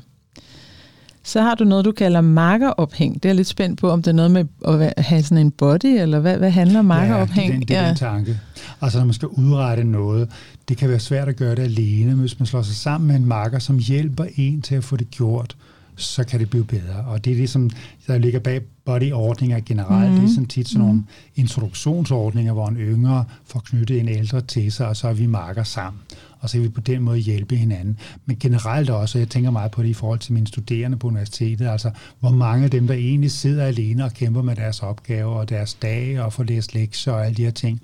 Så 1.24 1.42
har 1.42 1.54
du 1.54 1.64
noget, 1.64 1.84
du 1.84 1.92
kalder 1.92 2.20
markerophæng. 2.20 3.22
Det 3.22 3.28
er 3.28 3.32
lidt 3.32 3.46
spændt 3.46 3.80
på, 3.80 3.90
om 3.90 4.02
det 4.02 4.10
er 4.10 4.14
noget 4.14 4.30
med 4.30 4.44
at 4.64 5.04
have 5.04 5.22
sådan 5.22 5.38
en 5.38 5.50
body, 5.50 5.84
eller 5.84 6.20
hvad, 6.20 6.38
hvad 6.38 6.50
handler 6.50 6.82
markerophæng? 6.82 7.52
Ja, 7.52 7.58
det, 7.58 7.68
det 7.68 7.76
er 7.76 7.82
ja. 7.82 7.88
den 7.88 7.96
tanke. 7.96 8.40
Altså 8.80 8.98
når 8.98 9.04
man 9.04 9.14
skal 9.14 9.28
udrette 9.28 9.84
noget, 9.84 10.30
det 10.68 10.76
kan 10.76 10.88
være 10.88 11.00
svært 11.00 11.28
at 11.28 11.36
gøre 11.36 11.54
det 11.54 11.62
alene, 11.62 12.14
hvis 12.14 12.38
man 12.38 12.46
slår 12.46 12.62
sig 12.62 12.76
sammen 12.76 13.08
med 13.08 13.16
en 13.16 13.26
marker, 13.26 13.58
som 13.58 13.78
hjælper 13.78 14.24
en 14.36 14.62
til 14.62 14.74
at 14.74 14.84
få 14.84 14.96
det 14.96 15.10
gjort 15.10 15.56
så 15.96 16.24
kan 16.24 16.40
det 16.40 16.50
blive 16.50 16.64
bedre. 16.64 17.04
Og 17.06 17.24
det 17.24 17.32
er 17.32 17.36
det, 17.36 17.50
som 17.50 17.70
der 18.06 18.18
ligger 18.18 18.40
bag 18.40 18.60
body-ordninger 18.84 19.60
generelt. 19.60 20.12
Mm. 20.12 20.20
Det 20.20 20.24
er 20.24 20.34
sådan 20.34 20.46
tit 20.46 20.68
sådan 20.68 20.80
nogle 20.80 20.94
mm. 20.94 21.06
introduktionsordninger, 21.34 22.52
hvor 22.52 22.68
en 22.68 22.76
yngre 22.76 23.24
får 23.44 23.60
knyttet 23.60 24.00
en 24.00 24.08
ældre 24.08 24.40
til 24.40 24.72
sig, 24.72 24.88
og 24.88 24.96
så 24.96 25.08
er 25.08 25.12
vi 25.12 25.26
marker 25.26 25.62
sammen 25.62 26.00
og 26.42 26.50
så 26.50 26.56
kan 26.56 26.62
vi 26.62 26.68
på 26.68 26.80
den 26.80 27.02
måde 27.02 27.18
hjælpe 27.18 27.56
hinanden. 27.56 27.98
Men 28.26 28.36
generelt 28.40 28.90
også, 28.90 29.18
og 29.18 29.20
jeg 29.20 29.28
tænker 29.28 29.50
meget 29.50 29.70
på 29.70 29.82
det 29.82 29.88
i 29.88 29.94
forhold 29.94 30.18
til 30.18 30.32
mine 30.32 30.46
studerende 30.46 30.96
på 30.96 31.06
universitetet, 31.06 31.68
altså 31.68 31.90
hvor 32.20 32.30
mange 32.30 32.64
af 32.64 32.70
dem, 32.70 32.86
der 32.86 32.94
egentlig 32.94 33.30
sidder 33.30 33.64
alene 33.64 34.04
og 34.04 34.12
kæmper 34.12 34.42
med 34.42 34.56
deres 34.56 34.82
opgaver 34.82 35.34
og 35.34 35.48
deres 35.48 35.74
dage 35.74 36.24
og 36.24 36.32
får 36.32 36.42
læst 36.42 36.74
lektier 36.74 37.12
og 37.12 37.24
alle 37.24 37.34
de 37.34 37.44
her 37.44 37.50
ting. 37.50 37.80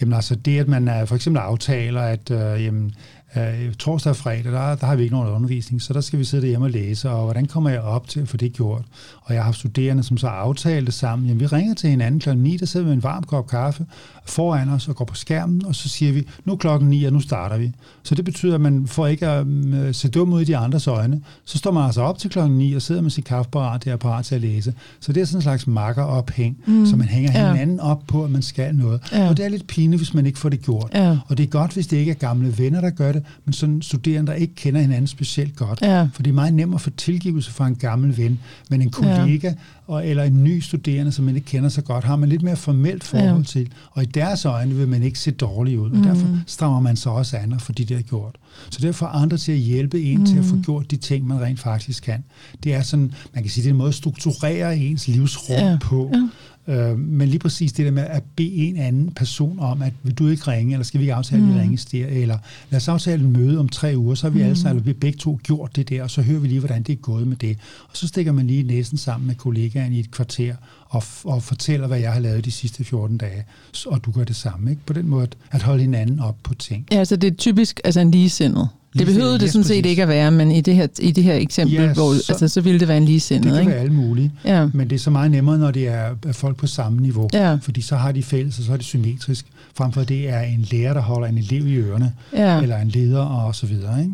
Jamen 0.00 0.12
altså 0.12 0.34
det, 0.34 0.58
at 0.58 0.68
man 0.68 0.88
øh, 0.88 1.06
for 1.06 1.14
eksempel 1.14 1.40
aftaler, 1.40 2.00
at 2.00 2.30
øh, 2.30 2.64
jamen, 2.64 2.92
Øh, 3.36 3.74
torsdag 3.74 4.10
og 4.10 4.16
fredag, 4.16 4.52
der, 4.52 4.74
der 4.74 4.86
har 4.86 4.96
vi 4.96 5.02
ikke 5.02 5.14
nogen 5.14 5.28
undervisning, 5.28 5.82
så 5.82 5.92
der 5.92 6.00
skal 6.00 6.18
vi 6.18 6.24
sidde 6.24 6.46
hjemme 6.46 6.66
og 6.66 6.70
læse, 6.70 7.10
og 7.10 7.24
hvordan 7.24 7.46
kommer 7.46 7.70
jeg 7.70 7.80
op 7.80 8.08
til 8.08 8.20
at 8.20 8.28
få 8.28 8.36
det 8.36 8.52
gjort? 8.52 8.82
Og 9.22 9.34
jeg 9.34 9.42
har 9.42 9.44
haft 9.44 9.58
studerende, 9.58 10.02
som 10.02 10.16
så 10.16 10.26
aftalt 10.26 10.86
det 10.86 10.94
sammen. 10.94 11.28
Jamen, 11.28 11.40
vi 11.40 11.46
ringer 11.46 11.74
til 11.74 11.90
hinanden 11.90 12.20
klokken 12.20 12.44
9, 12.44 12.56
der 12.56 12.66
sidder 12.66 12.84
vi 12.84 12.88
med 12.88 12.96
en 12.96 13.02
varm 13.02 13.22
kop 13.22 13.46
kaffe 13.46 13.86
foran 14.30 14.68
os 14.68 14.88
og 14.88 14.96
går 14.96 15.04
på 15.04 15.14
skærmen, 15.14 15.66
og 15.66 15.74
så 15.74 15.88
siger 15.88 16.12
vi, 16.12 16.26
nu 16.44 16.56
klokken 16.56 16.90
9, 16.90 17.04
og 17.04 17.12
nu 17.12 17.20
starter 17.20 17.58
vi. 17.58 17.72
Så 18.02 18.14
det 18.14 18.24
betyder, 18.24 18.54
at 18.54 18.60
man 18.60 18.86
får 18.86 19.06
ikke 19.06 19.26
at 19.26 19.42
um, 19.42 19.92
se 19.92 20.08
dum 20.08 20.32
ud 20.32 20.40
i 20.40 20.44
de 20.44 20.56
andres 20.56 20.86
øjne. 20.86 21.20
Så 21.44 21.58
står 21.58 21.70
man 21.70 21.84
altså 21.84 22.02
op 22.02 22.18
til 22.18 22.30
klokken 22.30 22.58
9 22.58 22.74
og 22.74 22.82
sidder 22.82 23.00
med 23.00 23.10
sit 23.10 23.24
kaffeapparat 23.24 23.84
der 23.84 23.96
parat 23.96 24.24
til 24.24 24.34
at 24.34 24.40
læse. 24.40 24.74
Så 25.00 25.12
det 25.12 25.20
er 25.20 25.24
sådan 25.24 25.38
en 25.38 25.42
slags 25.42 25.66
makkerophæng, 25.66 26.56
mm. 26.66 26.86
så 26.86 26.96
man 26.96 27.08
hænger 27.08 27.30
ja. 27.34 27.52
hinanden 27.52 27.80
op 27.80 28.02
på, 28.06 28.24
at 28.24 28.30
man 28.30 28.42
skal 28.42 28.74
noget. 28.74 29.00
Ja. 29.12 29.28
Og 29.28 29.36
det 29.36 29.44
er 29.44 29.48
lidt 29.48 29.66
pinligt, 29.66 30.00
hvis 30.00 30.14
man 30.14 30.26
ikke 30.26 30.38
får 30.38 30.48
det 30.48 30.62
gjort. 30.62 30.90
Ja. 30.94 31.18
Og 31.26 31.38
det 31.38 31.42
er 31.42 31.48
godt, 31.48 31.72
hvis 31.72 31.86
det 31.86 31.96
ikke 31.96 32.10
er 32.10 32.14
gamle 32.14 32.58
venner, 32.58 32.80
der 32.80 32.90
gør 32.90 33.12
det, 33.12 33.19
men 33.44 33.52
sådan 33.52 33.82
studerende, 33.82 34.32
der 34.32 34.36
ikke 34.36 34.54
kender 34.54 34.80
hinanden 34.80 35.06
specielt 35.06 35.56
godt. 35.56 35.78
Ja. 35.82 36.08
For 36.12 36.22
det 36.22 36.30
er 36.30 36.34
meget 36.34 36.54
nemt 36.54 36.74
at 36.74 36.80
få 36.80 36.90
tilgivelse 36.90 37.50
fra 37.50 37.66
en 37.66 37.74
gammel 37.74 38.16
ven, 38.16 38.38
men 38.70 38.82
en 38.82 38.90
kollega 38.90 39.48
ja. 39.48 39.54
og, 39.86 40.06
eller 40.06 40.22
en 40.22 40.44
ny 40.44 40.60
studerende, 40.60 41.12
som 41.12 41.24
man 41.24 41.36
ikke 41.36 41.46
kender 41.46 41.68
så 41.68 41.82
godt, 41.82 42.04
har 42.04 42.16
man 42.16 42.28
lidt 42.28 42.42
mere 42.42 42.56
formelt 42.56 43.04
forhold 43.04 43.36
ja. 43.36 43.42
til. 43.42 43.68
Og 43.90 44.02
i 44.02 44.06
deres 44.06 44.44
øjne 44.44 44.74
vil 44.74 44.88
man 44.88 45.02
ikke 45.02 45.18
se 45.18 45.30
dårlig 45.30 45.78
ud, 45.78 45.90
og 45.90 45.96
mm. 45.96 46.02
derfor 46.02 46.38
strammer 46.46 46.80
man 46.80 46.96
sig 46.96 47.12
også 47.12 47.36
an 47.36 47.60
for 47.60 47.72
de 47.72 47.84
der 47.84 48.00
gjort. 48.00 48.36
Så 48.70 48.78
derfor 48.82 49.06
andre 49.06 49.36
til 49.36 49.52
at 49.52 49.58
hjælpe 49.58 50.02
en 50.02 50.18
mm. 50.18 50.26
til 50.26 50.38
at 50.38 50.44
få 50.44 50.54
mm. 50.54 50.64
gjort 50.64 50.90
de 50.90 50.96
ting, 50.96 51.26
man 51.26 51.40
rent 51.40 51.60
faktisk 51.60 52.02
kan. 52.02 52.24
Det 52.64 52.74
er 52.74 52.82
sådan, 52.82 53.12
man 53.34 53.42
kan 53.42 53.50
sige, 53.50 53.62
det 53.62 53.68
er 53.68 53.72
en 53.72 53.78
måde 53.78 53.88
at 53.88 53.94
strukturere 53.94 54.78
ens 54.78 55.08
livsrum 55.08 55.56
ja. 55.56 55.78
på. 55.82 56.10
Ja 56.14 56.28
Øh, 56.70 56.98
men 56.98 57.28
lige 57.28 57.38
præcis 57.38 57.72
det 57.72 57.84
der 57.84 57.92
med 57.92 58.02
at 58.02 58.22
bede 58.36 58.54
en 58.54 58.76
anden 58.76 59.10
person 59.10 59.58
om, 59.58 59.82
at 59.82 59.92
vil 60.02 60.14
du 60.14 60.28
ikke 60.28 60.50
ringe, 60.50 60.72
eller 60.72 60.84
skal 60.84 61.00
vi 61.00 61.04
ikke 61.04 61.14
aftale, 61.14 61.42
at 61.42 61.48
vi 61.48 61.52
mm. 61.52 61.58
ringes 61.58 61.84
der, 61.84 62.06
eller 62.06 62.38
lad 62.70 62.76
os 62.76 62.88
aftale 62.88 63.24
en 63.24 63.32
møde 63.32 63.58
om 63.58 63.68
tre 63.68 63.92
uger, 63.96 64.14
så 64.14 64.26
har 64.26 64.30
vi 64.30 64.38
mm. 64.38 64.44
alle 64.44 64.56
sammen, 64.56 64.86
vi 64.86 64.92
begge 64.92 65.18
to 65.18 65.40
gjort 65.42 65.76
det 65.76 65.88
der, 65.88 66.02
og 66.02 66.10
så 66.10 66.22
hører 66.22 66.40
vi 66.40 66.48
lige, 66.48 66.60
hvordan 66.60 66.82
det 66.82 66.92
er 66.92 66.96
gået 66.96 67.26
med 67.26 67.36
det. 67.36 67.58
Og 67.88 67.96
så 67.96 68.08
stikker 68.08 68.32
man 68.32 68.46
lige 68.46 68.62
næsen 68.62 68.98
sammen 68.98 69.26
med 69.26 69.34
kollegaen 69.34 69.92
i 69.92 70.00
et 70.00 70.10
kvarter, 70.10 70.54
og, 70.88 71.02
og 71.24 71.42
fortæller, 71.42 71.86
hvad 71.86 71.98
jeg 71.98 72.12
har 72.12 72.20
lavet 72.20 72.44
de 72.44 72.50
sidste 72.50 72.84
14 72.84 73.18
dage, 73.18 73.44
og 73.86 74.04
du 74.04 74.10
gør 74.10 74.24
det 74.24 74.36
samme. 74.36 74.70
Ikke? 74.70 74.82
På 74.86 74.92
den 74.92 75.08
måde 75.08 75.28
at 75.50 75.62
holde 75.62 75.80
hinanden 75.80 76.20
op 76.20 76.36
på 76.42 76.54
ting. 76.54 76.86
Ja, 76.92 77.04
så 77.04 77.16
det 77.16 77.32
er 77.32 77.36
typisk 77.36 77.80
altså 77.84 78.00
en 78.00 78.10
ligesindet. 78.10 78.68
Det 78.98 79.06
behøvede 79.06 79.38
det 79.38 79.52
sådan 79.52 79.64
set 79.64 79.86
ikke 79.86 80.02
at 80.02 80.08
være, 80.08 80.30
men 80.30 80.52
i 80.52 80.60
det 80.60 80.74
her, 80.74 80.86
i 81.00 81.10
det 81.10 81.24
her 81.24 81.34
eksempel, 81.34 81.74
ja, 81.74 81.92
hvor, 81.92 82.14
så, 82.14 82.32
altså, 82.32 82.48
så 82.48 82.60
ville 82.60 82.80
det 82.80 82.88
være 82.88 82.96
en 82.96 83.04
ligesindet. 83.04 83.44
Det 83.44 83.52
kan 83.52 83.60
ikke? 83.60 83.72
være 83.72 83.80
alle 83.80 83.92
mulige, 83.92 84.32
ja. 84.44 84.68
men 84.74 84.90
det 84.90 84.96
er 84.96 85.00
så 85.00 85.10
meget 85.10 85.30
nemmere, 85.30 85.58
når 85.58 85.70
det 85.70 85.88
er 85.88 86.14
folk 86.32 86.56
på 86.56 86.66
samme 86.66 87.00
niveau, 87.00 87.28
ja. 87.32 87.58
fordi 87.62 87.80
så 87.80 87.96
har 87.96 88.12
de 88.12 88.22
fælles, 88.22 88.58
og 88.58 88.64
så 88.64 88.72
er 88.72 88.76
det 88.76 88.86
symmetrisk, 88.86 89.46
frem 89.74 89.92
for 89.92 90.02
det 90.02 90.28
er 90.28 90.40
en 90.40 90.66
lærer, 90.70 90.94
der 90.94 91.00
holder 91.00 91.28
en 91.28 91.38
elev 91.38 91.66
i 91.66 91.74
ørerne, 91.74 92.12
ja. 92.32 92.62
eller 92.62 92.78
en 92.78 92.88
leder 92.88 93.20
og 93.20 93.54
så 93.54 93.66
videre. 93.66 94.00
Ikke? 94.00 94.12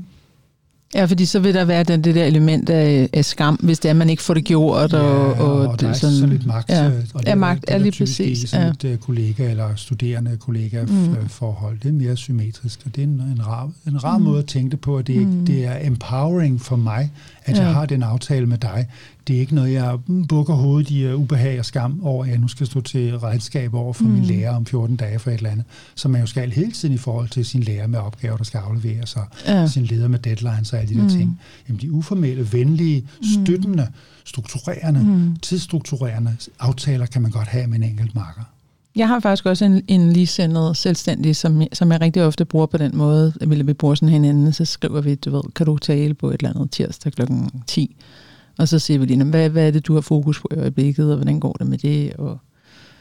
Ja, 0.94 1.04
fordi 1.04 1.24
så 1.24 1.38
vil 1.38 1.54
der 1.54 1.64
være 1.64 1.82
den, 1.82 2.04
det 2.04 2.14
der 2.14 2.24
element 2.24 2.70
af, 2.70 3.08
af 3.12 3.24
skam, 3.24 3.54
hvis 3.54 3.78
det 3.78 3.88
er, 3.88 3.92
man 3.92 4.10
ikke 4.10 4.22
får 4.22 4.34
det 4.34 4.44
gjort. 4.44 4.92
Og, 4.92 5.34
ja, 5.34 5.42
og, 5.42 5.68
og 5.68 5.80
der 5.80 5.88
er 5.88 5.92
sådan, 5.92 6.16
sådan 6.16 6.30
lidt 6.30 6.46
magt. 6.46 6.70
Ja, 6.70 6.86
og 6.86 7.20
det, 7.20 7.26
ja 7.26 7.34
magt 7.34 7.58
er, 7.58 7.60
det 7.66 7.74
er 7.74 7.78
lige 7.78 8.04
præcis. 8.04 8.42
I 8.42 8.46
sådan 8.46 8.74
ja. 8.82 8.88
et 8.90 8.94
uh, 8.94 9.00
kollega- 9.00 9.50
eller 9.50 9.76
studerende 9.76 10.36
kollega-forhold. 10.36 11.74
Mm. 11.74 11.80
Det 11.80 11.88
er 11.88 11.92
mere 11.92 12.16
symmetrisk, 12.16 12.80
og 12.84 12.96
det 12.96 13.02
er 13.02 13.06
en, 13.06 13.10
en 13.10 13.46
rar, 13.46 13.70
en 13.86 14.04
rar 14.04 14.18
mm. 14.18 14.24
måde 14.24 14.38
at 14.38 14.46
tænke 14.46 14.70
det 14.70 14.80
på, 14.80 14.96
at 14.96 15.06
det, 15.06 15.26
mm. 15.26 15.46
det 15.46 15.64
er 15.64 15.86
empowering 15.86 16.60
for 16.60 16.76
mig, 16.76 17.10
at 17.46 17.56
ja. 17.56 17.62
jeg 17.62 17.74
har 17.74 17.86
den 17.86 18.02
aftale 18.02 18.46
med 18.46 18.58
dig. 18.58 18.86
Det 19.26 19.36
er 19.36 19.40
ikke 19.40 19.54
noget, 19.54 19.72
jeg 19.72 19.98
bukker 20.28 20.54
hovedet 20.54 20.90
i 20.90 21.12
uh, 21.12 21.20
ubehag 21.20 21.58
og 21.58 21.64
skam 21.64 22.00
over, 22.02 22.24
at 22.24 22.30
jeg 22.30 22.38
nu 22.38 22.48
skal 22.48 22.66
stå 22.66 22.80
til 22.80 23.18
regnskab 23.18 23.74
over 23.74 23.92
for 23.92 24.04
mm. 24.04 24.10
min 24.10 24.24
lærer 24.24 24.56
om 24.56 24.66
14 24.66 24.96
dage 24.96 25.18
for 25.18 25.30
et 25.30 25.36
eller 25.36 25.50
andet, 25.50 25.64
som 25.94 26.10
man 26.10 26.20
jo 26.20 26.26
skal 26.26 26.50
hele 26.50 26.72
tiden 26.72 26.94
i 26.94 26.98
forhold 26.98 27.28
til 27.28 27.44
sin 27.44 27.62
lærer 27.62 27.86
med 27.86 27.98
opgaver, 27.98 28.36
der 28.36 28.44
skal 28.44 28.58
afleveres, 28.58 29.16
og 29.16 29.24
ja. 29.46 29.66
sin 29.66 29.84
leder 29.84 30.08
med 30.08 30.18
deadlines 30.18 30.72
og 30.72 30.78
alle 30.78 30.94
de 30.94 30.98
der 30.98 31.02
mm. 31.02 31.08
ting. 31.08 31.40
Jamen 31.68 31.80
de 31.80 31.92
uformelle, 31.92 32.52
venlige, 32.52 33.00
mm. 33.00 33.24
støttende, 33.44 33.88
strukturerende, 34.24 35.00
mm. 35.00 35.36
tidsstrukturerende 35.36 36.36
aftaler 36.58 37.06
kan 37.06 37.22
man 37.22 37.30
godt 37.30 37.48
have 37.48 37.66
med 37.66 37.76
en 37.76 37.82
enkelt 37.82 38.14
marker. 38.14 38.42
Jeg 38.96 39.08
har 39.08 39.20
faktisk 39.20 39.46
også 39.46 39.64
en, 39.64 39.82
en 39.88 40.12
ligesendet 40.12 40.76
selvstændig, 40.76 41.36
som, 41.36 41.62
som 41.72 41.92
jeg 41.92 42.00
rigtig 42.00 42.22
ofte 42.22 42.44
bruger 42.44 42.66
på 42.66 42.76
den 42.76 42.96
måde. 42.96 43.32
Vil 43.40 43.66
vi 43.66 43.72
bruger 43.72 43.94
sådan 43.94 44.08
hinanden, 44.08 44.52
så 44.52 44.64
skriver 44.64 45.00
vi, 45.00 45.14
du 45.14 45.30
ved, 45.30 45.42
kan 45.54 45.66
du 45.66 45.78
tale 45.78 46.14
på 46.14 46.28
et 46.30 46.34
eller 46.34 46.50
andet 46.54 46.70
tirsdag 46.70 47.12
kl. 47.12 47.22
10? 47.66 47.96
Og 48.58 48.68
så 48.68 48.78
siger 48.78 48.98
vi 48.98 49.06
lige, 49.06 49.24
hvad, 49.24 49.48
hvad 49.48 49.66
er 49.66 49.70
det, 49.70 49.86
du 49.86 49.94
har 49.94 50.00
fokus 50.00 50.40
på 50.40 50.48
i 50.56 50.58
øjeblikket, 50.58 51.10
og 51.10 51.16
hvordan 51.16 51.40
går 51.40 51.52
det 51.52 51.66
med 51.66 51.78
det, 51.78 52.12
og 52.12 52.38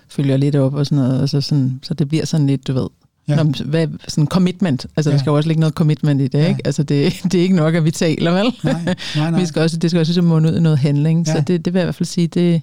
følger 0.08 0.38
lidt 0.38 0.56
op 0.56 0.74
og 0.74 0.86
sådan 0.86 1.04
noget. 1.04 1.22
Og 1.22 1.30
så, 1.30 1.42
sådan, 1.42 1.80
så 1.84 1.94
det 1.94 2.08
bliver 2.08 2.26
sådan 2.26 2.48
lidt, 2.48 2.68
du 2.68 2.74
ved, 2.74 2.88
Ja. 3.28 3.44
Nå, 3.44 3.54
hvad, 3.66 3.88
sådan 4.08 4.28
commitment. 4.28 4.86
Altså, 4.96 5.10
ja. 5.10 5.14
der 5.14 5.20
skal 5.20 5.30
jo 5.30 5.36
også 5.36 5.50
ligge 5.50 5.60
noget 5.60 5.74
commitment 5.74 6.22
i 6.22 6.28
det, 6.28 6.40
ja. 6.40 6.48
ikke? 6.48 6.62
Altså, 6.66 6.84
det, 6.84 7.14
det 7.24 7.36
er 7.36 7.42
ikke 7.42 7.56
nok, 7.56 7.76
at 7.76 7.86
vi 7.86 7.92
taler, 7.92 8.32
vel? 8.32 8.54
Nej, 8.64 8.84
nej, 8.84 8.96
nej. 9.32 9.40
vi 9.40 9.46
skal 9.46 9.62
også, 9.62 9.78
det 9.78 9.90
skal 9.90 10.00
også 10.00 10.22
munde 10.22 10.52
ud 10.52 10.58
i 10.58 10.60
noget 10.60 10.78
handling. 10.78 11.28
Ja. 11.28 11.34
Så 11.34 11.42
det, 11.48 11.66
det 11.66 11.74
vil 11.74 11.80
jeg 11.80 11.84
i 11.84 11.86
hvert 11.86 11.96
fald 11.96 12.08
sige, 12.08 12.28
det, 12.28 12.62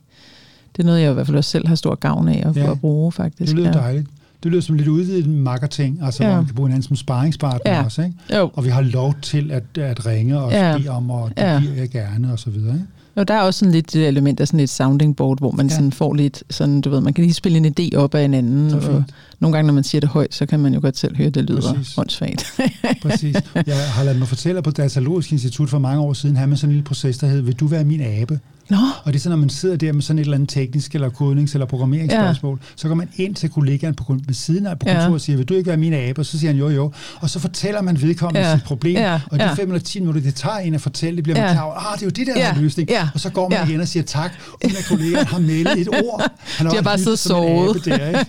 det 0.76 0.82
er 0.82 0.86
noget, 0.86 1.02
jeg 1.02 1.10
i 1.10 1.14
hvert 1.14 1.26
fald 1.26 1.36
også 1.36 1.50
selv 1.50 1.68
har 1.68 1.74
stor 1.74 1.94
gavn 1.94 2.28
af 2.28 2.42
at, 2.46 2.56
ja. 2.56 2.70
at 2.70 2.80
bruge, 2.80 3.12
faktisk. 3.12 3.50
Det 3.50 3.58
lyder 3.58 3.68
ja. 3.68 3.78
dejligt. 3.78 4.06
Det 4.42 4.50
lyder 4.50 4.62
som 4.62 4.76
lidt 4.76 4.88
udvidet 4.88 5.28
marketing, 5.28 5.98
altså 6.02 6.22
ja. 6.22 6.28
hvor 6.28 6.36
man 6.36 6.46
kan 6.46 6.54
bruge 6.54 6.68
hinanden 6.68 6.82
som 6.82 6.96
sparringspartner 6.96 7.72
ja. 7.72 7.84
også, 7.84 8.02
ikke? 8.02 8.14
Jo. 8.36 8.50
Og 8.54 8.64
vi 8.64 8.68
har 8.68 8.80
lov 8.80 9.14
til 9.22 9.50
at, 9.50 9.78
at 9.78 10.06
ringe 10.06 10.40
og 10.40 10.52
ja. 10.52 10.76
bede 10.78 10.88
om, 10.88 11.10
og 11.10 11.30
det 11.36 11.42
ja. 11.42 11.60
giver 11.60 11.74
jeg 11.74 11.88
gerne, 11.88 12.32
og 12.32 12.38
så 12.38 12.50
videre, 12.50 12.74
ikke? 12.74 12.86
Jo, 13.16 13.22
der 13.22 13.34
er 13.34 13.40
også 13.40 13.58
sådan 13.58 13.72
lidt 13.72 13.92
det 13.92 14.08
element 14.08 14.40
af 14.40 14.48
sådan 14.48 14.60
et 14.60 14.70
sounding 14.70 15.16
board, 15.16 15.38
hvor 15.38 15.50
man 15.50 15.66
ja. 15.66 15.74
sådan 15.74 15.92
får 15.92 16.14
lidt 16.14 16.42
sådan, 16.50 16.80
du 16.80 16.90
ved, 16.90 17.00
man 17.00 17.14
kan 17.14 17.24
lige 17.24 17.34
spille 17.34 17.58
en 17.58 17.74
idé 17.80 17.96
op 17.96 18.14
af 18.14 18.22
en 18.24 18.34
anden. 18.34 18.74
Og 18.74 19.04
nogle 19.40 19.56
gange, 19.56 19.66
når 19.66 19.74
man 19.74 19.84
siger 19.84 20.00
det 20.00 20.08
højt, 20.08 20.34
så 20.34 20.46
kan 20.46 20.60
man 20.60 20.74
jo 20.74 20.80
godt 20.80 20.98
selv 20.98 21.16
høre, 21.16 21.26
at 21.26 21.34
det 21.34 21.44
lyder 21.44 21.74
åndssvagt. 21.98 22.60
Præcis. 23.02 23.36
Jeg 23.66 23.76
har 23.88 24.04
ladet 24.04 24.18
mig 24.18 24.28
fortælle 24.28 24.62
på 24.62 24.70
Datalogisk 24.70 25.32
Institut 25.32 25.70
for 25.70 25.78
mange 25.78 26.02
år 26.02 26.12
siden, 26.12 26.36
havde 26.36 26.48
man 26.48 26.56
sådan 26.56 26.70
en 26.70 26.74
lille 26.74 26.84
proces, 26.84 27.18
der 27.18 27.26
hed, 27.26 27.40
vil 27.40 27.54
du 27.54 27.66
være 27.66 27.84
min 27.84 28.00
abe? 28.00 28.40
Nå. 28.70 28.76
Og 29.04 29.12
det 29.12 29.18
er 29.18 29.22
sådan, 29.22 29.38
når 29.38 29.40
man 29.40 29.50
sidder 29.50 29.76
der 29.76 29.92
med 29.92 30.02
sådan 30.02 30.18
et 30.18 30.24
eller 30.24 30.34
andet 30.34 30.48
teknisk 30.48 30.94
eller 30.94 31.10
kodnings- 31.10 31.54
eller 31.54 31.66
programmeringsspørgsmål, 31.66 32.58
ja. 32.62 32.66
så 32.76 32.88
går 32.88 32.94
man 32.94 33.08
ind 33.16 33.34
til 33.34 33.50
kollegaen 33.50 33.94
på, 33.94 34.18
ved 34.26 34.34
siden 34.34 34.66
af 34.66 34.78
på 34.78 34.86
kontoret 34.86 35.08
ja. 35.08 35.12
og 35.12 35.20
siger, 35.20 35.36
vil 35.36 35.48
du 35.48 35.54
ikke 35.54 35.68
være 35.68 35.76
min 35.76 35.94
abe? 35.94 36.20
Og 36.20 36.26
så 36.26 36.38
siger 36.38 36.50
han 36.50 36.58
jo 36.58 36.68
jo. 36.68 36.92
Og 37.20 37.30
så 37.30 37.38
fortæller 37.38 37.82
man 37.82 38.02
vedkommende 38.02 38.48
ja. 38.48 38.56
sit 38.56 38.64
problem, 38.64 38.96
ja. 38.96 39.20
og 39.30 39.38
de 39.38 39.44
ja. 39.44 39.54
fem 39.54 39.70
eller 39.70 39.80
ti 39.80 40.00
minutter, 40.00 40.20
det 40.20 40.34
tager 40.34 40.56
en 40.56 40.74
at 40.74 40.80
fortælle, 40.80 41.16
det 41.16 41.24
bliver 41.24 41.38
man 41.38 41.46
ja. 41.46 41.52
klar 41.52 41.62
over, 41.62 41.74
ah, 41.74 41.94
det 41.94 42.02
er 42.02 42.06
jo 42.06 42.10
det 42.10 42.26
der, 42.26 42.40
ja. 42.40 42.50
er 42.50 42.60
løsning. 42.60 42.88
Ja. 42.88 43.08
Og 43.14 43.20
så 43.20 43.30
går 43.30 43.48
man 43.48 43.58
ja. 43.58 43.66
igen 43.66 43.80
og 43.80 43.88
siger 43.88 44.02
tak, 44.02 44.32
uden 44.64 44.76
at 44.76 44.84
kollegaen 44.88 45.26
har 45.26 45.38
meldt 45.38 45.78
et 45.78 45.88
ord. 45.88 46.20
Han 46.58 46.66
har, 46.66 46.70
de 46.70 46.76
har 46.76 46.82
bare 46.82 46.98
siddet 46.98 47.18
sovet. 47.18 47.84
Der, 47.84 48.06
ikke? 48.06 48.26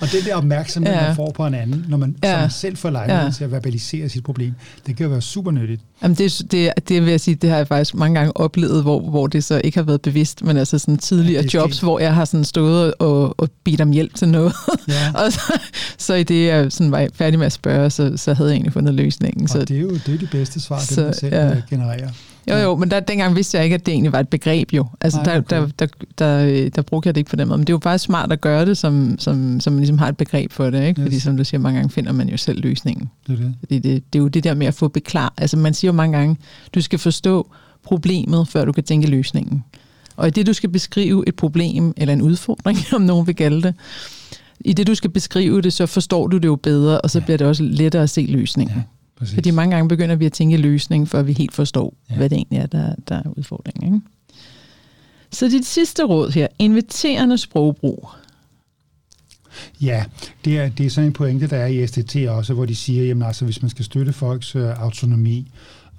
Og 0.00 0.12
den 0.12 0.24
der 0.24 0.34
opmærksomhed, 0.34 0.92
ja. 0.94 1.06
man 1.06 1.16
får 1.16 1.30
på 1.30 1.46
en 1.46 1.54
anden, 1.54 1.84
når 1.88 1.96
man, 1.96 2.16
ja. 2.24 2.40
man 2.40 2.50
selv 2.50 2.76
får 2.76 2.90
lejlighed 2.90 3.24
ja. 3.24 3.30
til 3.30 3.44
at 3.44 3.52
verbalisere 3.52 4.08
sit 4.08 4.24
problem, 4.24 4.54
det 4.86 4.96
kan 4.96 5.10
være 5.10 5.22
super 5.22 5.50
nyttigt. 5.50 5.82
Jamen 6.02 6.14
det, 6.14 6.42
det, 6.50 6.72
det 6.88 7.02
vil 7.02 7.10
jeg 7.10 7.20
sige, 7.20 7.34
det 7.34 7.50
har 7.50 7.56
jeg 7.56 7.68
faktisk 7.68 7.94
mange 7.94 8.18
gange 8.18 8.36
oplevet, 8.36 8.82
hvor, 8.82 9.00
hvor 9.00 9.26
det 9.26 9.44
så 9.44 9.60
ikke 9.64 9.78
har 9.78 9.84
været 9.84 10.02
bevidst, 10.02 10.44
men 10.44 10.56
altså 10.56 10.78
sådan 10.78 10.98
tidligere 10.98 11.42
ja, 11.42 11.58
jobs, 11.58 11.80
hvor 11.80 12.00
jeg 12.00 12.14
har 12.14 12.24
sådan 12.24 12.44
stået 12.44 12.94
og, 12.98 13.40
og 13.40 13.48
bedt 13.64 13.80
om 13.80 13.90
hjælp 13.90 14.14
til 14.14 14.28
noget. 14.28 14.52
Ja. 14.88 15.12
og 15.24 15.32
så, 15.32 15.60
så 15.98 16.14
i 16.14 16.22
det, 16.22 16.46
jeg 16.46 16.72
sådan 16.72 16.92
var 16.92 17.08
færdig 17.14 17.38
med 17.38 17.46
at 17.46 17.52
spørge, 17.52 17.90
så, 17.90 18.12
så 18.16 18.34
havde 18.34 18.50
jeg 18.50 18.54
egentlig 18.54 18.72
fundet 18.72 18.94
løsningen. 18.94 19.42
Og 19.42 19.48
så, 19.48 19.58
det 19.58 19.76
er 19.76 19.80
jo 19.80 19.90
det 19.90 20.14
er 20.14 20.18
de 20.18 20.28
bedste 20.32 20.60
svar, 20.60 20.78
så, 20.78 20.94
det 20.94 21.04
man 21.04 21.14
selv 21.14 21.34
ja. 21.34 21.62
genererer. 21.70 22.10
Jo, 22.50 22.56
jo, 22.56 22.76
men 22.76 22.90
der, 22.90 23.00
dengang 23.00 23.36
vidste 23.36 23.56
jeg 23.56 23.64
ikke, 23.64 23.74
at 23.74 23.86
det 23.86 23.92
egentlig 23.92 24.12
var 24.12 24.20
et 24.20 24.28
begreb 24.28 24.72
jo. 24.72 24.86
Altså, 25.00 25.20
Ej, 25.20 25.38
okay. 25.38 25.56
der, 25.56 25.66
der, 25.78 25.86
der, 26.18 26.44
der, 26.44 26.68
der 26.68 26.82
brugte 26.82 27.06
jeg 27.06 27.14
det 27.14 27.20
ikke 27.20 27.30
på 27.30 27.36
den 27.36 27.48
måde. 27.48 27.58
Men 27.58 27.66
det 27.66 27.72
er 27.72 27.74
jo 27.74 27.80
faktisk 27.82 28.04
smart 28.04 28.32
at 28.32 28.40
gøre 28.40 28.66
det, 28.66 28.78
som, 28.78 29.16
som, 29.18 29.60
som 29.60 29.72
man 29.72 29.80
ligesom 29.80 29.98
har 29.98 30.08
et 30.08 30.16
begreb 30.16 30.52
for 30.52 30.70
det. 30.70 30.86
Ikke? 30.86 31.00
Yes. 31.00 31.06
Fordi 31.06 31.20
som 31.20 31.36
du 31.36 31.44
siger, 31.44 31.60
mange 31.60 31.76
gange 31.76 31.90
finder 31.90 32.12
man 32.12 32.28
jo 32.28 32.36
selv 32.36 32.60
løsningen. 32.60 33.10
Det 33.26 33.32
er, 33.32 33.36
det. 33.36 33.54
Fordi 33.60 33.78
det, 33.78 34.12
det 34.12 34.18
er 34.18 34.22
jo 34.22 34.28
det 34.28 34.44
der 34.44 34.54
med 34.54 34.66
at 34.66 34.74
få 34.74 34.88
beklar. 34.88 35.34
Altså 35.36 35.56
man 35.56 35.74
siger 35.74 35.88
jo 35.88 35.96
mange 35.96 36.18
gange, 36.18 36.36
du 36.74 36.80
skal 36.80 36.98
forstå 36.98 37.50
problemet, 37.82 38.48
før 38.48 38.64
du 38.64 38.72
kan 38.72 38.84
tænke 38.84 39.10
løsningen. 39.10 39.64
Og 40.16 40.28
i 40.28 40.30
det, 40.30 40.46
du 40.46 40.52
skal 40.52 40.70
beskrive 40.70 41.24
et 41.26 41.34
problem 41.36 41.92
eller 41.96 42.14
en 42.14 42.22
udfordring, 42.22 42.78
om 42.96 43.02
nogen 43.02 43.26
vil 43.26 43.36
kalde 43.36 43.62
det, 43.62 43.74
i 44.60 44.72
det, 44.72 44.86
du 44.86 44.94
skal 44.94 45.10
beskrive 45.10 45.62
det, 45.62 45.72
så 45.72 45.86
forstår 45.86 46.26
du 46.26 46.36
det 46.36 46.48
jo 46.48 46.56
bedre, 46.56 47.00
og 47.00 47.10
så 47.10 47.18
ja. 47.18 47.24
bliver 47.24 47.38
det 47.38 47.46
også 47.46 47.62
lettere 47.62 48.02
at 48.02 48.10
se 48.10 48.26
løsningen. 48.28 48.76
Ja. 48.76 48.82
Præcis. 49.18 49.34
Fordi 49.34 49.50
mange 49.50 49.76
gange 49.76 49.88
begynder 49.88 50.16
vi 50.16 50.26
at 50.26 50.32
tænke 50.32 50.56
løsning, 50.56 51.08
før 51.08 51.22
vi 51.22 51.32
helt 51.32 51.54
forstår, 51.54 51.94
ja. 52.10 52.16
hvad 52.16 52.30
det 52.30 52.36
egentlig 52.36 52.58
er, 52.58 52.66
der, 52.66 52.94
der 53.08 53.14
er 53.14 53.30
udfordringen. 53.36 53.94
Ikke? 53.94 54.06
Så 55.32 55.48
dit 55.48 55.66
sidste 55.66 56.04
råd 56.04 56.30
her, 56.30 56.46
inviterende 56.58 57.38
sprogbrug. 57.38 58.08
Ja, 59.80 60.04
det 60.44 60.58
er, 60.58 60.68
det 60.68 60.86
er 60.86 60.90
sådan 60.90 61.08
en 61.08 61.12
pointe, 61.12 61.46
der 61.46 61.56
er 61.56 61.66
i 61.66 61.86
STT 61.86 62.16
også, 62.16 62.54
hvor 62.54 62.66
de 62.66 62.76
siger, 62.76 63.14
at 63.14 63.26
altså, 63.26 63.44
hvis 63.44 63.62
man 63.62 63.70
skal 63.70 63.84
støtte 63.84 64.12
folks 64.12 64.56
øh, 64.56 64.82
autonomi 64.82 65.50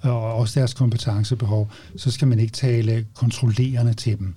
og 0.02 0.34
også 0.34 0.60
deres 0.60 0.74
kompetencebehov, 0.74 1.70
så 1.96 2.10
skal 2.10 2.28
man 2.28 2.38
ikke 2.38 2.52
tale 2.52 3.06
kontrollerende 3.14 3.94
til 3.94 4.18
dem. 4.18 4.34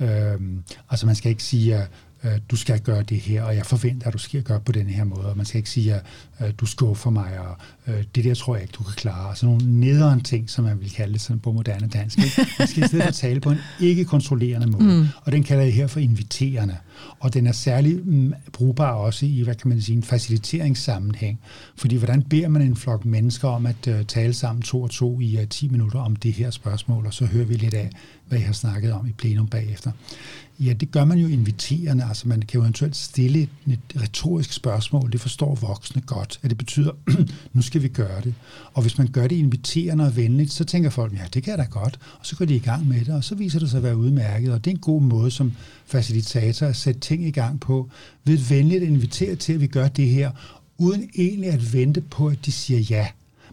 Øhm, 0.00 0.62
altså 0.90 1.06
man 1.06 1.14
skal 1.14 1.30
ikke 1.30 1.42
sige, 1.42 1.74
at 1.74 1.80
øh, 1.80 1.86
du 2.50 2.56
skal 2.56 2.80
gøre 2.80 3.02
det 3.02 3.18
her, 3.18 3.42
og 3.42 3.56
jeg 3.56 3.66
forventer, 3.66 4.06
at 4.06 4.12
du 4.12 4.18
skal 4.18 4.42
gøre 4.42 4.60
på 4.60 4.72
den 4.72 4.86
her 4.86 5.04
måde, 5.04 5.26
og 5.30 5.36
man 5.36 5.46
skal 5.46 5.58
ikke 5.58 5.70
sige, 5.70 5.94
at 5.94 6.02
øh, 6.40 6.52
du 6.58 6.66
skuffer 6.66 7.10
mig, 7.10 7.38
og 7.38 7.56
øh, 7.86 8.04
det 8.14 8.24
der 8.24 8.34
tror 8.34 8.54
jeg 8.54 8.62
ikke, 8.62 8.72
du 8.72 8.82
kan 8.82 8.92
klare. 8.92 9.36
Sådan 9.36 9.54
nogle 9.54 9.80
nederen 9.80 10.20
ting, 10.20 10.50
som 10.50 10.64
man 10.64 10.80
vil 10.80 10.90
kalde 10.90 11.12
det 11.12 11.20
sådan 11.20 11.40
på 11.40 11.52
moderne 11.52 11.88
dansk. 11.88 12.18
Ikke? 12.18 12.46
Man 12.58 12.68
skal 12.68 12.84
i 12.84 12.86
stedet 12.86 13.04
for 13.04 13.12
tale 13.12 13.40
på 13.40 13.50
en 13.50 13.58
ikke-kontrollerende 13.80 14.66
måde, 14.66 14.84
mm. 14.84 15.06
og 15.22 15.32
den 15.32 15.42
kalder 15.42 15.64
jeg 15.64 15.74
her 15.74 15.86
for 15.86 16.00
inviterende. 16.00 16.76
Og 17.20 17.34
den 17.34 17.46
er 17.46 17.52
særlig 17.52 18.00
mm, 18.04 18.34
brugbar 18.52 18.92
også 18.92 19.26
i, 19.26 19.42
hvad 19.42 19.54
kan 19.54 19.68
man 19.68 19.82
sige, 19.82 19.96
en 19.96 20.02
faciliteringssammenhæng. 20.02 21.40
Fordi 21.76 21.96
hvordan 21.96 22.22
beder 22.22 22.48
man 22.48 22.62
en 22.62 22.76
flok 22.76 23.04
mennesker 23.04 23.48
om 23.48 23.66
at 23.66 23.86
uh, 23.88 23.94
tale 24.08 24.32
sammen 24.32 24.62
to 24.62 24.82
og 24.82 24.90
to 24.90 25.20
i 25.20 25.38
uh, 25.38 25.48
10 25.48 25.68
minutter 25.68 25.98
om 25.98 26.16
det 26.16 26.32
her 26.32 26.50
spørgsmål, 26.50 27.06
og 27.06 27.14
så 27.14 27.24
hører 27.24 27.44
vi 27.44 27.54
lidt 27.54 27.74
af, 27.74 27.90
hvad 28.28 28.38
I 28.38 28.42
har 28.42 28.52
snakket 28.52 28.92
om 28.92 29.06
i 29.06 29.12
plenum 29.12 29.46
bagefter. 29.46 29.90
Ja, 30.60 30.72
det 30.72 30.90
gør 30.90 31.04
man 31.04 31.18
jo 31.18 31.28
inviterende. 31.28 32.04
Altså 32.04 32.28
man 32.28 32.42
kan 32.42 32.58
jo 32.58 32.62
eventuelt 32.62 32.96
stille 32.96 33.38
et, 33.38 33.48
et 33.66 34.02
retorisk 34.02 34.52
spørgsmål. 34.52 35.12
Det 35.12 35.20
forstår 35.20 35.54
voksne 35.54 36.02
godt, 36.02 36.40
at 36.42 36.50
det 36.50 36.58
betyder, 36.58 36.92
nu 37.52 37.62
skal 37.62 37.82
vi 37.82 37.88
gøre 37.88 38.20
det. 38.20 38.34
Og 38.72 38.82
hvis 38.82 38.98
man 38.98 39.06
gør 39.06 39.26
det 39.26 39.36
inviterende 39.36 40.04
og 40.04 40.16
venligt, 40.16 40.52
så 40.52 40.64
tænker 40.64 40.90
folk, 40.90 41.12
ja, 41.12 41.24
det 41.34 41.42
kan 41.42 41.50
jeg 41.50 41.58
da 41.58 41.64
godt. 41.70 41.98
Og 42.18 42.26
så 42.26 42.36
går 42.36 42.44
de 42.44 42.56
i 42.56 42.58
gang 42.58 42.88
med 42.88 43.04
det, 43.04 43.14
og 43.14 43.24
så 43.24 43.34
viser 43.34 43.58
det 43.58 43.70
sig 43.70 43.76
at 43.76 43.82
være 43.82 43.96
udmærket. 43.96 44.52
Og 44.52 44.64
det 44.64 44.70
er 44.70 44.74
en 44.74 44.80
god 44.80 45.02
måde 45.02 45.30
som 45.30 45.52
facilitator 45.86 46.66
at 46.66 46.76
sætte 46.76 47.00
ting 47.00 47.26
i 47.26 47.30
gang 47.30 47.60
på, 47.60 47.90
ved 48.24 48.38
venligt 48.38 48.82
at 48.82 48.88
invitere 48.88 49.36
til, 49.36 49.52
at 49.52 49.60
vi 49.60 49.66
gør 49.66 49.88
det 49.88 50.08
her, 50.08 50.30
uden 50.78 51.10
egentlig 51.18 51.50
at 51.50 51.72
vente 51.72 52.00
på, 52.00 52.28
at 52.28 52.46
de 52.46 52.52
siger 52.52 52.80
ja 52.80 53.08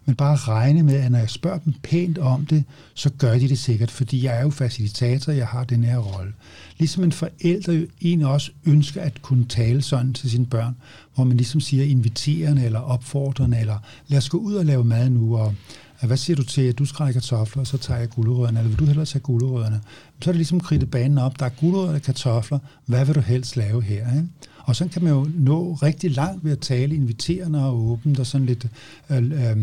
men 0.05 0.15
bare 0.15 0.35
regne 0.35 0.83
med, 0.83 0.95
at 0.95 1.11
når 1.11 1.19
jeg 1.19 1.29
spørger 1.29 1.57
dem 1.57 1.73
pænt 1.83 2.17
om 2.17 2.45
det, 2.45 2.63
så 2.93 3.09
gør 3.17 3.33
de 3.33 3.49
det 3.49 3.59
sikkert, 3.59 3.91
fordi 3.91 4.25
jeg 4.25 4.37
er 4.37 4.41
jo 4.41 4.49
facilitator, 4.49 5.31
jeg 5.31 5.47
har 5.47 5.63
den 5.63 5.83
her 5.83 5.97
rolle. 5.97 6.33
Ligesom 6.77 7.03
en 7.03 7.11
forælder 7.11 7.73
jo 7.73 7.87
en 7.99 8.21
også 8.21 8.51
ønsker 8.65 9.01
at 9.01 9.21
kunne 9.21 9.45
tale 9.45 9.81
sådan 9.81 10.13
til 10.13 10.31
sine 10.31 10.45
børn, 10.45 10.75
hvor 11.15 11.23
man 11.23 11.37
ligesom 11.37 11.61
siger 11.61 11.83
inviterende 11.83 12.65
eller 12.65 12.79
opfordrende, 12.79 13.59
eller 13.59 13.77
lad 14.07 14.17
os 14.17 14.29
gå 14.29 14.37
ud 14.37 14.53
og 14.53 14.65
lave 14.65 14.83
mad 14.83 15.09
nu, 15.09 15.37
og 15.37 15.53
hvad 16.01 16.17
siger 16.17 16.35
du 16.35 16.43
til, 16.43 16.61
at 16.61 16.79
du 16.79 16.85
skrækker 16.85 17.21
kartofler, 17.21 17.61
og 17.61 17.67
så 17.67 17.77
tager 17.77 17.99
jeg 17.99 18.09
gulerødderne, 18.09 18.59
eller 18.59 18.69
vil 18.69 18.79
du 18.79 18.85
hellere 18.85 19.05
tage 19.05 19.21
gulerødderne? 19.21 19.81
Så 20.21 20.29
er 20.29 20.31
det 20.31 20.35
ligesom 20.35 20.59
kridtet 20.59 20.91
banen 20.91 21.17
op, 21.17 21.39
der 21.39 21.45
er 21.45 21.49
gulerødder 21.49 21.93
og 21.93 22.01
kartofler, 22.01 22.59
hvad 22.85 23.05
vil 23.05 23.15
du 23.15 23.19
helst 23.19 23.57
lave 23.57 23.81
her? 23.81 24.15
Ikke? 24.15 24.27
Og 24.71 24.75
så 24.75 24.87
kan 24.87 25.03
man 25.03 25.13
jo 25.13 25.27
nå 25.35 25.73
rigtig 25.73 26.11
langt 26.11 26.45
ved 26.45 26.51
at 26.51 26.59
tale 26.59 26.95
inviterende 26.95 27.65
og 27.65 27.91
åbent 27.91 28.19
og 28.19 28.25
sådan 28.25 28.47
lidt... 28.47 28.67
Øh, 29.09 29.17
øh, 29.17 29.57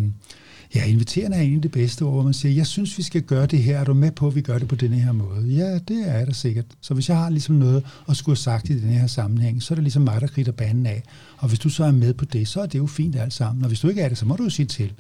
ja, 0.75 0.85
inviterende 0.85 1.37
er 1.37 1.41
egentlig 1.41 1.63
det 1.63 1.73
bedste 1.73 2.03
ord, 2.03 2.13
hvor 2.13 2.23
man 2.23 2.35
siger, 2.35 2.55
jeg 2.55 2.67
synes, 2.67 2.99
vi 2.99 3.03
skal 3.03 3.23
gøre 3.23 3.47
det 3.47 3.59
her. 3.59 3.79
Er 3.79 3.85
du 3.85 3.95
med 3.95 4.11
på, 4.11 4.27
at 4.27 4.35
vi 4.35 4.41
gør 4.41 4.59
det 4.59 4.69
på 4.69 4.75
denne 4.75 4.97
her 4.97 5.13
måde? 5.13 5.47
Ja, 5.47 5.79
det 5.79 6.05
er 6.07 6.25
det 6.25 6.37
sikkert. 6.37 6.65
Så 6.81 6.95
hvis 6.95 7.09
jeg 7.09 7.17
har 7.17 7.31
ligesom 7.31 7.55
noget 7.55 7.85
at 8.09 8.17
skulle 8.17 8.37
have 8.37 8.43
sagt 8.43 8.71
i 8.71 8.81
den 8.81 8.91
her 8.91 9.07
sammenhæng, 9.07 9.63
så 9.63 9.75
er 9.75 9.77
det 9.77 9.83
ligesom 9.83 10.03
mig, 10.03 10.21
der 10.21 10.27
kritter 10.27 10.53
banen 10.53 10.87
af. 10.87 11.03
Og 11.37 11.49
hvis 11.49 11.59
du 11.59 11.69
så 11.69 11.85
er 11.85 11.93
med 11.93 12.15
på 12.15 12.25
det, 12.25 12.49
så 12.49 12.61
er 12.61 12.67
det 12.67 12.79
jo 12.79 12.87
fint 12.87 13.17
alt 13.17 13.33
sammen. 13.33 13.65
Og 13.65 13.69
hvis 13.69 13.81
du 13.81 13.89
ikke 13.89 14.01
er 14.01 14.09
det, 14.09 14.19
så 14.19 14.27
må 14.27 14.37
du 14.37 14.43
jo 14.43 14.51
sige 14.51 14.67
til. 14.67 14.93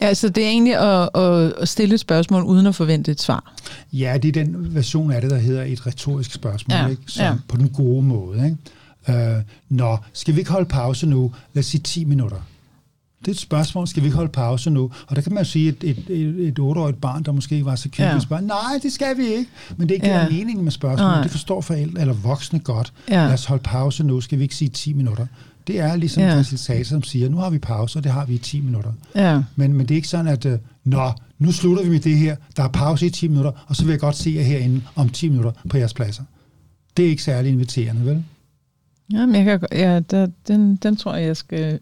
Ja, 0.00 0.14
så 0.14 0.28
det 0.28 0.44
er 0.44 0.48
egentlig 0.48 0.76
at, 0.76 1.10
at 1.62 1.68
stille 1.68 1.94
et 1.94 2.00
spørgsmål 2.00 2.42
uden 2.42 2.66
at 2.66 2.74
forvente 2.74 3.10
et 3.10 3.22
svar. 3.22 3.54
Ja, 3.92 4.18
det 4.22 4.28
er 4.28 4.44
den 4.44 4.74
version 4.74 5.12
af 5.12 5.20
det, 5.20 5.30
der 5.30 5.38
hedder 5.38 5.62
et 5.62 5.86
retorisk 5.86 6.32
spørgsmål, 6.32 6.78
ja, 6.78 6.86
ikke? 6.86 7.02
Som, 7.06 7.24
ja. 7.24 7.34
på 7.48 7.56
den 7.56 7.68
gode 7.68 8.02
måde. 8.02 8.44
Ikke? 8.44 8.56
Øh, 9.08 9.42
nå, 9.68 9.98
skal 10.12 10.34
vi 10.34 10.38
ikke 10.38 10.50
holde 10.50 10.68
pause 10.68 11.06
nu? 11.06 11.32
Lad 11.52 11.60
os 11.60 11.66
sige 11.66 11.80
10 11.80 12.04
minutter. 12.04 12.36
Det 13.24 13.30
er 13.30 13.34
et 13.34 13.40
spørgsmål, 13.40 13.88
skal 13.88 14.02
vi 14.02 14.06
ikke 14.06 14.16
holde 14.16 14.32
pause 14.32 14.70
nu? 14.70 14.90
Og 15.06 15.16
der 15.16 15.22
kan 15.22 15.34
man 15.34 15.42
jo 15.42 15.50
sige, 15.50 15.68
at 15.68 15.74
et, 15.84 16.04
et, 16.08 16.48
et 16.48 16.58
8-årigt 16.58 17.00
barn, 17.00 17.22
der 17.22 17.32
måske 17.32 17.54
ikke 17.54 17.64
var 17.64 17.76
så 17.76 17.88
kendt, 17.88 18.12
ja. 18.12 18.18
spørger, 18.18 18.42
nej, 18.42 18.78
det 18.82 18.92
skal 18.92 19.18
vi 19.18 19.26
ikke. 19.26 19.50
Men 19.76 19.88
det 19.88 19.90
er 19.90 19.94
ikke 19.94 20.18
ja. 20.18 20.28
meningen 20.28 20.64
med 20.64 20.72
spørgsmålet. 20.72 21.22
Det 21.22 21.30
forstår 21.30 21.60
forældre 21.60 22.00
eller 22.00 22.14
voksne 22.14 22.58
godt. 22.58 22.92
Ja. 23.08 23.24
Lad 23.24 23.32
os 23.32 23.44
holde 23.44 23.62
pause 23.62 24.04
nu, 24.04 24.20
skal 24.20 24.38
vi 24.38 24.42
ikke 24.42 24.56
sige 24.56 24.68
10 24.68 24.92
minutter? 24.92 25.26
Det 25.66 25.80
er 25.80 25.96
ligesom 25.96 26.22
ja. 26.22 26.36
facilitator, 26.36 26.84
som 26.84 27.02
siger, 27.02 27.28
nu 27.28 27.36
har 27.36 27.50
vi 27.50 27.58
pause, 27.58 27.98
og 27.98 28.04
det 28.04 28.12
har 28.12 28.24
vi 28.26 28.34
i 28.34 28.38
10 28.38 28.60
minutter. 28.60 28.92
Ja. 29.14 29.42
Men, 29.56 29.72
men 29.72 29.86
det 29.86 29.94
er 29.94 29.96
ikke 29.96 30.08
sådan, 30.08 30.26
at, 30.26 30.46
uh, 30.46 30.52
nå, 30.84 31.12
nu 31.38 31.52
slutter 31.52 31.84
vi 31.84 31.90
med 31.90 32.00
det 32.00 32.18
her, 32.18 32.36
der 32.56 32.62
er 32.62 32.68
pause 32.68 33.06
i 33.06 33.10
10 33.10 33.28
minutter, 33.28 33.50
og 33.66 33.76
så 33.76 33.84
vil 33.84 33.90
jeg 33.90 34.00
godt 34.00 34.16
se 34.16 34.32
jer 34.36 34.42
herinde 34.42 34.82
om 34.94 35.08
10 35.08 35.28
minutter 35.28 35.50
på 35.70 35.76
jeres 35.76 35.94
pladser. 35.94 36.22
Det 36.96 37.04
er 37.04 37.08
ikke 37.08 37.22
særlig 37.22 37.52
inviterende, 37.52 38.06
vel? 38.06 38.24
Ja, 39.12 39.26
men 39.26 39.34
jeg 39.34 39.44
kan, 39.44 39.60
ja, 39.72 40.00
der, 40.00 40.26
den, 40.48 40.76
den, 40.76 40.96
tror 40.96 41.14
jeg, 41.14 41.26
jeg 41.26 41.36
skal, 41.36 41.78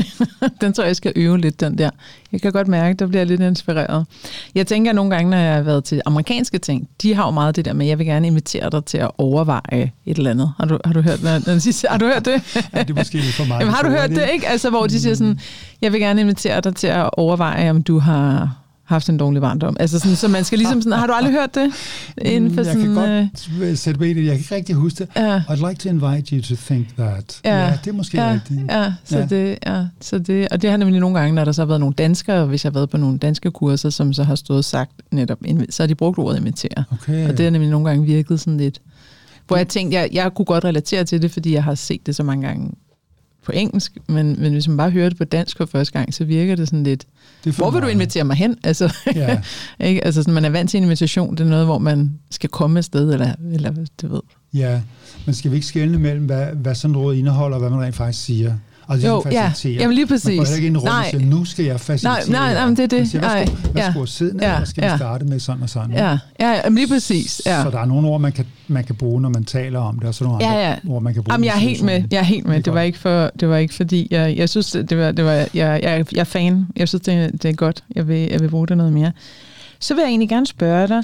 den 0.60 0.72
tror 0.72 0.84
jeg, 0.84 0.88
jeg 0.88 0.96
skal 0.96 1.12
øve 1.16 1.38
lidt, 1.38 1.60
den 1.60 1.78
der. 1.78 1.90
Jeg 2.32 2.40
kan 2.40 2.52
godt 2.52 2.68
mærke, 2.68 2.96
der 2.96 3.06
bliver 3.06 3.24
lidt 3.24 3.40
inspireret. 3.40 4.06
Jeg 4.54 4.66
tænker 4.66 4.92
nogle 4.92 5.10
gange, 5.14 5.30
når 5.30 5.36
jeg 5.36 5.54
har 5.54 5.62
været 5.62 5.84
til 5.84 6.02
amerikanske 6.06 6.58
ting, 6.58 6.88
de 7.02 7.14
har 7.14 7.24
jo 7.24 7.30
meget 7.30 7.56
det 7.56 7.64
der 7.64 7.72
med, 7.72 7.86
jeg 7.86 7.98
vil 7.98 8.06
gerne 8.06 8.26
invitere 8.26 8.70
dig 8.70 8.84
til 8.84 8.98
at 8.98 9.10
overveje 9.18 9.92
et 10.06 10.18
eller 10.18 10.30
andet. 10.30 10.52
Har 10.56 10.66
du, 10.66 10.78
har 10.84 10.92
du 10.92 11.00
hørt 11.00 11.18
det? 11.18 11.86
Har 11.90 11.98
du 11.98 12.06
hørt 12.06 12.24
det? 12.24 12.42
ja, 12.74 12.82
det 12.82 12.90
er 12.90 12.94
måske 12.94 13.22
for 13.22 13.44
meget. 13.44 13.60
Jamen, 13.60 13.74
har 13.74 13.82
du 13.82 13.88
hørt 13.88 14.10
det, 14.10 14.28
ikke? 14.32 14.48
Altså, 14.48 14.70
hvor 14.70 14.86
de 14.86 15.00
siger 15.00 15.14
sådan, 15.14 15.40
jeg 15.82 15.92
vil 15.92 16.00
gerne 16.00 16.20
invitere 16.20 16.60
dig 16.60 16.76
til 16.76 16.86
at 16.86 17.10
overveje, 17.12 17.70
om 17.70 17.82
du 17.82 17.98
har 17.98 18.63
haft 18.84 19.08
en 19.08 19.16
dårlig 19.16 19.42
barndom. 19.42 19.76
Altså 19.80 19.98
sådan, 19.98 20.16
så 20.16 20.28
man 20.28 20.44
skal 20.44 20.58
ligesom 20.58 20.82
sådan, 20.82 20.98
har 20.98 21.06
du 21.06 21.12
aldrig 21.12 21.32
hørt 21.32 21.54
det? 21.54 21.72
Inden 22.22 22.54
for 22.54 22.60
jeg 22.60 22.72
sådan, 22.72 22.82
kan 22.82 22.94
godt 22.94 23.50
øh, 23.62 23.76
sætte 23.76 24.00
mig 24.00 24.10
i 24.10 24.14
det, 24.14 24.24
jeg 24.24 24.32
kan 24.32 24.40
ikke 24.40 24.54
rigtig 24.54 24.74
huske 24.74 24.98
det. 24.98 25.08
Ja. 25.16 25.38
I'd 25.38 25.68
like 25.68 25.80
to 25.80 25.88
invite 25.88 26.36
you 26.36 26.42
to 26.42 26.54
think 26.64 26.96
that. 26.96 27.40
Ja, 27.44 27.64
ja 27.64 27.78
det 27.84 27.90
er 27.90 27.94
måske 27.94 28.22
ja, 28.22 28.32
rigtigt. 28.32 28.60
Ja, 28.70 28.92
så 29.04 29.18
ja. 29.18 29.26
Det, 29.26 29.58
ja, 29.66 29.84
så 30.00 30.18
det, 30.18 30.48
og 30.48 30.62
det 30.62 30.70
har 30.70 30.76
nemlig 30.76 31.00
nogle 31.00 31.18
gange, 31.18 31.34
når 31.34 31.44
der 31.44 31.52
så 31.52 31.62
har 31.62 31.66
været 31.66 31.80
nogle 31.80 31.94
danskere, 31.94 32.46
hvis 32.46 32.64
jeg 32.64 32.70
har 32.70 32.74
været 32.74 32.90
på 32.90 32.96
nogle 32.96 33.18
danske 33.18 33.50
kurser, 33.50 33.90
som 33.90 34.12
så 34.12 34.24
har 34.24 34.34
stået 34.34 34.58
og 34.58 34.64
sagt 34.64 34.92
netop, 35.10 35.38
så 35.70 35.82
har 35.82 35.86
de 35.86 35.94
brugt 35.94 36.18
ordet 36.18 36.38
invitere. 36.38 36.84
Okay. 36.92 37.28
Og 37.28 37.38
det 37.38 37.44
har 37.44 37.50
nemlig 37.50 37.70
nogle 37.70 37.88
gange 37.88 38.06
virket 38.06 38.40
sådan 38.40 38.56
lidt, 38.56 38.80
hvor 39.46 39.56
jeg 39.56 39.68
tænkte, 39.68 39.96
jeg, 39.96 40.08
jeg 40.12 40.34
kunne 40.34 40.46
godt 40.46 40.64
relatere 40.64 41.04
til 41.04 41.22
det, 41.22 41.30
fordi 41.30 41.52
jeg 41.52 41.64
har 41.64 41.74
set 41.74 42.06
det 42.06 42.16
så 42.16 42.22
mange 42.22 42.46
gange 42.46 42.70
på 43.44 43.52
engelsk, 43.54 43.98
men, 44.08 44.36
men 44.40 44.52
hvis 44.52 44.68
man 44.68 44.76
bare 44.76 44.90
hører 44.90 45.08
det 45.08 45.18
på 45.18 45.24
dansk 45.24 45.56
for 45.56 45.66
første 45.66 45.92
gang, 45.92 46.14
så 46.14 46.24
virker 46.24 46.56
det 46.56 46.68
sådan 46.68 46.84
lidt, 46.84 47.06
det 47.44 47.54
hvor 47.54 47.70
vil 47.70 47.82
du 47.82 47.86
invitere 47.86 48.24
mig 48.24 48.36
hen? 48.36 48.56
Altså, 48.64 48.94
ja. 49.14 49.40
ikke? 49.88 50.04
altså 50.04 50.22
sådan, 50.22 50.34
man 50.34 50.44
er 50.44 50.50
vant 50.50 50.70
til 50.70 50.78
en 50.78 50.84
invitation, 50.84 51.36
det 51.36 51.40
er 51.40 51.48
noget, 51.48 51.64
hvor 51.66 51.78
man 51.78 52.18
skal 52.30 52.50
komme 52.50 52.78
et 52.78 52.84
sted, 52.84 53.12
eller, 53.12 53.34
eller 53.52 53.72
det 54.00 54.10
ved. 54.10 54.20
Ja, 54.54 54.80
men 55.26 55.34
skal 55.34 55.50
vi 55.50 55.56
ikke 55.56 55.66
skælne 55.66 55.98
mellem, 55.98 56.24
hvad, 56.26 56.46
hvad 56.46 56.74
sådan 56.74 56.96
råd 56.96 57.14
indeholder, 57.14 57.56
og 57.56 57.60
hvad 57.60 57.70
man 57.70 57.80
rent 57.80 57.94
faktisk 57.94 58.24
siger? 58.24 58.54
Altså, 58.88 59.08
jo, 59.08 59.22
ja. 59.30 59.52
Jamen 59.64 59.94
lige 59.94 60.06
præcis. 60.06 60.26
Man 60.26 60.36
går 60.36 60.54
ikke 60.54 60.66
ind 60.66 60.76
i 60.76 60.78
rummet 60.78 60.98
og 60.98 61.04
siger, 61.10 61.26
nu 61.26 61.44
skal 61.44 61.64
jeg 61.64 61.80
facilitere. 61.80 62.30
Nej, 62.30 62.40
nej, 62.40 62.54
nej 62.54 62.66
men 62.66 62.76
det 62.76 62.82
er 62.82 62.98
det. 62.98 63.10
Siger, 63.10 63.20
værsgo, 63.20 63.56
værsgo 63.72 64.00
ja. 64.00 64.06
sidde 64.06 64.36
ned, 64.36 64.44
ja. 64.44 64.60
og 64.60 64.68
skal 64.68 64.84
ja. 64.84 64.92
vi 64.92 64.98
starte 64.98 65.24
med 65.24 65.40
sådan 65.40 65.62
og 65.62 65.70
sådan. 65.70 65.90
Ja, 65.90 66.18
ja 66.40 66.50
jamen 66.64 66.74
lige 66.74 66.88
præcis. 66.88 67.42
Ja. 67.46 67.62
Så 67.62 67.70
der 67.70 67.78
er 67.78 67.84
nogle 67.84 68.08
ord, 68.08 68.20
man 68.20 68.32
kan, 68.32 68.46
man 68.68 68.84
kan 68.84 68.94
bruge, 68.94 69.20
når 69.20 69.28
man 69.28 69.44
taler 69.44 69.80
om 69.80 69.98
det, 69.98 70.08
og 70.08 70.14
så 70.14 70.24
nogle 70.24 70.46
ja, 70.46 70.52
ja. 70.52 70.74
andre 70.74 70.94
ord, 70.94 71.02
man 71.02 71.14
kan 71.14 71.22
bruge. 71.22 71.34
Jamen, 71.34 71.44
jeg 71.44 71.54
er 71.54 71.58
helt 71.58 71.82
med. 71.82 72.02
Jeg 72.10 72.18
er 72.18 72.22
helt 72.22 72.46
med. 72.46 72.62
Det 72.62 72.74
var 72.74 72.80
ikke, 72.80 72.98
for, 72.98 73.30
det 73.40 73.48
var 73.48 73.56
ikke 73.56 73.74
fordi, 73.74 74.08
jeg, 74.10 74.36
jeg 74.36 74.48
synes, 74.48 74.70
det 74.70 74.98
var, 74.98 75.12
det 75.12 75.24
var 75.24 75.32
jeg, 75.32 75.48
jeg, 75.54 76.04
jeg 76.12 76.20
er 76.20 76.24
fan. 76.24 76.66
Jeg 76.76 76.88
synes, 76.88 77.02
det, 77.02 77.42
det 77.42 77.48
er 77.50 77.54
godt. 77.54 77.84
Jeg 77.94 78.08
vil, 78.08 78.28
jeg 78.30 78.40
vil 78.40 78.48
bruge 78.48 78.66
det 78.66 78.76
noget 78.76 78.92
mere. 78.92 79.12
Så 79.80 79.94
vil 79.94 80.02
jeg 80.02 80.08
egentlig 80.08 80.28
gerne 80.28 80.46
spørge 80.46 80.88
dig, 80.88 81.02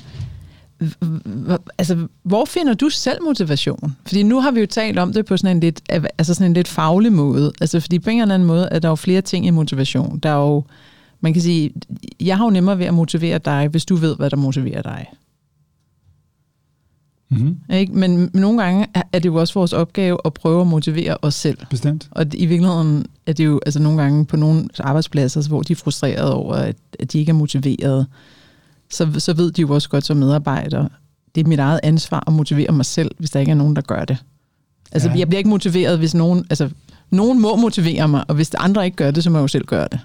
altså, 1.78 2.06
hvor 2.22 2.44
finder 2.44 2.74
du 2.74 2.88
selv 2.88 3.22
motivation? 3.22 3.96
Fordi 4.06 4.22
nu 4.22 4.40
har 4.40 4.50
vi 4.50 4.60
jo 4.60 4.66
talt 4.66 4.98
om 4.98 5.12
det 5.12 5.26
på 5.26 5.36
sådan 5.36 5.56
en 5.56 5.60
lidt, 5.60 5.82
altså 6.18 6.34
sådan 6.34 6.50
en 6.50 6.54
lidt 6.54 6.68
faglig 6.68 7.12
måde. 7.12 7.52
Altså, 7.60 7.80
fordi 7.80 7.98
på 7.98 8.10
en 8.10 8.20
eller 8.20 8.34
anden 8.34 8.46
måde 8.46 8.68
er 8.70 8.78
der 8.78 8.88
jo 8.88 8.94
flere 8.94 9.20
ting 9.20 9.46
i 9.46 9.50
motivation. 9.50 10.18
Der 10.18 10.28
er 10.30 10.46
jo, 10.46 10.64
man 11.20 11.32
kan 11.32 11.42
sige, 11.42 11.72
jeg 12.20 12.36
har 12.36 12.44
jo 12.44 12.50
nemmere 12.50 12.78
ved 12.78 12.86
at 12.86 12.94
motivere 12.94 13.38
dig, 13.38 13.68
hvis 13.68 13.84
du 13.84 13.96
ved, 13.96 14.16
hvad 14.16 14.30
der 14.30 14.36
motiverer 14.36 14.82
dig. 14.82 15.06
Mm-hmm. 17.30 17.56
Ikke? 17.72 17.92
Men 17.92 18.30
nogle 18.34 18.62
gange 18.62 18.86
er 19.12 19.18
det 19.18 19.26
jo 19.26 19.34
også 19.34 19.54
vores 19.54 19.72
opgave 19.72 20.18
at 20.24 20.34
prøve 20.34 20.60
at 20.60 20.66
motivere 20.66 21.16
os 21.22 21.34
selv. 21.34 21.58
Bestemt. 21.70 22.08
Og 22.10 22.26
i 22.34 22.46
virkeligheden 22.46 23.06
er 23.26 23.32
det 23.32 23.44
jo 23.44 23.60
altså 23.66 23.82
nogle 23.82 24.02
gange 24.02 24.26
på 24.26 24.36
nogle 24.36 24.68
arbejdspladser, 24.78 25.48
hvor 25.48 25.62
de 25.62 25.72
er 25.72 25.76
frustrerede 25.76 26.34
over, 26.34 26.54
at, 26.54 26.76
de 27.12 27.18
ikke 27.18 27.30
er 27.30 27.34
motiveret 27.34 28.06
så, 28.90 29.12
så 29.18 29.32
ved 29.32 29.52
de 29.52 29.60
jo 29.60 29.74
også 29.74 29.88
godt 29.88 30.06
som 30.06 30.16
medarbejdere, 30.16 30.88
det 31.34 31.44
er 31.44 31.48
mit 31.48 31.58
eget 31.58 31.80
ansvar 31.82 32.24
at 32.26 32.32
motivere 32.32 32.72
mig 32.72 32.86
selv, 32.86 33.10
hvis 33.18 33.30
der 33.30 33.40
ikke 33.40 33.52
er 33.52 33.56
nogen, 33.56 33.76
der 33.76 33.82
gør 33.82 34.04
det. 34.04 34.16
Altså, 34.92 35.08
ja. 35.08 35.18
jeg 35.18 35.28
bliver 35.28 35.38
ikke 35.38 35.50
motiveret, 35.50 35.98
hvis 35.98 36.14
nogen... 36.14 36.46
Altså, 36.50 36.70
nogen 37.10 37.40
må 37.40 37.56
motivere 37.56 38.08
mig, 38.08 38.24
og 38.28 38.34
hvis 38.34 38.50
andre 38.58 38.84
ikke 38.84 38.96
gør 38.96 39.10
det, 39.10 39.24
så 39.24 39.30
må 39.30 39.38
jeg 39.38 39.42
jo 39.42 39.48
selv 39.48 39.64
gøre 39.64 39.88
det. 39.92 40.00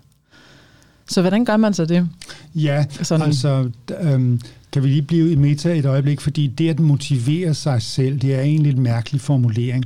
Så 1.08 1.22
hvordan 1.22 1.46
gør 1.46 1.58
man 1.58 1.74
så 1.74 1.86
det? 1.86 2.10
Ja, 2.56 2.86
Sådan. 3.02 3.28
altså, 3.28 3.70
øhm, 4.02 4.42
kan 4.72 4.84
vi 4.84 4.88
lige 4.88 5.02
blive 5.02 5.32
i 5.32 5.36
meta 5.36 5.78
et 5.78 5.86
øjeblik, 5.86 6.22
fordi 6.22 6.48
det 6.48 6.70
at 6.70 6.80
motivere 6.80 7.54
sig 7.54 7.82
selv, 7.82 8.20
det 8.20 8.36
er 8.36 8.42
egentlig 8.42 8.74
en 8.74 8.82
mærkelig 8.82 9.22
formulering. 9.22 9.86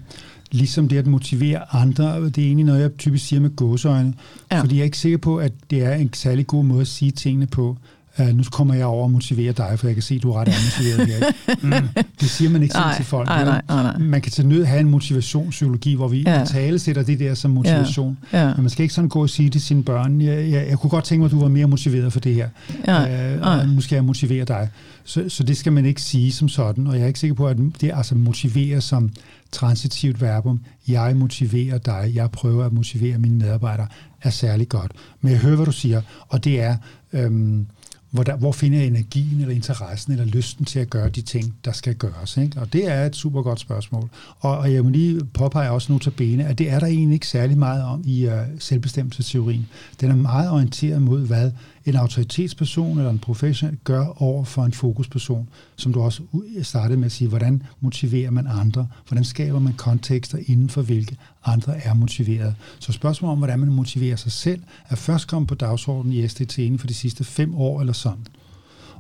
Ligesom 0.52 0.88
det 0.88 0.98
at 0.98 1.08
motivere 1.08 1.76
andre, 1.76 2.26
det 2.26 2.38
er 2.38 2.46
egentlig 2.46 2.66
noget, 2.66 2.82
jeg 2.82 2.98
typisk 2.98 3.26
siger 3.26 3.40
med 3.40 3.56
gåseøjne, 3.56 4.14
ja. 4.52 4.62
fordi 4.62 4.76
jeg 4.76 4.82
er 4.82 4.86
ikke 4.86 4.98
sikker 4.98 5.18
på, 5.18 5.38
at 5.38 5.52
det 5.70 5.84
er 5.84 5.94
en 5.94 6.14
særlig 6.14 6.48
god 6.48 6.64
måde 6.64 6.82
at 6.82 6.88
sige 6.88 7.12
tingene 7.12 7.48
på. 7.48 7.78
Uh, 8.20 8.28
nu 8.28 8.44
kommer 8.52 8.74
jeg 8.74 8.86
over 8.86 9.04
og 9.04 9.12
motiverer 9.12 9.54
dig, 9.54 9.80
for 9.80 9.88
jeg 9.88 9.96
kan 9.96 10.04
se, 10.04 10.16
at 10.16 10.24
du 10.24 10.32
er 10.32 10.42
ret 10.42 10.48
motiveret 10.48 11.08
her. 11.08 11.32
Mm, 11.62 12.04
det 12.20 12.30
siger 12.30 12.50
man 12.52 12.64
ikke 12.64 12.76
nej, 12.76 12.96
til 12.96 13.06
folk. 13.06 13.28
Nej, 13.28 13.46
nej, 13.46 13.62
nej, 13.68 13.84
nej. 13.84 13.98
Man 13.98 14.22
kan 14.22 14.32
til 14.32 14.46
nød 14.46 14.66
have 14.66 14.80
en 14.80 14.90
motivationspsykologi, 14.90 15.94
hvor 15.94 16.08
vi 16.08 16.22
ja. 16.22 16.46
tale 16.46 16.80
sætter 16.80 17.04
det 17.04 17.20
der 17.20 17.34
som 17.34 17.52
motivation. 17.52 18.18
Ja, 18.34 18.48
ja. 18.48 18.54
Men 18.54 18.64
man 18.64 18.70
skal 18.70 18.84
ikke 18.84 18.94
sådan 18.94 19.10
gå 19.10 19.22
og 19.22 19.30
sige 19.30 19.50
til 19.50 19.62
sine 19.62 19.84
børn, 19.84 20.22
jeg, 20.22 20.52
jeg, 20.52 20.68
jeg 20.70 20.80
kunne 20.80 20.90
godt 20.90 21.06
tænke 21.06 21.20
mig, 21.20 21.26
at 21.26 21.32
du 21.32 21.40
var 21.40 21.48
mere 21.48 21.68
motiveret 21.68 22.14
for 22.14 22.20
det 22.20 22.36
her. 22.36 22.50
Ja, 22.88 23.40
og 23.42 23.68
nu 23.68 23.82
skal 23.82 23.96
jeg 23.96 24.06
motivere 24.06 24.46
dig. 24.46 24.70
Så, 25.04 25.30
så 25.30 25.44
det 25.44 25.58
skal 25.58 25.74
man 25.74 25.86
ikke 25.86 26.02
sige 26.02 26.32
som 26.32 26.50
sådan, 26.50 26.88
og 26.88 26.96
jeg 26.96 27.04
er 27.04 27.08
ikke 27.08 27.20
sikker 27.20 27.36
på, 27.36 27.48
at 27.48 27.58
det 27.82 27.92
altså 27.94 28.16
motivere 28.16 28.82
som 28.82 29.10
transitivt 29.52 30.22
verbum, 30.22 30.60
jeg 30.88 31.16
motiverer 31.16 31.78
dig, 31.78 32.12
jeg 32.14 32.32
prøver 32.32 32.66
at 32.66 32.74
motivere 32.74 33.18
mine 33.18 33.36
medarbejdere, 33.36 33.88
er 34.22 34.30
særlig 34.30 34.70
godt. 34.70 34.92
Men 35.22 35.32
jeg 35.32 35.40
hører, 35.40 35.56
hvad 35.56 35.66
du 35.66 35.72
siger, 35.72 36.02
og 36.28 36.44
det 36.44 36.62
er... 36.62 36.76
Øhm, 37.14 37.68
hvor, 38.12 38.24
der, 38.24 38.36
hvor 38.36 38.52
finder 38.52 38.78
jeg 38.78 38.88
energien 38.88 39.42
eller 39.42 39.56
interessen 39.56 40.12
eller 40.12 40.26
lysten 40.26 40.66
til 40.66 40.80
at 40.80 40.90
gøre 40.90 41.10
de 41.10 41.22
ting, 41.22 41.56
der 41.66 41.72
skal 41.72 41.96
gøres? 41.96 42.38
Ikke? 42.38 42.60
Og 42.60 42.74
det 42.74 42.88
er 42.88 43.06
et 43.06 43.16
super 43.16 43.42
godt 43.42 43.60
spørgsmål. 43.60 44.10
Og, 44.40 44.58
og 44.58 44.74
jeg 44.74 44.84
må 44.84 44.90
lige 44.90 45.26
påpege 45.26 45.72
også 45.72 45.92
nu 45.92 46.00
til 46.00 46.12
bene, 46.12 46.46
at 46.46 46.58
det 46.58 46.70
er 46.70 46.80
der 46.80 46.88
egentlig 46.88 47.14
ikke 47.14 47.28
særlig 47.28 47.58
meget 47.58 47.84
om 47.84 48.04
i 48.06 48.28
uh, 48.28 48.34
selvbestemmelsesteorien. 48.60 49.68
Den 50.02 50.12
er 50.12 50.16
meget 50.16 50.52
orienteret 50.52 51.02
mod, 51.02 51.28
hvad 51.28 51.52
en 51.90 51.96
autoritetsperson 51.96 52.98
eller 52.98 53.10
en 53.10 53.20
professionel 53.20 53.78
gør 53.84 54.22
over 54.22 54.44
for 54.44 54.64
en 54.64 54.74
fokusperson, 54.74 55.50
som 55.76 55.94
du 55.94 56.02
også 56.02 56.24
startede 56.62 56.98
med 56.98 57.06
at 57.06 57.12
sige, 57.12 57.28
hvordan 57.28 57.64
motiverer 57.80 58.32
man 58.32 58.48
andre? 58.48 58.88
Hvordan 59.08 59.24
skaber 59.24 59.60
man 59.60 59.74
kontekster 59.74 60.38
inden 60.46 60.70
for 60.70 60.82
hvilke 60.82 61.18
andre 61.46 61.78
er 61.78 61.94
motiveret? 61.94 62.56
Så 62.80 62.92
spørgsmålet 62.92 63.32
om, 63.32 63.38
hvordan 63.38 63.60
man 63.60 63.72
motiverer 63.72 64.16
sig 64.16 64.32
selv, 64.32 64.62
er 64.90 64.96
først 64.96 65.28
kommet 65.28 65.48
på 65.48 65.56
dagsordenen 65.56 66.18
i 66.18 66.28
SDT 66.28 66.58
inden 66.58 66.80
for 66.80 66.88
de 66.88 66.94
sidste 66.94 67.24
fem 67.24 67.56
år 67.56 67.80
eller 67.80 67.94
sådan. 67.94 68.28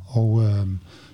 Og 0.06 0.44
øh, 0.44 0.68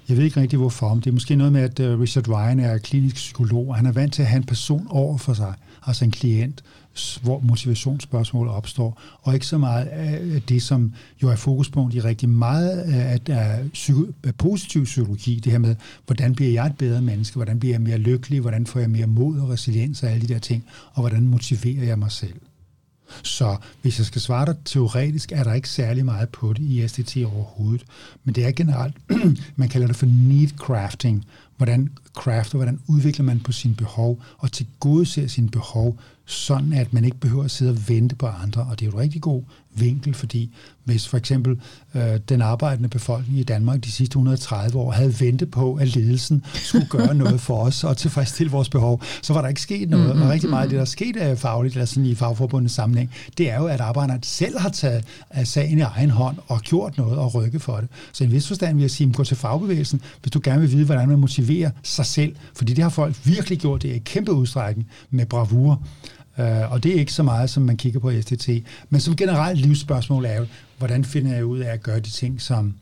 jeg 0.09 0.17
ved 0.17 0.23
ikke 0.23 0.41
rigtig 0.41 0.59
hvorfor, 0.59 0.93
men 0.93 0.99
det 0.99 1.07
er 1.07 1.13
måske 1.13 1.35
noget 1.35 1.53
med, 1.53 1.61
at 1.61 1.79
øh, 1.79 1.99
Richard 1.99 2.27
Ryan 2.27 2.59
er 2.59 2.77
klinisk 2.77 3.15
psykolog, 3.15 3.67
og 3.67 3.75
han 3.75 3.85
er 3.85 3.91
vant 3.91 4.13
til 4.13 4.21
at 4.21 4.27
have 4.27 4.37
en 4.37 4.43
person 4.43 4.87
over 4.89 5.17
for 5.17 5.33
sig, 5.33 5.53
altså 5.85 6.05
en 6.05 6.11
klient, 6.11 6.63
hvor 7.21 7.39
motivationsspørgsmål 7.39 8.47
opstår, 8.47 9.01
og 9.21 9.33
ikke 9.33 9.45
så 9.45 9.57
meget 9.57 9.85
af 9.85 10.41
det, 10.41 10.63
som 10.63 10.93
jo 11.23 11.29
er 11.29 11.35
fokuspunkt 11.35 11.95
i 11.95 12.01
rigtig 12.01 12.29
meget 12.29 12.69
af, 12.69 13.19
af, 13.29 13.69
psyko, 13.73 14.05
af 14.23 14.35
positiv 14.35 14.83
psykologi, 14.83 15.39
det 15.39 15.51
her 15.51 15.59
med, 15.59 15.75
hvordan 16.05 16.35
bliver 16.35 16.51
jeg 16.51 16.65
et 16.65 16.77
bedre 16.77 17.01
menneske, 17.01 17.35
hvordan 17.35 17.59
bliver 17.59 17.73
jeg 17.73 17.81
mere 17.81 17.97
lykkelig, 17.97 18.39
hvordan 18.39 18.65
får 18.65 18.79
jeg 18.79 18.89
mere 18.89 19.07
mod 19.07 19.39
og 19.39 19.49
resiliens 19.49 20.03
og 20.03 20.09
alle 20.09 20.27
de 20.27 20.33
der 20.33 20.39
ting, 20.39 20.65
og 20.93 21.01
hvordan 21.01 21.27
motiverer 21.27 21.83
jeg 21.83 21.99
mig 21.99 22.11
selv. 22.11 22.33
Så 23.23 23.57
hvis 23.81 23.97
jeg 23.97 24.05
skal 24.05 24.21
svare 24.21 24.45
dig 24.45 24.55
teoretisk, 24.65 25.31
er 25.31 25.43
der 25.43 25.53
ikke 25.53 25.69
særlig 25.69 26.05
meget 26.05 26.29
på 26.29 26.53
det 26.53 26.63
i 26.63 26.87
SDT 26.87 27.17
overhovedet. 27.17 27.85
Men 28.23 28.35
det 28.35 28.45
er 28.45 28.51
generelt, 28.51 28.95
man 29.55 29.69
kalder 29.69 29.87
det 29.87 29.95
for 29.95 30.05
need 30.05 30.49
crafting. 30.57 31.25
Hvordan 31.57 31.89
crafter, 32.13 32.57
hvordan 32.57 32.79
udvikler 32.87 33.25
man 33.25 33.39
på 33.39 33.51
sine 33.51 33.75
behov 33.75 34.23
og 34.37 34.51
tilgodeser 34.51 35.27
sine 35.27 35.49
behov, 35.49 35.99
sådan 36.25 36.73
at 36.73 36.93
man 36.93 37.05
ikke 37.05 37.17
behøver 37.17 37.43
at 37.43 37.51
sidde 37.51 37.71
og 37.71 37.89
vente 37.89 38.15
på 38.15 38.27
andre. 38.27 38.61
Og 38.69 38.79
det 38.79 38.85
er 38.85 38.89
jo 38.91 38.97
en 38.97 39.01
rigtig 39.01 39.21
god 39.21 39.43
vinkel, 39.75 40.13
fordi 40.13 40.51
hvis 40.83 41.07
for 41.07 41.17
eksempel 41.17 41.59
øh, 41.95 42.19
den 42.29 42.41
arbejdende 42.41 42.89
befolkning 42.89 43.39
i 43.39 43.43
Danmark 43.43 43.83
de 43.83 43.91
sidste 43.91 44.13
130 44.13 44.79
år 44.79 44.91
havde 44.91 45.19
ventet 45.19 45.51
på, 45.51 45.73
at 45.73 45.95
ledelsen 45.95 46.43
skulle 46.53 46.87
gøre 46.87 47.15
noget 47.23 47.41
for 47.41 47.57
os 47.57 47.83
og 47.83 47.97
tilfredsstille 47.97 48.51
vores 48.51 48.69
behov, 48.69 49.01
så 49.21 49.33
var 49.33 49.41
der 49.41 49.49
ikke 49.49 49.61
sket 49.61 49.89
noget. 49.89 50.07
Mm-hmm. 50.07 50.21
Og 50.21 50.29
rigtig 50.29 50.49
meget 50.49 50.63
af 50.63 50.69
det, 50.69 50.75
der 50.75 50.81
er 50.81 50.85
sket 50.85 51.17
af 51.17 51.37
fagligt, 51.37 51.75
eller 51.75 51.85
sådan 51.85 52.05
i 52.05 52.15
fagforbundets 52.15 52.73
sammenhæng, 52.73 53.11
det 53.37 53.51
er 53.51 53.57
jo, 53.57 53.65
at 53.65 53.81
arbejderne 53.81 54.19
selv 54.23 54.59
har 54.59 54.69
taget 54.69 55.05
af 55.29 55.47
sagen 55.47 55.77
i 55.77 55.81
egen 55.81 56.09
hånd 56.09 56.37
og 56.47 56.61
gjort 56.61 56.97
noget 56.97 57.17
og 57.17 57.35
rykket 57.35 57.61
for 57.61 57.77
det. 57.77 57.89
Så 58.11 58.23
i 58.23 58.27
en 58.27 58.33
vis 58.33 58.47
forstand 58.47 58.75
vil 58.75 58.81
jeg 58.81 58.91
sige, 58.91 59.13
gå 59.13 59.23
til 59.23 59.37
fagbevægelsen, 59.37 60.01
hvis 60.21 60.31
du 60.31 60.39
gerne 60.43 60.61
vil 60.61 60.71
vide, 60.71 60.85
hvordan 60.85 61.09
man 61.09 61.19
motiverer 61.19 61.71
sig 61.83 62.05
selv, 62.05 62.35
fordi 62.55 62.73
det 62.73 62.83
har 62.83 62.89
folk 62.89 63.15
virkelig 63.23 63.59
gjort 63.59 63.81
det 63.81 63.89
i 63.89 63.97
kæmpe 63.97 64.31
udstrækning 64.31 64.87
med 65.09 65.25
bravur. 65.25 65.81
Uh, 66.37 66.71
og 66.71 66.83
det 66.83 66.95
er 66.95 66.99
ikke 66.99 67.13
så 67.13 67.23
meget, 67.23 67.49
som 67.49 67.63
man 67.63 67.77
kigger 67.77 67.99
på 67.99 68.11
STT. 68.21 68.49
Men 68.89 69.01
som 69.01 69.15
generelt 69.15 69.59
livsspørgsmål 69.59 70.25
er 70.25 70.35
jo, 70.35 70.45
hvordan 70.77 71.05
finder 71.05 71.33
jeg 71.33 71.45
ud 71.45 71.59
af 71.59 71.73
at 71.73 71.83
gøre 71.83 71.99
de 71.99 72.09
ting, 72.09 72.41
som 72.41 72.75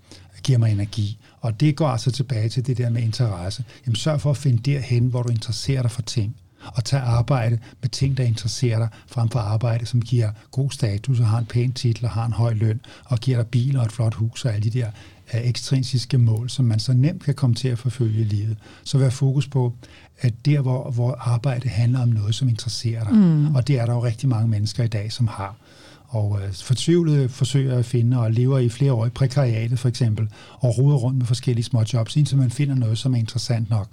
giver 0.44 0.60
mig 0.60 0.72
energi? 0.72 1.18
Og 1.42 1.60
det 1.60 1.76
går 1.76 1.88
altså 1.88 2.12
tilbage 2.12 2.50
til 2.50 2.68
det 2.68 2.78
der 2.78 2.90
med 2.90 3.02
interesse. 3.02 3.64
Jamen 3.86 3.96
sørg 3.96 4.22
for 4.22 4.30
at 4.30 4.38
finde 4.38 4.72
derhen, 4.72 5.08
hvor 5.08 5.24
du 5.24 5.30
interesserer 5.30 5.82
dig 5.82 5.92
for 5.92 6.02
ting. 6.02 6.36
Og 6.66 6.86
tag 6.86 7.00
arbejde 7.00 7.60
med 7.82 7.90
ting, 7.90 8.18
der 8.18 8.24
interesserer 8.24 8.80
dig, 8.80 8.88
frem 9.08 9.30
for 9.30 9.40
arbejde, 9.40 9.86
som 9.86 10.02
giver 10.02 10.32
god 10.52 10.72
status 10.72 11.20
og 11.20 11.28
har 11.28 11.38
en 11.38 11.46
pæn 11.46 11.74
titel 11.74 12.06
og 12.06 12.12
har 12.12 12.26
en 12.26 12.34
høj 12.34 12.54
løn, 12.54 12.80
og 13.06 13.20
giver 13.20 13.38
dig 13.38 13.48
bil 13.48 13.78
og 13.78 13.86
et 13.86 13.92
flot 13.92 14.14
hus 14.14 14.46
og 14.46 14.54
alle 14.54 14.70
de 14.70 14.80
der 14.80 14.88
uh, 15.34 15.48
ekstrinsiske 15.48 16.18
mål, 16.18 16.50
som 16.50 16.66
man 16.66 16.80
så 16.80 16.94
nemt 16.94 17.24
kan 17.24 17.34
komme 17.34 17.56
til 17.56 17.68
at 17.68 17.80
forfølge 17.80 18.22
i 18.22 18.24
livet. 18.24 18.58
Så 18.84 18.98
vær 18.98 19.10
fokus 19.10 19.48
på, 19.48 19.74
at 20.20 20.34
der, 20.46 20.62
hvor, 20.62 20.92
hvor 20.92 21.16
arbejde 21.20 21.70
handler 21.70 22.02
om 22.02 22.10
noget, 22.10 22.36
som 22.36 22.50
interesserer 22.50 23.04
dig. 23.04 23.14
Mm. 23.14 23.56
Og 23.56 23.68
det 23.68 23.80
er 23.80 23.86
der 23.86 23.94
jo 23.94 24.04
rigtig 24.04 24.30
mange 24.30 24.48
mennesker 24.48 24.84
i 24.84 24.88
dag, 24.88 25.12
som 25.12 25.28
har. 25.28 25.56
Og 26.08 26.40
øh, 26.44 26.54
fortvivlede 26.54 27.30
forsøger 27.30 27.78
at 27.78 27.86
finde 27.86 28.20
og 28.20 28.32
lever 28.32 28.60
i 28.60 28.70
flere 28.70 28.94
år 28.94 29.06
i 29.06 29.10
prekariatet 29.10 29.80
for 29.80 29.90
eksempel, 29.90 30.28
og 30.60 30.78
ruder 30.78 30.98
rundt 30.98 31.18
med 31.18 31.26
forskellige 31.26 31.64
små 31.64 31.84
jobs, 31.94 32.16
indtil 32.16 32.38
man 32.38 32.52
finder 32.52 32.76
noget, 32.76 32.98
som 32.98 33.14
er 33.14 33.18
interessant 33.18 33.70
nok, 33.70 33.88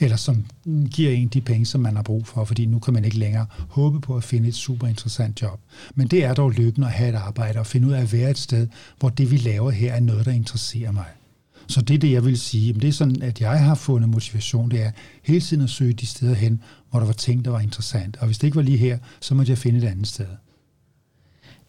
eller 0.00 0.16
som 0.16 0.44
giver 0.90 1.10
en 1.10 1.28
de 1.28 1.40
penge, 1.40 1.66
som 1.66 1.80
man 1.80 1.96
har 1.96 2.02
brug 2.02 2.26
for, 2.26 2.44
fordi 2.44 2.66
nu 2.66 2.78
kan 2.78 2.94
man 2.94 3.04
ikke 3.04 3.18
længere 3.18 3.46
håbe 3.68 4.00
på 4.00 4.16
at 4.16 4.24
finde 4.24 4.48
et 4.48 4.54
super 4.54 4.86
interessant 4.86 5.42
job. 5.42 5.60
Men 5.94 6.06
det 6.06 6.24
er 6.24 6.34
dog 6.34 6.50
lykken 6.50 6.84
at 6.84 6.90
have 6.90 7.08
et 7.10 7.14
arbejde 7.14 7.58
og 7.58 7.66
finde 7.66 7.88
ud 7.88 7.92
af 7.92 8.00
at 8.00 8.12
være 8.12 8.30
et 8.30 8.38
sted, 8.38 8.66
hvor 8.98 9.08
det 9.08 9.30
vi 9.30 9.36
laver 9.36 9.70
her 9.70 9.94
er 9.94 10.00
noget, 10.00 10.26
der 10.26 10.32
interesserer 10.32 10.92
mig. 10.92 11.06
Så 11.66 11.82
det 11.82 11.94
er 11.94 11.98
det, 11.98 12.12
jeg 12.12 12.24
vil 12.24 12.38
sige. 12.38 12.72
Det 12.72 12.88
er 12.88 12.92
sådan, 12.92 13.22
at 13.22 13.40
jeg 13.40 13.64
har 13.64 13.74
fundet 13.74 14.08
motivation, 14.08 14.70
det 14.70 14.82
er 14.82 14.90
hele 15.22 15.40
tiden 15.40 15.62
at 15.62 15.70
søge 15.70 15.92
de 15.92 16.06
steder 16.06 16.34
hen, 16.34 16.62
hvor 16.90 16.98
der 16.98 17.06
var 17.06 17.12
ting, 17.12 17.44
der 17.44 17.50
var 17.50 17.60
interessant. 17.60 18.16
Og 18.20 18.26
hvis 18.26 18.38
det 18.38 18.46
ikke 18.46 18.56
var 18.56 18.62
lige 18.62 18.78
her, 18.78 18.98
så 19.20 19.34
måtte 19.34 19.50
jeg 19.50 19.58
finde 19.58 19.78
et 19.78 19.84
andet 19.84 20.06
sted. 20.06 20.26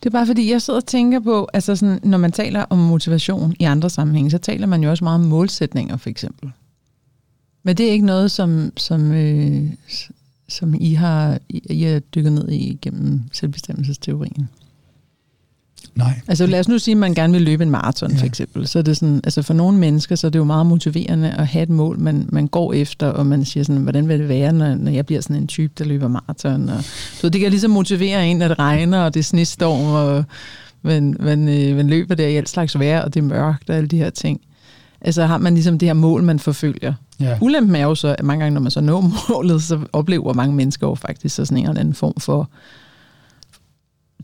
Det 0.03 0.05
er 0.05 0.11
bare 0.11 0.27
fordi, 0.27 0.51
jeg 0.51 0.61
sidder 0.61 0.79
og 0.79 0.85
tænker 0.85 1.19
på, 1.19 1.47
altså 1.53 1.75
sådan, 1.75 1.99
når 2.03 2.17
man 2.17 2.31
taler 2.31 2.65
om 2.69 2.77
motivation 2.77 3.55
i 3.59 3.63
andre 3.63 3.89
sammenhænge, 3.89 4.31
så 4.31 4.37
taler 4.37 4.67
man 4.67 4.83
jo 4.83 4.89
også 4.89 5.03
meget 5.03 5.19
om 5.19 5.25
målsætninger, 5.25 5.97
for 5.97 6.09
eksempel. 6.09 6.51
Men 7.63 7.77
det 7.77 7.87
er 7.87 7.91
ikke 7.91 8.05
noget, 8.05 8.31
som, 8.31 8.71
som, 8.77 9.11
øh, 9.11 9.63
som 10.47 10.75
I 10.79 10.93
har 10.93 11.39
I 11.49 11.83
har 11.83 11.99
dykket 11.99 12.31
ned 12.31 12.49
i 12.49 12.77
gennem 12.81 13.21
selvbestemmelsesteorien? 13.31 14.49
Nej. 15.95 16.21
Altså 16.27 16.45
lad 16.45 16.59
os 16.59 16.67
nu 16.67 16.79
sige, 16.79 16.93
at 16.93 16.97
man 16.97 17.13
gerne 17.13 17.33
vil 17.33 17.41
løbe 17.41 17.63
en 17.63 17.69
maraton 17.69 18.11
ja. 18.11 18.17
for 18.17 18.25
eksempel. 18.25 18.67
Så 18.67 18.79
er 18.79 18.83
det 18.83 18.97
sådan, 18.97 19.21
altså 19.23 19.41
for 19.41 19.53
nogle 19.53 19.77
mennesker, 19.77 20.15
så 20.15 20.27
er 20.27 20.31
det 20.31 20.39
jo 20.39 20.43
meget 20.43 20.65
motiverende 20.65 21.31
at 21.31 21.47
have 21.47 21.63
et 21.63 21.69
mål, 21.69 21.99
man, 21.99 22.29
man 22.31 22.47
går 22.47 22.73
efter, 22.73 23.07
og 23.07 23.25
man 23.25 23.45
siger 23.45 23.63
sådan, 23.63 23.81
hvordan 23.81 24.07
vil 24.07 24.19
det 24.19 24.29
være, 24.29 24.53
når, 24.53 24.75
når 24.75 24.91
jeg 24.91 25.05
bliver 25.05 25.21
sådan 25.21 25.35
en 25.35 25.47
type, 25.47 25.73
der 25.77 25.85
løber 25.85 26.07
maraton. 26.07 26.69
Og, 26.69 26.83
så 27.13 27.29
det 27.29 27.41
kan 27.41 27.49
ligesom 27.49 27.71
motivere 27.71 28.27
en, 28.27 28.41
at 28.41 28.49
det 28.49 28.59
regner, 28.59 28.99
og 28.99 29.13
det 29.13 29.19
er 29.19 29.23
snestorm, 29.23 29.85
og 29.85 30.23
man, 30.81 31.15
man, 31.19 31.49
øh, 31.49 31.75
man 31.75 31.87
løber 31.87 32.15
der 32.15 32.27
i 32.27 32.35
alt 32.35 32.49
slags 32.49 32.79
vejr, 32.79 33.01
og 33.01 33.13
det 33.13 33.19
er 33.19 33.23
mørkt, 33.23 33.69
og 33.69 33.75
alle 33.75 33.87
de 33.87 33.97
her 33.97 34.09
ting. 34.09 34.41
Altså 35.01 35.25
har 35.25 35.37
man 35.37 35.53
ligesom 35.53 35.79
det 35.79 35.87
her 35.87 35.93
mål, 35.93 36.23
man 36.23 36.39
forfølger. 36.39 36.93
Ja. 37.19 37.37
Ulempen 37.41 37.75
er 37.75 37.83
jo 37.83 37.95
så, 37.95 38.15
at 38.17 38.25
mange 38.25 38.43
gange, 38.43 38.53
når 38.53 38.61
man 38.61 38.71
så 38.71 38.81
når 38.81 39.13
målet, 39.29 39.63
så 39.63 39.79
oplever 39.93 40.33
mange 40.33 40.55
mennesker 40.55 40.87
jo 40.87 40.95
faktisk 40.95 41.35
så 41.35 41.45
sådan 41.45 41.57
en 41.57 41.69
eller 41.69 41.79
anden 41.79 41.93
form 41.93 42.13
for 42.19 42.49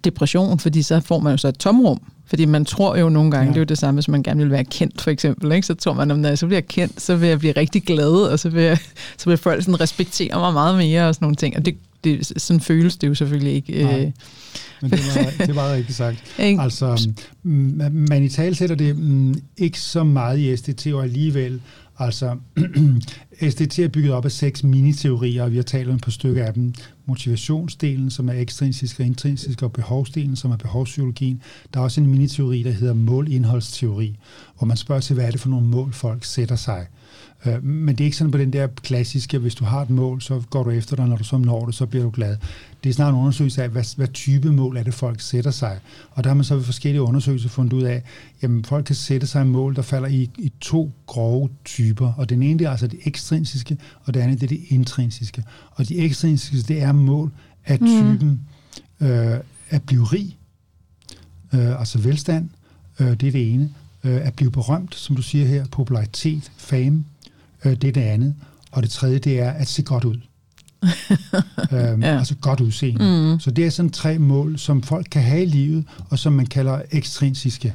depression, 0.03 0.59
fordi 0.59 0.82
så 0.82 0.99
får 0.99 1.19
man 1.19 1.32
jo 1.34 1.38
så 1.38 1.47
et 1.47 1.57
tomrum. 1.57 2.01
Fordi 2.28 2.45
man 2.45 2.65
tror 2.65 2.97
jo 2.97 3.09
nogle 3.09 3.32
gange, 3.32 3.45
ja. 3.45 3.49
det 3.49 3.57
er 3.57 3.61
jo 3.61 3.65
det 3.65 3.78
samme, 3.78 3.95
hvis 3.97 4.07
man 4.07 4.23
gerne 4.23 4.41
vil 4.41 4.51
være 4.51 4.63
kendt, 4.63 5.01
for 5.01 5.11
eksempel. 5.11 5.51
Ikke? 5.51 5.67
Så 5.67 5.73
tror 5.73 5.93
man, 5.93 6.11
at 6.11 6.19
når 6.19 6.30
jeg 6.30 6.38
så 6.38 6.47
bliver 6.47 6.61
kendt, 6.61 7.01
så 7.01 7.15
vil 7.15 7.30
jeg 7.30 7.39
blive 7.39 7.53
rigtig 7.57 7.84
glad, 7.84 8.11
og 8.11 8.39
så 8.39 8.49
vil, 8.49 8.63
jeg, 8.63 8.78
så 9.17 9.30
vil 9.30 9.38
folk 9.38 9.63
sådan 9.63 9.82
respektere 9.82 10.39
mig 10.39 10.53
meget 10.53 10.78
mere, 10.78 11.07
og 11.07 11.15
sådan 11.15 11.26
nogle 11.26 11.36
ting. 11.36 11.57
Og 11.57 11.65
det, 11.65 11.78
det, 12.05 12.41
sådan 12.41 12.61
føles 12.61 12.97
det 12.97 13.07
jo 13.07 13.15
selvfølgelig 13.15 13.53
ikke. 13.53 13.83
Nej. 13.83 13.99
Øh. 13.99 14.11
Men 14.81 14.91
det 14.91 14.99
var, 15.15 15.45
det 15.45 15.55
var 15.55 15.73
rigtig 15.73 15.95
sagt. 15.95 16.23
altså, 16.39 17.09
man 17.43 18.23
i 18.23 18.29
tale 18.29 18.55
sætter 18.55 18.75
det 18.75 18.97
mm, 18.97 19.35
ikke 19.57 19.79
så 19.79 20.03
meget 20.03 20.39
i 20.39 20.57
SDT, 20.57 20.87
og 20.87 21.03
alligevel 21.03 21.61
Altså, 21.99 22.37
SDT 23.49 23.79
er 23.79 23.87
bygget 23.87 24.13
op 24.13 24.25
af 24.25 24.31
seks 24.31 24.63
mini-teorier, 24.63 25.43
og 25.43 25.51
vi 25.51 25.55
har 25.55 25.63
talt 25.63 25.89
om 25.89 25.95
et 25.95 26.01
par 26.01 26.11
stykker 26.11 26.45
af 26.45 26.53
dem. 26.53 26.73
Motivationsdelen, 27.05 28.09
som 28.09 28.29
er 28.29 28.33
ekstrinsisk 28.33 28.99
og 28.99 29.05
intrinsisk, 29.05 29.61
og 29.61 29.71
behovsdelen, 29.73 30.35
som 30.35 30.51
er 30.51 30.57
behovspsykologien. 30.57 31.41
Der 31.73 31.79
er 31.79 31.83
også 31.83 32.01
en 32.01 32.07
mini-teori, 32.07 32.63
der 32.63 32.71
hedder 32.71 32.93
målindholdsteori, 32.93 34.17
hvor 34.57 34.65
man 34.65 34.77
spørger 34.77 35.01
til, 35.01 35.13
hvad 35.13 35.25
er 35.25 35.31
det 35.31 35.39
for 35.39 35.49
nogle 35.49 35.67
mål, 35.67 35.93
folk 35.93 36.23
sætter 36.23 36.55
sig. 36.55 36.87
Men 37.61 37.88
det 37.95 38.01
er 38.01 38.05
ikke 38.05 38.17
sådan 38.17 38.31
på 38.31 38.38
den 38.38 38.53
der 38.53 38.67
klassiske, 38.67 39.38
hvis 39.38 39.55
du 39.55 39.65
har 39.65 39.81
et 39.81 39.89
mål, 39.89 40.21
så 40.21 40.41
går 40.49 40.63
du 40.63 40.69
efter 40.69 40.95
dig, 40.95 41.07
når 41.07 41.17
du 41.17 41.23
så 41.23 41.38
når 41.38 41.65
det, 41.65 41.75
så 41.75 41.86
bliver 41.86 42.03
du 42.03 42.09
glad. 42.09 42.38
Det 42.83 42.89
er 42.89 42.93
snart 42.93 43.13
en 43.13 43.19
undersøgelse 43.19 43.63
af, 43.63 43.69
hvad, 43.69 43.95
hvad 43.95 44.07
type 44.07 44.51
mål 44.51 44.77
er 44.77 44.83
det, 44.83 44.93
folk 44.93 45.21
sætter 45.21 45.51
sig. 45.51 45.79
Og 46.11 46.23
der 46.23 46.29
har 46.29 46.36
man 46.36 46.43
så 46.43 46.55
ved 46.55 46.63
forskellige 46.63 47.01
undersøgelser 47.01 47.49
fundet 47.49 47.73
ud 47.73 47.83
af, 47.83 48.03
jamen 48.41 48.65
folk 48.65 48.86
kan 48.86 48.95
sætte 48.95 49.27
sig 49.27 49.47
mål, 49.47 49.75
der 49.75 49.81
falder 49.81 50.07
i, 50.07 50.29
i 50.38 50.51
to 50.61 50.91
grove 51.05 51.49
typer. 51.65 52.13
Og 52.17 52.29
den 52.29 52.43
ene 52.43 52.59
det 52.59 52.65
er 52.65 52.71
altså 52.71 52.88
det 52.88 52.99
ekstrinsiske, 53.05 53.77
og 54.03 54.13
det 54.13 54.19
andet 54.19 54.41
det 54.41 54.45
er 54.45 54.57
det 54.57 54.63
intrinsiske. 54.67 55.43
Og 55.71 55.89
de 55.89 55.97
ekstrinsiske, 55.97 56.73
det 56.73 56.81
er 56.81 56.91
mål 56.91 57.31
af 57.65 57.79
mm. 57.81 57.88
typen 57.88 58.41
mm. 58.99 59.07
øh, 59.07 59.39
at 59.69 59.83
blive 59.83 60.03
rig, 60.03 60.38
øh, 61.53 61.79
altså 61.79 61.99
velstand, 61.99 62.49
øh, 62.99 63.07
det 63.07 63.23
er 63.23 63.31
det 63.31 63.53
ene. 63.53 63.69
Øh, 64.03 64.27
at 64.27 64.33
blive 64.33 64.51
berømt, 64.51 64.95
som 64.95 65.15
du 65.15 65.21
siger 65.21 65.45
her, 65.45 65.65
popularitet, 65.71 66.51
fame, 66.57 66.95
øh, 66.95 67.14
det 67.70 67.84
er 67.84 67.91
det 67.91 68.01
andet. 68.01 68.36
Og 68.72 68.84
det 68.84 68.89
tredje, 68.89 69.20
det 69.20 69.39
er 69.39 69.51
at 69.51 69.68
se 69.68 69.84
godt 69.84 70.03
ud. 70.03 70.18
øhm, 71.74 72.03
ja. 72.03 72.18
Altså 72.18 72.36
godt 72.41 72.61
udseende. 72.61 73.32
Mm. 73.34 73.39
Så 73.39 73.51
det 73.51 73.66
er 73.66 73.70
sådan 73.70 73.91
tre 73.91 74.20
mål, 74.20 74.57
som 74.57 74.84
folk 74.84 75.07
kan 75.11 75.22
have 75.22 75.43
i 75.43 75.45
livet, 75.45 75.86
og 76.09 76.20
som 76.20 76.34
man 76.34 76.45
kalder 76.45 76.82
ekstrinsiske. 76.91 77.74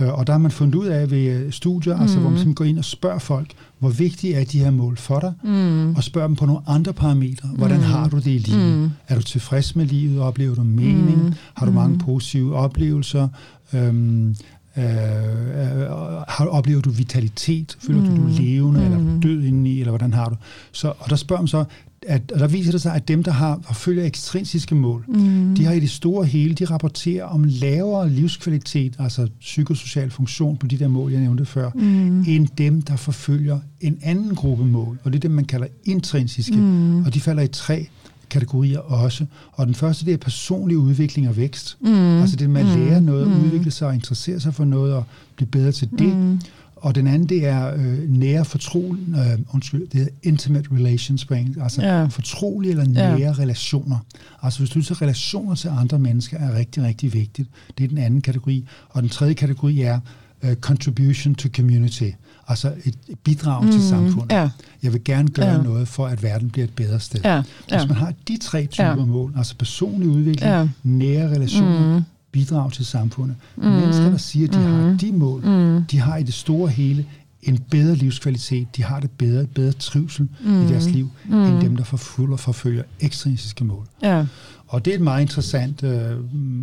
Øh, 0.00 0.18
og 0.18 0.26
der 0.26 0.32
har 0.32 0.38
man 0.38 0.50
fundet 0.50 0.74
ud 0.74 0.86
af 0.86 1.10
ved 1.10 1.24
øh, 1.24 1.52
studier, 1.52 1.96
mm. 1.96 2.02
altså, 2.02 2.18
hvor 2.18 2.30
man 2.30 2.38
simpelthen 2.38 2.54
går 2.54 2.64
ind 2.64 2.78
og 2.78 2.84
spørger 2.84 3.18
folk, 3.18 3.52
hvor 3.78 3.88
vigtige 3.88 4.34
er 4.34 4.44
de 4.44 4.58
her 4.58 4.70
mål 4.70 4.96
for 4.96 5.20
dig, 5.20 5.32
mm. 5.44 5.94
og 5.94 6.04
spørger 6.04 6.28
dem 6.28 6.36
på 6.36 6.46
nogle 6.46 6.60
andre 6.66 6.92
parametre. 6.92 7.48
Hvordan 7.48 7.76
mm. 7.76 7.82
har 7.82 8.08
du 8.08 8.16
det 8.16 8.26
i 8.26 8.38
livet? 8.38 8.78
Mm. 8.78 8.90
Er 9.08 9.14
du 9.14 9.22
tilfreds 9.22 9.76
med 9.76 9.86
livet? 9.86 10.20
Oplever 10.20 10.54
du 10.54 10.62
mening? 10.62 11.24
Mm. 11.24 11.34
Har 11.54 11.66
du 11.66 11.72
mange 11.72 11.92
mm. 11.92 11.98
positive 11.98 12.56
oplevelser? 12.56 13.28
Øhm, 13.72 14.36
Øh, 14.80 15.80
øh, 15.80 15.86
har, 16.28 16.46
oplever 16.46 16.80
du 16.80 16.90
vitalitet? 16.90 17.76
Føler 17.80 18.00
mm. 18.00 18.06
du, 18.06 18.16
du 18.16 18.26
er 18.26 18.32
levende 18.40 18.80
mm. 18.80 18.86
eller 18.86 19.20
død 19.20 19.44
indeni, 19.44 19.80
eller 19.80 19.90
hvordan 19.90 20.12
har 20.12 20.28
du? 20.28 20.36
Så, 20.72 20.92
og 20.98 21.10
der 21.10 21.16
spørger 21.16 21.42
man 21.42 21.48
så, 21.48 21.64
at, 22.06 22.32
og 22.32 22.40
der 22.40 22.46
viser 22.46 22.72
det 22.72 22.80
sig, 22.80 22.94
at 22.94 23.08
dem, 23.08 23.22
der 23.22 23.30
har 23.32 23.60
og 23.66 23.76
følger 23.76 24.04
ekstrinsiske 24.04 24.74
mål, 24.74 25.04
mm. 25.08 25.54
de 25.54 25.64
har 25.64 25.72
i 25.72 25.80
det 25.80 25.90
store 25.90 26.24
hele, 26.24 26.54
de 26.54 26.64
rapporterer 26.64 27.24
om 27.24 27.44
lavere 27.46 28.10
livskvalitet, 28.10 28.96
altså 28.98 29.28
psykosocial 29.40 30.10
funktion 30.10 30.56
på 30.56 30.66
de 30.66 30.78
der 30.78 30.88
mål, 30.88 31.12
jeg 31.12 31.20
nævnte 31.20 31.44
før, 31.44 31.70
mm. 31.74 32.24
end 32.28 32.48
dem, 32.58 32.82
der 32.82 32.96
forfølger 32.96 33.58
en 33.80 33.98
anden 34.02 34.34
gruppe 34.34 34.64
mål, 34.64 34.98
og 35.04 35.12
det 35.12 35.18
er 35.18 35.20
dem, 35.20 35.30
man 35.30 35.44
kalder 35.44 35.66
intrinsiske, 35.84 36.56
mm. 36.56 37.04
og 37.04 37.14
de 37.14 37.20
falder 37.20 37.42
i 37.42 37.48
tre 37.48 37.88
kategorier 38.30 38.78
også. 38.78 39.26
Og 39.52 39.66
den 39.66 39.74
første, 39.74 40.06
det 40.06 40.12
er 40.14 40.18
personlig 40.18 40.78
udvikling 40.78 41.28
og 41.28 41.36
vækst. 41.36 41.76
Mm. 41.80 42.20
Altså 42.20 42.36
det 42.36 42.50
med 42.50 42.60
at 42.60 42.78
mm. 42.78 42.84
lære 42.84 43.00
noget, 43.00 43.28
mm. 43.28 43.44
udvikle 43.44 43.70
sig 43.70 43.88
og 43.88 43.94
interessere 43.94 44.40
sig 44.40 44.54
for 44.54 44.64
noget 44.64 44.94
og 44.94 45.04
blive 45.36 45.48
bedre 45.48 45.72
til 45.72 45.90
det. 45.90 46.16
Mm. 46.16 46.40
Og 46.76 46.94
den 46.94 47.06
anden, 47.06 47.28
det 47.28 47.46
er 47.46 47.74
øh, 47.74 48.10
nære 48.10 48.44
fortrolige, 48.44 49.06
øh, 49.16 49.38
undskyld, 49.54 49.80
det 49.80 49.94
hedder 49.94 50.12
intimate 50.22 50.68
relations 50.72 51.24
på 51.24 51.34
engelsk, 51.34 51.58
altså 51.62 51.82
ja. 51.82 52.04
fortrolige 52.04 52.70
eller 52.70 52.84
nære 52.84 53.18
ja. 53.18 53.32
relationer. 53.38 53.98
Altså 54.42 54.58
hvis 54.58 54.70
du 54.70 54.82
så 54.82 54.94
relationer 54.94 55.54
til 55.54 55.68
andre 55.68 55.98
mennesker 55.98 56.38
er 56.38 56.58
rigtig, 56.58 56.82
rigtig 56.82 57.14
vigtigt. 57.14 57.48
Det 57.78 57.84
er 57.84 57.88
den 57.88 57.98
anden 57.98 58.20
kategori. 58.20 58.66
Og 58.88 59.02
den 59.02 59.10
tredje 59.10 59.34
kategori 59.34 59.80
er 59.80 60.00
uh, 60.44 60.52
contribution 60.54 61.34
to 61.34 61.48
community, 61.56 62.10
altså 62.48 62.72
et 62.84 62.94
bidrag 63.24 63.64
mm, 63.64 63.70
til 63.70 63.88
samfundet. 63.88 64.32
Ja. 64.32 64.50
Jeg 64.82 64.92
vil 64.92 65.04
gerne 65.04 65.28
gøre 65.28 65.56
ja. 65.56 65.62
noget 65.62 65.88
for, 65.88 66.06
at 66.06 66.22
verden 66.22 66.50
bliver 66.50 66.64
et 66.64 66.74
bedre 66.74 67.00
sted. 67.00 67.20
Ja. 67.24 67.34
Ja. 67.34 67.42
Hvis 67.78 67.88
man 67.88 67.96
har 67.96 68.12
de 68.28 68.36
tre 68.36 68.66
typer 68.66 68.88
ja. 68.88 68.94
mål, 68.94 69.32
altså 69.36 69.54
personlig 69.56 70.08
udvikling, 70.08 70.52
ja. 70.52 70.68
nære 70.82 71.30
relationer, 71.30 71.96
mm. 71.96 72.02
bidrag 72.32 72.72
til 72.72 72.86
samfundet. 72.86 73.36
Mm. 73.56 73.64
Mennesker, 73.64 74.10
der 74.10 74.16
siger, 74.16 74.48
at 74.48 74.54
de 74.54 74.58
mm. 74.58 74.64
har 74.64 74.96
de 75.00 75.12
mål, 75.12 75.44
mm. 75.44 75.84
de 75.84 75.98
har 75.98 76.16
i 76.16 76.22
det 76.22 76.34
store 76.34 76.68
hele 76.68 77.06
en 77.42 77.58
bedre 77.70 77.94
livskvalitet, 77.94 78.76
de 78.76 78.84
har 78.84 79.00
det 79.00 79.10
bedre, 79.10 79.46
bedre 79.46 79.72
trivsel 79.72 80.28
mm. 80.44 80.62
i 80.62 80.68
deres 80.68 80.90
liv, 80.90 81.10
mm. 81.28 81.34
end 81.34 81.60
dem, 81.60 81.76
der 81.76 81.84
forfølger, 81.84 82.36
forfølger 82.36 82.82
ekstrinsiske 83.00 83.64
mål. 83.64 83.86
Ja. 84.02 84.24
Og 84.70 84.84
det 84.84 84.90
er 84.90 84.94
et 84.94 85.00
meget 85.00 85.22
interessant 85.22 85.82
øh, 85.82 86.16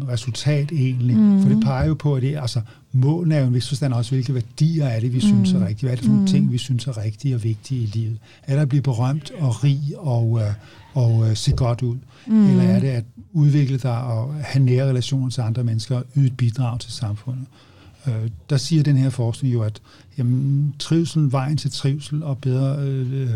resultat 0.07 0.71
egentlig, 0.71 1.17
mm. 1.17 1.41
for 1.41 1.49
det 1.49 1.63
peger 1.63 1.87
jo 1.87 1.93
på, 1.93 2.15
at 2.15 2.21
det, 2.21 2.37
altså, 2.37 2.61
målene 2.91 3.35
er 3.35 3.39
jo 3.39 3.47
en 3.47 3.53
vis 3.53 3.67
forstand 3.67 3.93
også, 3.93 4.11
hvilke 4.11 4.33
værdier 4.33 4.85
er 4.85 4.99
det, 4.99 5.13
vi 5.13 5.17
mm. 5.17 5.21
synes 5.21 5.53
er 5.53 5.67
rigtige. 5.67 5.81
Hvad 5.81 5.91
er 5.91 5.95
det 5.95 6.05
for 6.05 6.11
nogle 6.11 6.21
mm. 6.21 6.27
ting, 6.27 6.51
vi 6.51 6.57
synes 6.57 6.87
er 6.87 6.97
rigtige 6.97 7.35
og 7.35 7.43
vigtige 7.43 7.81
i 7.81 7.85
livet? 7.85 8.17
Er 8.43 8.53
det 8.55 8.61
at 8.61 8.69
blive 8.69 8.81
berømt 8.81 9.31
og 9.39 9.63
rig 9.63 9.81
og, 9.97 10.39
øh, 10.41 10.53
og 10.93 11.29
øh, 11.29 11.35
se 11.35 11.51
godt 11.51 11.81
ud? 11.81 11.97
Mm. 12.27 12.49
Eller 12.49 12.63
er 12.63 12.79
det 12.79 12.87
at 12.87 13.03
udvikle 13.33 13.77
dig 13.77 14.03
og 14.03 14.33
have 14.33 14.65
nære 14.65 14.89
relationer 14.89 15.29
til 15.29 15.41
andre 15.41 15.63
mennesker 15.63 15.95
og 15.95 16.05
yde 16.15 16.27
et 16.27 16.37
bidrag 16.37 16.79
til 16.79 16.91
samfundet? 16.91 17.45
Øh, 18.07 18.29
der 18.49 18.57
siger 18.57 18.83
den 18.83 18.97
her 18.97 19.09
forskning 19.09 19.53
jo, 19.53 19.61
at 19.61 19.81
jamen, 20.17 20.75
trivsel, 20.79 21.31
vejen 21.31 21.57
til 21.57 21.71
trivsel 21.71 22.23
og 22.23 22.37
bedre 22.37 22.77
øh, 22.79 23.29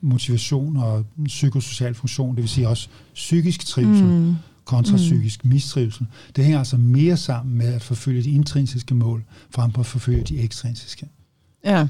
motivation 0.00 0.76
og 0.76 1.04
psykosocial 1.24 1.94
funktion, 1.94 2.34
det 2.36 2.42
vil 2.42 2.48
sige 2.48 2.68
også 2.68 2.88
psykisk 3.14 3.66
trivsel, 3.66 4.06
mm. 4.06 4.34
kontra 4.64 4.92
mm. 4.92 4.98
psykisk 4.98 5.44
mistrivsel, 5.44 6.06
det 6.36 6.44
hænger 6.44 6.58
altså 6.58 6.76
mere 6.76 7.16
sammen 7.16 7.58
med 7.58 7.74
at 7.74 7.82
forfølge 7.82 8.22
de 8.22 8.30
intrinsiske 8.30 8.94
mål, 8.94 9.24
frem 9.50 9.72
for 9.72 9.80
at 9.80 9.86
forfølge 9.86 10.22
de 10.22 10.38
ekstrinsiske. 10.38 11.08
Ja, 11.64 11.86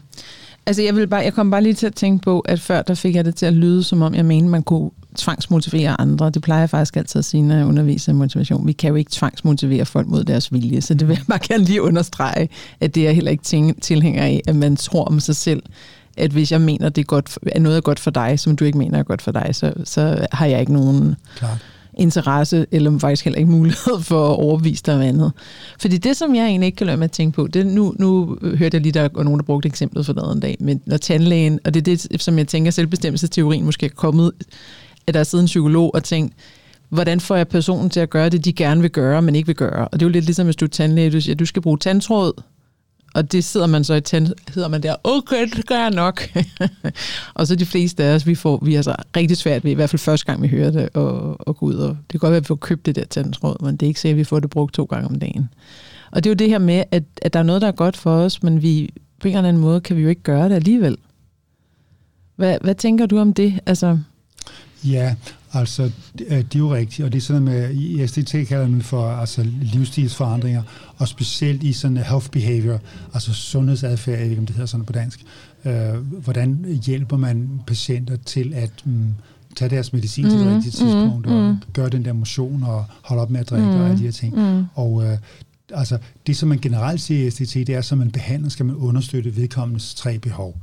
altså 0.67 0.83
jeg, 0.83 0.97
vil 0.97 1.07
bare, 1.07 1.21
jeg 1.21 1.35
kom 1.35 1.51
bare 1.51 1.63
lige 1.63 1.75
til 1.75 1.87
at 1.87 1.95
tænke 1.95 2.23
på, 2.23 2.41
at 2.41 2.61
før 2.61 2.83
der 2.83 2.95
fik 2.95 3.15
jeg 3.15 3.25
det 3.25 3.35
til 3.35 3.47
at 3.47 3.53
lyde, 3.53 3.83
som 3.83 4.03
om 4.03 4.15
jeg 4.15 4.25
mente, 4.25 4.49
man 4.49 4.63
kunne 4.63 4.91
tvangsmotivere 5.17 6.01
andre. 6.01 6.31
Det 6.31 6.43
plejer 6.43 6.61
jeg 6.61 6.71
faktisk 6.71 6.97
altid 6.97 7.19
at 7.19 7.25
sige, 7.25 7.43
når 7.43 7.57
jeg 7.57 7.67
underviser 7.67 8.13
motivation. 8.13 8.67
Vi 8.67 8.73
kan 8.73 8.89
jo 8.89 8.95
ikke 8.95 9.11
tvangsmotivere 9.11 9.87
folk 9.87 10.07
mod 10.07 10.25
deres 10.25 10.53
vilje, 10.53 10.81
så 10.81 10.95
det 10.95 11.09
vil 11.09 11.15
jeg 11.15 11.25
bare 11.29 11.39
gerne 11.49 11.65
lige 11.65 11.83
understrege, 11.83 12.49
at 12.81 12.95
det 12.95 13.09
er 13.09 13.13
heller 13.13 13.31
ikke 13.31 13.75
tilhænger 13.81 14.23
af, 14.23 14.41
at 14.49 14.57
man 14.57 14.77
tror 14.77 15.05
om 15.05 15.21
sig 15.21 15.37
selv, 15.37 15.63
at 16.21 16.31
hvis 16.31 16.53
jeg 16.53 16.61
mener, 16.61 16.89
det 16.89 17.01
er, 17.03 17.07
godt, 17.07 17.39
at 17.47 17.63
noget 17.63 17.77
er 17.77 17.81
godt 17.81 18.01
for 18.01 18.11
dig, 18.11 18.41
som 18.41 18.57
du 18.57 18.65
ikke 18.65 18.79
mener 18.79 18.99
er 18.99 19.03
godt 19.03 19.23
for 19.23 19.33
dig, 19.33 19.49
så, 19.53 19.73
så 19.85 20.27
har 20.33 20.47
jeg 20.47 20.61
ikke 20.61 20.73
nogen 20.73 21.17
Klart. 21.37 21.59
interesse, 21.95 22.67
eller 22.73 22.99
faktisk 22.99 23.25
heller 23.25 23.39
ikke 23.39 23.51
mulighed 23.51 24.01
for 24.11 24.29
at 24.29 24.37
overbevise 24.37 24.83
dig 24.87 24.95
om 24.95 25.01
andet. 25.01 25.33
Fordi 25.81 25.99
det, 25.99 26.17
som 26.17 26.35
jeg 26.35 26.47
egentlig 26.47 26.67
ikke 26.67 26.77
kan 26.77 26.87
lade 26.87 26.97
med 26.97 27.05
at 27.05 27.13
tænke 27.13 27.37
på, 27.37 27.47
det, 27.47 27.67
nu, 27.67 27.95
nu 27.99 28.39
hørte 28.43 28.75
jeg 28.75 28.83
lige, 28.83 28.93
der 28.93 29.09
var 29.15 29.23
nogen, 29.23 29.41
der 29.41 29.45
brugte 29.45 29.67
eksemplet 29.67 30.07
for 30.07 30.33
en 30.33 30.41
dag, 30.41 30.57
men 30.61 30.81
når 30.87 30.97
tandlægen, 30.97 31.61
og 31.65 31.75
det 31.75 31.81
er 31.81 31.97
det, 31.97 32.23
som 32.23 32.39
jeg 32.39 32.49
tænker, 32.49 32.71
selvbestemmelsesteorien 32.71 33.65
måske 33.65 33.87
er 33.87 33.91
kommet, 33.97 34.33
at 35.07 35.15
der 35.15 35.21
er 35.21 35.25
siddet 35.25 35.43
en 35.43 35.47
psykolog 35.47 35.95
og 35.95 36.05
tænkt, 36.05 36.35
hvordan 36.89 37.21
får 37.21 37.37
jeg 37.37 37.49
personen 37.49 37.91
til 37.91 38.01
at 38.01 38.11
gøre 38.11 38.29
det, 38.29 38.45
de 38.45 38.53
gerne 38.53 38.81
vil 38.81 38.91
gøre, 38.91 39.23
men 39.23 39.35
ikke 39.35 39.47
vil 39.47 39.57
gøre. 39.57 39.89
Og 39.89 39.93
det 39.93 40.03
er 40.03 40.09
jo 40.09 40.13
lidt 40.13 40.25
ligesom, 40.25 40.47
hvis 40.47 40.57
du 40.57 40.65
er 40.65 40.69
tandlæge, 40.69 41.11
du 41.11 41.21
siger, 41.21 41.35
du 41.35 41.47
skal 41.47 41.63
bruge 41.63 41.79
tandtråd, 41.79 42.33
og 43.15 43.33
det 43.33 43.45
sidder 43.45 43.67
man 43.67 43.85
så 43.85 43.95
i 43.95 44.01
tænd, 44.01 44.27
hedder 44.55 44.69
man 44.69 44.83
der, 44.83 44.97
okay, 45.05 45.49
det 45.57 45.67
gør 45.67 45.79
jeg 45.79 45.91
nok. 45.91 46.23
og 47.35 47.47
så 47.47 47.57
de 47.57 47.67
fleste 47.67 48.05
af 48.05 48.15
os, 48.15 48.27
vi 48.27 48.35
får, 48.35 48.59
vi 48.65 48.75
er 48.75 48.83
så 48.83 48.95
rigtig 49.17 49.37
svært 49.37 49.65
ved, 49.65 49.71
i 49.71 49.75
hvert 49.75 49.91
fald 49.91 50.01
første 50.01 50.27
gang, 50.27 50.43
vi 50.43 50.49
hører 50.49 50.71
det, 50.71 50.89
og, 50.95 51.49
og 51.49 51.57
gå 51.57 51.67
ud. 51.67 51.75
Og 51.75 51.89
det 51.89 52.11
kan 52.11 52.21
godt 52.21 52.31
være, 52.31 52.37
at 52.37 52.43
vi 52.43 52.47
får 52.47 52.55
købt 52.55 52.87
det 52.87 52.97
der 52.97 53.05
tændtråd, 53.05 53.63
men 53.63 53.77
det 53.77 53.87
er 53.87 53.89
ikke 53.89 54.01
sikkert, 54.01 54.15
at 54.15 54.19
vi 54.19 54.25
får 54.25 54.41
det 54.41 54.51
brugt 54.51 54.75
to 54.75 54.85
gange 54.85 55.09
om 55.09 55.19
dagen. 55.19 55.49
Og 56.11 56.25
det 56.25 56.31
er 56.31 56.35
jo 56.35 56.37
det 56.37 56.49
her 56.49 56.59
med, 56.59 56.85
at, 56.91 57.03
at 57.23 57.33
der 57.33 57.39
er 57.39 57.43
noget, 57.43 57.63
der 57.63 57.69
er 57.69 57.73
godt 57.73 57.97
for 57.97 58.17
os, 58.17 58.43
men 58.43 58.63
vi, 58.63 58.91
på 59.21 59.29
en 59.29 59.37
eller 59.37 59.49
anden 59.49 59.63
måde 59.63 59.81
kan 59.81 59.97
vi 59.97 60.03
jo 60.03 60.09
ikke 60.09 60.23
gøre 60.23 60.49
det 60.49 60.55
alligevel. 60.55 60.97
Hvad, 62.37 62.59
hvad 62.61 62.75
tænker 62.75 63.07
du 63.07 63.19
om 63.19 63.35
det? 63.35 63.61
Altså... 63.67 63.99
Ja, 64.85 65.15
Altså, 65.53 65.91
det 66.19 66.55
er 66.55 66.59
jo 66.59 66.75
rigtigt, 66.75 67.07
og 67.07 67.13
det 67.13 67.19
er 67.19 67.23
sådan 67.23 67.43
med, 67.43 67.75
i 67.75 68.07
SDT 68.07 68.49
kalder 68.49 68.69
man 68.69 68.83
for 68.83 69.09
altså, 69.09 69.47
livsstilsforandringer, 69.63 70.63
og 70.97 71.09
specielt 71.09 71.63
i 71.63 71.73
sådan 71.73 71.97
health 71.97 72.31
behavior, 72.31 72.81
altså 73.15 73.35
sundhedsadfærd, 73.35 74.19
jeg 74.19 74.25
ved 74.25 74.31
ikke, 74.31 74.41
om 74.41 74.47
det 74.47 74.55
hedder 74.55 74.67
sådan 74.67 74.87
på 74.87 74.93
dansk. 74.93 75.25
Øh, 75.65 75.95
hvordan 75.95 76.81
hjælper 76.87 77.17
man 77.17 77.61
patienter 77.67 78.17
til 78.17 78.55
at 78.55 78.71
mm, 78.85 79.15
tage 79.57 79.69
deres 79.69 79.93
medicin 79.93 80.25
mm, 80.25 80.31
til 80.31 80.39
det 80.39 80.47
mm, 80.47 80.55
rigtige 80.55 80.73
tidspunkt, 80.73 81.27
mm, 81.27 81.33
og 81.33 81.51
mm. 81.51 81.57
gøre 81.73 81.89
den 81.89 82.05
der 82.05 82.13
motion, 82.13 82.63
og 82.63 82.85
holde 83.03 83.23
op 83.23 83.31
med 83.31 83.41
at 83.41 83.51
drikke, 83.51 83.67
mm, 83.67 83.75
og 83.75 83.85
alle 83.85 83.99
de 83.99 84.03
her 84.03 84.13
ting. 84.13 84.35
Mm. 84.37 84.65
Og 84.75 85.05
øh, 85.05 85.19
altså, 85.75 85.99
det, 86.27 86.37
som 86.37 86.49
man 86.49 86.59
generelt 86.59 87.01
siger 87.01 87.27
i 87.27 87.31
SDT, 87.31 87.55
det 87.55 87.69
er, 87.69 87.93
at 87.93 87.99
man 87.99 88.11
behandler, 88.11 88.49
skal 88.49 88.67
man 88.67 88.77
understøtte 88.77 89.37
vedkommendes 89.37 89.95
tre 89.95 90.19
behov. 90.19 90.57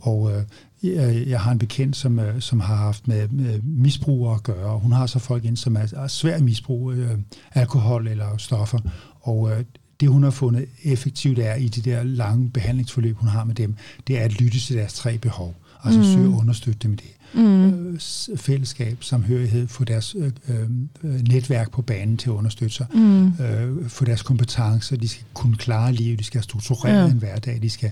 Og 0.00 0.32
øh, 0.32 0.42
jeg 0.82 1.40
har 1.40 1.52
en 1.52 1.58
bekendt, 1.58 1.96
som, 1.96 2.18
øh, 2.18 2.40
som 2.40 2.60
har 2.60 2.76
haft 2.76 3.08
med, 3.08 3.28
med 3.28 3.60
misbrug 3.62 4.32
at 4.32 4.42
gøre. 4.42 4.78
Hun 4.78 4.92
har 4.92 5.06
så 5.06 5.18
folk 5.18 5.44
ind, 5.44 5.56
som 5.56 5.76
er, 5.76 5.86
er 5.96 6.06
svært 6.06 6.42
misbrug, 6.42 6.92
øh, 6.92 7.18
alkohol 7.54 8.08
eller 8.08 8.36
stoffer. 8.36 8.78
Og 9.20 9.50
øh, 9.50 9.64
det, 10.00 10.08
hun 10.08 10.22
har 10.22 10.30
fundet 10.30 10.66
effektivt 10.84 11.38
er 11.38 11.54
i 11.54 11.68
de 11.68 11.90
der 11.90 12.02
lange 12.02 12.50
behandlingsforløb, 12.50 13.16
hun 13.16 13.28
har 13.28 13.44
med 13.44 13.54
dem, 13.54 13.74
det 14.06 14.18
er 14.18 14.24
at 14.24 14.40
lytte 14.40 14.60
til 14.60 14.76
deres 14.76 14.94
tre 14.94 15.18
behov. 15.18 15.54
Altså 15.84 16.00
mm. 16.00 16.06
søge 16.06 16.34
at 16.34 16.40
understøtte 16.40 16.78
dem 16.82 16.92
i 16.92 16.96
det. 16.96 17.18
Mm. 17.34 17.92
Øh, 17.92 18.00
fællesskab, 18.36 19.04
samhørighed, 19.04 19.68
få 19.68 19.84
deres 19.84 20.16
øh, 20.18 20.32
øh, 20.48 20.68
netværk 21.28 21.70
på 21.70 21.82
banen 21.82 22.16
til 22.16 22.30
at 22.30 22.34
understøtte 22.34 22.74
sig, 22.74 22.86
mm. 22.94 23.26
øh, 23.26 23.88
få 23.88 24.04
deres 24.04 24.22
kompetencer, 24.22 24.96
de 24.96 25.08
skal 25.08 25.24
kunne 25.34 25.56
klare 25.56 25.92
livet, 25.92 26.18
de 26.18 26.24
skal 26.24 26.42
strukturere 26.42 27.02
ja. 27.02 27.10
en 27.10 27.18
hverdag, 27.18 27.58
de 27.62 27.70
skal 27.70 27.90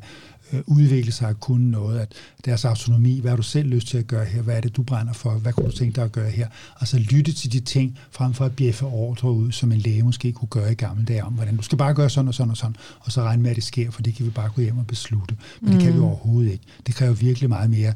øh, 0.52 0.60
udvikle 0.66 1.12
sig 1.12 1.28
og 1.28 1.40
kunne 1.40 1.70
noget, 1.70 2.00
at 2.00 2.12
deres 2.44 2.64
autonomi, 2.64 3.20
hvad 3.20 3.30
har 3.30 3.36
du 3.36 3.42
selv 3.42 3.68
lyst 3.68 3.86
til 3.88 3.98
at 3.98 4.06
gøre 4.06 4.24
her, 4.24 4.42
hvad 4.42 4.56
er 4.56 4.60
det, 4.60 4.76
du 4.76 4.82
brænder 4.82 5.12
for, 5.12 5.30
hvad 5.30 5.52
kunne 5.52 5.66
du 5.66 5.76
tænke 5.76 5.96
dig 5.96 6.04
at 6.04 6.12
gøre 6.12 6.30
her? 6.30 6.48
Altså 6.80 6.98
lytte 6.98 7.32
til 7.32 7.52
de 7.52 7.60
ting, 7.60 7.98
frem 8.10 8.34
for 8.34 8.44
at 8.44 8.56
bjeffe 8.56 8.86
ordre 8.86 9.32
ud, 9.32 9.52
som 9.52 9.72
en 9.72 9.78
læge 9.78 10.02
måske 10.02 10.32
kunne 10.32 10.48
gøre 10.48 10.72
i 10.72 10.74
gamle 10.74 11.04
dage 11.04 11.24
om, 11.24 11.32
hvordan 11.32 11.56
du 11.56 11.62
skal 11.62 11.78
bare 11.78 11.94
gøre 11.94 12.10
sådan 12.10 12.28
og 12.28 12.34
sådan 12.34 12.50
og 12.50 12.56
sådan, 12.56 12.76
og 13.00 13.12
så 13.12 13.22
regne 13.22 13.42
med, 13.42 13.50
at 13.50 13.56
det 13.56 13.64
sker, 13.64 13.90
for 13.90 14.02
det 14.02 14.14
kan 14.14 14.26
vi 14.26 14.30
bare 14.30 14.50
gå 14.56 14.62
hjem 14.62 14.78
og 14.78 14.86
beslutte. 14.86 15.36
Men 15.60 15.70
mm. 15.70 15.76
det 15.76 15.84
kan 15.84 15.94
vi 15.94 15.98
mm. 15.98 16.04
overhovedet 16.04 16.52
ikke. 16.52 16.64
Det 16.86 16.94
kræver 16.94 17.12
virkelig 17.12 17.48
meget 17.48 17.70
mere 17.70 17.92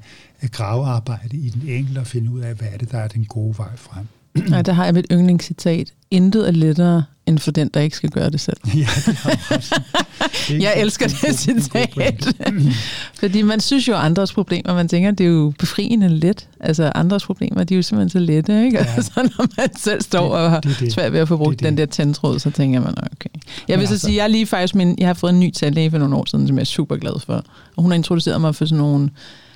gravearbejde 0.49 1.37
i 1.37 1.49
den 1.49 1.69
enkelte 1.69 1.99
og 1.99 2.07
finde 2.07 2.31
ud 2.31 2.41
af, 2.41 2.55
hvad 2.55 2.69
er 2.73 2.79
det, 2.79 2.91
der 2.91 2.99
er 2.99 3.09
den 3.09 3.25
gode 3.25 3.59
vej 3.59 3.77
frem. 3.77 4.07
Nej, 4.49 4.63
der 4.63 4.73
har 4.73 4.85
jeg 4.85 4.95
mit 4.95 5.07
yndlingscitat. 5.13 5.93
Intet 6.11 6.49
er 6.49 6.53
lettere 6.53 7.05
end 7.27 7.39
for 7.39 7.51
den, 7.51 7.71
der 7.75 7.81
ikke 7.81 7.97
skal 7.97 8.11
gøre 8.11 8.31
det 8.31 8.41
selv. 8.41 8.57
ja, 8.75 8.87
det 9.07 10.63
Jeg 10.63 10.81
elsker 10.81 11.07
det 11.09 11.39
citat. 11.39 11.91
Fordi 13.21 13.43
man 13.43 13.61
synes 13.61 13.89
jo 13.89 13.95
andres 13.95 14.33
problemer, 14.33 14.75
man 14.75 14.89
tænker, 14.89 15.11
det 15.11 15.27
er 15.27 15.31
jo 15.31 15.53
befriende 15.59 16.09
let. 16.09 16.49
Altså 16.61 16.93
andres 16.95 17.25
problemer, 17.25 17.65
de 17.65 17.75
er 17.75 17.77
jo 17.77 17.83
simpelthen 17.83 18.11
så 18.11 18.19
lette, 18.19 18.65
ikke? 18.65 18.79
Ja. 18.79 18.85
Altså 18.97 19.13
når 19.17 19.47
man 19.57 19.77
selv 19.77 20.03
står 20.03 20.35
det, 20.35 20.45
og 20.45 20.51
har 20.51 20.61
det, 20.61 20.77
det. 20.81 20.93
svært 20.93 21.13
ved 21.13 21.21
at 21.21 21.29
få 21.29 21.37
brugt 21.37 21.51
det, 21.51 21.59
det. 21.59 21.67
den 21.67 21.77
der 21.77 21.87
tændtråd, 21.87 22.39
så 22.39 22.51
tænker 22.51 22.81
man, 22.81 22.95
okay. 23.13 23.31
Jeg 23.69 23.79
vil 23.79 23.87
så 23.87 23.95
altså, 23.95 24.07
sige, 24.07 24.23
jeg 24.23 24.31
lige 24.31 24.47
faktisk 24.47 24.75
min, 24.75 24.95
jeg 24.99 25.09
har 25.09 25.15
fået 25.15 25.31
en 25.33 25.41
ny 25.41 25.51
tandlæge 25.51 25.91
for 25.91 25.99
nogle 25.99 26.17
år 26.17 26.25
siden, 26.25 26.47
som 26.47 26.57
jeg 26.57 26.61
er 26.61 26.65
super 26.65 26.97
glad 26.97 27.21
for. 27.21 27.45
Og 27.77 27.83
hun 27.83 27.91
har 27.91 27.97
introduceret 27.97 28.41
mig 28.41 28.55
for 28.55 28.65
sådan 28.65 28.79
nogle, 28.79 29.11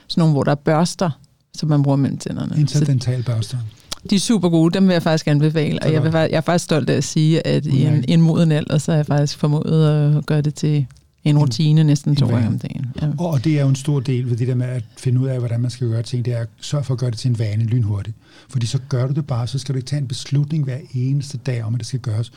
sådan 0.09 0.21
nogle 0.21 0.33
hvor 0.33 0.43
der 0.43 0.51
er 0.51 0.55
børster, 0.55 1.11
som 1.55 1.69
man 1.69 1.83
bruger 1.83 1.97
mellem 1.97 2.19
tænderne. 2.19 2.61
Interdentalbørster. 2.61 3.59
De 4.11 4.15
er 4.15 4.21
super 4.21 4.49
gode, 4.49 4.75
dem 4.75 4.87
vil 4.87 4.93
jeg 4.93 5.03
faktisk 5.03 5.27
anbefale, 5.27 5.83
og 5.83 5.93
jeg, 5.93 6.03
vil, 6.03 6.13
jeg 6.13 6.31
er 6.31 6.41
faktisk 6.41 6.65
stolt 6.65 6.91
af 6.91 6.97
at 6.97 7.05
sige, 7.05 7.47
at 7.47 7.67
i 7.67 7.85
en, 7.85 8.05
en 8.09 8.21
moden 8.21 8.53
alder, 8.53 8.79
så 8.79 8.93
har 8.93 8.97
jeg 8.97 9.07
faktisk 9.07 9.39
formået 9.39 10.17
at 10.17 10.27
gøre 10.27 10.41
det 10.41 10.55
til 10.55 10.87
en 11.25 11.39
rutine 11.39 11.81
en, 11.81 11.87
næsten 11.87 12.17
to 12.17 12.27
gange 12.27 12.49
om 12.49 12.59
dagen. 12.59 12.87
Ja. 13.03 13.09
Og 13.19 13.45
det 13.45 13.59
er 13.59 13.63
jo 13.63 13.69
en 13.69 13.77
stor 13.77 14.01
del 14.01 14.31
ved 14.31 14.37
det 14.37 14.49
der 14.49 14.55
med 14.55 14.67
at 14.67 14.85
finde 14.97 15.21
ud 15.21 15.27
af, 15.27 15.39
hvordan 15.39 15.61
man 15.61 15.71
skal 15.71 15.89
gøre 15.89 16.03
ting, 16.03 16.25
det 16.25 16.33
er 16.33 16.39
at 16.39 16.49
sørge 16.61 16.85
for 16.85 16.95
at 16.95 17.01
gøre 17.01 17.11
det 17.11 17.19
til 17.19 17.29
en 17.29 17.39
vane 17.39 17.65
lynhurtigt. 17.65 18.17
Fordi 18.49 18.67
så 18.67 18.79
gør 18.89 19.07
du 19.07 19.13
det 19.13 19.27
bare, 19.27 19.47
så 19.47 19.59
skal 19.59 19.73
du 19.73 19.77
ikke 19.77 19.87
tage 19.87 20.01
en 20.01 20.09
beslutning 20.09 20.65
hver 20.65 20.79
eneste 20.95 21.39
dag 21.39 21.65
om, 21.65 21.75
at 21.75 21.81
det 21.81 21.87
skal 21.87 22.01
gøres 22.01 22.33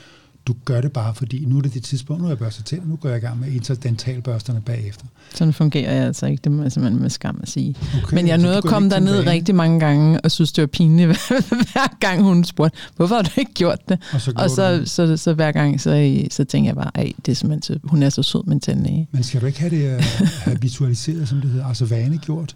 du 0.48 0.56
gør 0.66 0.82
det 0.82 0.92
bare, 0.92 1.16
fordi 1.16 1.46
nu 1.46 1.58
er 1.58 1.62
det 1.62 1.74
det 1.74 1.84
tidspunkt, 1.84 2.22
nu 2.22 2.28
er 2.28 2.32
jeg 2.32 2.38
børstet 2.38 2.66
til, 2.66 2.82
nu 2.86 2.96
går 2.96 3.10
jeg 3.10 3.18
i 3.18 3.22
gang 3.22 3.40
med 3.40 3.48
interdentalbørsterne 3.52 4.62
bagefter. 4.62 5.06
Sådan 5.36 5.54
fungerer 5.54 5.94
jeg 5.94 6.06
altså 6.06 6.26
ikke, 6.26 6.42
det 6.44 6.52
må 6.52 6.62
jeg 6.62 6.72
simpelthen 6.72 7.02
med 7.02 7.10
skam 7.10 7.40
at 7.42 7.50
sige. 7.50 7.76
Okay, 8.04 8.16
Men 8.16 8.28
jeg 8.28 8.38
nåede 8.38 8.58
at 8.58 8.64
komme 8.64 8.90
derned 8.90 9.28
rigtig 9.28 9.56
mange 9.56 9.80
gange, 9.80 10.22
og 10.22 10.32
synes, 10.32 10.52
det 10.52 10.62
var 10.62 10.68
pinligt, 10.68 11.10
hver 11.74 11.98
gang 12.00 12.24
hun 12.24 12.44
spurgte, 12.44 12.78
hvorfor 12.96 13.16
har 13.16 13.22
du 13.22 13.30
ikke 13.38 13.54
gjort 13.54 13.90
det? 13.90 14.00
Og 14.14 14.22
så, 14.22 14.34
og 14.36 14.50
så, 14.50 14.82
så, 14.86 15.08
så, 15.08 15.18
så, 15.18 15.34
hver 15.34 15.52
gang, 15.52 15.82
så, 15.82 16.24
så 16.32 16.44
tænker 16.44 16.70
jeg 16.70 16.76
bare, 16.76 16.92
ej, 16.96 17.12
det 17.26 17.32
er 17.32 17.36
simpelthen, 17.36 17.80
hun 17.84 18.04
er 18.04 18.10
så 18.10 18.24
sød 18.24 18.44
med 18.48 18.60
tandlæge. 18.60 19.08
Men 19.12 19.24
skal 19.24 19.42
du 19.42 19.46
ikke 19.46 19.60
have 19.60 19.70
det 19.70 19.96
uh, 19.96 20.28
habitualiseret, 20.28 21.30
som 21.30 21.42
det 21.42 21.50
hedder, 21.50 21.66
altså 21.66 21.86
vanegjort? 21.86 22.56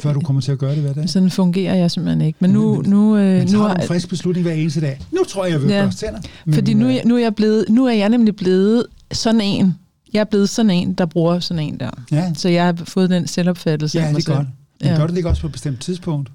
Før 0.00 0.12
du 0.12 0.20
kommer 0.20 0.42
til 0.42 0.52
at 0.52 0.58
gøre 0.58 0.74
det 0.74 0.82
hver 0.82 0.92
dag? 0.92 1.10
Sådan 1.10 1.30
fungerer 1.30 1.74
jeg 1.74 1.90
simpelthen 1.90 2.20
ikke. 2.20 2.36
Men 2.40 2.50
nu... 2.50 2.80
Men, 2.82 2.90
nu, 2.90 3.16
øh, 3.16 3.38
men 3.38 3.48
nu 3.52 3.58
har 3.58 3.74
du 3.74 3.80
en 3.80 3.88
frisk 3.88 4.08
beslutning 4.08 4.46
hver 4.46 4.54
eneste 4.54 4.80
dag. 4.80 5.00
Nu 5.12 5.24
tror 5.28 5.44
jeg, 5.44 5.52
jeg 5.52 5.62
vil 5.62 5.70
ja, 5.70 5.84
børste 5.84 6.06
tænder. 6.06 6.20
Men, 6.44 6.54
fordi 6.54 6.74
nu, 6.74 6.90
nu, 7.04 7.16
er 7.16 7.20
jeg 7.20 7.34
blevet, 7.34 7.64
nu 7.68 7.86
er 7.86 7.92
jeg 7.92 8.08
nemlig 8.08 8.36
blevet 8.36 8.86
sådan 9.12 9.40
en. 9.40 9.74
Jeg 10.12 10.20
er 10.20 10.24
blevet 10.24 10.48
sådan 10.48 10.70
en, 10.70 10.92
der 10.92 11.06
bruger 11.06 11.40
sådan 11.40 11.62
en 11.62 11.80
der. 11.80 11.90
Ja. 12.12 12.32
Så 12.34 12.48
jeg 12.48 12.64
har 12.64 12.76
fået 12.84 13.10
den 13.10 13.26
selvopfattelse. 13.26 13.98
Ja, 13.98 14.08
det 14.08 14.28
er 14.28 14.34
godt. 14.34 14.46
Men 14.80 14.90
ja. 14.90 14.96
gør 14.96 15.06
du 15.06 15.10
det 15.10 15.16
ikke 15.16 15.28
også 15.28 15.40
på 15.40 15.46
et 15.46 15.52
bestemt 15.52 15.80
tidspunkt? 15.80 16.30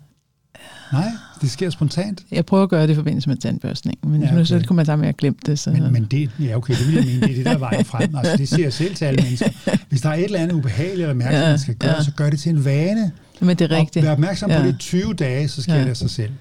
Nej, 0.91 1.11
det 1.41 1.51
sker 1.51 1.69
spontant. 1.69 2.23
Jeg 2.31 2.45
prøver 2.45 2.63
at 2.63 2.69
gøre 2.69 2.83
det 2.83 2.89
i 2.89 2.95
forbindelse 2.95 3.29
med 3.29 3.37
tandbørstning, 3.37 3.99
men 4.03 4.21
ja, 4.23 4.33
okay. 4.33 4.45
så 4.45 4.63
kommer 4.67 4.81
jeg 4.81 4.85
sammen 4.85 5.01
med 5.01 5.09
at 5.09 5.17
glemme 5.17 5.39
det. 5.45 5.59
Så. 5.59 5.71
Men, 5.71 5.93
men 5.93 6.05
det, 6.05 6.29
ja, 6.39 6.57
okay, 6.57 6.73
det 6.73 6.87
vil 6.87 6.95
jeg 6.95 7.05
mene, 7.05 7.21
det 7.21 7.29
er 7.29 7.35
det, 7.35 7.45
der 7.45 7.51
er 7.51 7.57
vejen 7.57 7.85
frem. 7.85 8.15
Altså, 8.15 8.37
det 8.37 8.49
ser 8.49 8.63
jeg 8.63 8.73
selv 8.73 8.95
til 8.95 9.05
alle 9.05 9.21
mennesker. 9.23 9.49
Hvis 9.89 10.01
der 10.01 10.09
er 10.09 10.13
et 10.13 10.23
eller 10.23 10.39
andet 10.39 10.55
ubehageligt 10.55 11.01
eller 11.01 11.13
mærkeligt, 11.13 11.43
ja, 11.43 11.49
man 11.49 11.59
skal 11.59 11.75
gøre, 11.75 11.95
ja. 11.95 12.03
så 12.03 12.11
gør 12.11 12.29
det 12.29 12.39
til 12.39 12.49
en 12.49 12.65
vane. 12.65 13.11
Men 13.39 13.57
det 13.57 13.71
er 13.71 13.75
rigtigt. 13.75 13.97
Og 13.97 14.07
vær 14.07 14.11
opmærksom 14.11 14.51
ja. 14.51 14.61
på 14.61 14.67
det 14.67 14.79
20 14.79 15.13
dage, 15.13 15.47
så 15.47 15.61
sker 15.61 15.75
ja. 15.75 15.81
det 15.81 15.89
af 15.89 15.97
sig 15.97 16.09
selv. 16.09 16.31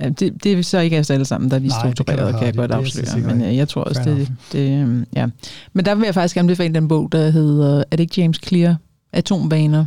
Ja, 0.00 0.08
det, 0.08 0.44
det 0.44 0.52
er 0.52 0.62
så 0.62 0.78
ikke 0.78 0.98
os 0.98 1.10
alle 1.10 1.24
sammen, 1.24 1.50
der 1.50 1.56
er 1.56 1.60
lige 1.60 1.72
struktureret, 1.80 2.34
kan 2.34 2.46
jeg 2.46 2.54
godt 2.54 2.70
afsløre. 2.70 3.34
Men 3.34 3.40
jeg, 3.40 3.56
jeg 3.56 3.68
tror 3.68 3.82
også, 3.82 4.02
det, 4.04 4.28
det, 4.52 4.80
øhm, 4.80 5.06
ja. 5.16 5.26
Men 5.72 5.84
der 5.84 5.94
vil 5.94 6.04
jeg 6.04 6.14
faktisk 6.14 6.36
anbefale 6.36 6.74
den 6.74 6.88
bog, 6.88 7.12
der 7.12 7.30
hedder, 7.30 7.84
er 7.90 7.96
det 7.96 8.00
ikke 8.00 8.20
James 8.20 8.40
Clear? 8.46 8.76
Atombaner. 9.12 9.86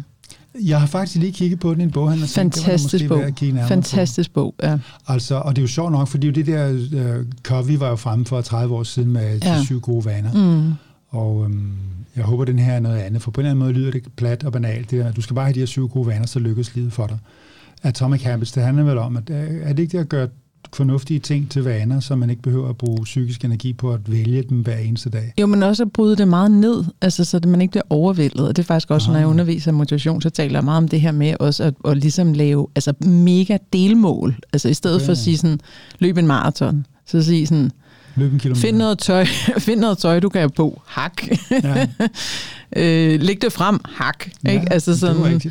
Jeg 0.62 0.80
har 0.80 0.88
faktisk 0.88 1.20
lige 1.20 1.32
kigget 1.32 1.60
på 1.60 1.74
den 1.74 1.82
i 1.82 1.84
en 1.84 1.92
boghandler. 1.92 2.28
Fantastisk 2.28 3.08
bog. 3.08 3.24
Fantastisk 3.68 4.34
bog, 4.34 4.56
ja. 4.64 4.78
Altså, 5.08 5.36
og 5.36 5.56
det 5.56 5.62
er 5.62 5.64
jo 5.64 5.68
sjovt 5.68 5.92
nok, 5.92 6.08
fordi 6.08 6.32
det 6.32 6.46
der 6.46 6.72
uh, 6.72 7.26
Covey 7.44 7.76
var 7.78 7.90
jo 7.90 7.96
fremme 7.96 8.26
for 8.26 8.42
30 8.42 8.76
år 8.76 8.84
siden 8.84 9.12
med 9.12 9.40
ja. 9.40 9.60
de 9.60 9.66
syv 9.66 9.80
gode 9.80 10.06
vaner. 10.06 10.34
Mm. 10.34 10.74
Og 11.10 11.36
um, 11.36 11.72
jeg 12.16 12.24
håber, 12.24 12.46
den 12.46 12.60
her 12.60 12.74
er 12.74 12.80
noget 12.80 12.98
andet, 12.98 13.22
for 13.22 13.32
på 13.32 13.42
en 13.42 13.46
eller 13.46 13.52
anden 13.52 13.66
måde 13.66 13.74
lyder 13.74 13.92
det 13.92 14.04
plat 14.16 14.44
og 14.44 14.52
banalt. 14.52 14.92
Det 14.92 15.00
er, 15.00 15.12
du 15.12 15.22
skal 15.22 15.34
bare 15.34 15.46
have 15.46 15.54
de 15.54 15.60
her 15.60 15.66
syv 15.66 15.88
gode 15.88 16.08
vaner, 16.08 16.26
så 16.26 16.40
lykkes 16.40 16.76
livet 16.76 16.94
for 16.94 17.08
dig. 17.08 17.18
Atomic 17.84 18.24
Habits, 18.24 18.52
det 18.52 18.64
handler 18.64 18.84
vel 18.84 18.98
om, 18.98 19.18
at 19.18 19.30
øh, 19.30 19.62
er 19.62 19.74
det 19.74 19.84
ikke 19.84 19.92
det 19.92 20.04
at 20.04 20.10
gøre 20.10 20.28
fornuftige 20.76 21.20
ting 21.20 21.52
til 21.52 21.64
vaner, 21.64 22.00
så 22.00 22.16
man 22.16 22.30
ikke 22.30 22.42
behøver 22.42 22.70
at 22.70 22.78
bruge 22.78 23.04
psykisk 23.04 23.46
energi 23.46 23.74
på 23.74 23.94
at 23.94 24.12
vælge 24.12 24.44
dem 24.50 24.58
hver 24.58 24.78
eneste 24.78 25.10
dag. 25.10 25.34
Jo, 25.40 25.46
men 25.46 25.64
også 25.64 25.84
at 25.84 25.92
bryde 25.92 26.16
det 26.16 26.28
meget 26.28 26.52
ned, 26.52 26.84
altså, 27.02 27.26
så 27.26 27.40
man 27.46 27.62
ikke 27.62 27.72
bliver 27.72 27.84
overvældet. 27.90 28.48
Og 28.48 28.56
det 28.56 28.64
er 28.64 28.68
faktisk 28.68 28.92
også, 28.92 29.06
Aha. 29.06 29.14
når 29.14 29.20
jeg 29.20 29.28
underviser 29.28 29.72
motivation, 29.72 30.22
så 30.22 30.30
taler 30.30 30.54
jeg 30.54 30.64
meget 30.64 30.78
om 30.78 30.88
det 30.88 31.02
her 31.02 31.12
med 31.12 31.36
også 31.40 31.64
at, 31.64 31.74
at 31.86 31.98
ligesom 31.98 32.34
lave 32.34 32.68
altså, 32.76 32.94
mega 33.08 33.58
delmål. 33.74 34.36
Altså 34.54 34.70
i 34.70 34.74
stedet 34.74 35.02
ja. 35.02 35.06
for 35.06 35.12
at 35.12 35.18
sige 35.18 35.38
sådan, 35.38 35.60
løb 36.00 36.18
en 36.18 36.28
maraton, 36.28 36.86
så 37.06 37.24
sige 37.24 37.48
sådan, 37.48 37.72
Løb 38.16 38.34
en 38.34 38.40
kilometer. 38.40 38.62
Find 38.62 38.78
noget 38.78 39.00
tøj, 39.00 39.26
find 39.68 39.80
noget 39.80 39.98
tøj 39.98 40.20
du 40.20 40.30
kan 40.30 40.40
have 40.40 40.50
på. 40.50 40.82
Hak. 40.86 41.24
Ja. 41.52 41.88
øh, 43.14 43.22
læg 43.22 43.42
det 43.42 43.54
frem. 43.54 43.80
Hak. 43.86 44.28
Ja, 44.46 44.52
ikke? 44.52 44.74
Altså 44.74 45.00
sådan, 45.00 45.42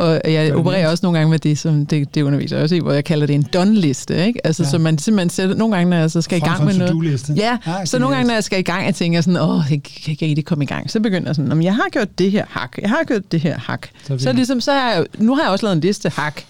og 0.00 0.32
jeg 0.32 0.54
opererer 0.54 0.88
også 0.88 1.06
nogle 1.06 1.18
gange 1.18 1.30
med 1.30 1.38
det, 1.38 1.58
som 1.58 1.86
det, 1.86 2.14
det 2.14 2.22
underviser 2.22 2.56
jeg 2.56 2.62
også 2.62 2.74
i, 2.74 2.78
hvor 2.78 2.92
jeg 2.92 3.04
kalder 3.04 3.26
det 3.26 3.34
en 3.34 3.42
done-liste. 3.42 4.26
Ikke? 4.26 4.46
Altså, 4.46 4.62
ja. 4.62 4.68
så 4.68 4.78
man 4.78 4.98
simpelthen 4.98 5.30
sætter, 5.30 5.56
nogle 5.56 5.76
gange, 5.76 5.90
når 5.90 5.96
jeg 5.96 6.10
så 6.10 6.22
skal 6.22 6.38
i 6.38 6.40
gang 6.40 6.64
med 6.64 6.74
noget. 6.74 7.30
Ja, 7.36 7.58
ja 7.66 7.84
så 7.84 7.98
nogle 7.98 8.16
gange, 8.16 8.28
når 8.28 8.34
jeg 8.34 8.44
skal 8.44 8.58
i 8.58 8.62
gang, 8.62 8.86
jeg 8.86 8.94
tænker 8.94 9.20
sådan, 9.20 9.40
åh, 9.40 9.62
jeg 9.70 9.82
kan 9.82 10.10
ikke 10.12 10.26
rigtig 10.26 10.44
komme 10.44 10.64
i 10.64 10.66
gang. 10.66 10.90
Så 10.90 11.00
begynder 11.00 11.28
jeg 11.28 11.36
sådan, 11.36 11.62
jeg 11.62 11.74
har 11.74 11.88
gjort 11.92 12.18
det 12.18 12.30
her 12.30 12.44
hak, 12.48 12.78
jeg 12.82 12.90
har 12.90 13.04
gjort 13.04 13.32
det 13.32 13.40
her 13.40 13.58
hak. 13.58 13.86
Så, 14.06 14.18
så 14.18 14.32
ligesom, 14.32 14.60
så 14.60 14.72
har 14.72 14.90
jeg, 14.90 15.06
nu 15.18 15.34
har 15.34 15.42
jeg 15.42 15.50
også 15.50 15.66
lavet 15.66 15.76
en 15.76 15.80
liste 15.80 16.08
hak. 16.08 16.42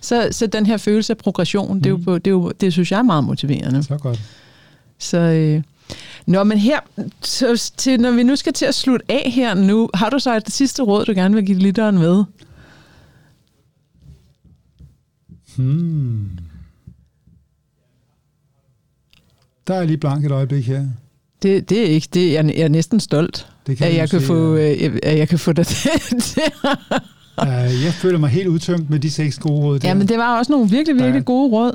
Så, 0.00 0.28
så 0.30 0.46
den 0.46 0.66
her 0.66 0.76
følelse 0.76 1.12
af 1.12 1.16
progression, 1.16 1.74
mm. 1.74 1.82
det, 1.82 1.86
er 1.86 1.90
jo, 1.90 1.96
mm. 1.96 2.04
det, 2.04 2.26
er 2.26 2.30
jo, 2.30 2.52
det 2.60 2.72
synes 2.72 2.92
jeg 2.92 2.98
er 2.98 3.02
meget 3.02 3.24
motiverende. 3.24 3.82
Så 3.82 3.98
godt. 3.98 4.20
Så, 4.98 5.18
øh, 5.18 5.62
Nå, 6.26 6.44
men 6.44 6.58
her, 6.58 6.80
så, 7.20 7.72
til, 7.76 8.00
når 8.00 8.10
vi 8.10 8.22
nu 8.22 8.36
skal 8.36 8.52
til 8.52 8.66
at 8.66 8.74
slutte 8.74 9.06
af 9.08 9.30
her 9.34 9.54
nu, 9.54 9.88
har 9.94 10.10
du 10.10 10.18
så 10.18 10.36
et 10.36 10.52
sidste 10.52 10.82
råd, 10.82 11.04
du 11.04 11.12
gerne 11.12 11.34
vil 11.34 11.46
give 11.46 11.58
lytteren 11.58 11.98
med? 11.98 12.24
Hmm. 15.58 16.30
Der 19.66 19.74
er 19.74 19.84
lige 19.84 19.98
blank 19.98 20.24
et 20.24 20.30
øjeblik 20.30 20.66
her. 20.66 20.86
Det, 21.42 21.70
det 21.70 21.80
er 21.80 21.86
ikke 21.86 22.08
det. 22.14 22.32
Jeg, 22.32 22.44
jeg 22.44 22.64
er 22.64 22.68
næsten 22.68 23.00
stolt, 23.00 23.46
det 23.66 23.78
kan 23.78 23.86
at, 23.86 23.94
jeg 23.96 24.10
kan 24.10 24.20
få, 24.20 24.54
øh, 24.54 24.98
at 25.02 25.18
jeg 25.18 25.28
kan 25.28 25.38
få 25.38 25.52
dig 25.52 25.66
til 25.70 25.90
Uh, 27.42 27.84
jeg 27.84 27.92
føler 27.92 28.18
mig 28.18 28.30
helt 28.30 28.48
udtømt 28.48 28.90
med 28.90 28.98
de 28.98 29.10
seks 29.10 29.38
gode 29.38 29.60
råd. 29.60 29.78
Der. 29.78 29.88
Ja, 29.88 29.94
men 29.94 30.08
det 30.08 30.18
var 30.18 30.38
også 30.38 30.52
nogle 30.52 30.70
virkelig, 30.70 30.96
virkelig 30.96 31.20
ja. 31.20 31.24
gode 31.24 31.50
råd. 31.52 31.72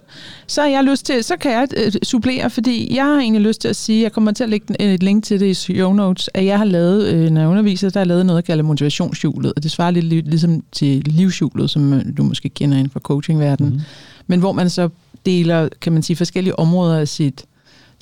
Så 0.48 0.62
har 0.62 0.70
jeg 0.70 0.84
lyst 0.84 1.06
til, 1.06 1.24
så 1.24 1.38
kan 1.38 1.52
jeg 1.52 1.68
uh, 1.78 1.94
supplere, 2.04 2.50
fordi 2.50 2.96
jeg 2.96 3.06
har 3.06 3.20
egentlig 3.20 3.42
lyst 3.42 3.62
til 3.62 3.68
at 3.68 3.76
sige, 3.76 4.04
jeg 4.04 4.12
kommer 4.12 4.32
til 4.32 4.44
at 4.44 4.50
lægge 4.50 4.82
et 4.82 5.04
link 5.04 5.24
til 5.24 5.40
det 5.40 5.46
i 5.46 5.54
show 5.54 5.94
notes, 5.94 6.30
at 6.34 6.46
jeg 6.46 6.58
har 6.58 6.66
lavet, 6.66 7.14
uh, 7.14 7.30
når 7.30 7.42
jeg 7.42 7.50
underviser, 7.50 7.90
der 7.90 8.00
har 8.00 8.06
lavet 8.06 8.26
noget, 8.26 8.38
jeg 8.38 8.46
kalder 8.46 8.64
motivationshjulet, 8.64 9.54
og 9.56 9.64
det 9.64 9.72
svarer 9.72 9.92
lidt 9.92 10.28
ligesom 10.28 10.64
til 10.72 11.02
livshjulet, 11.06 11.70
som 11.70 12.02
du 12.18 12.24
måske 12.24 12.50
kender 12.50 12.78
inden 12.78 12.92
for 12.92 13.00
coachingverdenen. 13.00 13.74
Mm. 13.74 13.80
men 14.28 14.40
hvor 14.40 14.52
man 14.52 14.70
så 14.70 14.90
deler, 15.26 15.70
kan 15.82 15.94
man 15.94 16.04
sige, 16.04 16.18
forskellige 16.18 16.60
områder 16.60 16.98
af 16.98 17.08
sit, 17.08 17.46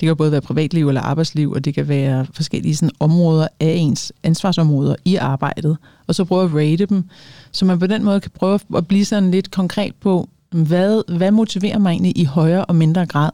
det 0.02 0.08
kan 0.08 0.16
både 0.16 0.32
være 0.32 0.40
privatliv 0.40 0.88
eller 0.88 1.00
arbejdsliv, 1.00 1.50
og 1.50 1.64
det 1.64 1.74
kan 1.74 1.88
være 1.88 2.26
forskellige 2.32 2.76
sådan, 2.76 2.90
områder 3.00 3.48
af 3.60 3.74
ens 3.78 4.12
ansvarsområder 4.22 4.94
i 5.04 5.16
arbejdet, 5.16 5.76
og 6.06 6.14
så 6.14 6.24
prøve 6.24 6.44
at 6.44 6.54
rate 6.54 6.86
dem, 6.86 7.04
så 7.52 7.64
man 7.64 7.78
på 7.78 7.86
den 7.86 8.04
måde 8.04 8.20
kan 8.20 8.30
prøve 8.30 8.58
at 8.76 8.86
blive 8.86 9.04
sådan 9.04 9.30
lidt 9.30 9.50
konkret 9.50 9.94
på, 9.94 10.28
hvad, 10.50 11.16
hvad 11.16 11.30
motiverer 11.30 11.78
mig 11.78 11.90
egentlig 11.90 12.18
i 12.18 12.24
højere 12.24 12.64
og 12.64 12.74
mindre 12.74 13.06
grad? 13.06 13.30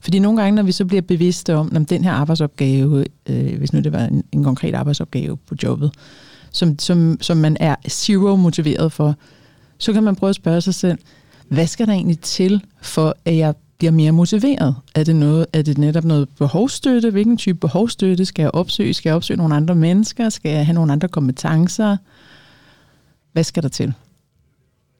Fordi 0.00 0.18
nogle 0.18 0.42
gange, 0.42 0.56
når 0.56 0.62
vi 0.62 0.72
så 0.72 0.84
bliver 0.84 1.02
bevidste 1.02 1.56
om, 1.56 1.72
om 1.76 1.84
den 1.84 2.04
her 2.04 2.12
arbejdsopgave, 2.12 3.04
øh, 3.26 3.58
hvis 3.58 3.72
nu 3.72 3.80
det 3.80 3.92
var 3.92 4.04
en, 4.04 4.24
en 4.32 4.44
konkret 4.44 4.74
arbejdsopgave 4.74 5.36
på 5.36 5.54
jobbet, 5.62 5.90
som, 6.52 6.78
som, 6.78 7.18
som 7.20 7.36
man 7.36 7.56
er 7.60 7.74
zero 7.88 8.36
motiveret 8.36 8.92
for, 8.92 9.14
så 9.78 9.92
kan 9.92 10.02
man 10.02 10.16
prøve 10.16 10.30
at 10.30 10.36
spørge 10.36 10.60
sig 10.60 10.74
selv, 10.74 10.98
hvad 11.48 11.66
skal 11.66 11.86
der 11.86 11.92
egentlig 11.92 12.20
til, 12.20 12.62
for 12.82 13.16
at 13.24 13.36
jeg 13.36 13.54
bliver 13.80 13.90
mere 13.90 14.12
motiveret? 14.12 14.76
Er 14.94 15.04
det, 15.04 15.16
noget, 15.16 15.46
er 15.52 15.62
det 15.62 15.78
netop 15.78 16.04
noget 16.04 16.28
behovsstøtte? 16.38 17.10
Hvilken 17.10 17.36
type 17.36 17.58
behovsstøtte 17.58 18.24
skal 18.24 18.42
jeg 18.42 18.50
opsøge? 18.54 18.94
Skal 18.94 19.10
jeg 19.10 19.16
opsøge 19.16 19.36
nogle 19.36 19.54
andre 19.54 19.74
mennesker? 19.74 20.28
Skal 20.28 20.50
jeg 20.50 20.66
have 20.66 20.74
nogle 20.74 20.92
andre 20.92 21.08
kompetencer? 21.08 21.96
Hvad 23.32 23.44
skal 23.44 23.62
der 23.62 23.68
til? 23.68 23.92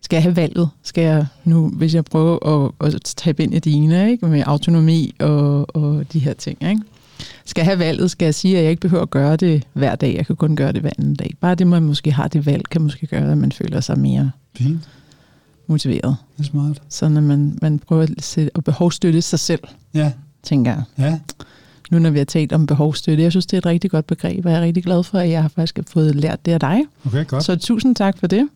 Skal 0.00 0.16
jeg 0.16 0.22
have 0.22 0.36
valget? 0.36 0.68
Skal 0.82 1.04
jeg 1.04 1.26
nu, 1.44 1.68
hvis 1.68 1.94
jeg 1.94 2.04
prøver 2.04 2.64
at, 2.80 2.94
at 2.94 3.02
tabe 3.02 3.42
ind 3.42 3.54
i 3.54 3.58
dine, 3.58 4.10
ikke? 4.10 4.26
med 4.26 4.42
autonomi 4.46 5.14
og, 5.20 5.76
og 5.76 6.12
de 6.12 6.18
her 6.18 6.32
ting, 6.32 6.62
ikke? 6.62 6.82
Skal 7.44 7.62
jeg 7.62 7.66
have 7.66 7.78
valget? 7.78 8.10
Skal 8.10 8.26
jeg 8.26 8.34
sige, 8.34 8.56
at 8.56 8.62
jeg 8.62 8.70
ikke 8.70 8.80
behøver 8.80 9.02
at 9.02 9.10
gøre 9.10 9.36
det 9.36 9.66
hver 9.72 9.94
dag? 9.94 10.14
Jeg 10.16 10.26
kan 10.26 10.36
kun 10.36 10.56
gøre 10.56 10.72
det 10.72 10.80
hver 10.80 10.90
anden 10.98 11.14
dag. 11.14 11.34
Bare 11.40 11.54
det, 11.54 11.66
man 11.66 11.82
måske 11.82 12.12
har 12.12 12.28
det 12.28 12.46
valg, 12.46 12.68
kan 12.70 12.82
måske 12.82 13.06
gøre, 13.06 13.32
at 13.32 13.38
man 13.38 13.52
føler 13.52 13.80
sig 13.80 13.98
mere 13.98 14.30
Fint 14.56 14.88
motiveret. 15.70 16.16
Det 16.38 16.44
er 16.44 16.48
smart. 16.50 16.82
Så 16.88 17.08
når 17.08 17.20
man, 17.20 17.58
man 17.62 17.78
prøver 17.78 18.02
at, 18.02 18.10
sætte, 18.18 18.50
at 18.54 18.64
behovsstøtte 18.64 19.22
sig 19.22 19.38
selv, 19.38 19.60
Ja, 19.94 20.12
tænker 20.42 20.70
jeg. 20.74 20.82
ja. 20.98 21.18
Nu 21.90 21.98
når 21.98 22.10
vi 22.10 22.18
har 22.18 22.24
talt 22.24 22.52
om 22.52 22.66
behovsstøtte, 22.66 23.22
jeg 23.22 23.32
synes, 23.32 23.46
det 23.46 23.52
er 23.56 23.58
et 23.58 23.66
rigtig 23.66 23.90
godt 23.90 24.06
begreb, 24.06 24.44
og 24.46 24.50
jeg 24.52 24.58
er 24.60 24.62
rigtig 24.64 24.84
glad 24.84 25.02
for, 25.02 25.18
at 25.18 25.30
jeg 25.30 25.42
har 25.42 25.48
faktisk 25.48 25.78
fået 25.88 26.14
lært 26.16 26.46
det 26.46 26.52
af 26.52 26.60
dig. 26.60 26.80
Okay, 27.06 27.26
godt. 27.26 27.44
Så 27.44 27.56
tusind 27.56 27.96
tak 27.96 28.18
for 28.18 28.26
det. 28.26 28.48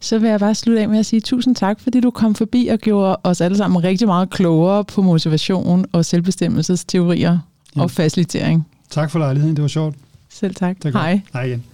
Så 0.00 0.18
vil 0.18 0.30
jeg 0.30 0.40
bare 0.40 0.54
slutte 0.54 0.82
af 0.82 0.88
med 0.88 0.98
at 0.98 1.06
sige 1.06 1.20
tusind 1.20 1.56
tak, 1.56 1.80
fordi 1.80 2.00
du 2.00 2.10
kom 2.10 2.34
forbi 2.34 2.66
og 2.66 2.78
gjorde 2.78 3.16
os 3.24 3.40
alle 3.40 3.56
sammen 3.56 3.84
rigtig 3.84 4.06
meget 4.06 4.30
klogere 4.30 4.84
på 4.84 5.02
motivation 5.02 5.84
og 5.92 6.04
selvbestemmelsesteorier 6.04 7.38
Ja. 7.76 7.82
og 7.82 7.90
facilitering. 7.90 8.66
Tak 8.90 9.10
for 9.10 9.18
lejligheden, 9.18 9.56
det 9.56 9.62
var 9.62 9.68
sjovt. 9.68 9.96
Selv 10.30 10.54
tak. 10.54 10.76
Godt. 10.80 10.94
Hej. 10.94 11.20
Hej 11.32 11.42
igen. 11.44 11.64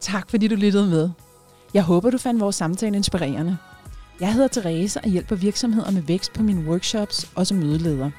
Tak 0.00 0.30
fordi 0.30 0.48
du 0.48 0.54
lyttede 0.54 0.86
med. 0.86 1.08
Jeg 1.74 1.82
håber, 1.82 2.10
du 2.10 2.18
fandt 2.18 2.40
vores 2.40 2.56
samtale 2.56 2.96
inspirerende. 2.96 3.56
Jeg 4.20 4.32
hedder 4.32 4.48
Therese 4.48 5.00
og 5.00 5.08
hjælper 5.08 5.36
virksomheder 5.36 5.90
med 5.90 6.02
vækst 6.02 6.32
på 6.32 6.42
mine 6.42 6.68
workshops 6.70 7.30
og 7.34 7.46
som 7.46 7.58
mødeleder. 7.58 8.10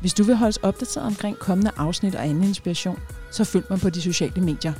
Hvis 0.00 0.14
du 0.14 0.24
vil 0.24 0.36
holdes 0.36 0.56
opdateret 0.56 1.06
omkring 1.06 1.38
kommende 1.38 1.70
afsnit 1.76 2.14
og 2.14 2.24
anden 2.24 2.44
inspiration, 2.44 2.98
så 3.30 3.44
følg 3.44 3.64
mig 3.70 3.80
på 3.80 3.90
de 3.90 4.02
sociale 4.02 4.40
medier. 4.40 4.72